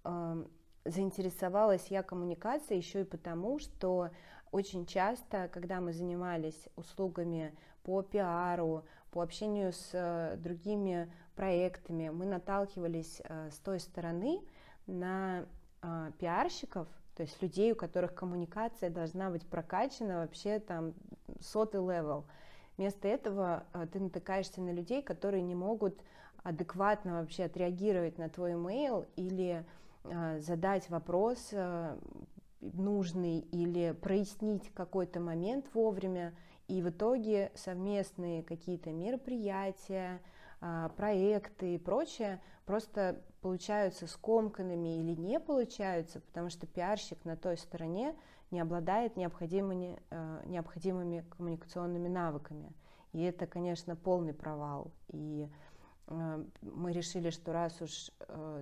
э, 0.05 0.45
заинтересовалась 0.85 1.87
я 1.89 2.03
коммуникацией 2.03 2.79
еще 2.79 3.03
и 3.03 3.05
потому, 3.05 3.59
что 3.59 4.11
очень 4.51 4.87
часто, 4.87 5.49
когда 5.49 5.81
мы 5.81 5.93
занимались 5.93 6.69
услугами 6.77 7.55
по 7.83 8.03
пиару, 8.03 8.85
по 9.11 9.23
общению 9.23 9.73
с 9.73 10.37
другими 10.39 11.11
проектами 11.39 12.09
мы 12.09 12.27
наталкивались 12.27 13.23
э, 13.23 13.51
с 13.53 13.59
той 13.59 13.79
стороны 13.79 14.41
на 14.89 15.45
э, 15.83 16.11
пиарщиков, 16.19 16.89
то 17.15 17.23
есть 17.23 17.41
людей, 17.41 17.71
у 17.71 17.77
которых 17.77 18.13
коммуникация 18.13 18.91
должна 18.91 19.31
быть 19.31 19.47
прокачана 19.47 20.23
вообще 20.23 20.59
там 20.59 20.95
сотый 21.41 21.81
левел. 21.81 22.25
Вместо 22.77 23.07
этого 23.07 23.63
э, 23.73 23.87
ты 23.93 24.01
натыкаешься 24.01 24.61
на 24.61 24.73
людей, 24.73 25.01
которые 25.01 25.45
не 25.45 25.55
могут 25.55 26.03
адекватно 26.43 27.21
вообще 27.21 27.45
отреагировать 27.45 28.19
на 28.19 28.29
твой 28.29 28.55
имейл 28.55 29.07
или 29.17 29.65
задать 30.39 30.89
вопрос 30.89 31.53
нужный 32.61 33.41
или 33.41 33.93
прояснить 34.01 34.73
какой-то 34.73 35.21
момент 35.21 35.67
вовремя, 35.75 36.33
и 36.67 36.81
в 36.81 36.89
итоге 36.89 37.53
совместные 37.55 38.43
какие-то 38.43 38.91
мероприятия, 38.91 40.21
а, 40.21 40.38
проекты 40.97 41.75
и 41.75 41.79
прочее 41.79 42.41
просто 42.67 43.23
получаются 43.41 44.07
скомканными 44.07 45.01
или 45.01 45.15
не 45.15 45.39
получаются, 45.39 46.21
потому 46.21 46.51
что 46.51 46.67
пиарщик 46.67 47.25
на 47.25 47.37
той 47.37 47.57
стороне 47.57 48.17
не 48.51 48.61
обладает 48.61 49.17
необходимыми, 49.17 50.01
э, 50.11 50.43
необходимыми 50.47 51.25
коммуникационными 51.37 52.09
навыками. 52.09 52.73
И 53.13 53.23
это, 53.23 53.47
конечно, 53.47 53.95
полный 53.95 54.35
провал. 54.35 54.91
И 55.09 55.49
э, 56.09 56.45
мы 56.63 56.93
решили, 56.93 57.31
что 57.31 57.53
раз 57.53 57.81
уж 57.81 58.11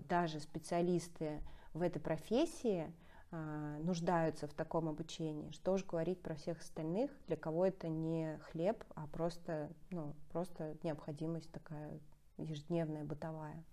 даже 0.09 0.41
специалисты 0.41 1.41
в 1.73 1.83
этой 1.83 2.01
профессии 2.01 2.85
а, 2.85 2.93
нуждаются 3.31 4.47
в 4.47 4.55
таком 4.55 4.89
обучении. 4.89 5.51
Что 5.51 5.77
же 5.77 5.85
говорить 5.85 6.23
про 6.23 6.35
всех 6.35 6.61
остальных, 6.61 7.11
для 7.27 7.37
кого 7.37 7.67
это 7.67 7.89
не 7.89 8.39
хлеб, 8.51 8.85
а 8.95 9.07
просто, 9.07 9.71
ну, 9.91 10.15
просто 10.31 10.77
необходимость 10.83 11.51
такая 11.51 12.01
ежедневная, 12.39 13.05
бытовая. 13.05 13.65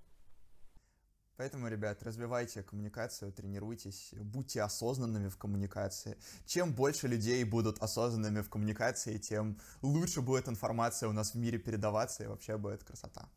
Поэтому, 1.35 1.67
ребят, 1.67 2.03
развивайте 2.03 2.61
коммуникацию, 2.61 3.33
тренируйтесь, 3.33 4.13
будьте 4.19 4.61
осознанными 4.61 5.29
в 5.29 5.37
коммуникации. 5.37 6.17
Чем 6.45 6.73
больше 6.73 7.07
людей 7.07 7.43
будут 7.43 7.79
осознанными 7.79 8.41
в 8.41 8.49
коммуникации, 8.49 9.17
тем 9.17 9.59
лучше 9.81 10.21
будет 10.21 10.47
информация 10.47 11.09
у 11.09 11.11
нас 11.11 11.33
в 11.33 11.35
мире 11.35 11.57
передаваться, 11.57 12.23
и 12.23 12.27
вообще 12.27 12.57
будет 12.57 12.83
красота. 12.83 13.27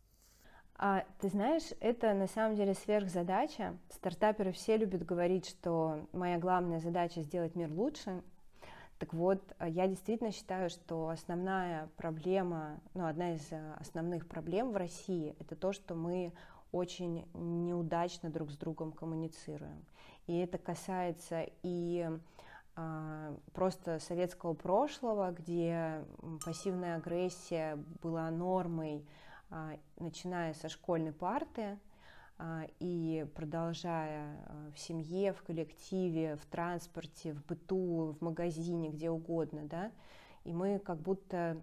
А, 0.79 1.05
ты 1.21 1.29
знаешь, 1.29 1.73
это 1.81 2.13
на 2.13 2.27
самом 2.27 2.57
деле 2.57 2.75
сверхзадача. 2.75 3.77
Стартаперы 3.91 4.53
все 4.53 4.77
любят 4.77 5.05
говорить, 5.05 5.49
что 5.49 6.07
моя 6.13 6.39
главная 6.39 6.81
задача 6.81 7.23
сделать 7.23 7.55
мир 7.55 7.71
лучше. 7.71 8.23
Так 8.99 9.13
вот, 9.13 9.41
я 9.61 9.87
действительно 9.87 10.33
считаю, 10.33 10.71
что 10.71 11.09
основная 11.09 11.89
проблема, 11.97 12.81
ну, 12.95 13.07
одна 13.07 13.35
из 13.35 13.47
основных 13.79 14.27
проблем 14.27 14.73
в 14.73 14.77
России, 14.77 15.37
это 15.39 15.55
то, 15.55 15.73
что 15.73 15.95
мы 15.95 16.33
очень 16.73 17.27
неудачно 17.35 18.31
друг 18.31 18.51
с 18.51 18.57
другом 18.57 18.93
коммуницируем. 18.93 19.85
И 20.27 20.39
это 20.39 20.59
касается 20.59 21.47
и 21.63 22.09
а, 22.75 23.35
просто 23.55 23.99
советского 24.01 24.55
прошлого, 24.55 25.31
где 25.33 26.05
пассивная 26.45 26.97
агрессия 26.97 27.79
была 28.03 28.31
нормой, 28.31 29.07
начиная 29.99 30.55
со 30.55 30.69
школьной 30.69 31.13
парты 31.13 31.79
а, 32.39 32.67
и 32.81 33.27
продолжая 33.35 34.37
а, 34.47 34.71
в 34.75 34.79
семье, 34.79 35.33
в 35.33 35.43
коллективе, 35.43 36.37
в 36.37 36.47
транспорте, 36.47 37.33
в 37.33 37.45
быту, 37.47 38.17
в 38.19 38.25
магазине, 38.25 38.91
где 38.91 39.11
угодно, 39.11 39.63
да, 39.65 39.91
и 40.45 40.53
мы 40.53 40.79
как 40.79 40.99
будто 40.99 41.61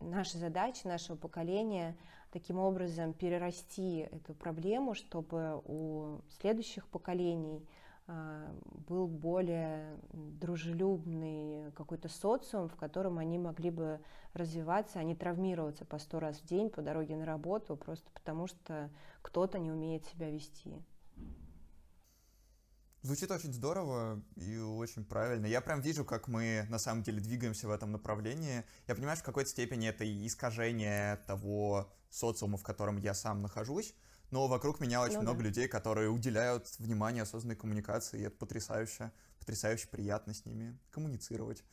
наша 0.00 0.38
задача 0.38 0.88
нашего 0.88 1.16
поколения 1.16 1.96
таким 2.30 2.58
образом 2.58 3.12
перерасти 3.12 4.08
эту 4.10 4.34
проблему, 4.34 4.94
чтобы 4.94 5.60
у 5.66 6.20
следующих 6.40 6.86
поколений 6.88 7.58
а, 7.58 7.79
был 8.88 9.06
более 9.06 9.98
дружелюбный 10.12 11.72
какой-то 11.72 12.08
социум, 12.08 12.68
в 12.68 12.76
котором 12.76 13.18
они 13.18 13.38
могли 13.38 13.70
бы 13.70 14.00
развиваться, 14.32 14.98
а 14.98 15.02
не 15.02 15.14
травмироваться 15.14 15.84
по 15.84 15.98
сто 15.98 16.20
раз 16.20 16.38
в 16.38 16.46
день 16.46 16.70
по 16.70 16.82
дороге 16.82 17.16
на 17.16 17.24
работу, 17.24 17.76
просто 17.76 18.10
потому 18.12 18.46
что 18.46 18.90
кто-то 19.22 19.58
не 19.58 19.70
умеет 19.70 20.04
себя 20.06 20.30
вести. 20.30 20.82
Звучит 23.02 23.30
очень 23.30 23.52
здорово 23.52 24.22
и 24.36 24.58
очень 24.58 25.06
правильно. 25.06 25.46
Я 25.46 25.62
прям 25.62 25.80
вижу, 25.80 26.04
как 26.04 26.28
мы 26.28 26.66
на 26.68 26.78
самом 26.78 27.02
деле 27.02 27.20
двигаемся 27.20 27.66
в 27.66 27.70
этом 27.70 27.92
направлении. 27.92 28.62
Я 28.86 28.94
понимаю, 28.94 29.16
что 29.16 29.22
в 29.22 29.26
какой-то 29.26 29.48
степени 29.48 29.88
это 29.88 30.04
искажение 30.26 31.16
того 31.26 31.90
социума, 32.10 32.58
в 32.58 32.62
котором 32.62 32.98
я 32.98 33.14
сам 33.14 33.40
нахожусь, 33.40 33.94
но 34.30 34.46
вокруг 34.46 34.80
меня 34.80 35.02
очень 35.02 35.16
ну, 35.16 35.22
много 35.22 35.38
да. 35.38 35.44
людей, 35.44 35.68
которые 35.68 36.08
уделяют 36.10 36.66
внимание 36.78 37.22
осознанной 37.22 37.56
коммуникации, 37.56 38.20
и 38.20 38.24
это 38.24 38.36
потрясающе, 38.36 39.10
потрясающе 39.38 39.88
приятно 39.88 40.34
с 40.34 40.44
ними 40.44 40.78
коммуницировать. 40.90 41.64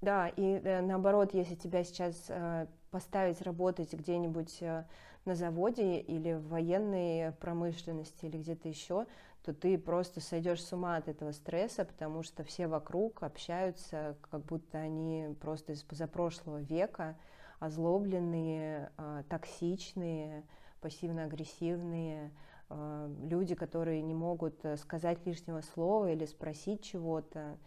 Да, 0.00 0.28
и 0.28 0.42
э, 0.42 0.80
наоборот, 0.80 1.34
если 1.34 1.54
тебя 1.54 1.84
сейчас 1.84 2.16
э, 2.28 2.66
поставить 2.90 3.42
работать 3.42 3.92
где-нибудь 3.92 4.62
э, 4.62 4.86
на 5.26 5.34
заводе 5.34 6.00
или 6.00 6.32
в 6.32 6.48
военной 6.48 7.32
промышленности 7.32 8.24
или 8.24 8.38
где-то 8.38 8.68
еще, 8.68 9.06
то 9.44 9.52
ты 9.52 9.76
просто 9.76 10.20
сойдешь 10.20 10.64
с 10.64 10.72
ума 10.72 10.96
от 10.96 11.08
этого 11.08 11.32
стресса, 11.32 11.84
потому 11.84 12.22
что 12.22 12.44
все 12.44 12.66
вокруг 12.66 13.22
общаются, 13.22 14.16
как 14.30 14.44
будто 14.44 14.78
они 14.78 15.28
просто 15.40 15.72
из 15.72 15.82
позапрошлого 15.82 16.60
века, 16.62 17.18
озлобленные, 17.58 18.90
токсичные, 19.28 20.44
пассивно-агрессивные 20.80 22.30
э, 22.68 23.14
люди, 23.24 23.54
которые 23.54 24.02
не 24.02 24.14
могут 24.14 24.64
э, 24.64 24.76
сказать 24.76 25.24
лишнего 25.26 25.60
слова 25.60 26.10
или 26.10 26.24
спросить 26.26 26.82
чего-то, 26.82 27.58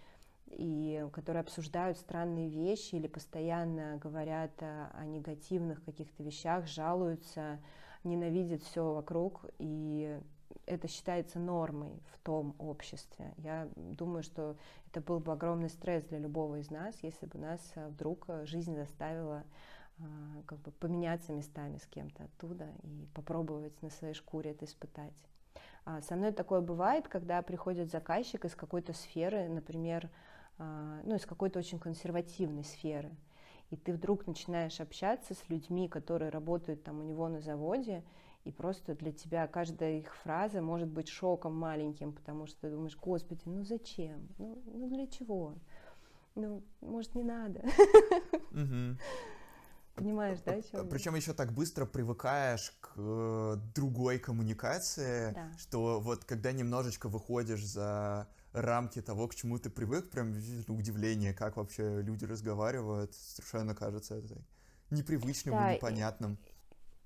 и 0.48 1.06
которые 1.14 1.42
обсуждают 1.42 1.98
странные 1.98 2.50
вещи 2.50 2.96
или 2.96 3.08
постоянно 3.08 3.98
говорят 3.98 4.52
о, 4.62 5.04
негативных 5.06 5.84
каких-то 5.84 6.24
вещах, 6.24 6.68
жалуются, 6.68 7.60
ненавидят 8.04 8.62
все 8.62 8.94
вокруг, 8.94 9.46
и 9.58 10.20
это 10.66 10.88
считается 10.88 11.40
нормой 11.40 12.00
в 12.12 12.20
том 12.20 12.56
обществе. 12.60 13.34
Я 13.38 13.68
думаю, 13.76 14.24
что 14.24 14.56
это 14.88 15.02
был 15.02 15.20
бы 15.20 15.32
огромный 15.32 15.70
стресс 15.70 16.04
для 16.06 16.20
любого 16.20 16.60
из 16.60 16.70
нас, 16.70 16.96
если 17.02 17.26
бы 17.26 17.40
нас 17.40 17.60
э, 17.76 17.88
вдруг 17.88 18.28
жизнь 18.44 18.76
заставила 18.76 19.44
как 20.46 20.60
бы 20.60 20.72
поменяться 20.72 21.32
местами 21.32 21.78
с 21.78 21.86
кем-то 21.88 22.24
оттуда 22.24 22.68
и 22.84 23.08
попробовать 23.14 23.82
на 23.82 23.90
своей 23.90 24.14
шкуре 24.14 24.52
это 24.52 24.66
испытать. 24.66 25.14
А, 25.86 26.02
со 26.02 26.16
мной 26.16 26.32
такое 26.32 26.62
бывает, 26.62 27.08
когда 27.08 27.42
приходит 27.42 27.92
заказчик 27.92 28.46
из 28.46 28.56
какой-то 28.56 28.94
сферы, 28.94 29.48
например, 29.50 30.10
а, 30.58 31.02
ну, 31.04 31.16
из 31.16 31.26
какой-то 31.26 31.60
очень 31.60 31.80
консервативной 31.80 32.64
сферы, 32.64 33.12
и 33.70 33.76
ты 33.76 33.94
вдруг 33.94 34.28
начинаешь 34.28 34.80
общаться 34.80 35.34
с 35.34 35.50
людьми, 35.50 35.90
которые 35.90 36.30
работают 36.30 36.84
там 36.84 37.00
у 37.00 37.04
него 37.04 37.28
на 37.28 37.42
заводе, 37.42 38.04
и 38.46 38.52
просто 38.52 38.94
для 38.94 39.12
тебя 39.12 39.48
каждая 39.48 40.00
их 40.00 40.16
фраза 40.18 40.62
может 40.62 40.90
быть 40.90 41.08
шоком 41.08 41.56
маленьким, 41.56 42.14
потому 42.14 42.46
что 42.46 42.62
ты 42.62 42.70
думаешь, 42.70 42.98
господи, 42.98 43.42
ну 43.46 43.64
зачем? 43.64 44.28
Ну, 44.38 44.62
ну 44.66 44.90
для 44.90 45.08
чего? 45.08 45.56
Ну, 46.36 46.62
может, 46.82 47.16
не 47.16 47.24
надо. 47.24 47.64
Понимаешь, 49.96 50.40
да, 50.44 50.54
о 50.80 50.86
Причем 50.86 51.16
еще 51.16 51.34
так 51.34 51.54
быстро 51.54 51.86
привыкаешь 51.86 52.74
к 52.82 52.94
э, 52.96 53.58
другой 53.76 54.18
коммуникации, 54.18 55.32
да. 55.34 55.52
что 55.60 56.00
вот 56.00 56.26
когда 56.26 56.52
немножечко 56.52 57.10
выходишь 57.10 57.64
за 57.64 58.28
рамки 58.54 59.02
того, 59.02 59.28
к 59.28 59.36
чему 59.36 59.60
ты 59.60 59.70
привык, 59.70 60.10
прям 60.10 60.32
удивление, 60.68 61.34
как 61.34 61.58
вообще 61.58 62.02
люди 62.02 62.26
разговаривают, 62.26 63.14
совершенно 63.14 63.76
кажется 63.76 64.16
это 64.16 64.36
непривычным 64.90 65.54
да, 65.54 65.74
и 65.74 65.76
непонятным. 65.76 66.40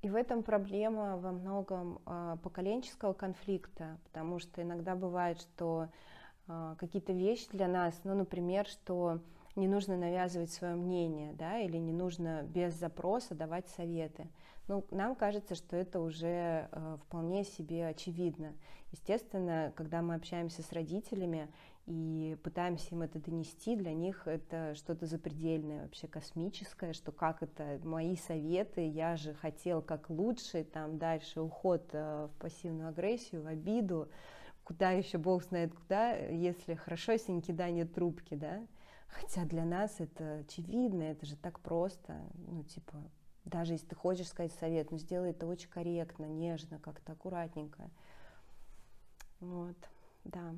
И, 0.02 0.08
и 0.08 0.10
в 0.10 0.16
этом 0.16 0.42
проблема 0.42 1.18
во 1.18 1.34
многом 1.34 2.02
э, 2.06 2.38
поколенческого 2.42 3.12
конфликта, 3.12 4.00
потому 4.06 4.40
что 4.40 4.62
иногда 4.62 4.96
бывает, 4.96 5.42
что 5.42 5.90
э, 6.48 6.76
какие-то 6.80 7.12
вещи 7.12 7.50
для 7.52 7.68
нас, 7.68 8.00
ну, 8.06 8.16
например, 8.16 8.66
что 8.66 9.22
не 9.58 9.68
нужно 9.68 9.98
навязывать 9.98 10.52
свое 10.52 10.76
мнение, 10.76 11.34
да, 11.34 11.60
или 11.60 11.78
не 11.78 11.92
нужно 11.92 12.44
без 12.44 12.74
запроса 12.76 13.36
давать 13.36 13.68
советы. 13.70 14.28
Ну, 14.68 14.86
нам 14.92 15.16
кажется, 15.16 15.56
что 15.56 15.76
это 15.76 16.00
уже 16.02 16.68
э, 16.72 16.98
вполне 17.06 17.44
себе 17.44 17.88
очевидно. 17.88 18.54
Естественно, 18.92 19.72
когда 19.76 20.02
мы 20.02 20.16
общаемся 20.16 20.62
с 20.62 20.72
родителями 20.74 21.50
и 21.86 22.38
пытаемся 22.44 22.96
им 22.96 23.02
это 23.02 23.18
донести, 23.18 23.78
для 23.78 23.94
них 23.94 24.28
это 24.28 24.76
что-то 24.76 25.06
запредельное, 25.06 25.84
вообще 25.84 26.08
космическое, 26.08 26.92
что 26.92 27.14
как 27.14 27.42
это 27.42 27.80
мои 27.84 28.18
советы, 28.18 28.86
я 28.86 29.16
же 29.16 29.34
хотел 29.34 29.82
как 29.82 30.10
лучше, 30.10 30.66
там 30.66 30.98
дальше 30.98 31.40
уход 31.40 31.90
э, 31.94 32.28
в 32.30 32.40
пассивную 32.40 32.90
агрессию, 32.90 33.44
в 33.44 33.48
обиду, 33.48 34.10
куда 34.66 34.92
еще 34.92 35.18
Бог 35.18 35.44
знает 35.44 35.74
куда, 35.74 36.14
если 36.14 36.74
хорошо 36.76 37.16
синьки 37.16 37.48
кидание 37.48 37.86
трубки, 37.86 38.36
да, 38.36 38.62
Хотя 39.08 39.46
для 39.46 39.66
нас 39.66 40.00
это 40.00 40.40
очевидно, 40.40 41.04
это 41.04 41.26
же 41.26 41.36
так 41.36 41.60
просто. 41.60 42.22
Ну, 42.36 42.64
типа, 42.64 43.12
даже 43.46 43.74
если 43.74 43.88
ты 43.88 43.96
хочешь 43.96 44.28
сказать 44.28 44.54
совет, 44.54 44.92
ну, 44.92 44.98
сделай 44.98 45.32
это 45.32 45.48
очень 45.48 45.70
корректно, 45.70 46.26
нежно, 46.26 46.80
как-то 46.80 47.14
аккуратненько. 47.14 47.90
Вот, 49.40 49.78
да. 50.24 50.56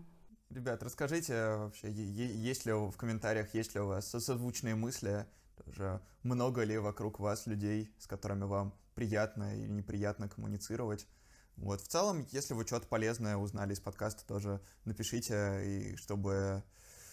Ребят, 0.50 0.82
расскажите 0.82 1.34
вообще, 1.58 1.92
есть 1.92 2.66
ли 2.66 2.74
в 2.74 2.94
комментариях, 2.98 3.54
есть 3.54 3.76
ли 3.76 3.82
у 3.82 3.88
вас 3.88 4.08
созвучные 4.08 4.74
мысли, 4.74 5.28
тоже 5.64 6.02
много 6.24 6.64
ли 6.64 6.78
вокруг 6.78 7.20
вас 7.20 7.46
людей, 7.46 7.94
с 8.00 8.08
которыми 8.08 8.46
вам 8.46 8.74
приятно 8.96 9.56
или 9.56 9.70
неприятно 9.70 10.28
коммуницировать. 10.28 11.08
Вот, 11.56 11.82
в 11.82 11.88
целом, 11.88 12.26
если 12.32 12.54
вы 12.54 12.66
что-то 12.66 12.88
полезное 12.88 13.38
узнали 13.38 13.74
из 13.74 13.80
подкаста, 13.80 14.26
тоже 14.26 14.62
напишите, 14.86 15.62
и 15.66 15.96
чтобы 15.98 16.64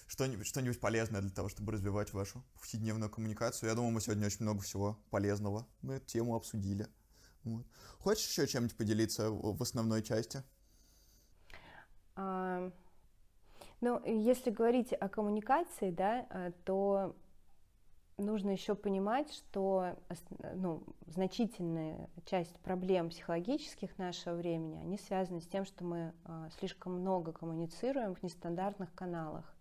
что-нибудь, 0.07 0.47
что-нибудь 0.47 0.81
полезное 0.81 1.21
для 1.21 1.31
того, 1.31 1.49
чтобы 1.49 1.73
развивать 1.73 2.13
вашу 2.13 2.45
повседневную 2.55 3.11
коммуникацию. 3.11 3.69
Я 3.69 3.75
думаю, 3.75 3.93
мы 3.93 4.01
сегодня 4.01 4.27
очень 4.27 4.43
много 4.43 4.61
всего 4.61 4.99
полезного 5.11 5.67
на 5.83 5.93
эту 5.93 6.07
тему 6.07 6.35
обсудили. 6.35 6.87
Вот. 7.45 7.67
Хочешь 8.01 8.29
еще 8.29 8.47
чем-нибудь 8.47 8.77
поделиться 8.77 9.31
в 9.31 9.61
основной 9.63 10.03
части? 10.03 10.43
А, 12.17 12.73
ну, 13.81 14.03
если 14.05 14.51
говорить 14.51 14.93
о 14.93 15.09
коммуникации, 15.09 15.91
да, 15.91 16.27
э, 16.31 16.53
то 16.65 17.15
нужно 18.17 18.51
еще 18.51 18.75
понимать, 18.75 19.33
что 19.33 19.97
ну, 20.55 20.83
значительная 21.07 22.09
часть 22.25 22.59
проблем 22.61 23.11
психологических 23.11 23.99
нашего 23.99 24.35
времени, 24.35 24.79
они 24.79 24.99
связаны 24.99 25.41
с 25.41 25.47
тем, 25.47 25.65
что 25.67 25.85
мы 25.85 26.15
а, 26.25 26.49
слишком 26.59 27.01
много 27.01 27.33
коммуницируем 27.33 28.15
в 28.15 28.23
нестандартных 28.23 28.95
каналах. 28.95 29.56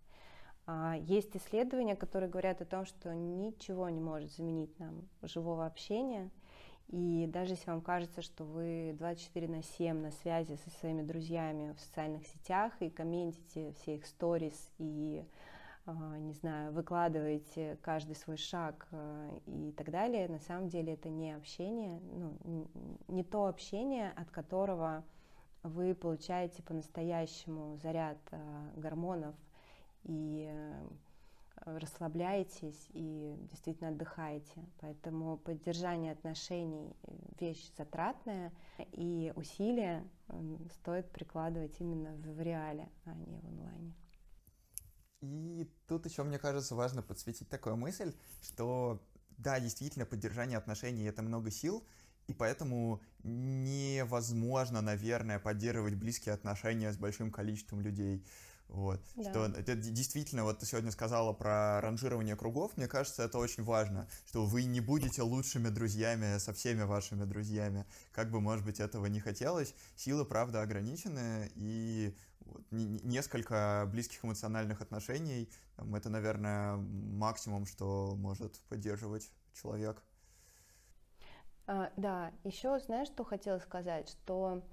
А, 0.67 0.95
есть 0.97 1.35
исследования, 1.37 1.95
которые 1.95 2.29
говорят 2.29 2.61
о 2.61 2.65
том, 2.65 2.85
что 2.85 3.13
ничего 3.13 3.87
не 3.89 3.99
может 3.99 4.31
заменить 4.33 4.77
нам 4.79 5.07
живого 5.21 5.65
общения. 5.65 6.31
И 6.87 7.27
даже 7.27 7.53
если 7.53 7.69
вам 7.69 7.81
кажется, 7.81 8.21
что 8.21 8.43
вы 8.43 8.95
24 8.97 9.47
на 9.47 9.63
7 9.63 10.01
на 10.01 10.11
связи 10.11 10.55
со 10.63 10.69
своими 10.79 11.01
друзьями 11.01 11.73
в 11.73 11.79
социальных 11.79 12.25
сетях 12.27 12.73
и 12.79 12.89
комментите 12.89 13.73
все 13.73 13.95
их 13.95 14.05
сторис 14.05 14.71
и 14.77 15.25
не 15.87 16.33
знаю, 16.33 16.73
выкладываете 16.73 17.77
каждый 17.83 18.15
свой 18.15 18.37
шаг 18.37 18.87
и 19.45 19.71
так 19.77 19.91
далее, 19.91 20.27
на 20.27 20.39
самом 20.39 20.67
деле 20.67 20.93
это 20.93 21.09
не 21.09 21.31
общение, 21.33 21.99
ну, 22.11 22.67
не 23.07 23.23
то 23.23 23.45
общение, 23.45 24.11
от 24.15 24.31
которого 24.31 25.03
вы 25.61 25.93
получаете 25.93 26.63
по-настоящему 26.63 27.77
заряд 27.77 28.17
гормонов 28.75 29.35
и 30.05 30.51
расслабляетесь 31.65 32.87
и 32.93 33.35
действительно 33.51 33.89
отдыхаете. 33.89 34.65
Поэтому 34.79 35.37
поддержание 35.37 36.11
отношений– 36.11 36.95
вещь 37.39 37.71
затратная, 37.77 38.53
и 38.91 39.33
усилия 39.35 40.07
стоит 40.73 41.11
прикладывать 41.11 41.75
именно 41.79 42.15
в 42.15 42.41
реале, 42.41 42.89
а 43.05 43.13
не 43.13 43.39
в 43.39 43.45
онлайне. 43.45 43.93
И 45.21 45.69
тут 45.87 46.05
еще, 46.05 46.23
мне 46.23 46.37
кажется, 46.37 46.75
важно 46.75 47.01
подсветить 47.01 47.49
такую 47.49 47.77
мысль, 47.77 48.13
что 48.41 49.01
да, 49.37 49.59
действительно, 49.59 50.05
поддержание 50.05 50.57
отношений— 50.57 51.03
это 51.05 51.21
много 51.21 51.51
сил, 51.51 51.83
и 52.27 52.33
поэтому 52.33 53.01
невозможно, 53.23 54.81
наверное, 54.81 55.39
поддерживать 55.39 55.95
близкие 55.95 56.33
отношения 56.33 56.91
с 56.91 56.97
большим 56.97 57.31
количеством 57.31 57.81
людей. 57.81 58.25
Вот. 58.67 58.99
Да. 59.15 59.29
Что 59.29 59.45
это 59.45 59.75
действительно, 59.75 60.43
вот 60.43 60.59
ты 60.59 60.65
сегодня 60.65 60.91
сказала 60.91 61.33
про 61.33 61.79
ранжирование 61.81 62.35
кругов, 62.35 62.75
мне 62.77 62.87
кажется, 62.87 63.23
это 63.23 63.37
очень 63.37 63.63
важно, 63.63 64.07
что 64.27 64.45
вы 64.45 64.63
не 64.65 64.81
будете 64.81 65.21
лучшими 65.21 65.69
друзьями 65.69 66.37
со 66.39 66.53
всеми 66.53 66.83
вашими 66.83 67.25
друзьями. 67.25 67.85
Как 68.11 68.31
бы, 68.31 68.41
может 68.41 68.65
быть, 68.65 68.79
этого 68.79 69.05
не 69.05 69.19
хотелось, 69.19 69.73
силы, 69.95 70.25
правда, 70.25 70.61
ограничены, 70.61 71.51
и 71.55 72.17
вот, 72.41 72.63
несколько 72.71 73.87
близких 73.91 74.25
эмоциональных 74.25 74.81
отношений, 74.81 75.49
там, 75.75 75.95
это, 75.95 76.09
наверное, 76.09 76.75
максимум, 76.75 77.65
что 77.65 78.15
может 78.17 78.59
поддерживать 78.67 79.31
человек. 79.53 80.01
А, 81.67 81.91
да, 81.97 82.31
еще 82.43 82.79
знаешь, 82.79 83.07
что 83.07 83.23
хотела 83.23 83.59
сказать, 83.59 84.09
что 84.09 84.63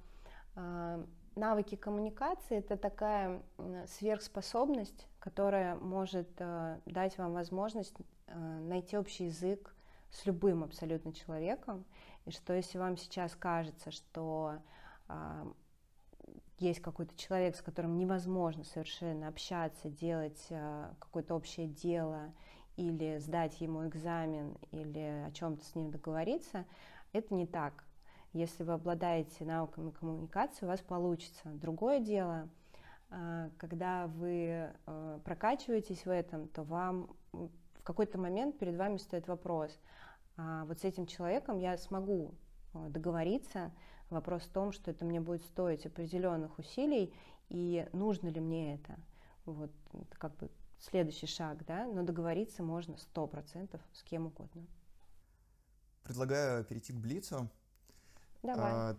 а, 0.54 1.06
навыки 1.36 1.76
коммуникации 1.76 2.58
это 2.58 2.76
такая 2.76 3.42
сверхспособность, 3.86 5.06
которая 5.18 5.76
может 5.76 6.28
э, 6.38 6.78
дать 6.86 7.16
вам 7.18 7.32
возможность 7.32 7.94
э, 8.26 8.38
найти 8.60 8.96
общий 8.96 9.26
язык 9.26 9.74
с 10.10 10.26
любым 10.26 10.64
абсолютно 10.64 11.12
человеком, 11.12 11.84
и 12.24 12.30
что 12.30 12.52
если 12.52 12.78
вам 12.78 12.96
сейчас 12.96 13.34
кажется, 13.34 13.90
что 13.90 14.58
э, 15.08 15.52
есть 16.58 16.80
какой-то 16.80 17.16
человек, 17.16 17.56
с 17.56 17.62
которым 17.62 17.98
невозможно 17.98 18.64
совершенно 18.64 19.28
общаться, 19.28 19.88
делать 19.88 20.46
э, 20.50 20.92
какое-то 20.98 21.34
общее 21.34 21.66
дело 21.66 22.32
или 22.76 23.18
сдать 23.18 23.60
ему 23.60 23.86
экзамен 23.86 24.56
или 24.70 25.24
о 25.26 25.30
чем-то 25.32 25.64
с 25.64 25.74
ним 25.74 25.90
договориться, 25.90 26.64
это 27.12 27.34
не 27.34 27.46
так. 27.46 27.84
Если 28.32 28.62
вы 28.62 28.72
обладаете 28.72 29.44
навыками 29.44 29.90
коммуникации, 29.90 30.64
у 30.64 30.68
вас 30.68 30.80
получится. 30.80 31.42
Другое 31.44 32.00
дело, 32.00 32.48
а, 33.10 33.50
когда 33.58 34.06
вы 34.06 34.72
а, 34.86 35.20
прокачиваетесь 35.24 36.06
в 36.06 36.10
этом, 36.10 36.48
то 36.48 36.62
вам 36.62 37.14
в 37.32 37.82
какой-то 37.82 38.18
момент 38.18 38.58
перед 38.58 38.76
вами 38.76 38.96
стоит 38.96 39.28
вопрос, 39.28 39.78
а 40.36 40.64
вот 40.64 40.78
с 40.78 40.84
этим 40.84 41.06
человеком 41.06 41.58
я 41.58 41.76
смогу 41.76 42.34
а, 42.72 42.88
договориться. 42.88 43.70
Вопрос 44.08 44.42
в 44.42 44.50
том, 44.50 44.72
что 44.72 44.90
это 44.90 45.04
мне 45.04 45.20
будет 45.20 45.42
стоить 45.42 45.84
определенных 45.84 46.58
усилий, 46.58 47.14
и 47.48 47.86
нужно 47.92 48.28
ли 48.28 48.40
мне 48.40 48.74
это. 48.74 48.98
Вот 49.44 49.72
это 49.92 50.18
как 50.18 50.36
бы 50.36 50.50
следующий 50.78 51.26
шаг, 51.26 51.64
да, 51.66 51.86
но 51.86 52.02
договориться 52.02 52.62
можно 52.62 52.96
сто 52.96 53.26
процентов 53.26 53.80
с 53.92 54.02
кем 54.02 54.26
угодно. 54.26 54.66
Предлагаю 56.02 56.64
перейти 56.64 56.92
к 56.92 56.96
Блицу. 56.96 57.48
Давай. 58.42 58.72
А, 58.72 58.96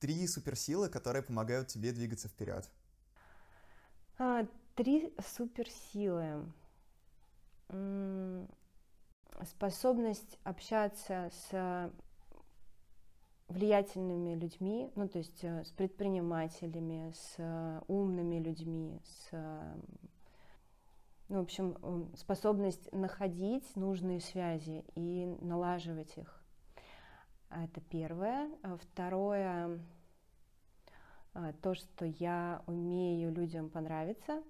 три 0.00 0.26
суперсилы, 0.26 0.88
которые 0.88 1.22
помогают 1.22 1.68
тебе 1.68 1.92
двигаться 1.92 2.28
вперед. 2.28 2.68
А, 4.18 4.46
три 4.74 5.14
суперсилы. 5.34 6.52
Способность 9.42 10.38
общаться 10.44 11.30
с 11.50 11.92
влиятельными 13.48 14.34
людьми, 14.34 14.90
ну 14.96 15.08
то 15.08 15.18
есть 15.18 15.44
э, 15.44 15.64
с 15.64 15.70
предпринимателями, 15.70 17.12
с 17.14 17.34
э, 17.38 17.80
умными 17.86 18.40
людьми, 18.40 19.00
с 19.04 19.30
ну, 21.28 21.40
в 21.40 21.42
общем, 21.42 22.12
способность 22.16 22.92
находить 22.92 23.74
нужные 23.74 24.20
связи 24.20 24.84
и 24.94 25.26
налаживать 25.40 26.16
их. 26.16 26.35
Это 27.50 27.80
первое. 27.80 28.50
А 28.62 28.76
второе, 28.76 29.80
а, 31.34 31.52
то, 31.62 31.74
что 31.74 32.04
я 32.04 32.62
умею 32.66 33.32
людям 33.32 33.70
понравиться 33.70 34.42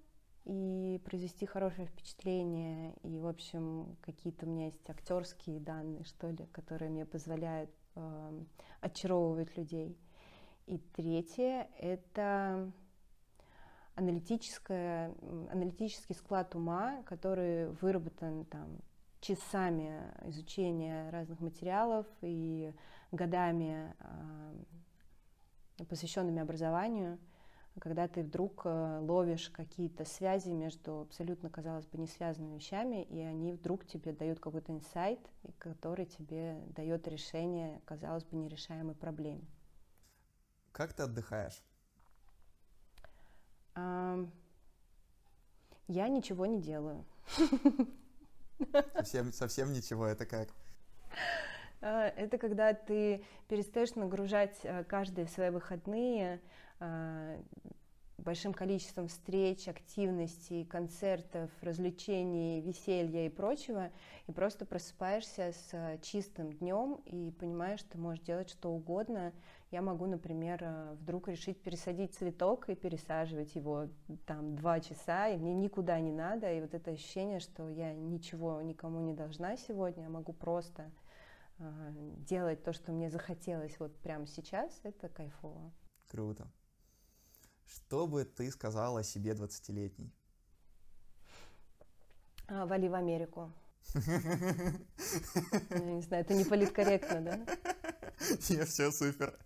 и 0.45 1.01
произвести 1.03 1.45
хорошее 1.45 1.87
впечатление. 1.87 2.95
И, 3.03 3.19
в 3.19 3.27
общем, 3.27 3.97
какие-то 4.01 4.45
у 4.45 4.49
меня 4.49 4.65
есть 4.65 4.89
актерские 4.89 5.59
данные, 5.59 6.03
что 6.05 6.29
ли, 6.29 6.45
которые 6.51 6.89
мне 6.89 7.05
позволяют 7.05 7.69
очаровывать 8.79 9.57
людей. 9.57 9.97
И 10.67 10.77
третье— 10.77 11.67
это 11.79 12.71
аналитическое, 13.95 15.13
аналитический 15.49 16.13
склад 16.15 16.53
ума, 16.55 17.01
который 17.03 17.69
выработан 17.81 18.45
там 18.45 18.77
часами 19.21 20.13
изучения 20.25 21.09
разных 21.09 21.39
материалов 21.39 22.05
и 22.21 22.73
годами, 23.11 23.95
а, 23.99 24.53
посвященными 25.89 26.41
образованию, 26.41 27.17
когда 27.79 28.07
ты 28.07 28.23
вдруг 28.23 28.61
э, 28.65 28.99
ловишь 29.01 29.49
какие-то 29.49 30.05
связи 30.05 30.49
между 30.49 31.01
абсолютно, 31.01 31.49
казалось 31.49 31.85
бы, 31.85 31.99
не 31.99 32.07
связанными 32.07 32.55
вещами, 32.55 33.03
и 33.03 33.19
они 33.19 33.53
вдруг 33.53 33.85
тебе 33.85 34.13
дают 34.13 34.39
какой-то 34.39 34.73
инсайт, 34.73 35.19
который 35.59 36.05
тебе 36.05 36.63
дает 36.69 37.07
решение, 37.07 37.81
казалось 37.85 38.23
бы, 38.23 38.37
нерешаемой 38.37 38.95
проблеме. 38.95 39.45
Как 40.71 40.93
ты 40.93 41.03
отдыхаешь? 41.03 41.63
Я 43.75 44.27
ничего 46.09 46.45
не 46.45 46.59
делаю. 46.59 47.05
Совсем, 48.95 49.33
совсем 49.33 49.73
ничего, 49.73 50.05
это 50.05 50.25
как? 50.25 50.49
А, 51.81 52.07
это 52.07 52.37
когда 52.37 52.73
ты 52.73 53.23
перестаешь 53.47 53.95
нагружать 53.95 54.57
а, 54.63 54.83
каждые 54.83 55.27
свои 55.27 55.49
выходные 55.49 56.41
а, 56.79 57.39
большим 58.17 58.53
количеством 58.53 59.07
встреч, 59.07 59.67
активностей, 59.67 60.65
концертов, 60.65 61.51
развлечений, 61.61 62.61
веселья 62.61 63.27
и 63.27 63.29
прочего, 63.29 63.91
и 64.27 64.31
просто 64.31 64.65
просыпаешься 64.65 65.53
с 65.53 65.99
чистым 66.01 66.51
днем 66.51 67.01
и 67.05 67.31
понимаешь, 67.31 67.79
что 67.79 67.97
можешь 67.97 68.23
делать 68.23 68.49
что 68.49 68.69
угодно. 68.69 69.33
Я 69.69 69.81
могу, 69.81 70.05
например, 70.05 70.63
вдруг 70.93 71.27
решить 71.27 71.61
пересадить 71.61 72.15
цветок 72.15 72.69
и 72.69 72.75
пересаживать 72.75 73.53
его 73.55 73.89
там 74.25 74.55
два 74.55 74.79
часа, 74.79 75.27
и 75.27 75.37
мне 75.37 75.53
никуда 75.53 75.99
не 75.99 76.13
надо, 76.13 76.51
и 76.53 76.61
вот 76.61 76.73
это 76.73 76.91
ощущение, 76.91 77.41
что 77.41 77.67
я 77.69 77.93
ничего 77.93 78.61
никому 78.61 79.01
не 79.01 79.13
должна 79.13 79.57
сегодня, 79.57 80.03
я 80.03 80.09
могу 80.09 80.31
просто 80.31 80.89
а, 81.59 81.91
делать 82.29 82.63
то, 82.63 82.71
что 82.71 82.93
мне 82.93 83.09
захотелось 83.09 83.77
вот 83.79 83.93
прямо 83.97 84.25
сейчас, 84.25 84.79
это 84.83 85.09
кайфово. 85.09 85.73
Круто. 86.07 86.47
Что 87.65 88.07
бы 88.07 88.23
ты 88.23 88.49
сказала 88.51 89.03
себе 89.03 89.31
20-летней? 89.31 90.13
А, 92.47 92.65
вали 92.65 92.87
в 92.87 92.93
Америку. 92.93 93.51
Я 93.95 95.79
не 95.79 96.01
знаю, 96.01 96.23
это 96.23 96.33
не 96.33 96.45
политкорректно, 96.45 97.21
да? 97.21 97.45
Нет, 98.49 98.67
все 98.69 98.91
супер. 98.91 99.37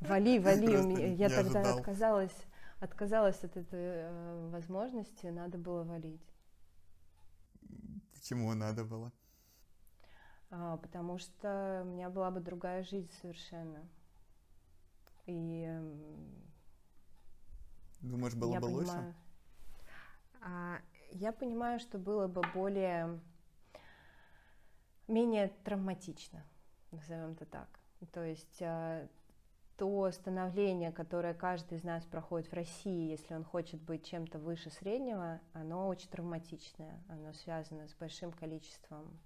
Вали, 0.00 0.38
вали. 0.38 1.14
Я 1.14 1.28
тогда 1.28 1.74
отказалась, 1.74 2.36
отказалась 2.80 3.42
от 3.42 3.56
этой 3.56 3.80
э, 3.80 4.48
возможности, 4.50 5.26
надо 5.26 5.58
было 5.58 5.82
валить. 5.84 6.34
Почему 8.12 8.54
надо 8.54 8.84
было? 8.84 9.12
А, 10.50 10.76
потому 10.78 11.18
что 11.18 11.82
у 11.84 11.88
меня 11.88 12.10
была 12.10 12.30
бы 12.30 12.40
другая 12.40 12.82
жизнь 12.82 13.10
совершенно. 13.20 13.86
И 15.26 15.68
Думаешь, 18.00 18.34
было 18.34 18.52
я 18.52 18.60
бы 18.60 18.66
понимаю, 18.68 19.06
лучше? 19.06 19.16
А, 20.40 20.78
я 21.10 21.32
понимаю, 21.32 21.80
что 21.80 21.98
было 21.98 22.28
бы 22.28 22.42
более 22.54 23.20
менее 25.06 25.48
травматично, 25.64 26.44
назовем 26.92 27.32
это 27.32 27.44
так. 27.44 27.68
То 28.12 28.22
есть 28.24 28.62
а, 28.62 29.08
то 29.78 30.10
становление, 30.10 30.90
которое 30.90 31.34
каждый 31.34 31.78
из 31.78 31.84
нас 31.84 32.04
проходит 32.04 32.50
в 32.50 32.52
России, 32.52 33.10
если 33.10 33.34
он 33.34 33.44
хочет 33.44 33.80
быть 33.80 34.04
чем-то 34.04 34.38
выше 34.40 34.70
среднего, 34.70 35.40
оно 35.52 35.86
очень 35.86 36.10
травматичное, 36.10 37.00
оно 37.08 37.32
связано 37.32 37.86
с 37.86 37.94
большим 37.94 38.32
количеством 38.32 39.16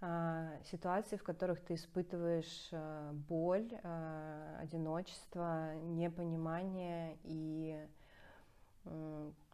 а, 0.00 0.52
ситуаций, 0.70 1.18
в 1.18 1.24
которых 1.24 1.60
ты 1.60 1.74
испытываешь 1.74 2.68
а, 2.70 3.12
боль, 3.12 3.68
а, 3.82 4.56
одиночество, 4.60 5.74
непонимание 5.76 7.18
и 7.24 7.86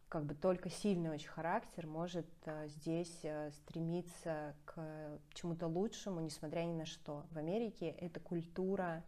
как 0.09 0.25
бы 0.25 0.33
только 0.33 0.71
сильный 0.71 1.11
очень 1.11 1.27
характер 1.27 1.85
может 1.85 2.25
здесь 2.65 3.23
стремиться 3.51 4.55
к 4.65 5.19
чему-то 5.35 5.67
лучшему, 5.67 6.19
несмотря 6.19 6.61
ни 6.61 6.73
на 6.73 6.87
что. 6.87 7.27
В 7.29 7.37
Америке 7.37 7.89
это 7.89 8.19
культура 8.19 9.03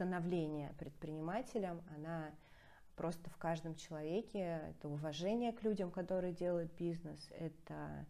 становления 0.00 0.72
предпринимателем, 0.78 1.82
она 1.94 2.34
просто 2.96 3.28
в 3.28 3.36
каждом 3.36 3.74
человеке, 3.74 4.62
это 4.70 4.88
уважение 4.88 5.52
к 5.52 5.62
людям, 5.62 5.90
которые 5.90 6.32
делают 6.32 6.72
бизнес, 6.72 7.28
это 7.32 8.06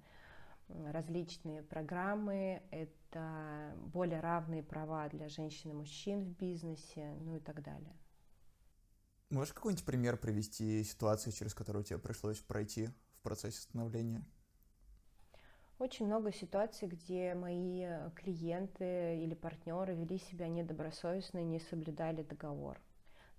различные 0.68 1.64
программы, 1.64 2.62
это 2.70 3.74
более 3.86 4.20
равные 4.20 4.62
права 4.62 5.08
для 5.08 5.28
женщин 5.28 5.70
и 5.70 5.74
мужчин 5.74 6.22
в 6.22 6.38
бизнесе, 6.38 7.16
ну 7.22 7.34
и 7.34 7.40
так 7.40 7.60
далее. 7.60 7.96
Можешь 9.30 9.52
какой-нибудь 9.52 9.84
пример 9.84 10.16
привести 10.16 10.84
ситуации, 10.84 11.32
через 11.32 11.54
которую 11.54 11.84
тебе 11.84 11.98
пришлось 11.98 12.38
пройти 12.38 12.86
в 13.18 13.22
процессе 13.22 13.62
становления? 13.62 14.24
Очень 15.80 16.08
много 16.08 16.30
ситуаций, 16.30 16.86
где 16.86 17.34
мои 17.34 17.86
клиенты 18.14 19.18
или 19.24 19.32
партнеры 19.32 19.94
вели 19.94 20.18
себя 20.18 20.46
недобросовестно 20.46 21.38
и 21.38 21.44
не 21.44 21.58
соблюдали 21.58 22.22
договор. 22.22 22.78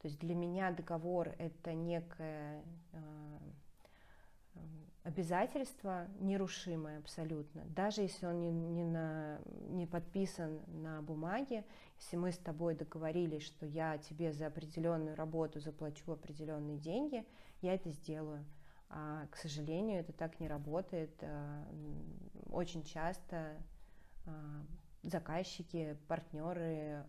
То 0.01 0.07
есть 0.07 0.17
для 0.17 0.33
меня 0.33 0.71
договор 0.71 1.35
это 1.37 1.75
некое 1.75 2.63
а, 2.93 3.39
обязательство 5.03 6.07
нерушимое 6.19 6.97
абсолютно. 6.97 7.63
Даже 7.75 8.01
если 8.01 8.25
он 8.25 8.39
не, 8.39 8.49
не, 8.49 8.85
на, 8.85 9.39
не 9.69 9.85
подписан 9.85 10.61
на 10.65 11.03
бумаге, 11.03 11.63
если 11.99 12.17
мы 12.17 12.31
с 12.31 12.39
тобой 12.39 12.73
договорились, 12.73 13.43
что 13.43 13.67
я 13.67 13.99
тебе 13.99 14.33
за 14.33 14.47
определенную 14.47 15.15
работу 15.15 15.59
заплачу 15.59 16.11
определенные 16.11 16.79
деньги, 16.79 17.23
я 17.61 17.75
это 17.75 17.91
сделаю. 17.91 18.43
А, 18.93 19.25
к 19.27 19.37
сожалению, 19.37 20.01
это 20.01 20.11
так 20.11 20.39
не 20.41 20.49
работает. 20.49 21.11
А, 21.21 21.65
очень 22.49 22.83
часто 22.83 23.55
а, 24.25 24.65
заказчики, 25.03 25.97
партнеры, 26.07 27.05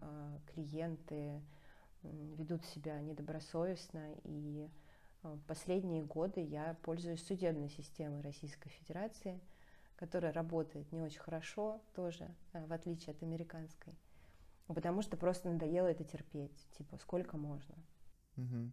клиенты 0.54 1.42
ведут 2.02 2.64
себя 2.66 3.00
недобросовестно 3.00 4.14
и 4.24 4.68
последние 5.46 6.02
годы 6.02 6.40
я 6.40 6.76
пользуюсь 6.82 7.24
судебной 7.24 7.68
системой 7.68 8.22
Российской 8.22 8.70
Федерации, 8.70 9.40
которая 9.96 10.32
работает 10.32 10.90
не 10.90 11.00
очень 11.00 11.20
хорошо 11.20 11.80
тоже, 11.94 12.28
в 12.52 12.72
отличие 12.72 13.12
от 13.14 13.22
американской. 13.22 13.94
Потому 14.66 15.02
что 15.02 15.16
просто 15.16 15.50
надоело 15.50 15.86
это 15.86 16.02
терпеть. 16.02 16.66
Типа, 16.76 16.96
сколько 16.96 17.36
можно? 17.36 17.74
Угу. 18.36 18.72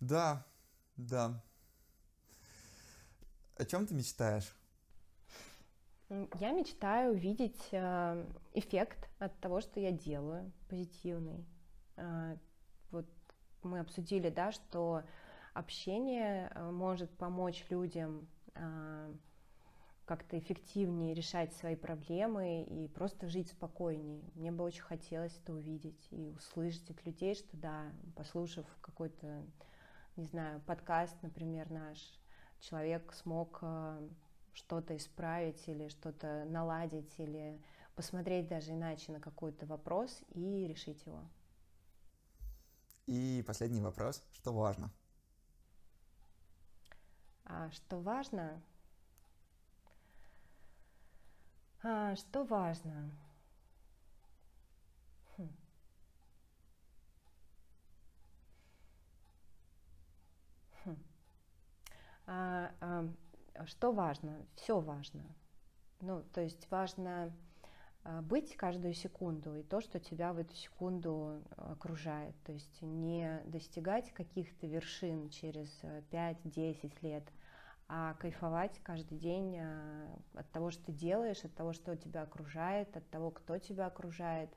Да, 0.00 0.44
да. 0.96 1.42
О 3.56 3.64
чем 3.64 3.86
ты 3.86 3.94
мечтаешь? 3.94 4.54
Я 6.08 6.52
мечтаю 6.52 7.14
увидеть 7.14 7.68
э, 7.72 8.26
эффект 8.54 9.08
от 9.18 9.38
того, 9.40 9.60
что 9.60 9.80
я 9.80 9.90
делаю, 9.90 10.52
позитивный. 10.68 11.44
Вот 12.90 13.06
мы 13.62 13.80
обсудили, 13.80 14.30
да, 14.30 14.52
что 14.52 15.02
общение 15.54 16.52
э, 16.54 16.70
может 16.70 17.10
помочь 17.16 17.64
людям 17.70 18.28
как-то 20.06 20.38
эффективнее 20.38 21.12
решать 21.12 21.52
свои 21.54 21.74
проблемы 21.74 22.62
и 22.62 22.88
просто 22.88 23.28
жить 23.28 23.50
спокойнее. 23.50 24.22
Мне 24.34 24.52
бы 24.52 24.64
очень 24.64 24.80
хотелось 24.80 25.36
это 25.42 25.52
увидеть 25.52 26.08
и 26.10 26.30
услышать 26.30 26.88
от 26.88 27.04
людей, 27.04 27.34
что 27.34 27.56
да, 27.56 27.92
послушав 28.14 28.64
какой-то, 28.80 29.44
не 30.16 30.24
знаю, 30.24 30.60
подкаст, 30.60 31.16
например, 31.22 31.70
наш, 31.70 31.98
человек 32.60 33.12
смог 33.12 33.58
э, 33.62 34.08
что-то 34.52 34.96
исправить 34.96 35.68
или 35.68 35.88
что-то 35.88 36.44
наладить 36.46 37.14
или 37.18 37.60
посмотреть 37.94 38.48
даже 38.48 38.72
иначе 38.72 39.12
на 39.12 39.20
какой-то 39.20 39.66
вопрос 39.66 40.22
и 40.34 40.66
решить 40.66 41.04
его. 41.06 41.22
И 43.06 43.44
последний 43.46 43.80
вопрос. 43.80 44.22
Что 44.32 44.52
важно? 44.52 44.90
А, 47.44 47.70
что 47.70 48.00
важно? 48.00 48.60
А, 51.82 52.16
что 52.16 52.42
важно? 52.44 53.10
Хм. 55.36 55.48
Хм. 60.84 60.90
А, 60.90 60.90
а, 60.90 62.14
что 62.26 63.92
важно? 63.92 64.46
Все 64.56 64.80
важно. 64.80 65.22
Ну, 66.00 66.22
то 66.34 66.40
есть 66.40 66.70
важно 66.70 67.32
а, 68.06 68.22
быть 68.22 68.56
каждую 68.56 68.94
секунду 68.94 69.56
и 69.56 69.62
то, 69.64 69.80
что 69.80 69.98
тебя 69.98 70.32
в 70.32 70.38
эту 70.38 70.54
секунду 70.54 71.42
окружает. 71.56 72.34
То 72.44 72.52
есть 72.52 72.82
не 72.82 73.40
достигать 73.46 74.12
каких-то 74.12 74.66
вершин 74.66 75.28
через 75.30 75.68
5-10 75.82 76.92
э, 77.02 77.06
лет, 77.06 77.24
а 77.88 78.14
кайфовать 78.14 78.78
каждый 78.84 79.18
день 79.18 79.58
а, 79.58 80.06
от 80.34 80.48
того, 80.52 80.70
что 80.70 80.84
ты 80.84 80.92
делаешь, 80.92 81.44
от 81.44 81.54
того, 81.54 81.72
что 81.72 81.96
тебя 81.96 82.22
окружает, 82.22 82.96
от 82.96 83.08
того, 83.10 83.32
кто 83.32 83.58
тебя 83.58 83.86
окружает. 83.86 84.50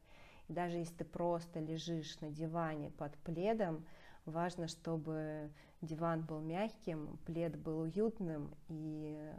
И 0.47 0.53
даже 0.53 0.77
если 0.77 0.95
ты 0.95 1.05
просто 1.05 1.59
лежишь 1.59 2.19
на 2.19 2.29
диване 2.29 2.91
под 2.91 3.17
пледом, 3.17 3.83
важно, 4.25 4.67
чтобы 4.67 5.51
диван 5.81 6.21
был 6.21 6.39
мягким, 6.41 7.19
плед 7.25 7.57
был 7.57 7.81
уютным 7.81 8.53
и 8.67 9.31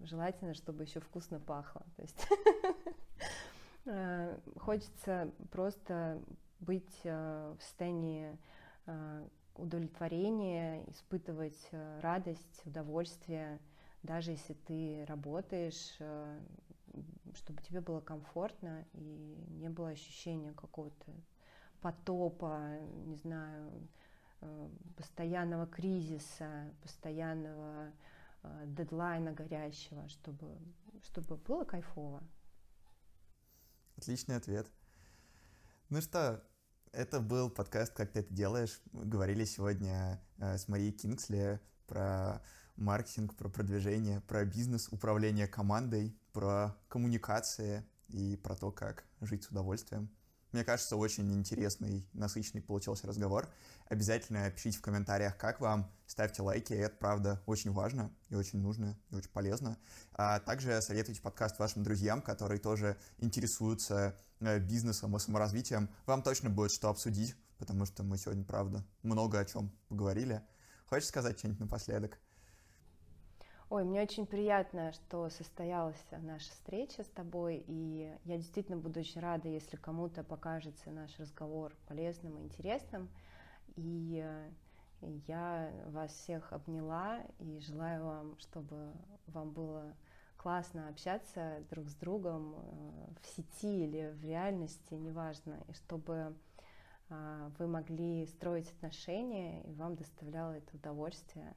желательно, 0.00 0.54
чтобы 0.54 0.84
еще 0.84 1.00
вкусно 1.00 1.40
пахло. 1.40 1.82
То 1.96 2.02
есть 2.02 2.28
Э, 3.88 4.38
хочется 4.58 5.32
просто 5.50 6.22
быть 6.60 7.00
э, 7.04 7.54
в 7.58 7.62
состоянии 7.62 8.36
э, 8.86 9.28
удовлетворения, 9.56 10.84
испытывать 10.90 11.70
радость, 12.00 12.62
удовольствие, 12.66 13.58
даже 14.02 14.32
если 14.32 14.52
ты 14.54 15.04
работаешь, 15.06 15.98
чтобы 17.34 17.62
тебе 17.62 17.80
было 17.80 18.00
комфортно 18.00 18.84
и 18.92 19.44
не 19.48 19.68
было 19.68 19.88
ощущения 19.88 20.52
какого-то 20.52 21.12
потопа, 21.80 22.78
не 23.06 23.16
знаю, 23.16 23.88
постоянного 24.96 25.66
кризиса, 25.66 26.72
постоянного 26.82 27.92
дедлайна 28.66 29.32
горящего, 29.32 30.08
чтобы, 30.08 30.58
чтобы 31.02 31.36
было 31.36 31.64
кайфово. 31.64 32.22
Отличный 33.96 34.36
ответ. 34.36 34.70
Ну 35.88 36.00
что, 36.00 36.44
это 36.92 37.20
был 37.20 37.50
подкаст 37.50 37.92
«Как 37.94 38.12
ты 38.12 38.20
это 38.20 38.32
делаешь». 38.32 38.80
Говорили 38.92 39.44
сегодня 39.44 40.22
э, 40.38 40.56
с 40.56 40.68
Марией 40.68 40.92
Кингсли 40.92 41.60
про 41.86 42.42
маркетинг, 42.76 43.34
про 43.34 43.48
продвижение, 43.48 44.20
про 44.20 44.44
бизнес, 44.44 44.88
управление 44.90 45.48
командой, 45.48 46.16
про 46.32 46.76
коммуникации 46.88 47.84
и 48.08 48.36
про 48.36 48.54
то, 48.54 48.70
как 48.70 49.04
жить 49.20 49.44
с 49.44 49.48
удовольствием. 49.48 50.08
Мне 50.58 50.64
кажется, 50.64 50.96
очень 50.96 51.32
интересный, 51.32 52.04
насыщенный 52.14 52.60
получился 52.60 53.06
разговор. 53.06 53.48
Обязательно 53.86 54.50
пишите 54.50 54.78
в 54.78 54.80
комментариях, 54.80 55.36
как 55.36 55.60
вам, 55.60 55.88
ставьте 56.08 56.42
лайки, 56.42 56.72
это, 56.72 56.96
правда, 56.96 57.40
очень 57.46 57.70
важно 57.70 58.12
и 58.28 58.34
очень 58.34 58.58
нужно, 58.58 58.98
и 59.10 59.14
очень 59.14 59.30
полезно. 59.30 59.78
А 60.14 60.40
также 60.40 60.82
советуйте 60.82 61.22
подкаст 61.22 61.60
вашим 61.60 61.84
друзьям, 61.84 62.22
которые 62.22 62.58
тоже 62.58 62.96
интересуются 63.18 64.16
э, 64.40 64.58
бизнесом 64.58 65.14
и 65.16 65.20
саморазвитием. 65.20 65.88
Вам 66.06 66.24
точно 66.24 66.50
будет 66.50 66.72
что 66.72 66.88
обсудить, 66.88 67.36
потому 67.58 67.86
что 67.86 68.02
мы 68.02 68.18
сегодня, 68.18 68.42
правда, 68.42 68.84
много 69.04 69.38
о 69.38 69.44
чем 69.44 69.70
поговорили. 69.86 70.42
Хочешь 70.86 71.06
сказать 71.06 71.38
что-нибудь 71.38 71.60
напоследок? 71.60 72.18
Ой, 73.70 73.84
мне 73.84 74.02
очень 74.02 74.26
приятно, 74.26 74.92
что 74.92 75.28
состоялась 75.28 76.02
наша 76.10 76.50
встреча 76.50 77.04
с 77.04 77.08
тобой, 77.08 77.64
и 77.66 78.10
я 78.24 78.36
действительно 78.38 78.78
буду 78.78 79.00
очень 79.00 79.20
рада, 79.20 79.48
если 79.48 79.76
кому-то 79.76 80.24
покажется 80.24 80.90
наш 80.90 81.18
разговор 81.18 81.74
полезным 81.86 82.38
и 82.38 82.42
интересным. 82.42 83.08
И 83.76 84.26
я 85.26 85.70
вас 85.88 86.12
всех 86.12 86.52
обняла 86.52 87.20
и 87.38 87.60
желаю 87.60 88.04
вам, 88.04 88.38
чтобы 88.38 88.92
вам 89.26 89.50
было 89.50 89.82
классно 89.82 89.96
классно 90.38 90.88
общаться 90.88 91.62
друг 91.68 91.88
с 91.88 91.94
другом 91.94 92.54
э, 92.54 93.08
в 93.20 93.26
сети 93.26 93.84
или 93.84 94.12
в 94.12 94.24
реальности, 94.24 94.94
неважно, 94.94 95.58
и 95.68 95.72
чтобы 95.74 96.34
а, 97.10 97.50
вы 97.58 97.66
могли 97.66 98.24
строить 98.26 98.70
отношения, 98.70 99.62
и 99.64 99.74
вам 99.74 99.96
доставляло 99.96 100.52
это 100.52 100.76
удовольствие. 100.76 101.54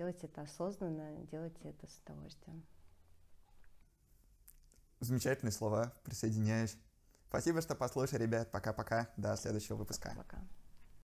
Делайте 0.00 0.28
это 0.28 0.40
осознанно, 0.40 1.26
делайте 1.26 1.58
это 1.68 1.86
с 1.86 2.00
удовольствием. 2.06 2.64
Замечательные 5.00 5.52
слова, 5.52 5.92
присоединяюсь. 6.04 6.78
Спасибо, 7.28 7.60
что 7.60 7.74
послушали, 7.74 8.22
ребят. 8.22 8.50
Пока-пока. 8.50 9.10
До 9.18 9.36
следующего 9.36 9.76
выпуска. 9.76 10.14
Пока. 10.16 10.38
-пока. 10.38 10.59